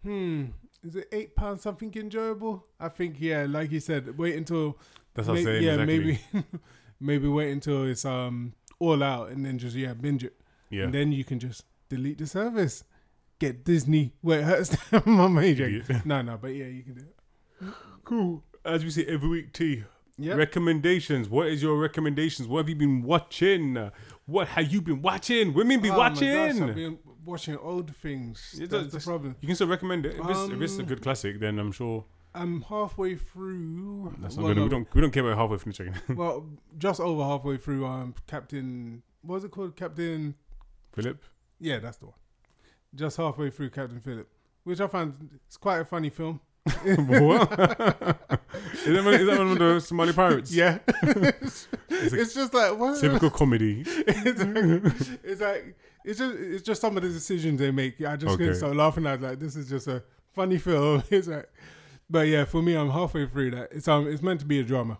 hmm, 0.03 0.45
is 0.83 0.95
it 0.95 1.07
eight 1.11 1.35
pounds 1.35 1.63
something 1.63 1.91
enjoyable? 1.95 2.67
I 2.79 2.89
think 2.89 3.15
yeah, 3.19 3.47
like 3.49 3.71
you 3.71 3.79
said, 3.79 4.17
wait 4.19 4.35
until 4.35 4.77
That's 5.15 5.27
what 5.27 5.39
I'm 5.39 5.43
saying. 5.43 5.63
yeah, 5.63 5.71
exactly. 5.73 5.97
maybe 5.97 6.45
maybe 6.99 7.27
wait 7.27 7.51
until 7.51 7.85
it's 7.85 8.05
um 8.05 8.53
all 8.79 9.01
out 9.03 9.29
and 9.29 9.45
then 9.45 9.57
just 9.57 9.75
yeah 9.75 9.93
binge 9.93 10.23
it. 10.23 10.35
Yeah. 10.69 10.83
And 10.83 10.93
then 10.93 11.11
you 11.11 11.23
can 11.23 11.39
just 11.39 11.63
delete 11.89 12.17
the 12.17 12.27
service. 12.27 12.83
Get 13.39 13.63
Disney 13.63 14.13
where 14.21 14.39
it 14.39 14.43
hurts 14.45 14.77
my 15.05 15.27
major. 15.27 15.83
No, 16.05 16.21
no, 16.21 16.37
but 16.37 16.49
yeah, 16.55 16.65
you 16.65 16.83
can 16.83 16.93
do 16.95 17.01
it. 17.01 17.73
Cool. 18.03 18.43
As 18.65 18.83
we 18.83 18.89
say 18.89 19.05
every 19.05 19.29
week, 19.29 19.53
T. 19.53 19.83
Yeah. 20.17 20.33
Recommendations. 20.33 21.29
What 21.29 21.47
is 21.47 21.61
your 21.61 21.77
recommendations? 21.77 22.47
What 22.47 22.59
have 22.59 22.69
you 22.69 22.75
been 22.75 23.03
watching? 23.03 23.91
What 24.25 24.47
have 24.49 24.71
you 24.71 24.81
been 24.81 25.01
watching? 25.03 25.53
Women 25.53 25.79
be 25.79 25.89
Oh 25.91 25.97
my 25.97 26.09
gosh, 26.09 26.15
watching. 26.21 26.63
I've 26.63 26.75
been 26.75 26.97
watching 27.23 27.57
old 27.57 27.95
things. 27.97 28.59
That's 28.59 28.91
the 28.93 28.99
problem. 28.99 29.35
you 29.41 29.45
can 29.47 29.55
still 29.55 29.67
recommend 29.67 30.07
it. 30.07 30.15
If, 30.19 30.27
it's, 30.27 30.39
if 30.51 30.61
it's 30.61 30.77
a 30.77 30.81
Um, 30.81 30.85
good 30.87 31.01
classic, 31.03 31.39
then 31.39 31.59
I'm 31.59 31.71
sure 31.71 32.03
I'm 32.37 32.61
halfway 32.63 33.15
through. 33.15 34.15
that's 34.19 34.35
not 34.37 34.45
well, 34.45 34.53
good. 34.53 34.63
We 34.63 34.69
don't 34.69 34.95
we 34.95 35.01
don't 35.01 35.11
care 35.11 35.25
about 35.25 35.37
halfway 35.37 35.57
finished 35.57 35.79
checking. 36.07 36.15
well, 36.15 36.45
just 36.77 36.99
over 36.99 37.23
halfway 37.23 37.57
through. 37.57 37.85
Um, 37.85 38.13
Captain. 38.27 39.01
What 39.21 39.35
was 39.35 39.43
it 39.43 39.51
called? 39.51 39.75
Captain. 39.75 40.35
Philip. 40.93 41.23
Yeah, 41.59 41.79
that's 41.79 41.97
the 41.97 42.05
one. 42.07 42.15
Just 42.95 43.17
halfway 43.17 43.49
through 43.49 43.71
Captain 43.71 43.99
Philip. 43.99 44.27
which 44.63 44.79
I 44.79 44.87
found 44.87 45.39
it's 45.45 45.57
quite 45.57 45.79
a 45.79 45.85
funny 45.85 46.09
film. 46.09 46.39
what? 46.67 46.83
is, 46.83 46.87
that 46.87 48.17
one, 49.05 49.13
is 49.13 49.25
that 49.27 49.37
one 49.37 49.51
of 49.51 49.59
the 49.59 49.79
Somali 49.79 50.11
pirates? 50.13 50.53
Yeah, 50.53 50.79
it's, 51.03 51.67
It's 51.89 52.33
just 52.33 52.53
like 52.53 52.77
what? 52.77 52.99
typical 52.99 53.29
comedy. 53.29 53.83
it's, 53.87 54.39
like, 54.41 55.19
it's 55.23 55.41
like 55.41 55.75
it's 56.03 56.19
just 56.19 56.35
it's 56.37 56.63
just 56.63 56.81
some 56.81 56.97
of 56.97 57.03
the 57.03 57.09
decisions 57.09 57.59
they 57.59 57.71
make. 57.71 58.01
I 58.01 58.17
just 58.17 58.33
Okay. 58.33 58.53
stop 58.53 58.75
laughing. 58.75 59.05
I 59.07 59.13
was 59.13 59.21
like, 59.21 59.39
this 59.39 59.55
is 59.55 59.69
just 59.69 59.87
a 59.87 60.03
funny 60.33 60.57
film. 60.57 61.03
It's 61.09 61.27
like, 61.27 61.49
but 62.09 62.27
yeah, 62.27 62.45
for 62.45 62.61
me, 62.61 62.75
I'm 62.75 62.91
halfway 62.91 63.27
through 63.27 63.51
that. 63.51 63.69
It's 63.71 63.87
um, 63.87 64.07
it's 64.07 64.21
meant 64.21 64.39
to 64.41 64.45
be 64.45 64.59
a 64.59 64.63
drama, 64.63 64.99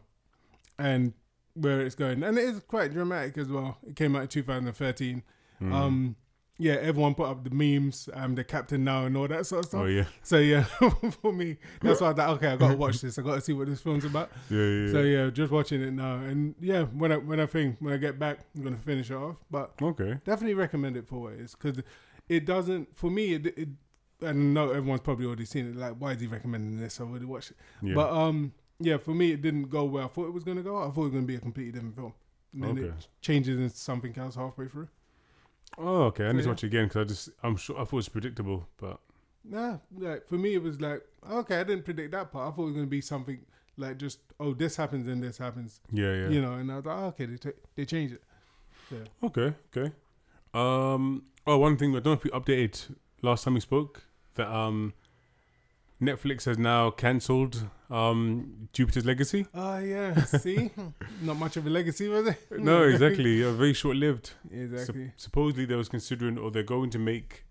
and 0.78 1.14
where 1.54 1.82
it's 1.82 1.96
going, 1.96 2.24
and 2.24 2.38
it 2.38 2.44
is 2.44 2.60
quite 2.62 2.94
dramatic 2.94 3.38
as 3.38 3.48
well. 3.48 3.78
It 3.88 3.96
came 3.96 4.16
out 4.16 4.24
in 4.24 4.28
2013. 4.28 5.24
Mm. 5.62 5.74
Um, 5.74 6.16
yeah, 6.60 6.74
everyone 6.74 7.14
put 7.14 7.28
up 7.28 7.44
the 7.44 7.52
memes, 7.52 8.10
um, 8.14 8.36
the 8.36 8.44
captain 8.44 8.84
now 8.84 9.06
and 9.06 9.16
all 9.16 9.28
that 9.28 9.46
sort 9.46 9.66
of 9.66 9.70
stuff. 9.70 9.82
oh 9.82 9.86
yeah, 9.86 10.06
So 10.24 10.38
yeah, 10.38 10.64
for 11.22 11.32
me, 11.32 11.58
that's 11.82 12.02
why 12.02 12.10
I 12.10 12.14
thought, 12.14 12.30
okay, 12.38 12.48
I 12.48 12.56
gotta 12.56 12.76
watch 12.76 13.02
this. 13.02 13.20
I 13.20 13.22
gotta 13.22 13.42
see 13.42 13.54
what 13.54 13.68
this 13.68 13.80
film's 13.80 14.06
about. 14.06 14.32
yeah, 14.50 14.64
yeah. 14.64 14.92
So 14.92 15.02
yeah, 15.02 15.30
just 15.30 15.52
watching 15.52 15.84
it 15.84 15.94
now, 15.94 16.16
and 16.16 16.56
yeah, 16.60 16.84
when 16.84 17.12
I 17.12 17.18
when 17.18 17.40
I 17.40 17.46
think 17.46 17.78
when 17.80 17.94
I 17.94 17.98
get 17.98 18.18
back, 18.18 18.40
I'm 18.56 18.64
gonna 18.64 18.78
finish 18.78 19.12
it 19.12 19.16
off. 19.16 19.36
But 19.52 19.74
okay. 19.82 20.20
definitely 20.26 20.56
recommend 20.56 20.98
it 20.98 21.08
for 21.08 21.22
what 21.22 21.34
it 21.34 21.42
is 21.42 21.56
because 21.56 21.84
it 22.28 22.46
doesn't 22.46 22.96
for 22.96 23.12
me. 23.12 23.34
It, 23.36 23.46
it 23.46 23.70
I 24.26 24.32
no, 24.34 24.70
everyone's 24.70 25.02
probably 25.02 25.26
already 25.26 25.46
seen 25.46 25.70
it. 25.70 25.76
Like, 25.76 25.94
why 25.94 26.14
is 26.14 26.22
he 26.22 26.28
recommending 26.28 26.80
this? 26.80 27.00
I 27.00 27.04
already 27.04 27.26
watched 27.26 27.52
it. 27.52 27.58
Yeah. 27.82 27.94
But 27.96 28.12
um, 28.12 28.54
yeah, 28.80 28.98
for 28.98 29.12
me, 29.12 29.32
it 29.32 29.42
didn't 29.42 29.70
go 29.70 29.86
where 29.86 30.04
I 30.04 30.08
thought 30.08 30.28
it 30.28 30.34
was 30.34 30.44
gonna 30.44 30.64
go. 30.64 30.78
I 30.78 30.90
thought 30.90 31.02
it 31.02 31.06
was 31.06 31.12
gonna 31.12 31.26
be 31.26 31.36
a 31.36 31.40
completely 31.40 31.74
different 31.74 31.96
film. 31.96 32.14
And 32.54 32.64
then 32.64 32.80
okay. 32.80 32.88
it 32.88 33.08
changes 33.22 33.58
into 33.58 33.76
something 33.76 34.18
else 34.18 34.36
halfway 34.36 34.68
through. 34.68 34.88
Oh, 35.78 36.04
okay. 36.04 36.26
I 36.26 36.32
need 36.32 36.44
to 36.44 36.50
watch 36.50 36.64
it 36.64 36.68
again 36.68 36.86
because 36.86 37.02
I 37.02 37.04
just 37.04 37.30
I'm 37.44 37.56
sure 37.56 37.76
I 37.76 37.80
thought 37.80 37.94
it 37.94 37.94
was 37.94 38.10
predictable, 38.10 38.68
but 38.78 39.00
Nah, 39.50 39.78
like 39.98 40.28
for 40.28 40.36
me, 40.36 40.56
it 40.56 40.62
was 40.62 40.82
like 40.82 41.04
okay, 41.30 41.60
I 41.60 41.64
didn't 41.64 41.86
predict 41.86 42.12
that 42.12 42.32
part. 42.32 42.52
I 42.52 42.56
thought 42.56 42.64
it 42.64 42.66
was 42.66 42.76
gonna 42.76 42.88
be 42.88 43.02
something 43.02 43.40
like 43.78 43.98
just 43.98 44.20
oh, 44.40 44.54
this 44.54 44.76
happens 44.76 45.08
and 45.08 45.24
this 45.24 45.38
happens, 45.38 45.80
yeah, 45.92 46.14
yeah. 46.14 46.30
you 46.30 46.42
know. 46.42 46.54
And 46.54 46.72
I 46.72 46.78
was 46.78 46.86
like, 46.86 46.98
oh, 46.98 47.06
okay, 47.08 47.26
they 47.26 47.38
ta- 47.38 47.58
they 47.76 47.86
changed 47.86 48.16
it. 48.16 48.24
Yeah. 48.92 49.28
Okay, 49.28 49.54
okay. 49.76 49.94
Um. 50.54 51.24
Oh, 51.46 51.58
one 51.58 51.78
thing 51.78 51.92
I 51.92 52.00
don't 52.00 52.06
know 52.06 52.12
if 52.14 52.24
we 52.24 52.32
updated 52.32 52.96
last 53.22 53.46
time 53.46 53.54
we 53.54 53.62
spoke 53.62 54.04
that 54.38 54.48
um, 54.52 54.94
Netflix 56.02 56.46
has 56.46 56.58
now 56.58 56.92
cancelled 56.92 57.68
um 57.90 58.68
Jupiter's 58.74 59.06
Legacy. 59.06 59.48
Oh 59.54 59.78
yeah, 59.80 60.24
see, 60.26 60.72
not 61.22 61.38
much 61.38 61.58
of 61.58 61.66
a 61.66 61.70
legacy 61.70 62.08
was 62.08 62.28
it? 62.28 62.38
No, 62.60 62.84
exactly. 62.84 63.44
uh, 63.44 63.52
very 63.54 63.74
short 63.82 63.96
lived. 63.98 64.32
exactly. 64.52 65.12
Supposedly 65.16 65.66
they 65.66 65.76
was 65.76 65.90
considering 65.90 66.38
or 66.38 66.52
they're 66.52 66.64
going 66.64 66.90
to 66.92 67.00
make. 67.00 67.46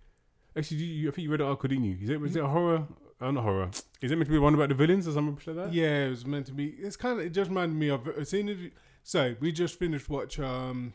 Actually, 0.57 0.78
you, 0.78 0.87
you- 0.87 1.09
I 1.09 1.12
think 1.12 1.24
you 1.24 1.30
read 1.30 1.41
it 1.41 1.47
out, 1.47 1.59
Codini. 1.61 2.03
Is 2.03 2.11
it 2.11 2.20
was 2.20 2.37
it 2.37 2.45
a 2.45 2.49
horror? 2.49 2.87
Oh, 3.20 3.30
not 3.30 3.45
horror. 3.45 3.70
Is 4.03 4.11
it 4.12 4.16
meant 4.16 4.26
to 4.26 4.32
be 4.32 4.39
one 4.39 4.53
about 4.55 4.68
the 4.68 4.74
villains 4.74 5.09
or 5.09 5.12
something 5.12 5.39
like 5.55 5.57
that? 5.66 5.72
Yeah, 5.74 6.05
it 6.05 6.11
was 6.11 6.26
meant 6.26 6.47
to 6.47 6.53
be. 6.53 6.66
It's 6.66 6.97
kind 6.97 7.18
of. 7.18 7.24
It 7.24 7.30
just 7.30 7.49
reminded 7.49 7.76
me 7.76 7.89
of. 7.89 8.07
As 8.09 8.28
soon 8.28 8.49
as 8.51 8.59
you, 8.59 8.70
so 9.03 9.34
we 9.41 9.53
just 9.53 9.78
finished 9.78 10.09
watch 10.11 10.39
um, 10.39 10.93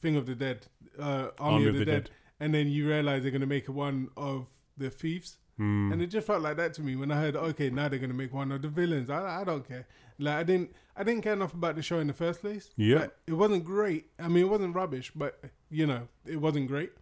Thing 0.00 0.16
of 0.16 0.26
the 0.26 0.34
Dead, 0.34 0.66
uh, 0.98 1.28
Army, 1.38 1.68
of 1.68 1.76
the, 1.76 1.84
Dead, 1.84 2.10
and 2.40 2.52
then 2.52 2.66
you 2.66 2.88
realize 2.88 3.22
they're 3.22 3.30
gonna 3.30 3.46
make 3.46 3.68
one 3.68 4.08
of 4.16 4.48
the 4.76 4.90
thieves, 4.90 5.38
Hmm. 5.58 5.92
and 5.92 6.00
it 6.00 6.06
just 6.06 6.26
felt 6.26 6.40
like 6.42 6.56
that 6.56 6.72
to 6.74 6.82
me 6.82 6.96
when 6.96 7.10
I 7.12 7.16
heard, 7.20 7.36
okay, 7.36 7.68
now 7.68 7.88
they're 7.88 7.98
gonna 7.98 8.14
make 8.14 8.32
one 8.32 8.50
of 8.52 8.62
the 8.62 8.68
villains. 8.68 9.10
I, 9.10 9.40
I 9.42 9.44
don't 9.44 9.66
care. 9.66 9.86
Like 10.18 10.34
I 10.36 10.42
didn't, 10.44 10.72
I 10.96 11.04
didn't 11.04 11.22
care 11.22 11.34
enough 11.34 11.52
about 11.52 11.76
the 11.76 11.82
show 11.82 11.98
in 11.98 12.06
the 12.06 12.12
first 12.14 12.40
place. 12.40 12.70
Yeah. 12.76 13.00
Like, 13.00 13.14
it 13.26 13.34
wasn't 13.34 13.64
great. 13.64 14.06
I 14.18 14.28
mean, 14.28 14.44
it 14.44 14.48
wasn't 14.48 14.74
rubbish, 14.74 15.12
but 15.14 15.40
you 15.70 15.86
know, 15.86 16.08
it 16.24 16.36
wasn't 16.40 16.68
great. 16.68 16.92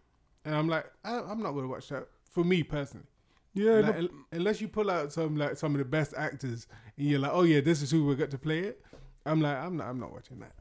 And 0.43 0.53
I'm 0.55 0.67
like, 0.67 0.85
I, 1.05 1.19
I'm 1.19 1.41
not 1.41 1.51
gonna 1.53 1.67
watch 1.67 1.87
that. 1.89 2.07
For 2.29 2.43
me 2.43 2.63
personally, 2.63 3.07
yeah. 3.53 3.73
Like, 3.79 3.85
no- 3.95 3.99
un- 3.99 4.09
unless 4.31 4.59
you 4.61 4.67
pull 4.67 4.89
out 4.91 5.13
some 5.13 5.37
like 5.37 5.55
some 5.57 5.73
of 5.73 5.79
the 5.79 5.85
best 5.85 6.13
actors, 6.17 6.67
and 6.97 7.07
you're 7.07 7.19
like, 7.19 7.31
oh 7.33 7.43
yeah, 7.43 7.61
this 7.61 7.81
is 7.81 7.89
who 7.91 8.05
we 8.05 8.15
got 8.15 8.31
to 8.31 8.37
play 8.37 8.59
it. 8.59 8.83
I'm 9.25 9.39
like, 9.39 9.55
I'm 9.57 9.77
not, 9.77 9.87
I'm 9.87 9.99
not 9.99 10.11
watching 10.11 10.39
that. 10.39 10.53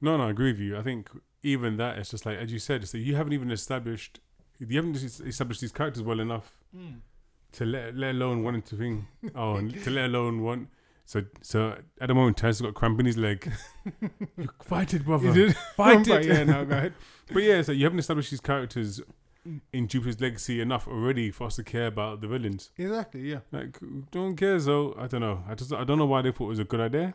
No, 0.00 0.16
no, 0.16 0.26
I 0.26 0.30
agree 0.30 0.52
with 0.52 0.60
you. 0.60 0.76
I 0.78 0.82
think 0.82 1.10
even 1.42 1.76
that, 1.78 1.98
it's 1.98 2.10
just 2.10 2.24
like 2.24 2.38
as 2.38 2.50
you 2.52 2.58
said, 2.58 2.82
it's 2.82 2.92
that 2.92 2.98
you 3.00 3.14
haven't 3.16 3.32
even 3.34 3.50
established, 3.50 4.20
you 4.58 4.76
haven't 4.76 4.96
established 4.96 5.60
these 5.60 5.72
characters 5.72 6.02
well 6.02 6.20
enough 6.20 6.50
hmm. 6.74 6.96
to 7.52 7.64
let 7.64 7.96
let 7.96 8.14
alone 8.14 8.42
wanting 8.42 8.62
to 8.62 8.76
think. 8.76 9.04
Oh, 9.34 9.60
to 9.60 9.90
let 9.90 10.06
alone 10.06 10.42
want. 10.42 10.68
So 11.04 11.22
so 11.42 11.78
at 12.00 12.08
the 12.08 12.14
moment, 12.14 12.36
Taz 12.36 12.60
got 12.62 12.74
cramp 12.74 12.98
in 13.00 13.06
his 13.06 13.16
leg. 13.16 13.50
you 14.36 14.48
fight 14.62 14.94
it, 14.94 15.04
brother. 15.04 15.26
You 15.28 15.32
did? 15.32 15.56
Fight 15.76 16.08
oh 16.08 16.14
it. 16.14 16.26
yeah, 16.26 16.44
no, 16.44 16.64
go 16.64 16.76
ahead. 16.76 16.94
But 17.32 17.42
yeah, 17.42 17.62
so 17.62 17.72
you 17.72 17.84
haven't 17.84 17.98
established 17.98 18.30
these 18.30 18.40
characters 18.40 19.00
hmm. 19.44 19.58
in 19.72 19.88
Jupiter's 19.88 20.20
legacy 20.20 20.60
enough 20.60 20.88
already 20.88 21.30
for 21.30 21.44
us 21.44 21.56
to 21.56 21.64
care 21.64 21.86
about 21.86 22.20
the 22.20 22.28
villains. 22.28 22.70
Exactly, 22.76 23.20
yeah. 23.20 23.40
Like, 23.52 23.78
don't 24.10 24.36
care. 24.36 24.58
So 24.58 24.94
I 24.98 25.06
don't 25.06 25.20
know. 25.20 25.44
I 25.48 25.54
just 25.54 25.72
I 25.72 25.84
don't 25.84 25.98
know 25.98 26.06
why 26.06 26.22
they 26.22 26.32
thought 26.32 26.46
it 26.46 26.48
was 26.48 26.58
a 26.58 26.64
good 26.64 26.80
idea. 26.80 27.14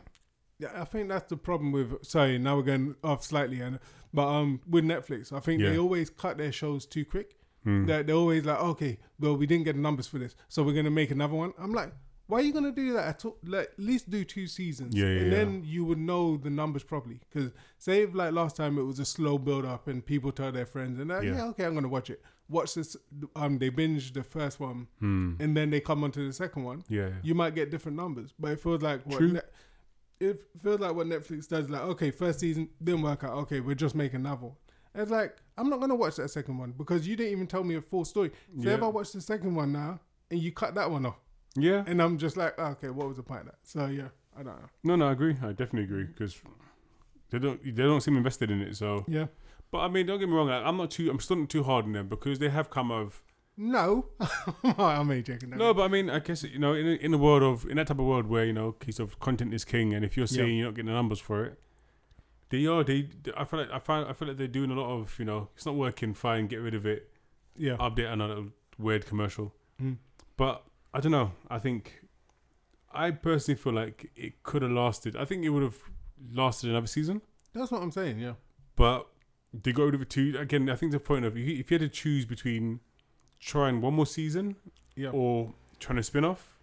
Yeah, 0.58 0.68
I 0.74 0.84
think 0.84 1.08
that's 1.08 1.28
the 1.28 1.36
problem 1.36 1.72
with. 1.72 2.04
Sorry, 2.04 2.38
now 2.38 2.56
we're 2.56 2.62
going 2.62 2.94
off 3.02 3.24
slightly, 3.24 3.60
and 3.60 3.78
but 4.12 4.26
um, 4.26 4.60
with 4.68 4.84
Netflix, 4.84 5.32
I 5.32 5.40
think 5.40 5.60
they 5.62 5.78
always 5.78 6.10
cut 6.10 6.38
their 6.38 6.52
shows 6.52 6.86
too 6.86 7.04
quick. 7.04 7.36
Hmm. 7.64 7.86
They're, 7.86 8.02
they're 8.02 8.16
always 8.16 8.44
like, 8.44 8.58
okay, 8.60 8.98
well, 9.20 9.36
we 9.36 9.46
didn't 9.46 9.64
get 9.64 9.76
the 9.76 9.80
numbers 9.82 10.06
for 10.08 10.18
this, 10.18 10.34
so 10.48 10.62
we're 10.62 10.74
gonna 10.74 10.90
make 10.90 11.10
another 11.12 11.34
one. 11.34 11.52
I'm 11.58 11.72
like, 11.72 11.92
why 12.26 12.38
are 12.38 12.42
you 12.42 12.52
gonna 12.52 12.72
do 12.72 12.92
that 12.94 13.06
at 13.06 13.24
all? 13.24 13.36
Like, 13.44 13.70
at 13.72 13.78
least 13.78 14.10
do 14.10 14.24
two 14.24 14.46
seasons, 14.46 14.96
Yeah, 14.96 15.06
yeah, 15.06 15.20
and 15.20 15.30
yeah. 15.32 15.38
then 15.38 15.62
you 15.64 15.84
would 15.84 15.98
know 15.98 16.36
the 16.36 16.50
numbers 16.50 16.82
properly. 16.82 17.20
Because 17.30 17.52
say 17.78 18.02
if 18.02 18.14
like 18.14 18.32
last 18.32 18.56
time 18.56 18.78
it 18.78 18.82
was 18.82 18.98
a 18.98 19.04
slow 19.04 19.38
build 19.38 19.64
up, 19.64 19.86
and 19.86 20.04
people 20.04 20.32
tell 20.32 20.50
their 20.50 20.66
friends, 20.66 20.98
and 20.98 21.10
they're, 21.10 21.22
Yeah. 21.22 21.36
yeah. 21.36 21.44
okay, 21.46 21.64
I'm 21.64 21.74
gonna 21.74 21.88
watch 21.88 22.10
it. 22.10 22.20
Watch 22.48 22.74
this. 22.74 22.96
Um, 23.36 23.58
they 23.58 23.68
binge 23.68 24.12
the 24.12 24.22
first 24.24 24.58
one, 24.60 24.88
Hmm. 24.98 25.34
and 25.38 25.56
then 25.56 25.70
they 25.70 25.80
come 25.80 26.02
onto 26.04 26.26
the 26.26 26.32
second 26.32 26.64
one. 26.64 26.82
Yeah. 26.88 27.08
yeah. 27.08 27.14
You 27.22 27.34
might 27.34 27.54
get 27.54 27.70
different 27.70 27.96
numbers, 27.96 28.34
but 28.38 28.50
it 28.52 28.60
feels 28.60 28.82
like 28.82 29.06
what 29.06 29.18
True. 29.18 29.32
Ne- 29.34 29.40
it 30.22 30.42
feels 30.62 30.80
like 30.80 30.94
what 30.94 31.06
Netflix 31.06 31.48
does. 31.48 31.68
Like, 31.68 31.82
okay, 31.82 32.10
first 32.10 32.40
season 32.40 32.68
didn't 32.82 33.02
work 33.02 33.24
out. 33.24 33.32
Okay, 33.32 33.60
we're 33.60 33.74
just 33.74 33.94
making 33.94 34.20
another 34.20 34.46
one. 34.46 34.56
It's 34.94 35.10
like 35.10 35.36
I'm 35.56 35.68
not 35.70 35.80
gonna 35.80 35.94
watch 35.94 36.16
that 36.16 36.28
second 36.28 36.58
one 36.58 36.72
because 36.72 37.06
you 37.08 37.16
didn't 37.16 37.32
even 37.32 37.46
tell 37.46 37.64
me 37.64 37.74
a 37.76 37.80
full 37.82 38.04
story. 38.04 38.30
So 38.60 38.68
Yeah. 38.68 38.74
if 38.76 38.82
I 38.82 38.86
watch 38.88 39.12
the 39.12 39.20
second 39.20 39.54
one 39.54 39.72
now 39.72 40.00
and 40.30 40.40
you 40.40 40.52
cut 40.52 40.74
that 40.74 40.90
one 40.90 41.06
off, 41.06 41.18
Yeah. 41.56 41.84
and 41.86 42.00
I'm 42.02 42.18
just 42.18 42.36
like, 42.36 42.54
oh, 42.58 42.66
okay, 42.72 42.90
what 42.90 43.08
was 43.08 43.16
the 43.16 43.22
point 43.22 43.40
of 43.40 43.46
that? 43.46 43.58
So 43.62 43.86
yeah, 43.86 44.08
I 44.36 44.42
don't 44.42 44.56
know. 44.60 44.68
No, 44.84 44.96
no, 44.96 45.08
I 45.08 45.12
agree. 45.12 45.36
I 45.42 45.48
definitely 45.52 45.84
agree 45.84 46.04
because 46.04 46.40
they 47.30 47.38
don't 47.38 47.62
they 47.64 47.70
don't 47.82 48.00
seem 48.02 48.16
invested 48.16 48.50
in 48.50 48.60
it. 48.60 48.76
So, 48.76 49.04
Yeah, 49.08 49.26
but 49.70 49.78
I 49.78 49.88
mean, 49.88 50.06
don't 50.06 50.18
get 50.18 50.28
me 50.28 50.34
wrong. 50.34 50.50
I'm 50.50 50.76
not 50.76 50.90
too. 50.90 51.10
I'm 51.10 51.20
still 51.20 51.36
not 51.36 51.48
too 51.48 51.62
hard 51.62 51.86
on 51.86 51.92
them 51.92 52.08
because 52.08 52.38
they 52.38 52.50
have 52.50 52.68
come 52.70 52.90
of. 52.90 53.22
No, 53.56 54.06
I'm 54.64 54.78
only 55.10 55.22
joking. 55.22 55.50
No, 55.50 55.74
but 55.74 55.82
I 55.82 55.88
mean, 55.88 56.08
I 56.10 56.18
guess 56.20 56.42
you 56.42 56.58
know, 56.58 56.74
in 56.74 56.86
in 56.86 57.10
the 57.10 57.18
world 57.18 57.42
of 57.42 57.66
in 57.70 57.76
that 57.76 57.86
type 57.86 57.98
of 57.98 58.06
world 58.06 58.26
where 58.26 58.44
you 58.44 58.52
know, 58.52 58.72
case 58.72 58.98
of 58.98 59.18
content 59.20 59.52
is 59.54 59.64
king, 59.64 59.92
and 59.94 60.04
if 60.04 60.16
you're 60.16 60.26
saying 60.26 60.48
Yeah. 60.48 60.54
you're 60.54 60.64
not 60.66 60.74
getting 60.74 60.86
the 60.86 60.92
numbers 60.94 61.20
for 61.20 61.44
it, 61.44 61.58
they 62.50 62.66
are. 62.66 62.82
They. 62.84 63.08
I 63.36 63.44
feel 63.44 63.60
like 63.60 63.70
I 63.70 63.78
find 63.78 64.08
I 64.08 64.12
feel 64.14 64.28
like 64.28 64.36
they're 64.36 64.46
doing 64.46 64.70
a 64.70 64.74
lot 64.74 64.90
of 64.90 65.14
you 65.18 65.24
know, 65.24 65.48
it's 65.54 65.66
not 65.66 65.74
working. 65.74 66.14
Fine, 66.14 66.46
get 66.48 66.56
rid 66.56 66.74
of 66.74 66.86
it. 66.86 67.10
yeah, 67.56 67.76
Update 67.76 68.10
another 68.12 68.44
weird 68.78 69.06
commercial. 69.06 69.52
Mm. 69.80 69.98
But 70.36 70.64
I 70.94 71.00
don't 71.00 71.12
know. 71.12 71.32
I 71.50 71.58
think 71.58 72.02
I 72.92 73.10
personally 73.10 73.58
feel 73.60 73.72
like 73.74 74.10
it 74.16 74.42
could 74.42 74.62
have 74.62 74.70
lasted. 74.70 75.16
I 75.16 75.24
think 75.24 75.44
it 75.44 75.50
would 75.50 75.62
have 75.62 75.76
lasted 76.32 76.70
another 76.70 76.86
season. 76.86 77.20
that's 77.52 77.70
what 77.70 77.82
I'm 77.82 77.90
saying. 77.90 78.18
Yeah, 78.18 78.34
But 78.76 79.06
they 79.52 79.72
got 79.72 79.84
rid 79.84 79.94
of 79.94 80.02
it 80.02 80.10
too. 80.10 80.36
Again, 80.38 80.68
I 80.70 80.76
think 80.76 80.92
the 80.92 81.00
point 81.00 81.24
of 81.26 81.36
if 81.36 81.70
you 81.70 81.78
had 81.78 81.80
to 81.80 81.88
choose 81.88 82.24
between 82.24 82.80
trying 83.42 83.80
one 83.80 83.92
more 83.94 84.06
season 84.06 84.56
yeah, 84.96 85.10
or 85.10 85.52
trying 85.80 85.96
to 85.96 86.02
spin 86.02 86.24
off, 86.24 86.58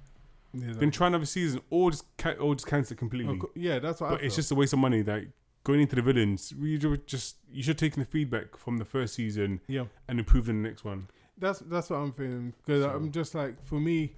yeah, 0.54 0.74
then 0.74 0.90
try 0.92 1.08
another 1.08 1.26
season 1.26 1.62
or 1.70 1.92
just 1.92 2.06
ca- 2.18 2.32
or 2.40 2.56
just 2.56 2.68
cancel 2.68 2.94
it 2.96 2.98
completely. 2.98 3.36
Oh, 3.36 3.40
Cou- 3.40 3.52
yeah, 3.56 3.80
that's 3.80 4.02
what. 4.02 4.12
but 4.12 4.24
it's 4.24 4.36
just 4.36 4.50
a 4.52 4.56
waste 4.56 4.74
of 4.74 4.80
money. 4.80 5.04
Like 5.04 5.28
going 5.64 5.82
into 5.82 5.96
the 5.96 6.02
villains, 6.02 6.54
you 6.58 6.78
ju- 6.78 6.98
just 7.06 7.36
you 7.52 7.62
should 7.62 7.78
take 7.78 7.96
the 7.96 8.06
feedback 8.06 8.56
from 8.58 8.78
the 8.78 8.86
first 8.86 9.14
season 9.16 9.60
yeah. 9.68 9.86
and 10.08 10.20
improve 10.20 10.48
in 10.50 10.62
the 10.64 10.70
next 10.70 10.84
one. 10.86 11.08
That's 11.38 11.60
that's 11.60 11.90
what 11.90 11.98
I'm 11.98 12.12
feeling 12.14 12.54
because 12.66 12.84
So- 12.84 12.90
I'm 12.90 13.12
just 13.12 13.36
like 13.36 13.62
for 13.64 13.80
me, 13.80 14.16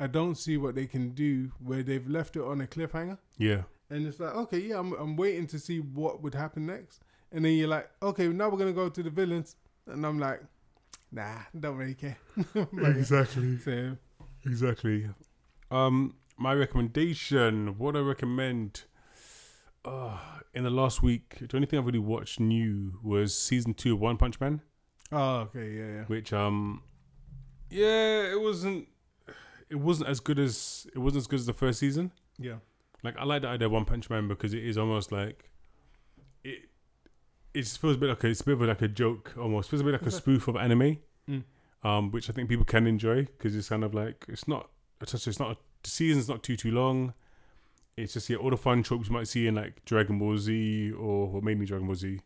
I 0.00 0.06
don't 0.08 0.34
see 0.36 0.56
what 0.56 0.74
they 0.74 0.86
can 0.86 1.10
do 1.10 1.52
where 1.64 1.82
they've 1.82 2.08
left 2.08 2.36
it 2.36 2.42
on 2.42 2.60
a 2.60 2.66
cliffhanger, 2.66 3.18
Yeah, 3.38 3.62
and 3.90 4.06
it's 4.06 4.18
like 4.18 4.34
okay, 4.34 4.58
yeah, 4.58 4.78
I'm 4.78 4.92
I'm 4.94 5.16
waiting 5.16 5.46
to 5.48 5.58
see 5.58 5.78
what 5.80 6.22
would 6.22 6.34
happen 6.34 6.66
next, 6.66 7.02
and 7.30 7.44
then 7.44 7.52
you're 7.52 7.68
like, 7.68 7.88
okay, 8.02 8.26
now 8.28 8.48
we're 8.48 8.58
gonna 8.58 8.72
go 8.72 8.88
to 8.88 9.02
the 9.02 9.10
villains, 9.10 9.54
and 9.86 10.04
I'm 10.04 10.18
like, 10.18 10.42
nah, 11.12 11.38
don't 11.58 11.76
really 11.76 11.94
care. 11.94 12.16
Exactly, 12.72 13.58
so, 13.58 13.96
exactly. 14.46 15.08
Um, 15.70 16.14
my 16.36 16.54
recommendation. 16.54 17.78
What 17.78 17.96
I 17.96 18.00
recommend. 18.00 18.84
Uh, 19.84 20.16
in 20.54 20.62
the 20.64 20.70
last 20.70 21.02
week, 21.02 21.38
the 21.40 21.56
only 21.56 21.66
thing 21.66 21.78
I've 21.78 21.86
really 21.86 21.98
watched 21.98 22.38
new 22.38 22.98
was 23.02 23.36
season 23.36 23.74
two 23.74 23.94
of 23.94 24.00
One 24.00 24.16
Punch 24.16 24.38
Man. 24.40 24.60
oh 25.10 25.40
okay, 25.40 25.70
yeah, 25.72 25.86
yeah, 25.94 26.04
which 26.04 26.32
um 26.32 26.82
yeah 27.70 28.30
it 28.32 28.40
wasn't 28.40 28.86
it 29.70 29.76
wasn't 29.76 30.08
as 30.08 30.20
good 30.20 30.38
as 30.38 30.86
it 30.94 30.98
wasn't 30.98 31.20
as 31.22 31.26
good 31.26 31.40
as 31.40 31.46
the 31.46 31.52
first 31.52 31.78
season 31.80 32.12
yeah, 32.38 32.56
like 33.02 33.16
i 33.18 33.24
like 33.24 33.42
the 33.42 33.48
idea 33.48 33.66
of 33.66 33.72
one 33.72 33.84
punch 33.84 34.08
man 34.10 34.28
because 34.28 34.52
it 34.54 34.62
is 34.64 34.76
almost 34.78 35.10
like 35.10 35.50
it 36.44 36.68
it 37.54 37.62
just 37.62 37.78
feels 37.80 37.96
a 37.96 37.98
bit 37.98 38.08
like 38.08 38.24
a, 38.24 38.28
it's 38.28 38.40
a 38.40 38.44
bit 38.44 38.54
of 38.54 38.60
like 38.62 38.82
a 38.82 38.88
joke 38.88 39.34
almost 39.38 39.68
feels 39.70 39.82
a 39.82 39.84
bit 39.84 39.92
like 39.92 40.02
a 40.02 40.10
spoof 40.10 40.48
of 40.48 40.56
anime 40.56 40.98
Mm. 41.28 41.44
um, 41.84 42.10
which 42.10 42.28
I 42.28 42.32
think 42.32 42.48
people 42.48 42.64
can 42.64 42.86
enjoy 42.86 43.24
because 43.26 43.54
it's 43.54 43.68
kind 43.68 43.84
of 43.84 43.94
like 43.94 44.24
it's 44.28 44.48
not 44.48 44.70
it's 45.00 45.38
not 45.38 45.58
the 45.82 45.90
season's 45.90 46.28
not 46.28 46.42
too 46.42 46.56
too 46.56 46.70
long. 46.72 47.14
It's 47.96 48.14
just 48.14 48.28
yeah, 48.30 48.38
all 48.38 48.50
the 48.50 48.56
fun 48.56 48.82
tropes 48.82 49.08
you 49.08 49.12
might 49.12 49.28
see 49.28 49.46
in 49.46 49.54
like 49.54 49.84
Dragon 49.84 50.18
Ball 50.18 50.36
Z 50.38 50.92
or, 50.92 51.28
or 51.34 51.42
mainly 51.42 51.66
Dragon 51.66 51.86
Ball 51.86 51.94
Z. 51.96 52.20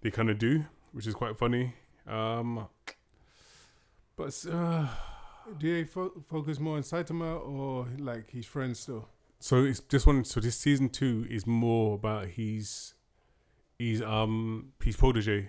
They 0.00 0.10
kind 0.10 0.30
of 0.30 0.38
do, 0.38 0.64
which 0.92 1.06
is 1.06 1.14
quite 1.14 1.36
funny. 1.36 1.74
Um, 2.06 2.66
but 4.16 4.34
uh, 4.50 4.86
Do 5.58 5.74
they 5.76 5.84
fo- 5.84 6.22
focus 6.26 6.58
more 6.58 6.76
on 6.76 6.82
Saitama 6.82 7.46
or 7.46 7.86
like 7.98 8.30
his 8.30 8.46
friends 8.46 8.80
still? 8.80 9.08
so 9.40 9.62
it's 9.64 9.80
this 9.80 10.06
one. 10.06 10.24
So 10.24 10.40
this 10.40 10.56
season 10.56 10.88
two 10.88 11.26
is 11.30 11.46
more 11.46 11.94
about 11.94 12.26
his 12.28 12.94
he's 13.78 14.02
um 14.02 14.72
his 14.82 14.96
protege. 14.96 15.48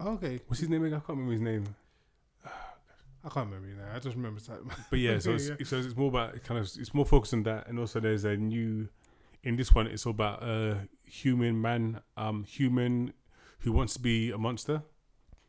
Okay, 0.00 0.40
What's 0.46 0.60
his 0.60 0.68
name? 0.68 0.84
again? 0.84 0.96
I 0.96 1.00
can't 1.00 1.18
remember 1.18 1.32
his 1.32 1.40
name. 1.40 1.64
I 3.24 3.28
can't 3.28 3.50
remember 3.50 3.68
now. 3.82 3.94
I 3.94 3.98
just 3.98 4.14
remember 4.14 4.38
Saitama. 4.40 4.72
But 4.90 4.98
yeah, 5.00 5.18
so 5.18 5.32
it's, 5.32 5.48
Yeah. 5.48 5.56
so 5.64 5.78
it's 5.78 5.96
more 5.96 6.08
about 6.08 6.42
kind 6.44 6.60
of 6.60 6.64
it's 6.78 6.94
more 6.94 7.04
focused 7.06 7.34
on 7.34 7.42
that, 7.44 7.66
and 7.68 7.78
also 7.78 7.98
there's 8.00 8.24
a 8.24 8.36
new 8.36 8.88
in 9.42 9.56
this 9.56 9.74
one. 9.74 9.86
It's 9.86 10.06
all 10.06 10.10
about 10.12 10.42
a 10.42 10.78
human 11.06 11.60
man, 11.60 12.00
um, 12.16 12.44
human 12.44 13.12
who 13.60 13.72
wants 13.72 13.94
to 13.94 14.00
be 14.00 14.30
a 14.30 14.38
monster. 14.38 14.82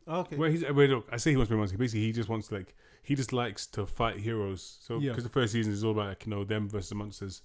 Okay. 0.08 0.36
Well, 0.36 0.50
he's 0.50 0.64
wait, 0.68 0.90
look, 0.90 1.08
I 1.12 1.18
say 1.18 1.30
he 1.30 1.36
wants 1.36 1.48
to 1.50 1.54
be 1.54 1.56
a 1.56 1.58
monster. 1.58 1.78
Basically, 1.78 2.00
he 2.06 2.12
just 2.12 2.28
wants 2.28 2.48
to 2.48 2.54
like 2.56 2.74
he 3.02 3.14
just 3.14 3.32
likes 3.32 3.66
to 3.68 3.86
fight 3.86 4.16
heroes. 4.16 4.78
So 4.80 4.98
Yeah. 4.98 5.10
because 5.10 5.24
the 5.24 5.30
first 5.30 5.52
season 5.52 5.72
is 5.72 5.84
all 5.84 5.92
about 5.92 6.06
like, 6.08 6.26
you 6.26 6.30
know 6.30 6.42
them 6.44 6.68
versus 6.68 6.88
the 6.88 6.94
monsters, 6.96 7.42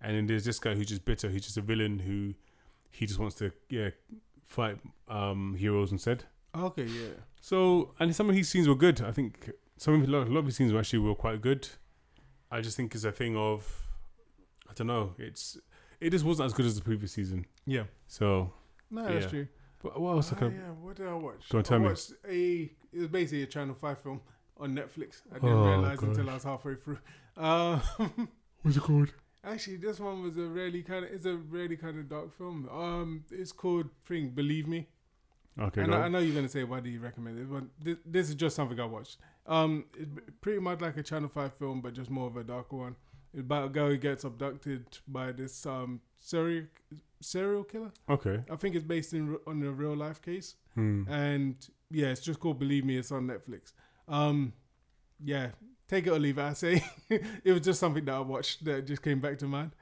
and 0.00 0.16
then 0.16 0.26
there's 0.26 0.44
this 0.44 0.58
guy 0.58 0.74
who's 0.74 0.86
just 0.86 1.04
bitter. 1.04 1.28
He's 1.28 1.42
just 1.44 1.58
a 1.58 1.60
villain 1.62 1.98
who 1.98 2.34
he 2.90 3.06
just 3.06 3.18
wants 3.18 3.36
to 3.36 3.52
yeah 3.68 3.90
fight 4.44 4.78
um 5.08 5.54
heroes 5.58 5.92
instead. 5.92 6.24
Okay, 6.54 6.84
yeah. 6.84 7.08
So, 7.40 7.94
and 8.00 8.14
some 8.16 8.30
of 8.30 8.34
his 8.36 8.48
scenes 8.48 8.66
were 8.68 8.74
good. 8.74 9.02
I 9.02 9.12
think 9.12 9.50
some 9.76 9.94
of 10.02 10.08
a 10.08 10.10
lot, 10.10 10.26
a 10.26 10.30
lot 10.30 10.38
of 10.40 10.46
his 10.46 10.56
scenes 10.56 10.72
were 10.72 10.78
actually 10.78 11.00
were 11.00 11.14
quite 11.14 11.40
good. 11.42 11.68
I 12.50 12.60
just 12.60 12.76
think 12.76 12.94
it's 12.94 13.04
a 13.04 13.12
thing 13.12 13.36
of, 13.36 13.88
I 14.68 14.72
don't 14.74 14.86
know. 14.86 15.14
It's 15.18 15.58
it 16.00 16.10
just 16.10 16.24
wasn't 16.24 16.46
as 16.46 16.52
good 16.54 16.64
as 16.66 16.76
the 16.76 16.82
previous 16.82 17.12
season. 17.12 17.44
Yeah. 17.66 17.84
So, 18.06 18.52
No, 18.90 19.04
that's 19.06 19.26
true. 19.30 19.48
but 19.82 20.00
what 20.00 20.12
else? 20.12 20.32
I 20.32 20.36
Ah, 20.40 20.48
yeah, 20.48 20.70
what 20.80 20.96
did 20.96 21.06
I 21.08 21.14
watch? 21.14 21.48
Go 21.50 21.58
on, 21.58 21.64
tell 21.64 21.76
I 21.76 21.80
me. 21.80 21.86
watched 21.88 22.12
a. 22.28 22.70
It 22.92 22.98
was 23.00 23.08
basically 23.08 23.42
a 23.42 23.46
Channel 23.46 23.74
Five 23.74 23.98
film 24.00 24.20
on 24.58 24.74
Netflix. 24.74 25.20
I 25.30 25.34
didn't 25.34 25.50
Oh, 25.50 25.68
realize 25.68 26.02
until. 26.02 26.30
I 26.30 26.34
was 26.34 26.44
halfway 26.44 26.76
through. 26.76 26.98
Uh, 27.36 27.78
What's 28.62 28.76
it 28.78 28.82
called? 28.82 29.12
Actually, 29.46 29.76
this 29.76 29.98
one 30.00 30.22
was 30.22 30.36
a 30.36 30.42
really 30.42 30.82
kind 30.82 31.04
of. 31.04 31.10
It's 31.12 31.24
a 31.24 31.36
really 31.36 31.76
kind 31.76 31.98
of 31.98 32.08
dark 32.08 32.36
film. 32.36 32.68
Um, 32.68 33.24
it's 33.30 33.52
called 33.52 33.88
thing. 34.04 34.30
Believe 34.30 34.66
me. 34.68 34.86
Okay, 35.58 35.82
I 35.82 35.86
know, 35.86 35.96
I 35.96 36.08
know 36.08 36.18
you're 36.18 36.34
gonna 36.34 36.50
say 36.50 36.64
why 36.64 36.80
do 36.80 36.90
you 36.90 37.00
recommend 37.00 37.38
it, 37.38 37.50
but 37.50 37.64
this, 37.82 37.96
this 38.04 38.28
is 38.28 38.34
just 38.34 38.54
something 38.56 38.78
I 38.78 38.84
watched. 38.84 39.16
Um, 39.46 39.86
it's 39.96 40.10
pretty 40.42 40.58
much 40.58 40.82
like 40.82 40.98
a 40.98 41.02
Channel 41.02 41.30
Five 41.30 41.54
film, 41.54 41.80
but 41.80 41.94
just 41.94 42.10
more 42.10 42.26
of 42.26 42.36
a 42.36 42.44
darker 42.44 42.76
one. 42.76 42.96
It's 43.32 43.40
about 43.40 43.64
a 43.66 43.68
girl 43.70 43.88
who 43.88 43.96
gets 43.96 44.24
abducted 44.24 44.98
by 45.08 45.32
this 45.32 45.64
um 45.64 46.00
serial 46.20 46.66
serial 47.22 47.64
killer. 47.64 47.90
okay. 48.10 48.42
I 48.50 48.56
think 48.56 48.74
it's 48.74 48.84
based 48.84 49.14
in 49.14 49.38
on 49.46 49.62
a 49.62 49.70
real 49.70 49.96
life 49.96 50.20
case, 50.20 50.56
Hmm. 50.74 51.04
and 51.08 51.56
yeah, 51.90 52.08
it's 52.08 52.20
just 52.20 52.38
called 52.38 52.58
Believe 52.58 52.84
Me. 52.84 52.98
It's 52.98 53.10
on 53.10 53.26
Netflix. 53.26 53.72
Um, 54.08 54.52
yeah, 55.24 55.52
take 55.88 56.06
it 56.06 56.10
or 56.10 56.18
leave 56.18 56.38
it. 56.38 56.42
I 56.42 56.52
say 56.52 56.84
it 57.10 57.52
was 57.52 57.60
just 57.62 57.80
something 57.80 58.04
that 58.06 58.14
I 58.14 58.20
watched 58.20 58.64
that 58.64 58.86
just 58.86 59.02
came 59.02 59.20
back 59.20 59.38
to 59.38 59.46
mind. 59.46 59.72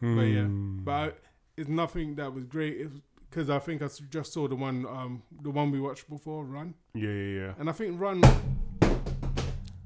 but 0.00 0.06
yeah, 0.22 0.44
Hmm. 0.44 0.78
But 0.84 0.92
I, 0.92 1.12
it's 1.56 1.68
nothing 1.68 2.14
that 2.16 2.32
was 2.32 2.44
great. 2.44 2.88
Because 3.28 3.48
I 3.48 3.58
think 3.60 3.80
I 3.82 3.88
just 4.10 4.32
saw 4.32 4.48
the 4.48 4.56
one, 4.56 4.84
um, 4.86 5.22
the 5.42 5.50
one 5.50 5.70
we 5.70 5.80
watched 5.80 6.08
before, 6.10 6.44
Run, 6.44 6.74
yeah, 6.94 7.08
yeah, 7.10 7.40
yeah. 7.40 7.52
and 7.60 7.68
I 7.70 7.72
think 7.72 8.00
Run. 8.00 8.20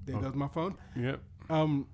There 0.06 0.16
Oh. 0.16 0.20
goes 0.20 0.34
my 0.34 0.48
phone. 0.48 0.76
yeah, 0.96 1.16
Um, 1.50 1.86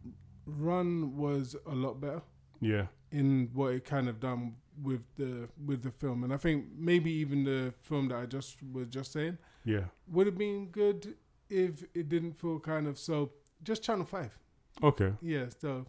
Run 0.47 1.17
was 1.17 1.57
a 1.67 1.75
lot 1.75 2.01
better 2.01 2.23
yeah, 2.61 2.87
in 3.13 3.51
what 3.53 3.73
it 3.75 3.85
kind 3.85 4.09
of 4.09 4.21
done 4.21 4.57
with 4.83 5.03
the 5.17 5.49
with 5.67 5.83
the 5.83 5.91
film, 5.91 6.25
and 6.25 6.33
I 6.33 6.37
think 6.37 6.67
maybe 6.77 7.11
even 7.13 7.45
the 7.45 7.73
film 7.81 8.09
that 8.09 8.17
I 8.19 8.27
just 8.27 8.57
was 8.73 8.87
just 8.89 9.13
saying 9.13 9.39
yeah. 9.65 9.85
would 10.09 10.27
have 10.27 10.39
been 10.39 10.67
good 10.67 11.15
if 11.49 11.83
it 11.95 12.09
didn't 12.09 12.35
feel 12.35 12.59
kind 12.61 12.87
of 12.87 12.99
so. 12.99 13.31
Just 13.63 13.83
Channel 13.83 14.05
Five, 14.07 14.37
Okay. 14.83 15.13
yeah. 15.23 15.47
So 15.61 15.87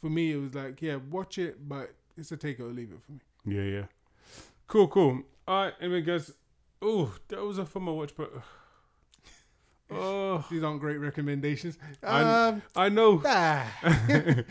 for 0.00 0.10
me, 0.10 0.32
it 0.32 0.36
was 0.36 0.54
like, 0.54 0.80
yeah, 0.82 0.96
watch 1.10 1.38
it, 1.38 1.66
but 1.68 1.92
it's 2.16 2.30
a 2.32 2.36
take 2.36 2.58
it 2.60 2.62
or 2.62 2.68
leave 2.72 2.90
it 2.92 2.98
for 3.04 3.12
me. 3.12 3.20
Yeah, 3.56 3.62
yeah. 3.78 3.84
Cool, 4.66 4.88
cool. 4.88 5.22
All 5.48 5.64
right, 5.64 5.74
anyway, 5.80 6.02
guys. 6.02 6.32
Oh, 6.82 7.14
that 7.28 7.40
was 7.42 7.58
a 7.58 7.64
fun 7.66 7.86
watch, 7.86 8.12
but. 8.16 8.32
Oh, 9.90 10.44
These 10.50 10.62
aren't 10.62 10.80
great 10.80 10.96
recommendations. 10.96 11.78
I'm- 12.02 12.54
Um, 12.54 12.62
I 12.74 12.88
know. 12.88 13.22
ah, 13.24 13.70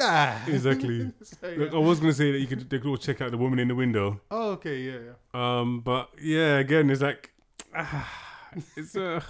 ah. 0.00 0.44
Exactly. 0.46 1.12
So, 1.22 1.36
yeah. 1.48 1.56
Look, 1.58 1.74
I 1.74 1.78
was 1.78 1.98
gonna 2.00 2.12
say 2.12 2.30
that 2.32 2.38
you 2.38 2.46
could 2.46 2.70
they 2.70 2.78
could 2.78 2.88
all 2.88 2.96
check 2.96 3.20
out 3.20 3.32
the 3.32 3.36
woman 3.36 3.58
in 3.58 3.66
the 3.68 3.74
window. 3.74 4.20
Oh, 4.30 4.52
okay, 4.52 4.78
yeah, 4.78 4.98
yeah. 5.08 5.14
Um, 5.58 5.80
but 5.80 6.10
yeah, 6.22 6.58
again, 6.58 6.88
it's 6.90 7.02
like, 7.02 7.32
ah, 7.74 8.08
it's 8.76 8.96
uh, 8.96 9.20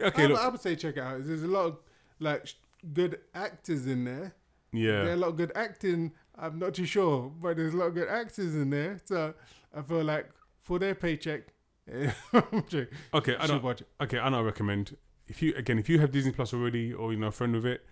okay. 0.00 0.24
I, 0.24 0.26
Look, 0.26 0.40
I 0.40 0.48
would 0.48 0.60
say 0.60 0.76
check 0.76 0.96
it 0.96 1.02
out. 1.02 1.24
There's 1.24 1.42
a 1.42 1.48
lot 1.48 1.66
of 1.66 1.78
like 2.20 2.46
good 2.92 3.20
actors 3.34 3.86
in 3.86 4.04
there. 4.04 4.34
There 4.72 5.02
are 5.02 5.06
yeah, 5.06 5.14
a 5.14 5.16
lot 5.16 5.28
of 5.28 5.36
good 5.36 5.52
acting. 5.54 6.12
I'm 6.38 6.58
not 6.58 6.74
too 6.74 6.84
sure, 6.86 7.32
but 7.40 7.56
there's 7.56 7.74
a 7.74 7.76
lot 7.76 7.86
of 7.86 7.94
good 7.94 8.08
actors 8.08 8.54
in 8.54 8.70
there. 8.70 9.00
So 9.04 9.34
I 9.74 9.82
feel 9.82 10.04
like 10.04 10.28
for 10.60 10.78
their 10.78 10.94
paycheck, 10.94 11.42
okay. 12.34 13.36
I 13.38 13.46
don't. 13.46 13.62
watch 13.62 13.80
it. 13.82 13.88
Okay, 14.00 14.18
I 14.18 14.28
don't 14.28 14.44
recommend. 14.44 14.96
If 15.28 15.42
you 15.42 15.54
again, 15.54 15.78
if 15.78 15.88
you 15.88 15.98
have 16.00 16.10
Disney 16.10 16.32
Plus 16.32 16.52
already, 16.52 16.92
or 16.92 17.12
you 17.12 17.18
know, 17.18 17.28
a 17.28 17.32
friend 17.32 17.54
with 17.54 17.66
it, 17.66 17.84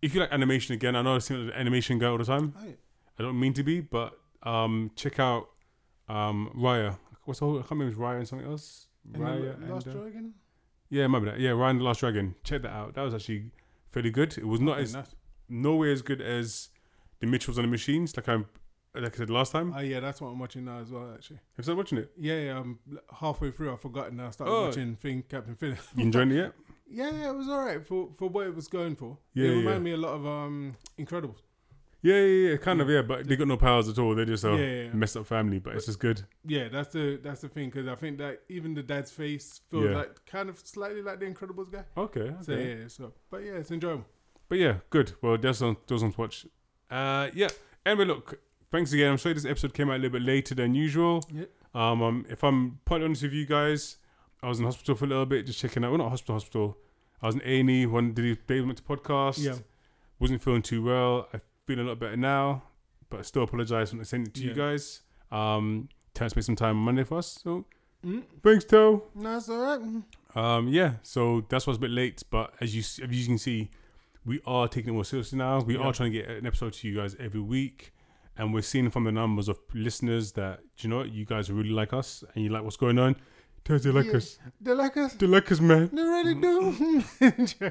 if 0.00 0.14
you 0.14 0.20
like 0.20 0.32
animation 0.32 0.74
again, 0.74 0.96
I 0.96 1.02
know 1.02 1.16
I 1.16 1.18
see 1.18 1.46
the 1.46 1.58
animation 1.58 1.98
guy 1.98 2.06
all 2.06 2.18
the 2.18 2.24
time. 2.24 2.54
Oh, 2.58 2.66
yeah. 2.66 2.72
I 3.18 3.22
don't 3.22 3.38
mean 3.38 3.52
to 3.54 3.62
be, 3.62 3.80
but 3.80 4.18
um, 4.42 4.90
check 4.96 5.18
out 5.18 5.48
um 6.08 6.50
Raya. 6.56 6.98
What's 7.24 7.40
the 7.40 7.46
whole? 7.46 7.58
I 7.58 7.60
can't 7.60 7.72
remember. 7.72 7.96
Raya 7.96 8.18
and 8.18 8.28
something 8.28 8.48
else. 8.48 8.86
And 9.14 9.22
Raya 9.22 9.66
the 9.66 9.72
Last 9.72 9.86
and, 9.86 9.96
uh, 9.96 10.00
Dragon. 10.00 10.34
Yeah, 10.92 11.06
maybe 11.06 11.24
that. 11.24 11.40
Yeah, 11.40 11.50
Raya 11.50 11.78
the 11.78 11.84
Last 11.84 12.00
Dragon. 12.00 12.34
Check 12.44 12.60
that 12.62 12.70
out. 12.70 12.94
That 12.94 13.02
was 13.02 13.14
actually 13.14 13.50
fairly 13.90 14.10
good. 14.10 14.36
It 14.36 14.46
was 14.46 14.60
not 14.60 14.78
as 14.78 14.92
nice. 14.94 15.14
nowhere 15.48 15.90
as 15.90 16.02
good 16.02 16.20
as 16.20 16.68
the 17.20 17.26
Mitchells 17.26 17.56
and 17.56 17.64
the 17.66 17.70
Machines. 17.70 18.14
Like 18.14 18.28
I'm, 18.28 18.44
like 18.94 19.14
I 19.14 19.16
said 19.16 19.30
last 19.30 19.52
time. 19.52 19.72
Oh 19.74 19.80
yeah, 19.80 20.00
that's 20.00 20.20
what 20.20 20.28
I'm 20.28 20.38
watching 20.38 20.66
now 20.66 20.80
as 20.80 20.90
well. 20.90 21.10
Actually, 21.14 21.36
Have 21.36 21.44
you 21.58 21.62
started 21.64 21.78
watching 21.78 21.98
it? 21.98 22.12
yeah, 22.18 22.38
yeah. 22.40 22.58
I'm 22.58 22.78
halfway 23.20 23.50
through. 23.52 23.72
I 23.72 23.76
forgot 23.76 24.08
and 24.08 24.20
I 24.20 24.28
started 24.30 24.52
Oh. 24.52 24.66
watching 24.66 24.96
thing 24.96 25.24
Captain 25.28 25.54
Phillip. 25.54 25.78
You 25.96 26.04
enjoying 26.04 26.30
it 26.32 26.36
yet? 26.36 26.52
Yeah, 26.94 27.10
yeah, 27.10 27.30
it 27.30 27.34
was 27.34 27.48
alright 27.48 27.82
for 27.86 28.10
for 28.18 28.28
what 28.28 28.46
it 28.46 28.54
was 28.54 28.68
going 28.68 28.96
for. 28.96 29.16
Yeah, 29.32 29.46
it 29.46 29.48
yeah, 29.48 29.56
reminded 29.60 29.78
yeah. 29.78 29.84
me 29.84 29.92
a 29.92 29.96
lot 29.96 30.12
of 30.14 30.26
um 30.26 30.76
Incredibles. 30.98 31.38
Yeah, 32.02 32.16
yeah, 32.16 32.50
yeah. 32.50 32.56
Kind 32.56 32.80
of, 32.80 32.90
yeah. 32.90 33.02
But 33.02 33.28
they 33.28 33.36
got 33.36 33.46
no 33.48 33.56
powers 33.56 33.88
at 33.88 33.98
all. 33.98 34.14
They're 34.14 34.24
just 34.24 34.44
a 34.44 34.50
Yeah, 34.50 34.56
yeah, 34.56 34.82
yeah. 34.84 34.92
messed 34.92 35.16
up 35.16 35.26
family. 35.26 35.58
But 35.60 35.76
it's 35.76 35.86
just 35.86 36.00
good. 36.00 36.22
Yeah, 36.44 36.68
that's 36.68 36.92
the 36.92 37.18
that's 37.22 37.40
the 37.42 37.48
thing 37.48 37.70
because 37.70 37.86
I 37.86 37.94
think 37.94 38.18
that 38.18 38.42
even 38.48 38.74
the 38.74 38.82
dad's 38.82 39.10
face 39.12 39.60
feels 39.70 39.84
Yeah. 39.84 39.96
like 39.98 40.24
kind 40.26 40.48
of 40.48 40.58
slightly 40.58 41.00
like 41.02 41.20
the 41.20 41.26
Incredibles 41.26 41.70
guy. 41.70 41.84
Okay. 41.96 42.20
okay. 42.20 42.34
So 42.42 42.52
yeah, 42.52 42.88
so 42.88 43.12
but 43.30 43.44
yeah, 43.44 43.52
it's 43.52 43.70
enjoyable. 43.70 44.04
But 44.48 44.58
yeah, 44.58 44.74
good. 44.90 45.12
Well, 45.22 45.38
there's 45.38 45.62
on 45.62 45.76
those 45.86 46.02
ones 46.02 46.14
to 46.16 46.20
watch. 46.20 46.46
Uh, 46.90 47.28
yeah. 47.34 47.48
Anyway, 47.86 48.04
look. 48.06 48.40
Thanks 48.70 48.92
again. 48.92 49.12
I'm 49.12 49.18
sorry 49.18 49.34
this 49.34 49.44
episode 49.44 49.74
came 49.74 49.90
out 49.90 49.96
a 49.96 49.98
little 49.98 50.18
bit 50.18 50.22
later 50.22 50.54
than 50.54 50.74
usual. 50.74 51.22
Yep. 51.32 51.50
Um, 51.74 52.02
um, 52.02 52.26
if 52.28 52.42
I'm 52.42 52.80
quite 52.86 53.02
honest 53.02 53.22
with 53.22 53.32
you 53.34 53.46
guys, 53.46 53.98
I 54.42 54.48
was 54.48 54.58
in 54.58 54.64
hospital 54.64 54.94
for 54.94 55.04
a 55.04 55.08
little 55.08 55.26
bit, 55.26 55.46
just 55.46 55.58
checking 55.60 55.84
out. 55.84 55.90
Well, 55.90 55.98
not 55.98 56.08
hospital, 56.08 56.36
hospital. 56.36 56.78
I 57.20 57.26
was 57.26 57.34
in 57.36 57.42
A 57.44 57.60
and 57.60 57.70
E 57.70 57.84
day. 58.34 58.40
David 58.46 58.66
went 58.66 58.78
to 58.78 58.82
podcast. 58.82 59.38
Yeah. 59.44 59.56
Wasn't 60.18 60.42
feeling 60.42 60.62
too 60.62 60.82
well. 60.82 61.28
I 61.34 61.40
feel 61.66 61.80
a 61.80 61.82
lot 61.82 61.98
better 61.98 62.16
now, 62.16 62.62
but 63.10 63.20
I 63.20 63.22
still 63.22 63.42
apologize 63.44 63.90
for 63.90 63.96
not 63.96 64.06
sending 64.06 64.28
it 64.28 64.34
to 64.34 64.42
you 64.42 64.54
guys. 64.54 65.02
Um, 65.30 65.88
Terrence 66.14 66.36
made 66.36 66.44
some 66.44 66.56
time 66.56 66.76
on 66.76 66.82
Monday 66.84 67.04
for 67.04 67.18
us, 67.18 67.38
so 67.42 67.64
Mm, 68.04 68.24
thanks, 68.42 68.64
Toe. 68.64 69.04
no, 69.14 69.36
it's 69.36 69.48
alright. 69.48 69.80
Mm. 69.80 70.02
Um, 70.36 70.66
yeah, 70.68 70.94
so 71.04 71.44
that's 71.48 71.66
what's 71.68 71.76
a 71.76 71.80
bit 71.80 71.90
late, 71.92 72.22
but 72.30 72.52
as 72.60 72.74
you 72.74 72.80
as 72.80 72.98
you 73.20 73.26
can 73.26 73.38
see, 73.38 73.70
we 74.26 74.40
are 74.44 74.66
taking 74.66 74.90
it 74.90 74.94
more 74.94 75.04
seriously 75.04 75.38
now. 75.38 75.60
We 75.60 75.74
Yeah. 75.74 75.82
are 75.82 75.92
trying 75.92 76.10
to 76.12 76.18
get 76.18 76.28
an 76.28 76.44
episode 76.46 76.72
to 76.74 76.88
you 76.88 76.96
guys 76.96 77.14
every 77.20 77.40
week, 77.40 77.94
and 78.36 78.52
we're 78.52 78.62
seeing 78.62 78.90
from 78.90 79.04
the 79.04 79.12
numbers 79.12 79.48
of 79.48 79.60
listeners 79.72 80.32
that 80.32 80.60
you 80.78 80.88
know 80.90 80.98
what, 80.98 81.12
you 81.12 81.24
guys 81.24 81.48
really 81.50 81.70
like 81.70 81.92
us 81.92 82.24
and 82.34 82.42
you 82.44 82.50
like 82.50 82.64
what's 82.64 82.76
going 82.76 82.98
on. 82.98 83.14
They 83.64 83.78
like 83.78 84.06
Yeah. 84.06 84.16
us. 84.16 84.38
They 84.60 84.72
like 84.74 84.96
us. 84.96 85.12
They 85.14 85.26
like 85.28 85.52
us, 85.52 85.60
man. 85.60 85.88
They 85.92 86.02
really 86.02 86.34
do. 86.34 87.00
Thank 87.20 87.64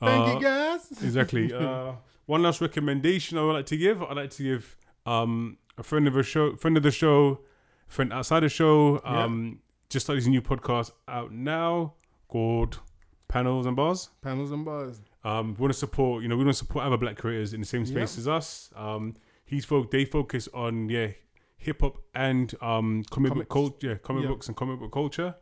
Uh, 0.00 0.32
you 0.34 0.40
guys. 0.42 0.90
exactly. 1.02 1.52
Uh, 1.54 1.92
one 2.28 2.42
last 2.42 2.60
recommendation 2.60 3.38
I 3.38 3.42
would 3.42 3.54
like 3.54 3.66
to 3.66 3.76
give. 3.76 4.02
I'd 4.02 4.16
like 4.16 4.30
to 4.32 4.42
give 4.42 4.76
um, 5.06 5.56
a 5.78 5.82
friend 5.82 6.06
of 6.06 6.12
the 6.12 6.22
show, 6.22 6.54
friend 6.56 6.76
of 6.76 6.82
the 6.82 6.90
show, 6.90 7.40
friend 7.86 8.12
outside 8.12 8.40
the 8.40 8.50
show. 8.50 9.00
Um, 9.02 9.60
just 9.88 10.04
started 10.06 10.18
his 10.20 10.28
new 10.28 10.42
podcast 10.42 10.90
out 11.08 11.32
now 11.32 11.94
called 12.28 12.80
Panels 13.28 13.64
and 13.64 13.74
Bars. 13.74 14.10
Panels 14.20 14.50
and 14.52 14.62
bars. 14.62 15.00
Um, 15.24 15.54
we 15.54 15.62
want 15.62 15.72
to 15.72 15.78
support, 15.78 16.22
you 16.22 16.28
know, 16.28 16.36
we 16.36 16.44
want 16.44 16.54
to 16.54 16.58
support 16.58 16.84
other 16.84 16.98
black 16.98 17.16
creators 17.16 17.54
in 17.54 17.60
the 17.60 17.66
same 17.66 17.86
space 17.86 18.12
Yep. 18.12 18.18
as 18.18 18.28
us. 18.28 18.70
Um, 18.76 19.14
he's 19.46 19.64
folk, 19.64 19.90
they 19.90 20.04
focus 20.04 20.48
on 20.52 20.90
yeah, 20.90 21.08
hip 21.56 21.80
hop 21.80 21.96
and 22.14 22.54
um, 22.60 23.04
comic 23.10 23.32
book 23.32 23.48
culture, 23.48 23.88
yeah, 23.88 23.94
comic 23.96 24.24
Yeah. 24.24 24.28
books 24.28 24.48
and 24.48 24.56
comic 24.56 24.78
book 24.80 24.92
culture, 24.92 25.34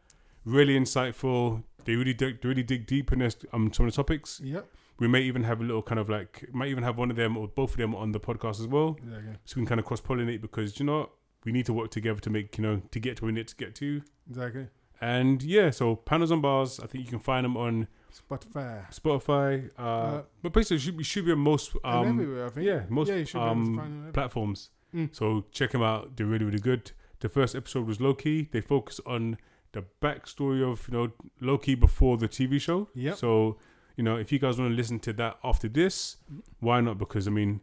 really 0.44 0.78
insightful. 0.78 1.64
They 1.84 1.96
really 1.96 2.14
dig, 2.14 2.40
they 2.42 2.48
really 2.48 2.62
dig 2.62 2.86
deep 2.86 3.12
in 3.12 3.18
this, 3.18 3.36
um, 3.52 3.72
some 3.72 3.86
of 3.86 3.92
the 3.92 3.96
topics. 3.96 4.40
Yep. 4.44 4.66
We 4.98 5.08
may 5.08 5.20
even 5.22 5.42
have 5.44 5.60
a 5.60 5.64
little 5.64 5.82
kind 5.82 5.98
of 5.98 6.08
like, 6.08 6.48
might 6.52 6.68
even 6.68 6.82
have 6.82 6.96
one 6.98 7.10
of 7.10 7.16
them 7.16 7.36
or 7.36 7.48
both 7.48 7.72
of 7.72 7.76
them 7.76 7.94
on 7.94 8.12
the 8.12 8.20
podcast 8.20 8.60
as 8.60 8.66
well, 8.66 8.96
Yeah, 9.06 9.16
okay. 9.18 9.36
so 9.44 9.56
we 9.56 9.62
can 9.62 9.66
kind 9.66 9.78
of 9.80 9.84
cross 9.84 10.00
pollinate 10.00 10.40
because 10.40 10.78
you 10.80 10.86
know 10.86 10.98
what? 11.00 11.10
we 11.44 11.52
need 11.52 11.66
to 11.66 11.72
work 11.72 11.90
together 11.92 12.18
to 12.20 12.28
make 12.30 12.58
you 12.58 12.62
know 12.62 12.82
to 12.90 12.98
get 12.98 13.16
to 13.18 13.22
where 13.24 13.32
we 13.32 13.38
need 13.38 13.46
to 13.48 13.56
get 13.56 13.74
to. 13.76 14.02
Exactly. 14.28 14.66
And 15.00 15.42
yeah, 15.42 15.70
so 15.70 15.94
panels 15.94 16.32
on 16.32 16.40
bars. 16.40 16.80
I 16.80 16.86
think 16.86 17.04
you 17.04 17.10
can 17.10 17.18
find 17.20 17.44
them 17.44 17.56
on 17.56 17.86
Spotify. 18.12 18.90
Spotify, 18.92 19.70
uh, 19.78 19.82
Uh, 19.82 20.22
but 20.42 20.52
basically, 20.52 20.78
should 20.78 20.96
be 20.96 21.04
should 21.04 21.24
be 21.26 21.32
on 21.32 21.38
most 21.38 21.76
um, 21.84 22.08
everywhere, 22.08 22.46
I 22.46 22.48
think. 22.48 22.66
yeah 22.66 22.82
most 22.88 23.08
yeah, 23.08 23.16
you 23.16 23.24
should 23.26 23.38
be 23.38 23.44
able 23.44 23.54
to 23.54 23.80
um, 23.80 24.10
platforms. 24.12 24.70
Mm. 24.94 25.14
So 25.14 25.44
check 25.52 25.70
them 25.72 25.82
out. 25.82 26.16
They're 26.16 26.26
really, 26.26 26.44
really 26.46 26.58
good. 26.58 26.92
The 27.20 27.28
first 27.28 27.54
episode 27.54 27.86
was 27.86 28.00
Loki. 28.00 28.48
They 28.50 28.60
focus 28.62 29.00
on 29.06 29.36
the 29.72 29.84
backstory 30.00 30.62
of 30.68 30.88
you 30.88 30.94
know 30.96 31.12
Loki 31.40 31.74
before 31.74 32.16
the 32.16 32.28
TV 32.28 32.58
show. 32.60 32.88
Yeah. 32.94 33.14
So 33.14 33.58
you 33.96 34.04
know 34.04 34.16
if 34.16 34.30
you 34.32 34.38
guys 34.38 34.58
want 34.58 34.70
to 34.70 34.76
listen 34.76 34.98
to 35.00 35.12
that 35.14 35.38
after 35.42 35.68
this, 35.68 36.16
why 36.60 36.80
not? 36.80 36.98
Because 36.98 37.26
I 37.26 37.30
mean 37.30 37.60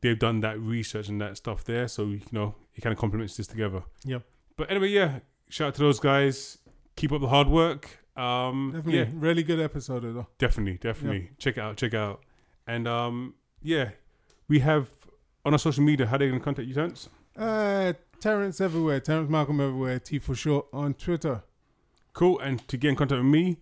they've 0.00 0.18
done 0.18 0.40
that 0.40 0.58
research 0.60 1.08
and 1.08 1.20
that 1.20 1.36
stuff 1.36 1.64
there. 1.64 1.88
So 1.88 2.06
you 2.06 2.20
know 2.32 2.54
it 2.74 2.80
kind 2.80 2.92
of 2.92 2.98
complements 2.98 3.36
this 3.36 3.46
together. 3.46 3.82
Yep. 4.04 4.22
But 4.56 4.70
anyway, 4.70 4.88
yeah. 4.88 5.20
Shout 5.48 5.68
out 5.68 5.74
to 5.76 5.82
those 5.82 6.00
guys. 6.00 6.58
Keep 6.96 7.12
up 7.12 7.20
the 7.20 7.28
hard 7.28 7.48
work. 7.48 7.98
Um, 8.16 8.70
Definitely. 8.72 8.98
yeah, 9.00 9.06
Really 9.14 9.42
good 9.42 9.58
episode, 9.60 10.02
though. 10.04 10.28
definitely, 10.38 10.78
definitely. 10.78 11.30
Check 11.38 11.56
it 11.58 11.60
out, 11.60 11.76
check 11.76 11.92
it 11.92 11.98
out. 11.98 12.20
And 12.66 12.86
um, 12.88 13.34
yeah, 13.62 13.90
we 14.48 14.60
have 14.60 14.88
on 15.44 15.52
our 15.52 15.58
social 15.58 15.82
media. 15.84 16.06
How 16.06 16.16
they 16.16 16.28
gonna 16.28 16.40
contact 16.40 16.68
you, 16.68 16.74
Terrence? 16.74 17.08
Uh, 17.36 17.92
Terrence 18.20 18.60
everywhere. 18.60 19.00
Terrence 19.00 19.28
Malcolm 19.28 19.60
everywhere. 19.60 19.98
T 19.98 20.18
for 20.20 20.34
short 20.36 20.66
on 20.72 20.94
Twitter. 20.94 21.42
Cool. 22.12 22.38
And 22.38 22.66
to 22.68 22.76
get 22.76 22.90
in 22.90 22.96
contact 22.96 23.20
with 23.22 23.30
me, 23.32 23.58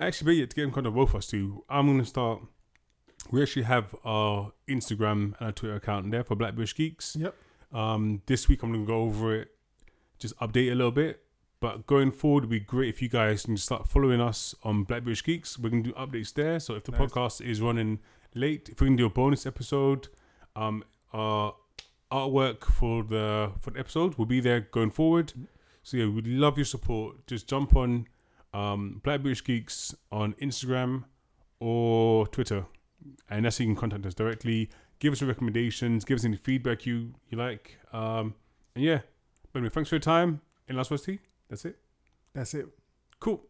actually, 0.00 0.36
yeah, 0.36 0.46
to 0.46 0.54
get 0.56 0.64
in 0.64 0.72
contact 0.72 0.94
with 0.94 1.06
both 1.06 1.10
of 1.14 1.16
us 1.18 1.26
too, 1.26 1.64
I'm 1.68 1.86
gonna 1.86 2.04
start. 2.04 2.40
We 3.30 3.42
actually 3.42 3.64
have 3.64 3.94
our 4.04 4.52
Instagram 4.68 5.12
and 5.12 5.34
our 5.40 5.52
Twitter 5.52 5.74
account 5.76 6.10
there 6.10 6.22
for 6.24 6.36
Black 6.36 6.54
British 6.54 6.76
Geeks. 6.76 7.16
Yep. 7.18 7.34
Um, 7.72 8.22
this 8.26 8.48
week 8.48 8.62
I'm 8.62 8.72
gonna 8.72 8.84
go 8.86 9.02
over 9.02 9.34
it, 9.34 9.48
just 10.18 10.36
update 10.38 10.70
a 10.70 10.74
little 10.74 10.92
bit. 10.92 11.22
But 11.58 11.86
going 11.86 12.12
forward, 12.12 12.42
it'd 12.42 12.50
be 12.50 12.60
great 12.60 12.90
if 12.90 13.00
you 13.02 13.08
guys 13.08 13.44
can 13.46 13.56
start 13.56 13.88
following 13.88 14.20
us 14.20 14.54
on 14.62 14.84
Black 14.84 15.02
British 15.02 15.24
Geeks. 15.24 15.58
We're 15.58 15.70
gonna 15.70 15.82
do 15.82 15.92
updates 15.94 16.32
there. 16.34 16.60
So 16.60 16.74
if 16.74 16.84
the 16.84 16.92
Nice. 16.92 17.00
podcast 17.00 17.40
is 17.44 17.60
running 17.60 17.98
late, 18.34 18.68
if 18.68 18.80
we 18.80 18.86
can 18.88 18.96
do 18.96 19.06
a 19.06 19.10
bonus 19.10 19.46
episode, 19.46 20.08
um, 20.54 20.84
our 21.12 21.54
artwork 22.12 22.64
for 22.64 23.02
the 23.02 23.52
for 23.60 23.70
the 23.70 23.80
episode 23.80 24.16
will 24.16 24.26
be 24.26 24.38
there 24.40 24.60
going 24.60 24.90
forward. 24.90 25.32
So 25.82 25.96
yeah, 25.96 26.06
we'd 26.06 26.26
love 26.26 26.58
your 26.58 26.64
support. 26.66 27.26
Just 27.26 27.48
jump 27.48 27.74
on 27.74 28.06
um, 28.52 29.00
Black 29.04 29.22
British 29.22 29.44
Geeks 29.44 29.94
on 30.10 30.34
Instagram 30.34 31.04
or 31.60 32.26
Twitter, 32.28 32.66
and 33.30 33.44
that's 33.44 33.58
how 33.58 33.62
you 33.62 33.68
can 33.68 33.76
contact 33.76 34.06
us 34.06 34.14
directly. 34.14 34.70
Give 34.98 35.12
us 35.12 35.20
your 35.20 35.28
recommendations. 35.28 36.04
Give 36.04 36.16
us 36.16 36.24
any 36.24 36.36
feedback 36.36 36.86
you 36.86 37.14
you 37.28 37.38
like. 37.38 37.78
Um, 37.92 38.34
and 38.74 38.84
yeah, 38.84 39.00
but 39.52 39.60
anyway, 39.60 39.70
thanks 39.70 39.90
for 39.90 39.96
your 39.96 40.00
time. 40.00 40.40
In 40.68 40.76
last 40.76 40.90
words, 40.90 41.04
T. 41.04 41.18
That's 41.48 41.64
it. 41.64 41.78
That's 42.34 42.54
it. 42.54 42.66
Cool. 43.20 43.42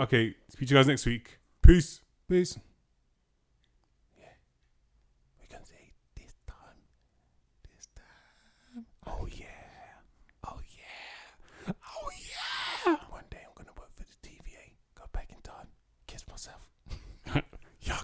Okay, 0.00 0.34
speak 0.48 0.68
to 0.68 0.74
you 0.74 0.78
guys 0.78 0.86
next 0.86 1.06
week. 1.06 1.38
Peace. 1.62 2.00
Peace. 2.28 2.58